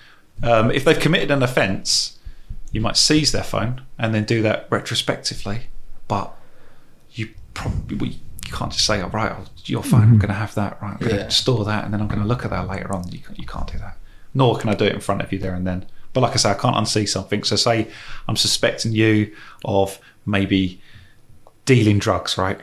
Um, 0.44 0.72
if 0.72 0.84
they've 0.84 1.00
committed 1.00 1.32
an 1.32 1.42
offence, 1.42 2.20
you 2.72 2.82
might 2.82 2.98
seize 2.98 3.32
their 3.32 3.44
phone 3.44 3.82
and 3.98 4.14
then 4.14 4.26
do 4.26 4.42
that 4.42 4.68
retrospectively. 4.70 5.62
But 6.10 6.36
you 7.14 7.30
probably 7.54 7.98
well, 7.98 8.10
you 8.10 8.18
can't 8.52 8.72
just 8.72 8.86
say, 8.86 9.02
"Oh, 9.02 9.08
right, 9.08 9.32
I'll- 9.32 9.48
your 9.66 9.84
phone, 9.84 10.02
I'm 10.04 10.18
going 10.18 10.30
to 10.30 10.34
have 10.36 10.54
that. 10.56 10.82
Right, 10.82 10.92
I'm 10.94 10.98
going 10.98 11.12
to 11.16 11.18
Yeah. 11.24 11.28
store 11.30 11.64
that, 11.66 11.86
and 11.86 11.94
then 11.94 12.02
I'm 12.02 12.08
going 12.08 12.22
to 12.22 12.28
look 12.28 12.44
at 12.46 12.52
that 12.52 12.68
later 12.68 12.94
on." 12.94 13.08
You, 13.12 13.20
you 13.36 13.46
can't 13.48 13.72
do 13.72 13.78
that. 13.80 13.98
Nor 14.34 14.58
can 14.58 14.70
I 14.70 14.76
do 14.76 14.86
it 14.86 14.94
in 14.94 15.00
front 15.00 15.22
of 15.22 15.32
you 15.32 15.40
there 15.40 15.56
and 15.56 15.66
then. 15.66 15.86
But 16.14 16.22
like 16.22 16.34
I 16.34 16.38
say, 16.38 16.52
I 16.52 16.56
can't 16.56 16.76
unsee 16.76 17.08
something. 17.08 17.44
So 17.44 17.56
say 17.56 17.88
I'm 18.28 18.36
suspecting 18.36 18.94
you 18.94 19.36
of 19.64 20.00
maybe 20.26 20.82
dealing 21.66 22.00
drugs, 22.00 22.38
right? 22.38 22.60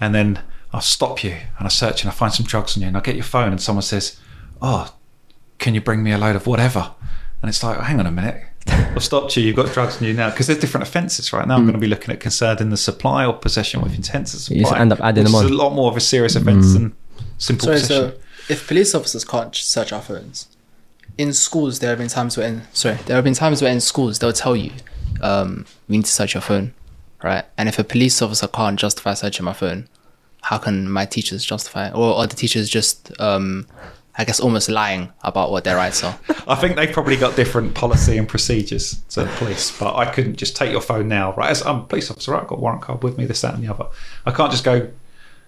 And 0.00 0.14
then 0.14 0.42
I'll 0.72 0.80
stop 0.80 1.22
you 1.22 1.36
and 1.58 1.66
I 1.66 1.68
search 1.68 2.02
and 2.02 2.10
I 2.10 2.14
find 2.14 2.32
some 2.32 2.46
drugs 2.46 2.76
on 2.76 2.82
you 2.82 2.88
and 2.88 2.96
I 2.96 3.00
get 3.00 3.14
your 3.14 3.24
phone 3.24 3.50
and 3.50 3.60
someone 3.60 3.82
says, 3.82 4.18
"Oh, 4.60 4.94
can 5.58 5.74
you 5.74 5.80
bring 5.80 6.02
me 6.02 6.12
a 6.12 6.18
load 6.18 6.36
of 6.36 6.46
whatever?" 6.46 6.92
And 7.42 7.48
it's 7.48 7.62
like, 7.62 7.78
oh, 7.78 7.82
hang 7.82 7.98
on 7.98 8.06
a 8.06 8.10
minute. 8.10 8.42
I've 8.66 9.02
stopped 9.02 9.36
you. 9.36 9.42
You've 9.42 9.56
got 9.56 9.72
drugs 9.72 9.98
on 9.98 10.06
you 10.06 10.12
now 10.12 10.30
because 10.30 10.46
there's 10.46 10.58
different 10.58 10.86
offences 10.86 11.32
right 11.32 11.46
now. 11.46 11.54
I'm 11.54 11.62
hmm. 11.62 11.68
going 11.68 11.74
to 11.74 11.80
be 11.80 11.86
looking 11.86 12.12
at 12.12 12.20
concerned 12.20 12.60
in 12.60 12.70
the 12.70 12.76
supply 12.76 13.24
or 13.24 13.32
possession 13.32 13.80
with 13.80 13.94
intent 13.94 14.26
to 14.28 14.36
supply. 14.36 14.58
You 14.58 14.64
just 14.64 14.76
end 14.76 14.92
up 14.92 15.00
adding 15.00 15.24
them 15.24 15.34
is 15.34 15.40
on. 15.40 15.46
a 15.46 15.54
lot 15.54 15.72
more 15.72 15.90
of 15.90 15.96
a 15.96 16.00
serious 16.00 16.36
offence 16.36 16.66
hmm. 16.66 16.72
than 16.74 16.96
simple 17.38 17.66
Sorry, 17.66 17.80
possession. 17.80 18.12
so 18.12 18.52
if 18.52 18.66
police 18.66 18.94
officers 18.94 19.24
can't 19.24 19.54
search 19.54 19.92
our 19.92 20.02
phones, 20.02 20.48
in 21.20 21.32
schools 21.34 21.80
there 21.80 21.90
have 21.90 21.98
been 21.98 22.08
times 22.08 22.36
where 22.36 22.48
in, 22.48 22.62
sorry 22.72 22.96
there 23.06 23.16
have 23.16 23.24
been 23.24 23.34
times 23.34 23.60
where 23.60 23.70
in 23.70 23.80
schools 23.80 24.18
they'll 24.18 24.32
tell 24.32 24.56
you 24.56 24.72
um, 25.20 25.66
we 25.86 25.98
need 25.98 26.06
to 26.06 26.10
search 26.10 26.32
your 26.34 26.40
phone, 26.40 26.72
right? 27.22 27.44
And 27.58 27.68
if 27.68 27.78
a 27.78 27.84
police 27.84 28.22
officer 28.22 28.48
can't 28.48 28.78
justify 28.78 29.12
searching 29.12 29.44
my 29.44 29.52
phone, 29.52 29.86
how 30.40 30.56
can 30.56 30.90
my 30.90 31.04
teachers 31.04 31.44
justify 31.44 31.88
it? 31.88 31.94
Or 31.94 32.14
are 32.14 32.26
the 32.26 32.36
teachers 32.36 32.70
just 32.70 33.12
um, 33.20 33.66
I 34.16 34.24
guess 34.24 34.40
almost 34.40 34.70
lying 34.70 35.12
about 35.22 35.50
what 35.50 35.64
their 35.64 35.76
rights 35.76 36.02
are? 36.02 36.18
I 36.48 36.54
think 36.54 36.76
they've 36.76 36.92
probably 36.92 37.16
got 37.16 37.36
different 37.36 37.74
policy 37.74 38.16
and 38.16 38.26
procedures 38.26 39.02
to 39.10 39.24
the 39.24 39.30
police, 39.36 39.78
but 39.78 39.94
I 39.96 40.10
couldn't 40.10 40.36
just 40.36 40.56
take 40.56 40.72
your 40.72 40.80
phone 40.80 41.08
now, 41.08 41.34
right? 41.34 41.50
As 41.50 41.64
I'm 41.66 41.80
a 41.80 41.84
police 41.84 42.10
officer, 42.10 42.32
right? 42.32 42.42
I've 42.42 42.48
got 42.48 42.58
a 42.58 42.60
warrant 42.60 42.82
card 42.82 43.02
with 43.02 43.18
me, 43.18 43.26
this, 43.26 43.42
that, 43.42 43.54
and 43.54 43.62
the 43.62 43.72
other. 43.72 43.86
I 44.24 44.30
can't 44.30 44.50
just 44.50 44.64
go, 44.64 44.90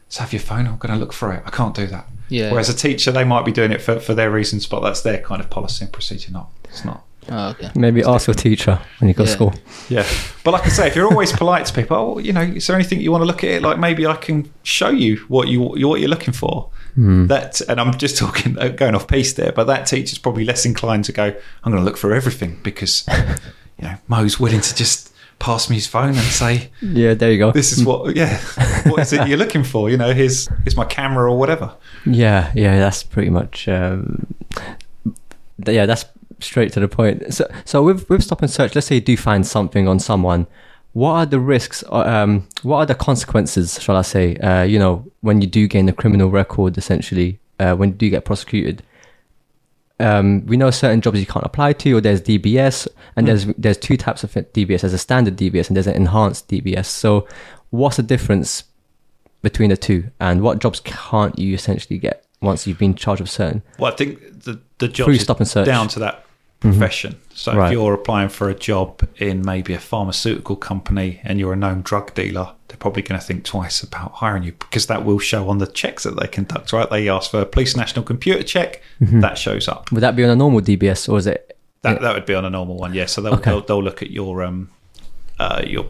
let's 0.07 0.18
have 0.18 0.33
your 0.33 0.41
phone, 0.41 0.66
I'm 0.66 0.77
going 0.77 0.93
to 0.93 1.01
look 1.01 1.12
for 1.12 1.33
it. 1.33 1.43
I 1.47 1.51
can't 1.51 1.75
do 1.75 1.87
that. 1.87 2.07
Yeah. 2.33 2.51
Whereas 2.51 2.68
a 2.70 2.74
teacher, 2.74 3.12
they 3.12 3.24
might 3.24 3.45
be 3.45 3.53
doing 3.53 3.72
it 3.72 3.83
for, 3.83 4.01
for 4.01 4.14
their 4.14 4.30
reasons, 4.30 4.66
but 4.66 4.80
that's 4.80 5.03
their 5.03 5.18
kind 5.18 5.41
of 5.41 5.51
policy 5.51 5.85
and 5.85 5.93
procedure, 5.93 6.33
not. 6.33 6.51
It's 6.64 6.85
not. 6.85 7.05
Oh, 7.28 7.51
okay. 7.51 7.70
maybe 7.76 8.03
ask 8.03 8.26
your 8.26 8.35
teacher 8.35 8.80
when 8.99 9.07
you 9.07 9.14
go 9.14 9.24
to 9.24 9.30
school. 9.30 9.55
Yeah. 9.89 10.07
But 10.43 10.53
like 10.53 10.66
I 10.66 10.70
say, 10.70 10.87
if 10.89 10.97
you're 10.97 11.07
always 11.07 11.30
polite 11.30 11.66
to 11.66 11.72
people, 11.72 11.97
oh, 11.97 12.18
you 12.18 12.33
know, 12.33 12.41
is 12.41 12.66
there 12.66 12.74
anything 12.74 13.01
you 13.01 13.12
want 13.12 13.22
to 13.22 13.26
look 13.26 13.45
at 13.45 13.51
it? 13.51 13.62
Like 13.62 13.78
maybe 13.78 14.07
I 14.07 14.16
can 14.16 14.53
show 14.64 14.89
you 14.89 15.18
what 15.28 15.47
you 15.47 15.61
what 15.61 16.01
you're 16.01 16.09
looking 16.09 16.35
for. 16.35 16.70
That, 16.97 17.61
and 17.62 17.80
I'm 17.80 17.97
just 17.97 18.18
talking 18.18 18.59
uh, 18.59 18.68
going 18.68 18.95
off 18.95 19.07
piece 19.07 19.35
there, 19.35 19.53
but 19.53 19.64
that 19.64 19.87
teacher's 19.87 20.18
probably 20.18 20.45
less 20.45 20.66
inclined 20.66 21.05
to 21.07 21.12
go. 21.12 21.26
I'm 21.62 21.72
going 21.72 21.83
to 21.83 21.85
look 21.85 21.97
for 21.97 22.12
everything 22.12 22.59
because 22.62 23.07
you 23.78 23.85
know 23.85 23.95
Mo's 24.09 24.41
willing 24.41 24.61
to 24.61 24.74
just 24.74 25.12
pass 25.43 25.68
me 25.68 25.74
his 25.76 25.86
phone 25.88 26.11
and 26.11 26.18
say, 26.18 26.70
Yeah, 26.80 27.14
there 27.14 27.32
you 27.32 27.38
go. 27.38 27.51
"This 27.53 27.72
is 27.72 27.84
what, 27.84 28.14
yeah, 28.16 28.38
what 28.88 29.01
is 29.01 29.12
it 29.12 29.26
you're 29.28 29.38
looking 29.38 29.64
for?" 29.64 29.90
You 29.90 29.97
know, 29.97 30.12
here's 30.14 30.47
here's 30.64 30.76
my 30.76 30.84
camera 30.84 31.30
or 31.30 31.36
whatever. 31.38 31.74
Yeah, 32.07 32.53
yeah, 32.55 32.78
that's 32.78 33.03
pretty 33.03 33.30
much. 33.30 33.68
Um, 33.68 34.26
yeah, 35.66 35.86
that's 35.86 36.05
straight 36.40 36.72
to 36.72 36.80
the 36.80 36.88
point. 36.88 37.34
So, 37.34 37.45
so 37.64 37.82
with 37.82 38.09
with 38.09 38.22
stop 38.22 38.43
and 38.43 38.51
search, 38.51 38.74
let's 38.74 38.86
say 38.86 38.97
you 38.97 39.01
do 39.01 39.16
find 39.16 39.47
something 39.47 39.88
on 39.88 39.99
someone. 39.99 40.47
What 40.93 41.12
are 41.12 41.26
the 41.26 41.40
risks? 41.40 41.82
uh, 41.90 42.01
Um, 42.01 42.47
what 42.62 42.78
are 42.78 42.86
the 42.86 42.95
consequences? 42.95 43.80
Shall 43.82 43.97
I 43.97 44.03
say? 44.03 44.36
Uh, 44.36 44.62
you 44.62 44.78
know, 44.78 45.05
when 45.22 45.40
you 45.40 45.47
do 45.49 45.66
gain 45.66 45.88
a 45.88 45.93
criminal 45.93 46.30
record, 46.30 46.76
essentially, 46.78 47.38
uh, 47.59 47.74
when 47.74 47.90
you 47.90 47.95
do 47.97 48.11
get 48.11 48.24
prosecuted. 48.24 48.82
Um, 50.01 50.45
we 50.47 50.57
know 50.57 50.70
certain 50.70 51.01
jobs 51.01 51.20
you 51.20 51.26
can't 51.26 51.45
apply 51.45 51.74
to, 51.74 51.97
or 51.97 52.01
there's 52.01 52.20
DBS, 52.20 52.88
and 53.16 53.28
there's 53.28 53.47
there's 53.59 53.78
two 53.78 53.97
types 53.97 54.24
of 54.24 54.32
DBS. 54.32 54.80
There's 54.80 54.93
a 54.93 54.99
standard 54.99 55.36
DBS 55.36 55.68
and 55.68 55.76
there's 55.76 55.86
an 55.86 55.95
enhanced 55.95 56.49
DBS. 56.49 56.86
So, 56.86 57.28
what's 57.70 57.97
the 57.99 58.03
difference 58.03 58.64
between 59.43 59.70
the 59.70 59.76
two, 59.76 60.11
and 60.20 60.40
what 60.40 60.61
jobs 60.61 60.80
can't 60.80 61.38
you 61.38 61.55
essentially 61.55 61.99
get 61.99 62.24
once 62.40 62.66
you've 62.66 62.78
been 62.78 62.95
charged 62.95 63.20
with 63.20 63.30
certain. 63.30 63.62
Well, 63.78 63.93
I 63.93 63.97
think 63.97 64.20
the 64.45 64.61
the 64.78 64.88
job 64.88 65.07
Through 65.07 65.18
stop 65.18 65.38
and 65.38 65.49
search. 65.49 65.66
Down 65.66 65.88
to 65.88 65.99
that 66.01 66.24
profession. 66.63 67.17
So 67.35 67.55
Right. 67.55 67.67
if 67.67 67.73
you're 67.73 67.93
applying 67.95 68.29
for 68.31 68.49
a 68.49 68.55
job 68.55 69.03
in 69.19 69.43
maybe 69.43 69.75
a 69.75 69.79
pharmaceutical 69.79 70.57
company 70.57 71.21
and 71.25 71.39
you're 71.39 71.53
a 71.53 71.57
known 71.57 71.83
drug 71.83 72.15
dealer, 72.15 72.53
they're 72.69 72.77
probably 72.79 73.03
going 73.03 73.21
to 73.21 73.27
think 73.27 73.45
twice 73.45 73.83
about 73.83 74.13
hiring 74.13 74.43
you 74.45 74.53
because 74.53 74.87
that 74.87 75.05
will 75.05 75.19
show 75.19 75.49
on 75.51 75.59
the 75.59 75.67
checks 75.67 76.03
that 76.05 76.19
they 76.19 76.27
conduct. 76.29 76.73
Right? 76.73 76.89
They 76.89 77.09
ask 77.09 77.31
for 77.31 77.41
a 77.41 77.47
police 77.47 77.77
national 77.77 78.05
computer 78.05 78.43
check. 78.43 78.83
Mm-hmm. 79.01 79.21
That 79.21 79.37
shows 79.39 79.69
up. 79.69 79.93
Would 79.93 80.01
that 80.03 80.17
be 80.17 80.25
on 80.25 80.31
a 80.31 80.37
normal 80.37 80.61
DBS 80.61 81.09
or 81.09 81.19
is 81.19 81.27
it? 81.27 81.57
That 81.83 82.01
that 82.01 82.15
would 82.15 82.27
be 82.27 82.35
on 82.35 82.45
a 82.45 82.51
normal 82.51 82.77
one. 82.77 82.95
Yeah. 82.95 83.07
So 83.07 83.21
they'll 83.21 83.35
Okay. 83.35 83.51
they'll, 83.51 83.61
they'll 83.63 83.83
look 83.83 84.03
at 84.03 84.11
your 84.11 84.43
um 84.45 84.71
uh 85.39 85.63
your 85.67 85.87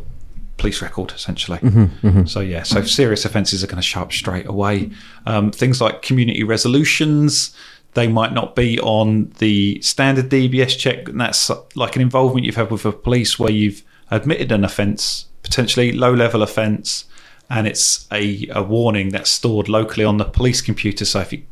police 0.59 0.81
record 0.81 1.11
essentially. 1.13 1.59
Mm-hmm, 1.59 2.25
So 2.27 2.39
yeah, 2.41 2.63
so 2.63 2.83
serious 2.85 3.25
offences 3.25 3.65
are 3.65 3.67
going 3.67 3.77
to 3.83 3.83
show 3.83 4.01
up 4.01 4.13
straight 4.13 4.47
away. 4.47 4.91
Um, 5.27 5.51
things 5.51 5.81
like 5.81 6.03
community 6.03 6.45
resolutions, 6.45 7.55
they 7.95 8.09
might 8.09 8.33
not 8.33 8.57
be 8.57 8.81
on 8.81 9.31
the 9.39 9.81
standard 9.83 10.31
DBS 10.31 10.79
check, 10.79 11.09
and 11.09 11.21
that's 11.21 11.51
like 11.75 11.97
an 11.97 12.03
involvement 12.03 12.47
you've 12.47 12.57
had 12.57 12.71
with 12.71 12.85
the 12.85 12.93
police 12.93 13.39
where 13.39 13.51
you've 13.51 13.83
admitted 14.11 14.51
an 14.51 14.65
offence, 14.65 15.27
potentially 15.43 15.93
low 15.93 16.13
level 16.15 16.43
offence, 16.43 17.05
and 17.51 17.67
it's 17.67 18.07
a, 18.11 18.49
a 18.51 18.63
warning 18.63 19.11
that's 19.11 19.31
stored 19.31 19.69
locally 19.69 20.05
on 20.05 20.17
the 20.17 20.25
police 20.25 20.63
computer. 20.63 21.05
So 21.05 21.21
if 21.21 21.33
you 21.33 21.45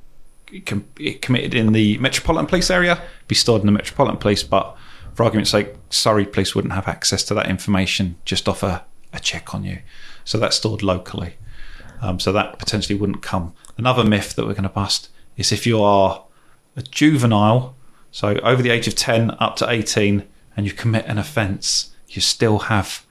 it 0.53 0.67
com- 0.67 0.87
committed 1.21 1.55
in 1.55 1.73
the 1.73 1.99
Metropolitan 1.99 2.47
Police 2.47 2.71
area, 2.71 3.01
be 3.29 3.35
stored 3.35 3.63
in 3.63 3.67
the 3.67 3.73
Metropolitan 3.73 4.19
Police, 4.19 4.43
but 4.43 4.77
for 5.15 5.25
argument's 5.25 5.51
sake, 5.51 5.75
Surrey 5.91 6.25
Police 6.25 6.55
wouldn't 6.55 6.75
have 6.75 6.89
access 6.89 7.23
to 7.25 7.35
that 7.35 7.49
information 7.49 8.17
just 8.25 8.49
off 8.49 8.63
a, 8.63 8.85
a 9.13 9.21
check 9.21 9.55
on 9.55 9.65
you. 9.65 9.79
So 10.25 10.39
that's 10.39 10.57
stored 10.57 10.83
locally. 10.83 11.35
Um, 12.03 12.19
so 12.19 12.33
that 12.33 12.59
potentially 12.59 12.99
wouldn't 12.99 13.23
come. 13.23 13.53
Another 13.77 14.05
myth 14.05 14.35
that 14.35 14.47
we're 14.47 14.53
going 14.53 14.63
to 14.63 14.69
bust 14.69 15.11
is 15.37 15.53
if 15.53 15.67
you 15.67 15.83
are 15.83 16.25
a 16.77 16.83
juvenile, 16.83 17.77
so 18.11 18.39
over 18.39 18.63
the 18.63 18.71
age 18.71 18.89
of 18.89 18.95
10 18.95 19.33
up 19.39 19.57
to 19.57 19.71
18, 19.71 20.25
and 20.57 20.67
you 20.67 20.73
commit 20.73 21.07
an 21.07 21.19
offence, 21.19 21.95
you 22.09 22.21
still 22.21 22.59
have 22.59 23.07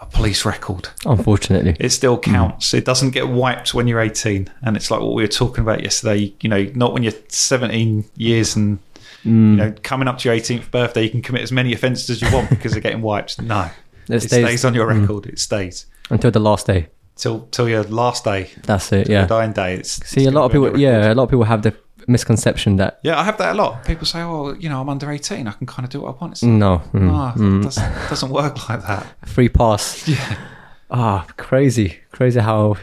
a 0.00 0.06
police 0.06 0.44
record. 0.44 0.88
Unfortunately, 1.04 1.76
It 1.80 1.90
still 1.90 2.18
counts. 2.18 2.72
It 2.72 2.84
doesn't 2.84 3.10
get 3.10 3.28
wiped 3.28 3.74
when 3.74 3.88
you're 3.88 4.00
18. 4.00 4.48
And 4.62 4.76
it's 4.76 4.90
like 4.90 5.00
what 5.00 5.14
we 5.14 5.22
were 5.22 5.28
talking 5.28 5.62
about 5.62 5.82
yesterday. 5.82 6.32
You 6.40 6.48
know, 6.48 6.70
not 6.74 6.92
when 6.92 7.02
you're 7.02 7.12
17 7.28 8.04
years 8.16 8.54
and 8.54 8.78
you 9.24 9.32
mm. 9.32 9.56
know 9.56 9.74
coming 9.82 10.06
up 10.06 10.18
to 10.18 10.28
your 10.28 10.38
18th 10.38 10.70
birthday, 10.70 11.02
you 11.02 11.10
can 11.10 11.22
commit 11.22 11.42
as 11.42 11.50
many 11.50 11.72
offences 11.72 12.08
as 12.10 12.22
you 12.22 12.32
want 12.32 12.48
because 12.50 12.72
they're 12.72 12.80
getting 12.80 13.02
wiped. 13.02 13.40
No, 13.42 13.70
It 14.08 14.14
it, 14.14 14.20
stays- 14.22 14.44
stays, 14.44 14.64
on 14.64 14.74
your 14.74 14.86
mm. 14.86 15.00
record. 15.00 15.26
It 15.26 15.40
stays 15.40 15.86
until 16.10 16.30
the 16.30 16.40
last 16.40 16.66
day. 16.66 16.88
till 17.16 17.48
till 17.50 17.68
your 17.68 17.82
last 17.82 18.24
day, 18.24 18.50
That's 18.62 18.92
it. 18.92 19.08
Yeah. 19.08 19.26
dying 19.26 19.52
day. 19.52 19.74
It's, 19.74 19.94
See, 20.06 20.20
it's 20.20 20.28
a 20.28 20.30
lot 20.30 20.44
of 20.44 20.52
gonna 20.52 20.60
be 20.60 20.66
on 20.66 20.72
people. 20.74 20.80
Yeah, 20.80 21.12
a 21.12 21.14
lot 21.14 21.24
of 21.24 21.30
people 21.30 21.44
have 21.44 21.62
the 21.62 21.74
misconception 22.08 22.76
that 22.76 22.98
yeah. 23.02 23.18
I 23.20 23.24
have 23.24 23.38
that 23.38 23.52
a 23.54 23.54
lot. 23.54 23.84
People 23.84 24.06
say, 24.06 24.20
"Oh, 24.22 24.54
you 24.54 24.68
know, 24.68 24.80
I'm 24.80 24.88
under 24.88 25.10
18. 25.10 25.46
I 25.46 25.52
can 25.52 25.66
kind 25.66 25.84
of 25.84 25.90
do 25.90 26.00
what 26.00 26.14
I 26.14 26.18
want." 26.18 26.32
It's 26.32 26.42
like, 26.42 26.52
no, 26.52 26.82
mm, 26.92 27.00
no, 27.02 27.32
mm, 27.36 27.60
it 27.60 27.64
doesn't, 27.64 27.92
doesn't 28.08 28.30
work 28.30 28.68
like 28.68 28.82
that. 28.86 29.06
free 29.26 29.48
pass. 29.48 30.08
Yeah. 30.08 30.36
Ah, 30.90 31.26
crazy, 31.36 31.98
crazy 32.12 32.40
how 32.40 32.76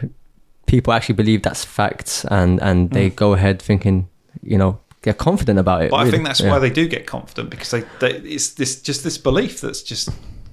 people 0.66 0.92
actually 0.92 1.16
believe 1.16 1.42
that's 1.42 1.64
facts 1.64 2.24
and 2.26 2.60
and 2.62 2.90
they 2.90 3.10
go 3.10 3.32
ahead 3.34 3.60
thinking, 3.60 4.08
you 4.42 4.56
know, 4.56 4.78
they're 5.02 5.12
confident 5.12 5.58
about 5.58 5.82
it. 5.82 5.90
But 5.90 6.06
I 6.06 6.10
think 6.10 6.24
that's 6.24 6.40
Yeah. 6.40 6.50
why 6.50 6.58
they 6.60 6.70
do 6.70 6.86
get 6.88 7.06
confident 7.06 7.50
because 7.50 7.70
they, 7.72 7.82
they 8.00 8.12
it's 8.34 8.50
this 8.54 8.80
just 8.80 9.02
this 9.02 9.18
belief 9.18 9.60
that's 9.60 9.82
just 9.82 10.08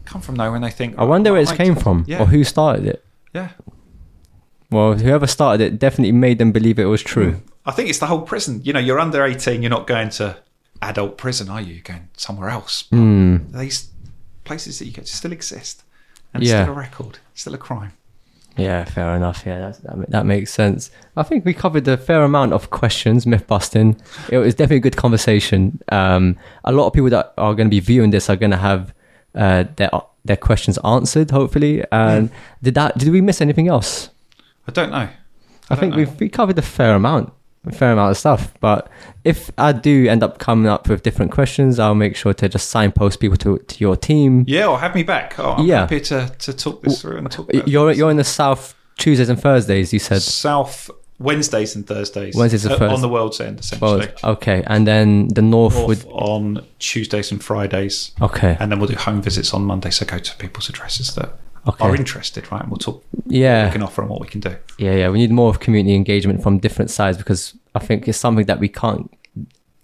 come 0.05 0.21
from 0.21 0.35
nowhere 0.35 0.55
and 0.55 0.63
they 0.65 0.71
think. 0.71 0.95
I 0.97 1.03
wonder 1.03 1.29
"Oh, 1.29 1.33
where 1.33 1.43
it 1.43 1.55
came 1.55 1.75
from 1.75 2.05
Yeah, 2.07 2.21
or 2.21 2.25
who 2.25 2.43
started 2.43 2.85
it. 2.87 3.05
yeah. 3.33 3.49
Well, 4.71 4.93
whoever 4.97 5.27
started 5.27 5.61
it 5.63 5.77
definitely 5.79 6.13
made 6.13 6.39
them 6.39 6.51
believe 6.51 6.79
it 6.79 6.85
was 6.85 7.03
true. 7.03 7.41
I 7.65 7.71
think 7.71 7.89
it's 7.89 7.99
the 7.99 8.07
whole 8.07 8.21
prison. 8.21 8.61
You 8.63 8.73
know, 8.73 8.79
you're 8.79 8.99
under 8.99 9.23
18. 9.23 9.61
You're 9.61 9.69
not 9.69 9.87
going 9.87 10.09
to 10.11 10.37
adult 10.81 11.17
prison, 11.17 11.49
are 11.49 11.61
you? 11.61 11.75
You're 11.75 11.83
going 11.83 12.09
somewhere 12.17 12.49
else. 12.49 12.83
Mm. 12.91 13.51
These 13.53 13.89
places 14.43 14.79
that 14.79 14.85
you 14.85 14.91
go 14.91 15.01
to 15.01 15.07
still 15.07 15.31
exist, 15.31 15.83
and 16.33 16.43
Yeah. 16.43 16.63
still 16.63 16.73
a 16.73 16.77
record, 16.77 17.19
still 17.33 17.53
a 17.53 17.57
crime. 17.57 17.93
Yeah, 18.57 18.83
fair 18.85 19.15
enough. 19.15 19.43
Yeah, 19.45 19.59
that's, 19.59 19.79
that, 19.79 20.09
that 20.11 20.25
makes 20.27 20.51
sense. 20.51 20.91
I 21.17 21.23
think 21.23 21.43
we 21.43 21.53
covered 21.55 21.87
a 21.87 21.97
fair 21.97 22.23
amount 22.23 22.53
of 22.53 22.69
questions, 22.69 23.25
myth 23.25 23.47
busting. 23.47 23.99
It 24.29 24.37
was 24.37 24.53
definitely 24.53 24.77
a 24.77 24.81
good 24.81 24.97
conversation. 24.97 25.81
Um, 25.89 26.37
a 26.63 26.71
lot 26.71 26.85
of 26.87 26.93
people 26.93 27.09
that 27.09 27.33
are 27.37 27.55
going 27.55 27.67
to 27.67 27.71
be 27.71 27.79
viewing 27.79 28.11
this 28.11 28.29
are 28.29 28.35
going 28.35 28.51
to 28.51 28.57
have 28.57 28.93
uh, 29.35 29.63
their 29.77 29.89
their 30.25 30.37
questions 30.37 30.77
answered, 30.85 31.31
hopefully. 31.31 31.83
And 31.91 32.29
did 32.61 32.75
that? 32.75 32.97
Did 32.97 33.09
we 33.09 33.21
miss 33.21 33.41
anything 33.41 33.67
else? 33.67 34.09
I 34.67 34.71
don't 34.71 34.91
know. 34.91 34.97
I, 34.97 35.09
don't 35.69 35.79
think 35.79 35.91
know. 35.93 35.97
we've 35.97 36.19
we 36.19 36.29
covered 36.29 36.57
a 36.59 36.61
fair 36.61 36.93
amount, 36.95 37.33
a 37.65 37.71
fair 37.71 37.93
amount 37.93 38.11
of 38.11 38.17
stuff. 38.17 38.53
But 38.59 38.89
if 39.23 39.51
I 39.57 39.71
do 39.71 40.07
end 40.07 40.23
up 40.23 40.37
coming 40.39 40.67
up 40.67 40.89
with 40.89 41.03
different 41.03 41.31
questions, 41.31 41.79
I'll 41.79 41.95
make 41.95 42.15
sure 42.15 42.33
to 42.33 42.49
just 42.49 42.69
signpost 42.69 43.19
people 43.19 43.37
to 43.37 43.57
to 43.57 43.79
your 43.79 43.95
team. 43.95 44.43
Yeah, 44.47 44.67
or 44.67 44.79
have 44.79 44.93
me 44.95 45.03
back. 45.03 45.39
Oh, 45.39 45.53
I'm 45.53 45.65
Yeah. 45.65 45.79
happy 45.81 46.01
to, 46.01 46.29
to 46.39 46.53
talk 46.53 46.81
this 46.83 47.01
through 47.01 47.17
and 47.17 47.31
talk. 47.31 47.49
About 47.53 47.67
You're 47.67 47.91
you're 47.91 48.11
in 48.11 48.17
the 48.17 48.23
south 48.23 48.75
Tuesdays 48.97 49.29
and 49.29 49.39
Thursdays. 49.41 49.93
You 49.93 49.99
said. 49.99 50.21
South 50.21 50.89
Wednesdays 51.19 51.75
and 51.75 51.87
Thursdays. 51.87 52.35
Wednesdays 52.35 52.65
and 52.65 52.73
uh, 52.73 52.77
Thurs- 52.79 52.91
on 52.93 53.01
the 53.01 53.07
world's 53.09 53.39
end, 53.39 53.59
essentially. 53.59 54.07
Well, 54.23 54.33
okay, 54.33 54.63
and 54.67 54.85
then 54.85 55.29
the 55.29 55.41
north, 55.41 55.75
North 55.75 55.87
would 55.87 56.05
on 56.11 56.65
Tuesdays 56.79 57.31
and 57.31 57.41
Fridays, 57.41 58.11
okay, 58.21 58.57
and 58.59 58.71
then 58.71 58.79
we'll 58.79 58.89
do 58.89 58.95
home 58.95 59.21
visits 59.21 59.53
on 59.53 59.63
Monday. 59.63 59.89
So 59.91 60.05
go 60.05 60.17
to 60.17 60.35
people's 60.37 60.67
addresses 60.69 61.15
that 61.15 61.33
Okay. 61.67 61.85
are 61.85 61.95
interested, 61.95 62.51
right? 62.51 62.61
And 62.61 62.69
we'll 62.69 62.77
talk 62.77 63.03
what 63.11 63.25
we 63.27 63.37
yeah, 63.39 63.71
can 63.71 63.81
offer 63.83 64.01
and 64.01 64.09
what 64.11 64.19
we 64.21 64.27
can 64.27 64.41
do. 64.41 64.55
yeah, 64.77 64.95
yeah. 64.95 65.09
We 65.09 65.17
need 65.19 65.31
more 65.31 65.49
of 65.49 65.59
community 65.59 65.95
engagement 65.95 66.43
from 66.43 66.59
different 66.59 66.91
sides 66.91 67.17
because 67.17 67.55
I 67.75 67.79
think 67.79 68.07
it's 68.07 68.17
something 68.17 68.45
that 68.47 68.59
we 68.59 68.67
can't 68.67 69.09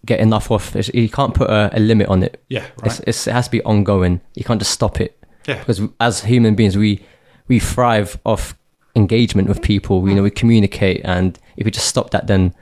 get 0.06 0.20
enough 0.20 0.52
of. 0.52 0.76
It's- 0.76 0.92
You 0.94 1.10
can't 1.10 1.34
put 1.34 1.50
a, 1.50 1.70
a 1.74 1.80
limit 1.80 2.08
on 2.08 2.24
it. 2.24 2.44
Yeah, 2.50 2.66
It's, 2.84 3.00
right. 3.00 3.08
it's, 3.08 3.28
it 3.28 3.34
has 3.34 3.46
to 3.46 3.52
be 3.52 3.62
ongoing. 3.64 4.22
You 4.36 4.44
can't 4.44 4.60
just 4.60 4.72
stop 4.72 5.00
it 5.02 5.18
Yeah, 5.48 5.60
because 5.60 5.82
as 6.00 6.24
human 6.24 6.56
beings, 6.56 6.76
we 6.78 7.04
we 7.48 7.60
thrive 7.60 8.20
off 8.26 8.56
engagement 8.96 9.48
with 9.48 9.62
people. 9.62 10.08
You 10.10 10.16
know, 10.16 10.24
we 10.24 10.32
communicate, 10.32 11.02
and 11.06 11.38
if 11.58 11.66
we 11.66 11.72
just 11.72 11.88
stop 11.88 12.10
that, 12.12 12.28
then 12.28 12.54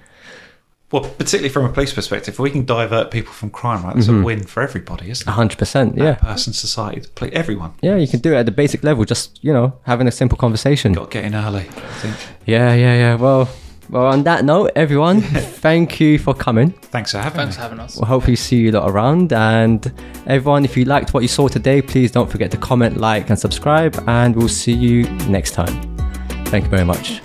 Well, 0.90 1.02
particularly 1.04 1.50
from 1.50 1.66
a 1.66 1.70
police 1.70 1.92
perspective, 1.92 2.36
if 2.36 2.40
we 2.40 2.50
can 2.50 2.64
divert 2.64 3.12
people 3.12 3.34
from 3.34 3.50
crime, 3.50 3.84
right? 3.84 3.94
That's 3.94 4.08
a 4.08 4.12
mm-hmm. 4.12 4.24
win 4.24 4.44
for 4.46 4.64
everybody, 4.64 5.10
isn't 5.10 5.28
it? 5.28 5.32
hundred 5.32 5.58
percent, 5.58 5.96
That 5.98 6.04
yeah, 6.04 6.14
person, 6.16 6.54
society, 6.54 7.02
the 7.02 7.10
poli- 7.10 7.34
everyone. 7.34 7.74
yeah. 7.82 7.98
You 7.98 8.08
can 8.08 8.22
do 8.22 8.34
it 8.34 8.38
at 8.38 8.46
the 8.46 8.54
basic 8.54 8.86
level. 8.86 9.04
Just 9.04 9.44
you 9.44 9.52
know, 9.52 9.78
having 9.84 10.08
a 10.08 10.12
simple 10.12 10.38
conversation. 10.38 10.94
Got 10.94 11.12
to 11.12 11.18
get 11.18 11.26
in 11.26 11.36
early. 11.36 11.68
I 11.68 11.94
think. 12.00 12.16
Yeah, 12.46 12.74
yeah, 12.74 12.94
yeah. 12.96 13.16
Well, 13.16 13.50
well. 13.90 14.06
On 14.06 14.24
that 14.24 14.46
note, 14.46 14.72
everyone, 14.78 15.20
thank 15.66 16.00
you 16.00 16.18
for 16.20 16.34
coming. 16.34 16.72
Thanks 16.72 17.12
for 17.12 17.18
having 17.18 17.38
Thanks 17.38 17.56
me. 17.56 17.58
for 17.58 17.62
having 17.64 17.80
us. 17.82 17.98
We'll 17.98 18.06
hopefully 18.06 18.38
see 18.38 18.56
you 18.56 18.72
lot 18.72 18.90
around. 18.90 19.34
And 19.34 19.92
everyone, 20.26 20.64
if 20.64 20.78
you 20.78 20.86
liked 20.86 21.14
what 21.14 21.22
you 21.22 21.28
saw 21.28 21.50
today, 21.50 21.82
please 21.82 22.12
don't 22.12 22.32
forget 22.32 22.50
to 22.52 22.58
comment, 22.58 22.96
like, 22.96 23.30
and 23.30 23.38
subscribe. 23.38 24.02
And 24.08 24.38
we'll 24.38 24.48
see 24.48 24.72
you 24.74 25.04
next 25.28 25.52
time. 25.52 25.98
Thank 26.46 26.64
you 26.64 26.70
very 26.70 26.86
much. 26.86 27.20